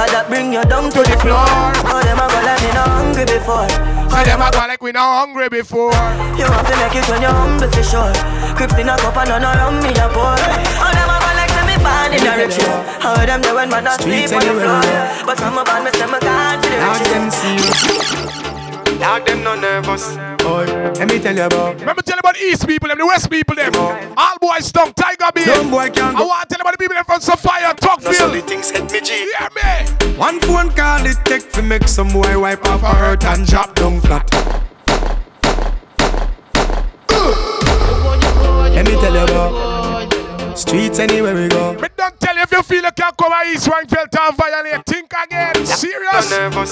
I 0.01 0.09
that 0.09 0.25
bring 0.33 0.49
you 0.49 0.65
down 0.65 0.89
to 0.89 1.01
the 1.05 1.13
floor. 1.21 1.45
Oh, 1.85 2.01
them 2.01 2.17
a 2.17 2.25
go 2.25 2.41
like 2.41 2.57
me 2.57 2.73
not 2.73 2.89
hungry 2.89 3.21
before. 3.29 3.69
Oh, 4.09 4.23
them 4.25 4.41
a 4.41 4.49
go 4.49 4.65
like 4.65 4.81
we 4.81 4.97
not 4.97 5.29
hungry 5.29 5.45
before. 5.45 5.93
You 6.41 6.49
have 6.49 6.65
to 6.65 6.73
make 6.73 6.97
it 6.97 7.05
when 7.05 7.21
you're 7.21 7.37
humble 7.37 7.69
for 7.69 7.85
sure. 7.85 8.09
Crips 8.57 8.73
in 8.73 8.89
a 8.89 8.97
cup 8.97 9.13
and 9.21 9.29
none 9.29 9.45
around 9.45 9.85
me 9.85 9.93
a 9.93 10.09
pour. 10.09 10.33
Oh, 10.33 10.89
them 10.89 11.05
a 11.05 11.17
go 11.21 11.31
like 11.37 11.53
to 11.53 11.61
me 11.69 11.77
born 11.85 12.17
in 12.17 12.25
the 12.25 12.33
riches. 12.33 12.73
How 12.97 13.13
them 13.21 13.45
there 13.45 13.53
when 13.53 13.69
man 13.69 13.85
asleep 13.85 14.33
on 14.33 14.41
the 14.41 14.57
floor. 14.57 14.81
But 15.21 15.37
from 15.37 15.53
a 15.53 15.63
band, 15.69 15.85
me 15.85 15.93
say 15.93 16.09
me 16.09 16.17
gone 16.17 16.57
to 16.57 16.67
the 16.73 16.81
riches. 16.81 17.37
Dog 18.97 19.21
them 19.29 19.45
no 19.45 19.53
nervous. 19.53 20.34
Boy, 20.45 20.65
let 20.99 21.09
me 21.09 21.17
tell 21.17 21.35
you 21.35 21.43
about. 21.43 21.79
Let 21.79 21.97
me 21.97 22.03
tell 22.03 22.15
you 22.15 22.19
about 22.19 22.37
East 22.37 22.67
people, 22.67 22.87
them, 22.87 22.99
the 22.99 23.05
West 23.05 23.31
people, 23.31 23.55
them. 23.55 23.73
All 23.75 24.37
boys 24.39 24.67
stunk, 24.67 24.93
Tiger 24.93 25.31
Beer. 25.33 25.45
Dumb 25.45 25.71
boy 25.71 25.89
can't 25.89 26.15
I 26.15 26.21
want 26.21 26.47
to 26.47 26.55
tell 26.55 26.59
you 26.59 26.61
about 26.61 26.73
the 26.73 26.77
people 26.77 26.93
them 26.93 27.05
from 27.05 27.19
Sophia, 27.19 27.73
No, 27.81 28.11
so 28.11 28.29
the 28.29 28.41
things 28.41 28.69
hit 28.69 28.91
me 28.91 29.01
G. 29.01 29.25
Hear 29.39 29.49
me? 29.57 30.15
One 30.17 30.39
phone 30.41 30.69
call 30.69 31.03
it 31.05 31.17
take 31.25 31.51
to 31.53 31.63
make 31.63 31.87
some 31.87 32.09
boy 32.09 32.39
wipe 32.39 32.63
off 32.67 32.83
a 32.83 32.93
hurt 32.93 33.23
and 33.25 33.47
drop 33.47 33.73
down 33.73 33.99
flat. 34.01 34.29
Let 38.75 38.85
me 38.85 38.91
tell 39.01 39.13
you 39.13 39.23
about 39.23 39.74
streets 40.57 40.99
anywhere 40.99 41.35
we 41.35 41.47
go. 41.47 41.75
But 41.79 41.95
don't 41.97 42.19
tell 42.19 42.35
you 42.35 42.43
if 42.43 42.51
you 42.51 42.63
feel 42.63 42.83
you 42.83 42.91
can 42.91 43.11
come 43.19 43.31
to 43.31 43.49
East 43.51 43.67
Wangfield 43.67 44.15
and 44.19 44.37
violate. 44.37 44.85
Think 44.85 45.11
again. 45.23 45.65
Serious? 45.65 46.29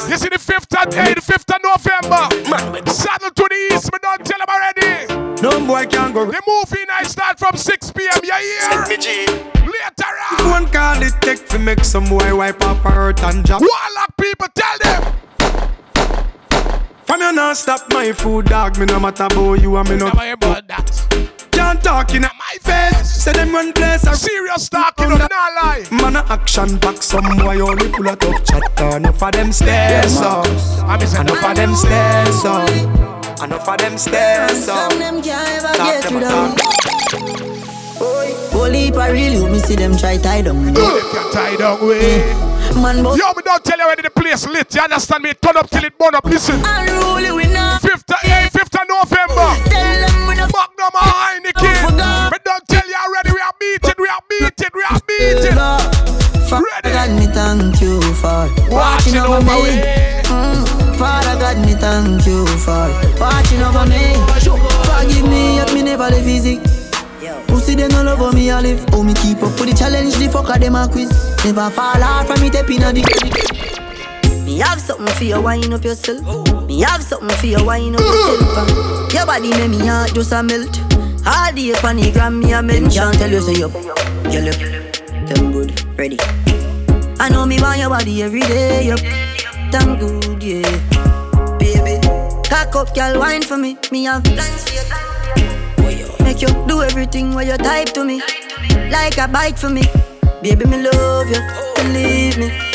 This 0.07 0.23
is 0.23 0.29
the 0.29 0.39
5th 0.39 0.87
of, 0.87 0.93
eh, 0.95 1.13
the 1.13 1.21
5th 1.21 1.55
of 1.55 1.61
November. 1.63 2.91
Saddle 2.91 3.31
to 3.31 3.47
the 3.49 3.75
East, 3.75 3.91
but 3.91 4.01
don't 4.01 4.25
tell 4.25 4.39
them 4.39 4.49
already. 4.49 5.41
No 5.41 5.65
boy 5.65 5.85
can't 5.85 6.13
go. 6.13 6.25
The 6.25 6.41
movie 6.47 6.85
night 6.87 7.07
start 7.07 7.37
from 7.37 7.57
6 7.57 7.91
p.m. 7.91 8.19
You 8.23 8.33
hear? 8.33 8.87
me 8.87 9.53
Later 9.73 10.13
on. 10.31 10.37
Phone 10.37 10.67
call 10.71 11.01
it 11.03 11.13
take 11.21 11.47
to 11.49 11.59
make 11.59 11.83
some 11.83 12.05
boy 12.05 12.35
wipe 12.35 12.61
off 12.63 12.85
a 12.85 12.91
hurt 12.91 13.23
and 13.23 13.43
drop. 13.43 13.61
Warlock 13.61 14.17
people, 14.19 14.47
tell 14.55 14.77
them. 14.79 15.13
From 17.05 17.19
you 17.19 17.33
not 17.33 17.57
stop 17.57 17.91
my 17.91 18.13
food, 18.13 18.45
dog. 18.45 18.77
Me 18.79 18.85
no 18.85 18.99
matter 18.99 19.25
about 19.25 19.53
you 19.61 19.75
and 19.75 19.89
me 19.89 19.97
no. 19.97 20.05
Never 20.07 20.31
about 20.31 20.67
that. 20.67 21.12
Can't 21.73 21.83
talk 21.83 22.13
in 22.13 22.21
my 22.21 22.57
face. 22.61 23.23
Say 23.23 23.33
them 23.33 23.51
run 23.51 23.73
place. 23.73 24.05
I 24.05 24.13
Serious 24.13 24.69
talking, 24.69 25.09
no, 25.09 25.17
not 25.17 25.31
lie. 25.31 25.83
Man 25.89 26.15
a 26.15 26.19
action 26.29 26.77
back 26.77 27.01
some 27.01 27.35
boy 27.37 27.59
only 27.61 27.91
full 27.91 28.07
of 28.07 28.19
tough 28.19 28.45
chatter. 28.45 28.97
Enough 28.97 29.23
of 29.23 29.31
them 29.31 29.51
stairs 29.51 30.17
up. 30.17 30.45
Enough 30.45 31.43
of 31.43 31.55
them 31.55 31.73
stairs 31.73 32.45
up. 32.45 32.69
Enough 33.43 33.67
of 33.67 33.77
them 33.79 33.97
stairs 33.97 34.67
up. 34.69 34.91
Some 34.91 34.99
them 34.99 35.19
can't 35.23 35.49
ever 35.49 35.73
Talk 35.73 35.87
get 35.87 36.03
them 36.03 36.13
you 36.13 36.17
a 36.19 36.21
down. 36.21 36.55
talk. 36.55 36.69
Holy 38.53 38.91
I 38.93 39.09
really 39.09 39.37
hope 39.37 39.49
me 39.49 39.57
see 39.57 39.75
them 39.75 39.97
try 39.97 40.17
tie 40.17 40.43
down. 40.43 40.69
If 40.69 40.77
you 40.77 41.31
tie 41.31 41.55
down 41.55 41.87
way. 41.87 42.19
Man, 42.79 43.01
but 43.03 43.17
Yo, 43.17 43.33
me 43.33 43.41
don't 43.43 43.65
tell 43.65 43.79
you 43.79 43.87
where 43.87 43.95
the 43.95 44.11
place 44.11 44.45
lit. 44.47 44.75
You 44.75 44.81
understand 44.81 45.23
me? 45.23 45.33
Turn 45.41 45.57
up 45.57 45.67
till 45.71 45.83
it 45.83 45.97
burn 45.97 46.13
up. 46.13 46.25
Listen. 46.25 46.61
unruly 46.63 47.31
we 47.31 47.51
know. 47.51 47.79
5th 47.81 48.11
of, 48.11 48.17
eh, 48.25 48.49
5th 48.49 48.79
of 48.79 48.87
November. 48.87 50.12
Tell 50.83 50.91
them 50.91 51.43
we 51.43 51.53
no 51.53 51.55
and 51.55 51.55
Heineken. 51.55 52.31
Me 52.31 52.37
don't 52.43 52.67
tell 52.67 52.87
you 52.87 52.95
already. 53.07 53.31
We 53.31 53.39
are 53.39 53.53
beating. 53.59 53.95
We 53.97 54.07
are 54.07 54.21
beating. 54.27 54.73
We 54.73 54.83
are 54.83 54.99
beating. 55.07 55.55
Father 56.49 56.81
God, 56.83 57.09
me 57.17 57.27
thank 57.27 57.81
you 57.81 58.01
for 58.13 58.49
Watching 58.69 59.17
over 59.17 59.39
me. 59.41 59.79
Mm. 60.27 60.97
Father 60.97 61.39
God, 61.39 61.65
me 61.65 61.73
thank 61.73 62.25
you 62.25 62.45
for 62.59 62.89
watching 63.19 63.61
over 63.61 63.85
me. 63.85 64.13
Forgive 64.83 65.29
me 65.29 65.59
if 65.59 65.73
me 65.73 65.83
never 65.83 66.09
live 66.09 66.27
easy. 66.27 66.59
Pussy 67.47 67.75
they 67.75 67.87
no 67.87 68.03
love 68.03 68.33
me 68.33 68.49
a 68.49 68.59
live. 68.59 68.85
Oh 68.91 69.03
me 69.03 69.13
keep 69.13 69.37
up 69.37 69.57
with 69.59 69.69
the 69.69 69.75
challenge, 69.75 70.15
the 70.15 70.27
fucker 70.27 70.59
them 70.59 70.75
a 70.75 70.87
quiz. 70.87 71.09
Never 71.45 71.69
fall 71.69 72.03
off 72.03 72.27
from 72.27 72.41
me 72.41 72.49
step 72.49 72.69
inna 72.69 72.91
the. 72.91 73.72
Me 74.53 74.59
have 74.59 74.79
something 74.79 75.07
for 75.15 75.23
you, 75.23 75.41
wind 75.41 75.73
up 75.73 75.83
yourself. 75.83 76.21
Me 76.67 76.81
have 76.81 77.01
something 77.01 77.35
for 77.37 77.47
you, 77.47 77.65
wind 77.65 77.95
up 77.95 78.01
yourself. 78.01 79.11
Your 79.11 79.25
body 79.25 79.49
make 79.49 79.71
me 79.71 79.87
heart 79.87 80.13
just 80.13 80.31
a 80.31 80.43
melt. 80.43 80.79
All 81.25 81.51
day 81.51 81.73
on 81.73 81.95
the 81.95 82.11
gram 82.13 82.39
me 82.39 82.53
a 82.53 82.61
mention. 82.61 83.13
Tell 83.13 83.31
you 83.31 83.41
say 83.41 83.53
you, 83.53 83.67
girl 83.69 84.45
you, 84.45 84.53
them 85.25 85.51
good, 85.51 85.97
ready. 85.97 86.19
I 87.19 87.29
know 87.29 87.47
me 87.47 87.59
want 87.59 87.79
your 87.79 87.89
body 87.89 88.21
every 88.21 88.41
day. 88.41 88.85
You, 88.85 88.95
damn 89.71 89.97
good, 89.97 90.43
yeah. 90.43 91.57
Baby, 91.57 91.99
cock 92.47 92.75
up, 92.75 92.93
girl, 92.93 93.17
wine 93.21 93.41
for 93.41 93.57
me. 93.57 93.75
Me 93.91 94.03
have 94.03 94.23
plans 94.23 94.69
for 94.69 95.89
you. 95.89 96.07
Make 96.23 96.43
you 96.43 96.49
do 96.67 96.83
everything 96.83 97.33
where 97.33 97.47
you 97.47 97.57
type 97.57 97.91
to 97.93 98.05
me. 98.05 98.21
Like 98.91 99.17
a 99.17 99.27
bite 99.27 99.57
for 99.57 99.69
me. 99.69 99.81
Baby, 100.43 100.65
me 100.65 100.83
love 100.83 101.27
you. 101.27 101.41
Believe 101.75 102.37
me. 102.37 102.72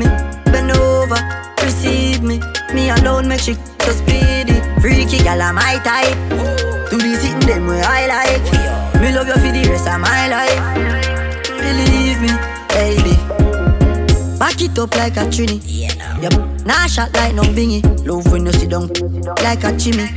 Me. 0.00 0.06
Bend 0.50 0.72
over. 0.72 1.20
Receive 1.62 2.22
me. 2.22 2.40
Me 2.72 2.88
alone 2.90 3.28
make 3.28 3.40
she 3.40 3.54
so 3.84 3.92
speedy. 3.92 4.56
Freaky 4.80 5.18
gal, 5.22 5.42
I'm 5.42 5.54
my 5.56 5.76
type. 5.84 6.16
Do 6.90 6.96
the 6.96 7.16
sitting 7.20 7.40
them 7.40 7.66
where 7.66 7.84
I 7.84 8.06
like. 8.08 9.00
Me 9.00 9.12
love 9.12 9.28
you 9.28 9.34
for 9.34 9.52
the 9.52 9.68
rest 9.68 9.86
of 9.86 10.00
my 10.00 10.28
life. 10.28 10.60
Believe 11.60 12.20
me, 12.24 12.32
baby. 12.72 13.14
Back 14.38 14.60
it 14.62 14.78
up 14.78 14.94
like 14.96 15.16
a 15.16 15.26
trini. 15.28 15.60
Yep. 16.22 16.64
Nah 16.64 16.86
shot 16.86 17.12
like 17.14 17.34
no 17.34 17.42
bingy. 17.42 17.82
Love 18.06 18.30
when 18.32 18.46
you 18.46 18.52
sit 18.52 18.70
down 18.70 18.88
like 19.42 19.64
a 19.64 19.76
chimney. 19.76 20.08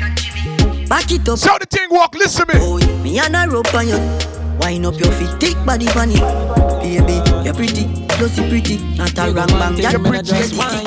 Back 0.87 1.11
it 1.11 1.27
up. 1.27 1.37
So 1.37 1.57
the 1.59 1.65
thing 1.65 1.89
walk, 1.89 2.15
listen 2.15 2.47
me. 2.47 2.55
Oh, 2.57 2.77
me 3.03 3.19
and 3.19 3.35
a 3.35 3.47
rope 3.49 3.73
on 3.73 3.87
you. 3.87 4.22
Wind 4.59 4.85
up 4.85 4.99
your 4.99 5.11
feet, 5.13 5.29
thick 5.39 5.57
body 5.65 5.87
on. 5.99 6.09
Baby, 6.79 7.21
you're 7.43 7.53
pretty, 7.53 7.85
plus 8.09 8.37
you 8.37 8.47
pretty. 8.49 8.77
Not 8.95 9.17
a 9.17 9.31
wrong 9.31 9.47
bang, 9.47 9.77
You're 9.77 9.99
pretty, 9.99 10.35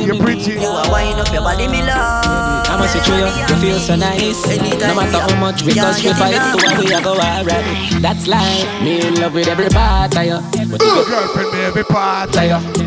you're 0.04 0.16
pretty. 0.16 0.52
You 0.52 0.68
are 0.68 0.90
wind 0.90 1.20
up 1.20 1.32
your 1.32 1.42
body, 1.42 1.68
me 1.68 1.82
love. 1.82 2.66
I 2.68 2.76
must 2.78 2.92
say 2.92 3.02
you, 3.08 3.26
you 3.26 3.56
feel 3.60 3.78
so 3.78 3.96
nice. 3.96 4.46
No 4.46 4.94
matter 4.94 5.18
how 5.18 5.40
much 5.40 5.62
we 5.62 5.74
touch, 5.74 6.02
we 6.04 6.12
fight, 6.14 6.34
to 6.34 6.66
where 6.66 6.78
we 6.78 6.92
are 6.92 7.02
go 7.02 7.12
alright. 7.12 8.02
That's 8.02 8.26
life. 8.26 8.82
Me 8.82 9.06
in 9.06 9.14
love 9.20 9.34
with 9.34 9.48
every 9.48 9.68
part 9.68 10.16
of 10.16 10.24
you. 10.24 10.40
But 10.70 10.82
if 10.82 11.08
Girlfriend, 11.08 11.52
me 11.52 11.60
every 11.60 11.84
part 11.84 12.36
of 12.36 12.44
you. 12.44 12.85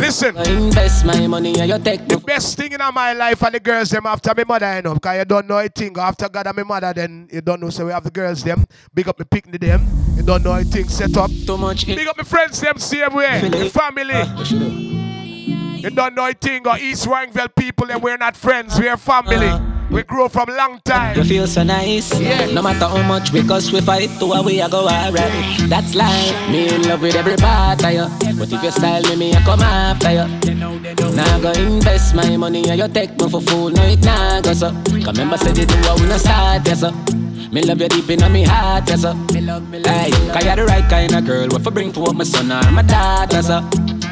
Listen. 0.00 0.36
Invest 0.36 1.04
my 1.04 1.26
money 1.26 1.58
and 1.58 1.68
you 1.68 1.78
take 1.78 2.06
the 2.06 2.18
best 2.18 2.56
thing 2.56 2.72
in 2.72 2.80
my 2.92 3.12
life 3.12 3.42
and 3.42 3.54
the 3.54 3.60
girls 3.60 3.90
them 3.90 4.06
after 4.06 4.32
my 4.36 4.44
mother, 4.44 4.76
you 4.76 4.82
know, 4.82 4.94
because 4.94 5.18
you 5.18 5.24
don't 5.24 5.46
know 5.46 5.58
a 5.58 5.68
thing. 5.68 5.96
After 5.98 6.28
God 6.28 6.46
and 6.46 6.56
my 6.56 6.62
mother, 6.62 6.92
then 6.92 7.28
you 7.32 7.40
don't 7.40 7.60
know. 7.60 7.70
So 7.70 7.86
we 7.86 7.92
have 7.92 8.04
the 8.04 8.10
girls 8.10 8.42
them. 8.44 8.64
Big 8.92 9.08
up 9.08 9.16
the 9.16 9.24
picnic 9.24 9.60
them. 9.60 9.86
You 10.16 10.22
don't 10.22 10.42
know 10.42 10.54
a 10.54 10.64
thing 10.64 10.88
set 10.88 11.16
up. 11.16 11.30
Too 11.46 11.56
much. 11.56 11.86
Big 11.86 12.06
up 12.06 12.16
my 12.16 12.24
friends 12.24 12.60
them 12.60 12.78
same 12.78 13.14
way. 13.14 13.48
The 13.48 13.70
family. 13.70 14.14
Uh, 14.14 14.94
you 15.84 15.90
don't 15.90 16.14
know 16.14 16.26
a 16.26 16.32
thing, 16.32 16.66
or 16.66 16.78
East 16.78 17.06
Wangville 17.06 17.54
people, 17.54 17.90
and 17.90 18.02
we're 18.02 18.16
not 18.16 18.34
friends, 18.36 18.78
we're 18.80 18.96
family. 18.96 19.48
Uh, 19.48 19.73
we 19.90 20.02
grow 20.02 20.28
from 20.28 20.48
long 20.56 20.80
time. 20.84 21.16
You 21.16 21.24
feel 21.24 21.46
so 21.46 21.62
nice. 21.62 22.18
Yeah. 22.18 22.46
No 22.46 22.62
matter 22.62 22.86
how 22.86 23.02
much 23.06 23.32
we 23.32 23.42
cause 23.46 23.72
we 23.72 23.80
fight 23.80 24.10
to 24.18 24.26
a 24.32 24.42
we 24.42 24.60
are 24.60 24.68
go 24.68 24.88
alright. 24.88 25.58
That's 25.68 25.94
life. 25.94 26.50
Me 26.50 26.74
in 26.74 26.82
love 26.88 27.02
with 27.02 27.14
every 27.14 27.36
part 27.36 27.84
of 27.84 27.92
you. 27.92 28.06
But 28.38 28.52
if 28.52 28.62
you 28.62 28.70
style 28.70 29.02
me, 29.02 29.16
me 29.16 29.34
I 29.34 29.42
come 29.42 29.60
after 29.60 30.10
you. 30.12 30.54
Now 31.14 31.38
go 31.40 31.52
invest 31.52 32.14
my 32.14 32.36
money 32.36 32.68
and 32.68 32.78
you 32.78 32.88
take 32.88 33.10
me 33.20 33.28
for 33.28 33.40
fool. 33.40 33.70
No 33.70 33.82
it 33.82 34.04
nah 34.04 34.40
go 34.40 34.52
so. 34.52 34.72
Cause 34.84 35.06
remember 35.06 35.36
said 35.38 35.58
it 35.58 35.68
do 35.68 35.74
I 35.74 35.94
wanna 35.94 36.18
start 36.18 36.66
yes 36.66 36.80
so. 36.80 36.90
Me 37.52 37.62
love 37.62 37.80
you 37.80 37.88
deep 37.88 38.10
in 38.10 38.20
my 38.20 38.42
heart 38.42 38.88
yes 38.88 39.02
so. 39.02 39.14
Me 39.14 39.40
love 39.40 39.68
me 39.70 39.78
love. 39.78 39.92
Hey, 39.94 40.10
cause 40.32 40.44
you're 40.44 40.56
the 40.56 40.64
right 40.64 40.88
kind 40.90 41.14
of 41.14 41.24
girl. 41.24 41.48
What 41.48 41.62
for 41.62 41.70
bring 41.70 41.92
to 41.92 42.04
up 42.04 42.16
my 42.16 42.24
son 42.24 42.50
or 42.50 42.70
my 42.72 42.82
daughter 42.82 43.42
so. 43.42 43.60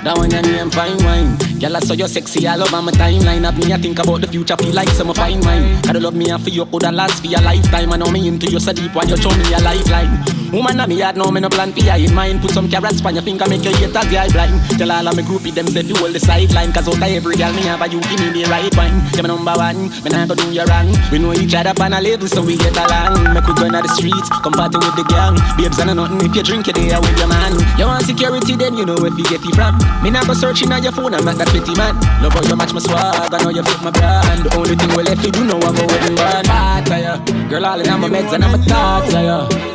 That 0.04 0.18
one 0.18 0.30
your 0.32 0.42
name 0.42 0.70
fine 0.70 0.98
wine. 1.04 1.38
Girl, 1.60 1.76
I 1.76 1.80
saw 1.80 1.94
you 1.94 2.08
sexy 2.08 2.46
all 2.48 2.60
over 2.60 2.82
my 2.82 2.90
timeline. 2.90 3.44
Have 3.44 3.56
me 3.56 3.72
I 3.72 3.78
think 3.78 4.00
about 4.00 4.20
the 4.20 4.26
future, 4.26 4.56
feel 4.56 4.74
like 4.74 4.88
some 4.88 5.14
fine 5.14 5.40
wine. 5.42 5.80
Gotta 5.82 6.00
love 6.00 6.14
me 6.14 6.32
I 6.32 6.38
feel 6.38 6.54
you 6.54 6.66
coulda 6.66 6.90
last 6.90 7.20
for 7.20 7.28
your 7.28 7.40
lifetime. 7.40 7.92
I 7.92 7.96
know 7.96 8.10
me 8.10 8.26
into 8.26 8.50
you 8.50 8.58
so 8.58 8.72
deep 8.72 8.92
while 8.94 9.06
you 9.06 9.16
show 9.16 9.30
me 9.30 9.54
a 9.54 9.60
lifeline. 9.60 10.41
Woman, 10.52 10.80
I 10.80 10.86
me 10.86 11.00
had 11.00 11.16
no 11.16 11.30
me 11.32 11.40
no 11.40 11.48
plan 11.48 11.72
for 11.72 11.80
in 11.80 12.14
mind. 12.14 12.42
Put 12.42 12.52
some 12.52 12.68
carrots 12.68 13.00
on 13.00 13.14
your 13.14 13.24
finger, 13.24 13.48
make 13.48 13.64
your 13.64 13.72
haters 13.72 14.04
the 14.04 14.18
eye 14.20 14.28
blind. 14.28 14.52
Tell 14.76 14.92
all 14.92 15.08
of 15.08 15.16
me 15.16 15.24
groupie 15.24 15.48
them 15.48 15.66
say 15.66 15.80
hold 15.96 16.12
the 16.12 16.20
sideline. 16.20 16.76
Cause 16.76 16.92
out 16.92 17.00
of 17.00 17.02
every 17.02 17.36
girl 17.40 17.52
me 17.56 17.64
have 17.64 17.80
a 17.80 17.88
you 17.88 18.04
give 18.04 18.20
me 18.20 18.44
the 18.44 18.44
right 18.52 18.68
wine. 18.76 19.00
You're 19.16 19.24
my 19.24 19.32
number 19.32 19.56
one, 19.56 19.88
me 20.04 20.08
not 20.12 20.28
go 20.28 20.36
do 20.36 20.52
you 20.52 20.60
wrong. 20.68 20.92
We 21.08 21.24
know 21.24 21.32
each 21.32 21.56
other 21.56 21.72
on 21.72 21.96
a 21.96 22.00
level 22.04 22.28
so 22.28 22.44
we 22.44 22.60
get 22.60 22.76
along. 22.76 23.32
Make 23.32 23.48
we 23.48 23.56
go 23.56 23.64
in 23.64 23.72
the 23.72 23.88
streets, 23.96 24.28
come 24.44 24.52
party 24.52 24.76
with 24.76 24.92
the 24.92 25.08
gang. 25.08 25.40
Babes 25.56 25.80
and 25.80 25.96
nothing 25.96 26.20
if 26.20 26.36
you 26.36 26.44
drink 26.44 26.68
it 26.68 26.76
there 26.76 27.00
with 27.00 27.16
your 27.16 27.32
man. 27.32 27.56
You 27.80 27.88
want 27.88 28.04
security 28.04 28.52
then 28.52 28.76
you 28.76 28.84
know 28.84 29.00
where 29.00 29.08
you 29.08 29.24
get 29.24 29.40
it 29.40 29.56
from. 29.56 29.80
Me 30.04 30.12
not 30.12 30.28
go 30.28 30.36
searching 30.36 30.68
on 30.68 30.84
your 30.84 30.92
phone, 30.92 31.16
I'm 31.16 31.24
not 31.24 31.40
that 31.40 31.48
pretty 31.48 31.72
man. 31.80 31.96
Love 32.20 32.36
how 32.36 32.44
you 32.44 32.56
match 32.60 32.76
my 32.76 32.84
swag, 32.84 33.32
I 33.32 33.40
know 33.40 33.56
you 33.56 33.64
fit 33.64 33.80
my 33.80 33.88
brand. 33.88 34.44
The 34.44 34.52
only 34.60 34.76
thing 34.76 34.92
we 34.92 35.00
left 35.00 35.24
you 35.24 35.32
do 35.32 35.48
know 35.48 35.56
I'm 35.64 35.80
a 35.80 35.84
wedding. 35.88 36.20
Part 36.44 36.92
of 36.92 37.00
you, 37.00 37.48
girl, 37.48 37.64
all 37.64 37.80
in 37.80 37.88
my 37.88 38.08
meds 38.12 38.36
and 38.36 38.44
I'm 38.44 38.52
a 38.52 38.58
thoughts 38.60 39.16
of 39.16 39.24
you. 39.24 39.71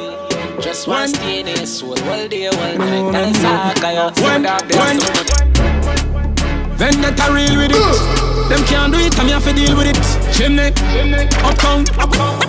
Just 0.61 0.87
one 0.87 1.07
stay 1.07 1.41
in 1.41 1.45
this 1.45 1.79
soul, 1.79 1.91
all 2.09 2.27
day, 2.27 2.47
all 2.47 2.77
night, 2.77 3.15
and 3.15 3.35
sack 3.35 3.83
of 3.83 4.17
you. 4.17 4.23
One, 4.23 4.43
one. 4.43 4.99
Vendetta 6.75 7.31
real 7.31 7.57
with 7.57 7.71
it. 7.71 8.49
Them 8.49 8.63
can't 8.65 8.91
do 8.91 8.99
it, 8.99 9.19
I'm 9.19 9.27
here 9.27 9.39
to 9.39 9.53
deal 9.53 9.77
with 9.77 9.87
it. 9.87 9.97
Chimney, 10.33 10.73
uptown, 11.43 11.85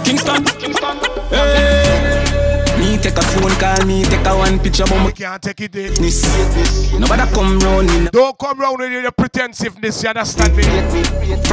Kingston, 0.04 0.44
Hey. 1.30 2.27
Me 2.98 3.04
take 3.04 3.16
a 3.16 3.22
phone 3.22 3.54
call, 3.60 3.86
me 3.86 4.02
take 4.02 4.26
a 4.26 4.36
one 4.36 4.58
picture, 4.58 4.82
but 4.82 5.06
me 5.06 5.12
can't 5.12 5.40
take 5.40 5.60
it 5.60 5.76
eh? 5.76 5.86
in. 5.86 5.94
This, 6.02 6.26
nobody 6.98 7.22
come 7.30 7.56
round 7.60 7.86
me. 7.86 8.08
Don't 8.10 8.36
come 8.36 8.58
round 8.58 8.80
with 8.80 8.90
your 8.90 9.12
pretensiveness, 9.12 10.02
you 10.02 10.08
understand 10.08 10.56
me? 10.56 10.64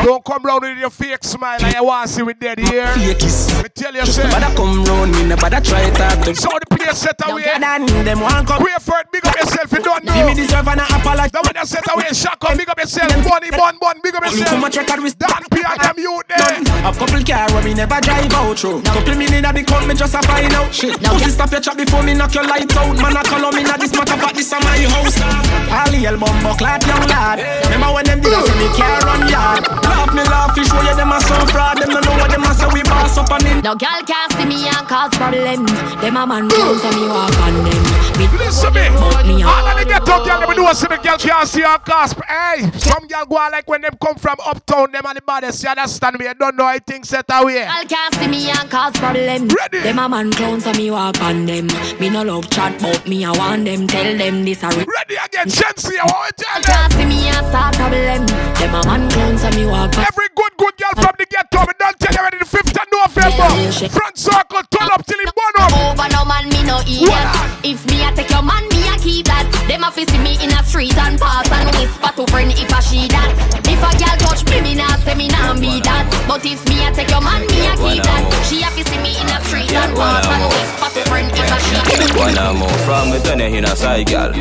Don't 0.01 0.25
come 0.25 0.41
round 0.41 0.63
with 0.63 0.79
your 0.79 0.89
fake 0.89 1.23
smile 1.23 1.59
and 1.61 1.75
you 1.75 1.83
want 1.85 2.07
to 2.07 2.13
see 2.15 2.23
with 2.23 2.39
dead 2.39 2.57
here. 2.57 2.87
Fake 2.97 3.19
kiss. 3.19 3.61
Me 3.61 3.69
tell 3.69 3.93
you, 3.93 4.07
sir. 4.07 4.23
Nobody 4.23 4.55
come 4.55 4.83
round 4.85 5.11
me, 5.11 5.25
nobody 5.25 5.61
try 5.61 5.87
talk 5.91 6.19
to 6.23 6.31
me. 6.31 6.33
So 6.33 6.49
the 6.49 6.65
place 6.75 6.97
set 6.97 7.21
away. 7.29 7.43
Them 7.45 8.21
want 8.21 8.47
come. 8.47 8.63
Wait 8.63 8.81
for 8.81 8.97
it, 8.97 9.11
big 9.11 9.23
up 9.27 9.37
yourself, 9.37 9.71
you 9.71 9.83
don't 9.83 10.03
know. 10.03 10.13
Give 10.15 10.25
me 10.25 10.33
deserve 10.33 10.67
an 10.67 10.79
apology. 10.79 11.29
The 11.29 11.41
way 11.45 11.53
they 11.53 11.65
set 11.65 11.85
away, 11.93 12.09
shock 12.09 12.41
up, 12.41 12.57
big 12.57 12.69
up 12.69 12.79
yourself. 12.79 13.13
Bunny, 13.21 13.51
bun, 13.51 13.77
bun, 13.77 14.01
big 14.01 14.15
up 14.15 14.25
yourself. 14.25 14.49
Too 14.49 14.57
much 14.57 14.77
record 14.77 15.03
with 15.03 15.19
Dan 15.19 15.45
P 15.53 15.61
and 15.61 15.77
them 15.77 15.97
youth 16.01 16.25
there. 16.25 16.89
A 16.89 16.91
couple 16.91 17.21
car 17.21 17.45
where 17.53 17.61
me 17.61 17.75
never 17.77 18.01
drive 18.01 18.33
out 18.33 18.57
through. 18.57 18.81
Couple 18.81 19.13
minutes 19.13 19.45
at 19.45 19.53
the 19.53 19.61
count, 19.61 19.85
me 19.85 19.93
just 19.93 20.15
a 20.15 20.25
find 20.25 20.51
out. 20.57 20.73
Shit. 20.73 20.97
Pussy 21.05 21.34
stop 21.35 21.51
your 21.51 21.59
chat 21.59 21.75
before 21.75 22.01
me 22.01 22.13
knock 22.15 22.33
your 22.33 22.47
lights 22.47 22.75
out. 22.77 22.95
Man, 22.95 23.17
I 23.17 23.23
call 23.23 23.43
on 23.43 23.53
me 23.55 23.63
now 23.63 23.75
this 23.75 23.91
matter, 23.91 24.15
but 24.15 24.33
this 24.33 24.47
is 24.47 24.59
my 24.63 24.79
house. 24.95 25.19
All 25.67 25.91
the 25.91 25.99
album 26.07 26.35
bucklat, 26.39 26.87
young 26.87 27.03
lad. 27.11 27.43
Remember 27.67 27.91
when 27.91 28.05
them 28.07 28.23
did 28.23 28.31
me 28.31 28.67
care 28.71 28.99
run 29.03 29.27
yard. 29.27 29.67
Laugh 29.67 30.11
me 30.15 30.23
laugh, 30.23 30.55
fish 30.55 30.71
show 30.71 30.79
you 30.79 30.95
them 30.95 31.11
a 31.11 31.19
so 31.19 31.35
fraud. 31.51 31.75
Them 31.77 31.91
don't 31.91 32.05
know 32.07 32.15
what 32.15 32.31
them 32.31 32.47
a 32.47 32.51
say 32.55 32.67
we 32.71 32.81
boss 32.87 33.19
up 33.19 33.29
on 33.29 33.45
it. 33.45 33.59
No 33.63 33.75
girl 33.75 33.99
can't 34.07 34.14
see 34.37 34.45
me 34.45 34.67
and 34.67 34.87
cause 34.87 35.11
problem. 35.15 35.65
Them 36.01 36.17
a 36.17 36.25
man 36.27 36.49
clowns 36.49 36.81
so 36.81 36.89
me 36.91 37.07
walk 37.07 37.37
on 37.39 37.55
them. 37.63 37.83
Me 38.19 38.25
Listen 38.37 38.73
me, 38.73 38.89
me 39.27 39.43
all 39.43 39.67
of 39.67 39.77
the 39.79 39.85
get 39.85 40.07
up 40.07 40.23
girl, 40.23 40.39
them 40.39 40.55
do 40.55 40.73
see 40.73 40.87
the 40.87 40.97
girl 40.97 41.17
can't 41.17 41.47
see 41.47 41.61
her 41.61 41.77
cusp. 41.79 42.19
Hey, 42.27 42.69
some 42.77 43.07
girl 43.07 43.25
go 43.25 43.35
like 43.35 43.67
when 43.67 43.81
them 43.81 43.97
come 44.01 44.15
from 44.15 44.37
uptown, 44.45 44.91
them 44.91 45.05
and 45.05 45.17
the 45.17 45.21
baddest. 45.21 45.63
You 45.63 45.69
understand 45.69 46.17
me? 46.19 46.25
You 46.25 46.33
don't 46.33 46.55
know 46.55 46.65
I 46.65 46.79
think 46.79 47.05
set 47.05 47.25
away. 47.29 47.65
Girl 47.65 47.85
can't 47.87 48.13
see 48.15 48.27
me 48.27 48.49
and 48.49 48.69
cause 48.69 48.93
problem. 48.93 49.47
Ready? 49.47 49.79
Them 49.79 49.99
a 49.99 50.07
man 50.09 50.31
clowns 50.31 50.63
so 50.63 50.73
me 50.73 50.91
walk 50.91 51.19
on 51.21 51.45
them. 51.45 51.67
Me 51.99 52.09
no 52.09 52.23
love 52.23 52.49
chat 52.49 52.79
but 52.79 53.07
me 53.07 53.25
I 53.25 53.31
want 53.31 53.65
them. 53.65 53.87
Tell 53.87 54.17
them 54.17 54.45
this 54.45 54.63
a 54.63 54.67
re- 54.69 54.85
Ready 54.85 55.15
again, 55.15 55.47
Shensi, 55.47 55.97
I 55.97 56.05
want 56.05 56.37
to 56.37 56.43
tell 56.43 56.61
them. 56.61 56.71
Can't 56.71 56.93
see 56.93 57.05
me 57.05 57.27
and 57.27 57.47
start 57.47 57.75
problem. 57.75 58.25
Them 58.27 58.75
a 58.75 58.85
man 58.85 59.09
clowns 59.09 59.41
so 59.41 59.49
me 59.51 59.65
walk 59.65 59.97
on. 59.97 60.05
Every 60.05 60.27
good, 60.35 60.53
good 60.57 60.77
girl 60.77 60.95
from 61.03 61.15
the 61.17 61.25
ghetto, 61.25 61.65
me 61.65 61.73
don't 61.79 61.99
tell 61.99 62.13
you 62.13 62.19
already 62.19 62.37
the 62.39 62.45
5th 62.45 62.77
of 62.77 62.87
November. 62.93 63.89
Front 63.89 64.17
circle, 64.25 64.65
turn 64.73 64.89
up 64.89 65.05
till 65.05 65.21
it 65.21 65.29
burn 65.37 65.55
up. 65.61 65.69
Over 65.77 66.09
no 66.09 66.25
man, 66.25 66.49
me 66.49 66.65
no 66.65 66.81
idiot. 66.81 67.29
If 67.61 67.85
me 67.85 68.01
a 68.01 68.09
take 68.17 68.33
your 68.33 68.41
man, 68.41 68.65
me 68.73 68.81
a 68.89 68.97
keep 68.97 69.29
that. 69.29 69.45
Them 69.69 69.85
a 69.85 69.89
fi 69.93 70.03
see 70.09 70.17
me 70.17 70.33
in 70.41 70.49
a 70.49 70.61
street 70.65 70.97
and 70.97 71.21
pass 71.21 71.45
and 71.53 71.69
whisper 71.77 72.11
to 72.17 72.23
friend 72.33 72.49
if 72.49 72.73
a 72.73 72.79
she 72.81 73.05
that. 73.13 73.29
If 73.69 73.81
a 73.81 73.91
girl 74.01 74.17
touch 74.25 74.41
me, 74.49 74.61
me 74.65 74.73
nah 74.73 74.97
say 75.05 75.13
me 75.13 75.29
nah 75.29 75.53
be 75.53 75.77
that. 75.85 76.09
But 76.25 76.41
if 76.45 76.65
me 76.65 76.81
a 76.81 76.89
take 76.89 77.13
your 77.13 77.21
man, 77.21 77.45
me 77.45 77.69
a 77.69 77.73
keep 77.77 78.01
that. 78.01 78.23
She 78.49 78.65
a 78.65 78.69
fi 78.73 78.81
see 78.81 78.99
me 79.05 79.13
in 79.13 79.29
a 79.29 79.37
street 79.45 79.71
and 79.73 79.93
pass 79.93 80.25
and 80.25 80.45
whisper 80.49 80.89
to 80.97 81.01
friend 81.05 81.29
if 81.29 81.45
a 81.45 81.57
she 81.61 81.77
that. 81.85 82.17
Wanna 82.17 82.57
move 82.57 82.81
from 82.81 83.13
me 83.13 83.21
turn 83.21 83.41
in 83.41 83.65
a 83.65 83.75
side, 83.77 84.09
girl. 84.09 84.33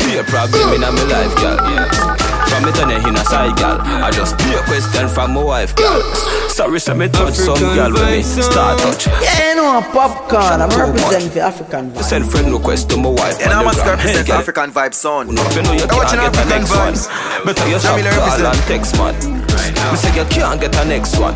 Be 0.00 0.16
a 0.16 0.24
problem 0.24 0.72
in 0.72 0.80
my 0.80 1.04
life, 1.12 1.34
girl. 1.36 2.25
From 2.48 2.64
me 2.64 2.72
turn 2.72 2.90
in 2.90 3.14
a 3.16 3.24
side, 3.24 3.56
girl. 3.56 3.78
I 3.80 4.10
just 4.10 4.38
be 4.38 4.54
a 4.54 4.62
question 4.64 5.08
from 5.08 5.32
my 5.34 5.42
wife, 5.42 5.74
girl. 5.76 6.00
Sorry, 6.48 6.80
so 6.80 6.94
me 6.94 7.08
touch 7.08 7.34
some 7.34 7.58
girl 7.58 7.92
with 7.92 8.02
me. 8.10 8.22
Start 8.22 8.78
touch. 8.78 9.06
Yeah, 9.06 9.50
you 9.50 9.56
know, 9.56 9.82
popcorn. 9.92 10.60
I'm 10.62 10.70
representing 10.70 11.30
the 11.30 11.40
African 11.40 11.90
vibe. 11.90 12.02
Send 12.02 12.30
friend 12.30 12.52
request 12.52 12.88
to 12.90 12.96
my 12.96 13.10
wife. 13.10 13.40
And 13.42 13.52
I'm 13.52 13.66
a 13.66 13.72
gram. 13.74 13.98
represent. 13.98 14.30
African 14.30 14.70
Vibe 14.72 14.94
Sound. 14.94 15.30
No, 15.34 15.42
if 15.42 15.56
you 15.56 15.62
know 15.62 15.72
you 15.72 15.82
I'm 15.90 15.96
watching 15.96 16.18
can't 16.20 16.34
get 16.34 16.36
a 16.36 16.46
African 16.46 16.58
next 16.58 16.70
one. 16.70 16.94
vibes. 16.94 17.44
Better 17.44 17.68
you 17.68 17.78
stop 17.78 17.96
Jamila 17.98 18.10
call 18.14 18.26
represent. 18.26 18.54
and 18.56 18.62
text, 18.66 18.96
man. 18.98 19.45
Me 19.90 19.96
say 19.96 20.14
you 20.14 20.24
can't 20.28 20.60
get 20.60 20.74
a 20.76 20.84
next 20.84 21.18
one. 21.18 21.34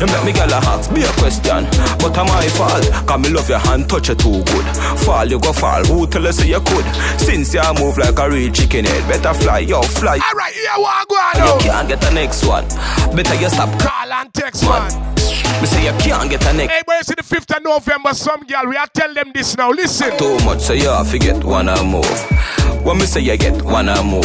You 0.00 0.06
make 0.06 0.24
me 0.24 0.32
girl 0.32 0.50
a 0.50 0.58
ask 0.70 0.90
me 0.92 1.02
a 1.02 1.12
question, 1.18 1.64
but 1.98 2.16
I'm 2.16 2.26
my 2.26 2.46
fault. 2.48 2.84
Cause 3.06 3.20
me 3.20 3.30
love 3.30 3.48
your 3.48 3.58
hand, 3.58 3.88
touch 3.88 4.08
you 4.08 4.14
too 4.14 4.42
good. 4.44 4.66
Fall 5.04 5.26
you 5.26 5.38
go 5.38 5.52
fall. 5.52 5.84
Who 5.84 6.06
tell 6.06 6.22
you 6.22 6.32
say 6.32 6.48
you 6.48 6.60
could? 6.60 6.86
Since 7.18 7.54
you 7.54 7.62
move 7.78 7.98
like 7.98 8.18
a 8.18 8.28
real 8.30 8.52
chicken 8.52 8.84
head, 8.84 9.08
better 9.08 9.34
fly, 9.34 9.60
yo 9.60 9.82
fly. 9.82 10.18
Alright, 10.18 10.54
here 10.54 10.70
what 10.76 11.08
go 11.08 11.16
on 11.16 11.38
now. 11.38 11.54
you 11.54 11.60
can't 11.60 11.88
get 11.88 12.04
a 12.10 12.14
next 12.14 12.44
one. 12.46 12.66
Better 13.14 13.34
you 13.34 13.48
stop 13.48 13.68
Call 13.80 14.12
and 14.12 14.32
text, 14.34 14.64
man. 14.64 14.90
Me 15.60 15.66
say 15.66 15.84
you 15.84 15.92
can't 15.98 16.30
get 16.30 16.44
a 16.46 16.52
next. 16.52 16.72
Hey, 16.72 16.82
boy, 16.86 16.94
you 16.94 17.02
see 17.02 17.14
the 17.14 17.22
5th 17.22 17.56
of 17.56 17.62
November, 17.62 18.14
some 18.14 18.44
girl, 18.44 18.66
we 18.66 18.76
are 18.76 18.86
tell 18.88 19.12
them 19.12 19.32
this 19.34 19.56
now. 19.56 19.70
Listen. 19.70 20.16
Too 20.16 20.38
much, 20.44 20.60
so 20.60 20.72
you 20.72 20.88
have 20.88 21.10
to 21.10 21.18
get 21.18 21.42
one 21.44 21.68
a 21.68 21.82
move. 21.82 22.04
When 22.84 22.98
me 22.98 23.06
say 23.06 23.20
you 23.20 23.36
get 23.36 23.62
one 23.62 23.88
a 23.88 24.02
move. 24.02 24.24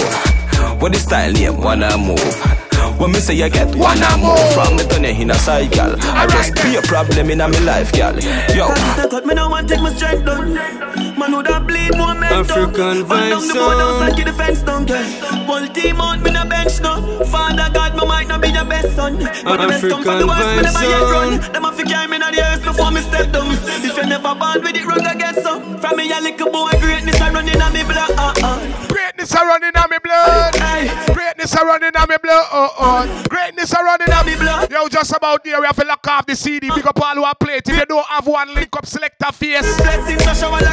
What 0.79 0.93
the 0.93 0.99
style 0.99 1.31
name? 1.31 1.57
One 1.57 1.83
a 1.83 1.97
move. 1.97 2.52
When 2.99 3.11
me 3.11 3.19
say 3.19 3.35
you 3.35 3.49
get 3.49 3.75
one 3.75 3.97
a 4.01 4.17
move 4.17 4.53
From 4.53 4.75
me 4.77 4.83
turn 4.85 5.03
you 5.03 5.21
in 5.21 5.31
a 5.31 5.35
side, 5.35 5.71
gal 5.71 5.95
I 5.99 6.27
just 6.27 6.55
be 6.55 6.75
a 6.75 6.81
problem 6.81 7.29
in 7.29 7.41
a 7.41 7.47
me 7.47 7.59
life, 7.61 7.91
gal 7.91 8.15
Yo 8.55 8.67
Cut, 8.67 9.09
cut 9.09 9.25
me 9.25 9.33
now 9.33 9.53
and 9.53 9.67
take 9.67 9.81
my 9.81 9.93
strength 9.93 10.25
down. 10.25 10.53
Man 11.17 11.31
would 11.35 11.47
have 11.47 11.67
bleed 11.67 11.95
more 11.97 12.13
men 12.15 12.33
African 12.33 13.07
Man 13.07 13.29
down 13.29 13.41
vibes, 13.41 13.47
the 13.47 13.53
board 13.53 13.77
son. 13.77 13.81
outside, 13.81 14.15
keep 14.15 14.25
the 14.25 14.33
fence 14.33 14.61
down, 14.63 14.85
girl. 14.85 15.03
Whole 15.47 15.67
team 15.67 16.01
out, 16.01 16.19
me 16.21 16.31
no 16.31 16.45
bench 16.45 16.79
no. 16.81 17.23
Father 17.25 17.69
God, 17.73 17.95
me 17.95 18.05
might 18.05 18.27
not 18.27 18.41
be 18.41 18.49
your 18.49 18.65
best 18.65 18.95
son. 18.95 19.17
But 19.17 19.57
the 19.61 19.67
best 19.67 19.87
come 19.89 20.03
from 20.03 20.19
the 20.19 20.27
worst, 20.27 20.41
me 20.41 20.61
African 20.61 20.73
never 20.73 20.83
yet 20.83 21.01
vibes, 21.01 21.11
run. 21.11 21.41
son. 21.41 21.53
Them 21.53 21.65
a 21.65 21.71
fi 21.71 21.83
carry 21.83 22.07
me 22.07 22.15
inna 22.17 22.31
the 22.31 22.41
earth 22.41 22.63
before 22.63 22.91
me 22.91 23.01
step 23.01 23.31
down. 23.31 23.47
If 23.51 23.97
you 23.97 24.05
never 24.05 24.35
born 24.35 24.61
with 24.63 24.75
it, 24.75 24.85
wrong, 24.85 25.05
I 25.05 25.15
get 25.15 25.35
some. 25.43 25.77
From 25.79 25.97
me 25.97 26.11
a 26.11 26.19
little 26.21 26.51
boy, 26.51 26.71
greatness 26.79 27.21
I 27.21 27.29
running 27.31 27.61
on 27.61 27.73
me 27.73 27.83
blood. 27.83 28.11
Uh, 28.17 28.33
uh. 28.43 28.92
Greatness 29.23 29.39
are 29.39 29.47
running 29.47 29.77
on 29.77 29.89
me 29.89 29.97
blood. 30.03 30.53
Greatness 31.15 31.55
are 31.55 31.65
running 31.65 31.95
on 31.95 32.09
me 32.09 32.15
blood. 32.21 32.45
Oh, 32.51 32.75
oh. 32.77 33.23
Greatness 33.29 33.73
are 33.73 33.85
running 33.85 34.11
on 34.11 34.25
me 34.25 34.35
blood. 34.35 34.69
Yo, 34.69 34.89
just 34.89 35.15
about 35.15 35.45
there, 35.45 35.61
we 35.61 35.65
have 35.65 35.77
to 35.77 35.85
lock 35.85 36.05
off 36.09 36.25
the 36.25 36.35
CD. 36.35 36.69
Big 36.75 36.85
up 36.85 36.99
all 37.01 37.15
who 37.15 37.23
are. 37.23 37.33
If 37.39 37.67
you 37.67 37.85
don't 37.85 38.05
have 38.07 38.27
one, 38.27 38.53
link 38.53 38.75
up, 38.75 38.85
Selector 38.85 39.31
Face. 39.31 39.79
You 39.79 40.17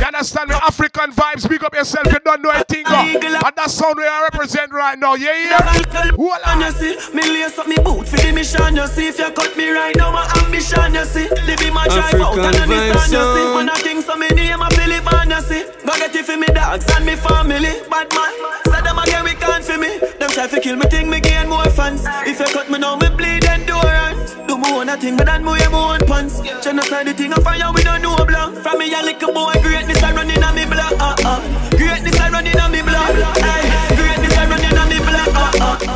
understand 0.02 0.48
me? 0.48 0.56
Afrikan 0.56 1.14
Vybz. 1.14 1.48
Big 1.48 1.62
up 1.62 1.74
yourself. 1.74 2.06
You 2.10 2.18
don't 2.24 2.42
know 2.42 2.50
anything. 2.50 2.82
Go. 2.84 2.94
And 2.94 3.22
that 3.22 3.70
sound 3.70 3.94
we 3.96 4.04
are 4.04 4.24
represent 4.24 4.72
right 4.72 4.98
now. 4.98 5.14
Yeah, 5.14 5.30
yeah. 5.44 6.10
Hold 6.16 6.42
on, 6.44 6.60
you 6.60 6.72
see. 6.72 7.14
Me 7.14 7.22
lace 7.22 7.56
up 7.56 7.68
me 7.68 7.76
boot 7.76 8.08
for 8.08 8.16
the 8.16 8.32
mission, 8.32 8.74
you 8.74 8.86
see. 8.88 9.08
If 9.08 9.18
you 9.20 9.30
cut 9.30 9.56
me 9.56 9.70
right 9.70 9.94
now, 9.94 10.10
my 10.10 10.26
ambition, 10.42 10.94
you 10.94 11.04
see. 11.04 11.28
Live 11.46 11.62
in 11.62 11.72
my 11.72 11.86
drive 11.86 12.14
out 12.14 12.38
and 12.38 12.56
a 12.56 12.86
you 12.86 12.98
see. 12.98 13.14
Man, 13.14 13.70
I 13.70 13.74
think 13.78 14.04
so 14.04 14.16
me 14.16 14.28
name 14.28 14.60
a 14.60 14.70
Philip 14.70 15.06
and 15.12 15.19
get 15.30 16.14
it 16.16 16.26
for 16.26 16.36
me 16.36 16.46
dogs 16.48 16.84
and 16.96 17.06
me 17.06 17.14
family. 17.14 17.72
Bad 17.88 18.08
man, 18.14 18.32
say 18.66 18.80
them 18.82 18.98
again 18.98 19.24
we 19.24 19.34
can't 19.34 19.64
for 19.64 19.78
me. 19.78 19.98
Them 20.18 20.30
try 20.30 20.46
to 20.46 20.60
kill 20.60 20.76
me 20.76 20.86
thing, 20.86 21.08
me 21.08 21.20
gain 21.20 21.48
more 21.48 21.64
fans. 21.64 22.04
If 22.26 22.40
you 22.40 22.46
cut 22.46 22.70
me 22.70 22.78
now, 22.78 22.96
me 22.96 23.08
bleed 23.10 23.44
endurance. 23.44 24.34
Do 24.48 24.58
me 24.58 24.72
own 24.72 24.88
a 24.88 24.96
thing, 24.96 25.16
but 25.16 25.26
then 25.26 25.44
me 25.44 25.52
wear 25.52 25.70
my 25.70 25.94
own 25.94 26.06
pants. 26.06 26.40
Genocide 26.64 27.06
the 27.06 27.14
thing, 27.14 27.32
I 27.32 27.36
fire, 27.40 27.72
we 27.72 27.82
don't 27.82 28.02
know 28.02 28.16
blank. 28.16 28.58
From 28.58 28.78
me 28.78 28.92
a 28.92 29.02
little 29.02 29.32
boy, 29.32 29.52
greatness 29.62 30.02
I 30.02 30.12
running 30.12 30.42
on 30.42 30.54
me 30.54 30.64
blood. 30.66 30.94
Uh 30.98 31.14
uh. 31.24 31.70
Greatness 31.70 32.18
I 32.18 32.30
running 32.30 32.58
on 32.58 32.72
me 32.72 32.82
blood. 32.82 33.14
Hey, 33.38 33.69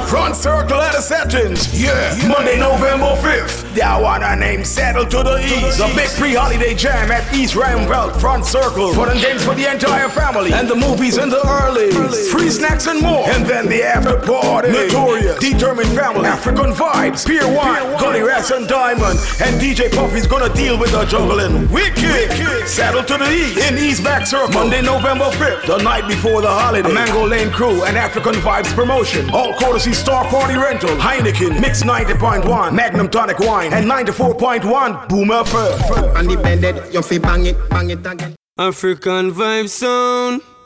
Front 0.09 0.35
circle 0.37 0.81
at 0.81 0.93
the 0.93 1.01
settings. 1.01 1.69
Yeah. 1.79 2.17
Monday, 2.27 2.59
November 2.59 3.15
5th. 3.21 3.75
That 3.75 4.01
one 4.01 4.23
I 4.23 4.35
name 4.35 4.65
Saddle 4.65 5.05
to 5.07 5.23
the 5.23 5.45
East. 5.45 5.79
The 5.79 5.93
big 5.95 6.09
pre-holiday 6.11 6.75
jam 6.75 7.11
at 7.11 7.35
East 7.35 7.55
Ruimveldt 7.55 8.19
Front 8.21 8.47
Circle. 8.47 8.95
Fun 8.95 9.11
and 9.11 9.21
games 9.21 9.45
for 9.45 9.55
the 9.55 9.71
entire 9.71 10.09
family. 10.09 10.53
And 10.53 10.69
the 10.69 10.77
movies 10.77 11.19
in 11.19 11.29
the 11.29 11.43
early. 11.47 11.91
Free 12.31 12.51
snacks 12.51 12.87
and 12.87 13.03
more. 13.03 13.29
And 13.29 13.45
then 13.45 13.67
the 13.67 13.83
after 13.83 14.17
party. 14.21 14.71
Notorious. 14.71 15.39
Determined 15.41 15.91
family. 15.91 16.25
Afrikan 16.25 16.73
Vybz. 16.73 17.27
Pier 17.27 17.47
1. 17.47 17.99
Gully 17.99 18.23
Rats 18.23 18.51
and 18.53 18.67
Diamond. 18.69 19.19
And 19.43 19.61
DJ 19.61 19.91
Puffy's 19.91 20.27
gonna 20.27 20.53
deal 20.55 20.79
with 20.79 20.93
the 20.93 21.05
juggling. 21.05 21.69
Wicked. 21.71 22.69
Saddle 22.69 23.05
to 23.05 23.19
the 23.19 23.31
East. 23.31 23.59
In 23.69 23.77
East 23.77 24.03
Back 24.05 24.27
Circle. 24.27 24.55
Monday, 24.55 24.81
November 24.81 25.31
5th. 25.31 25.67
The 25.67 25.83
night 25.83 26.07
before 26.09 26.41
the 26.41 26.49
holiday. 26.49 26.89
A 26.89 26.93
Mango 26.95 27.27
Lane 27.27 27.51
Crew 27.51 27.83
and 27.85 27.97
Afrikan 27.97 28.35
Vybz 28.35 28.73
promotion. 28.75 29.29
All 29.31 29.53
courtesy 29.75 29.93
Star 29.93 30.25
Party 30.27 30.55
Rental. 30.55 30.91
Heineken. 30.99 31.61
Mix 31.61 31.83
90.1. 31.83 32.73
Magnum 32.73 33.09
Tonic 33.09 33.41
Wine. 33.41 33.73
And 33.73 33.91
94.1. 33.91 35.09
Boomer 35.09 35.43
FM. 35.43 36.15
On 36.17 36.27
the 36.27 36.37
bed, 36.37 36.95
you 36.95 37.03
fi 37.03 37.19
bang 37.19 37.47
it, 37.47 37.57
bang 37.71 37.91
it 37.91 38.07
again. 38.07 38.37
African 38.57 39.33
vibe 39.33 39.69
sound. 39.69 40.43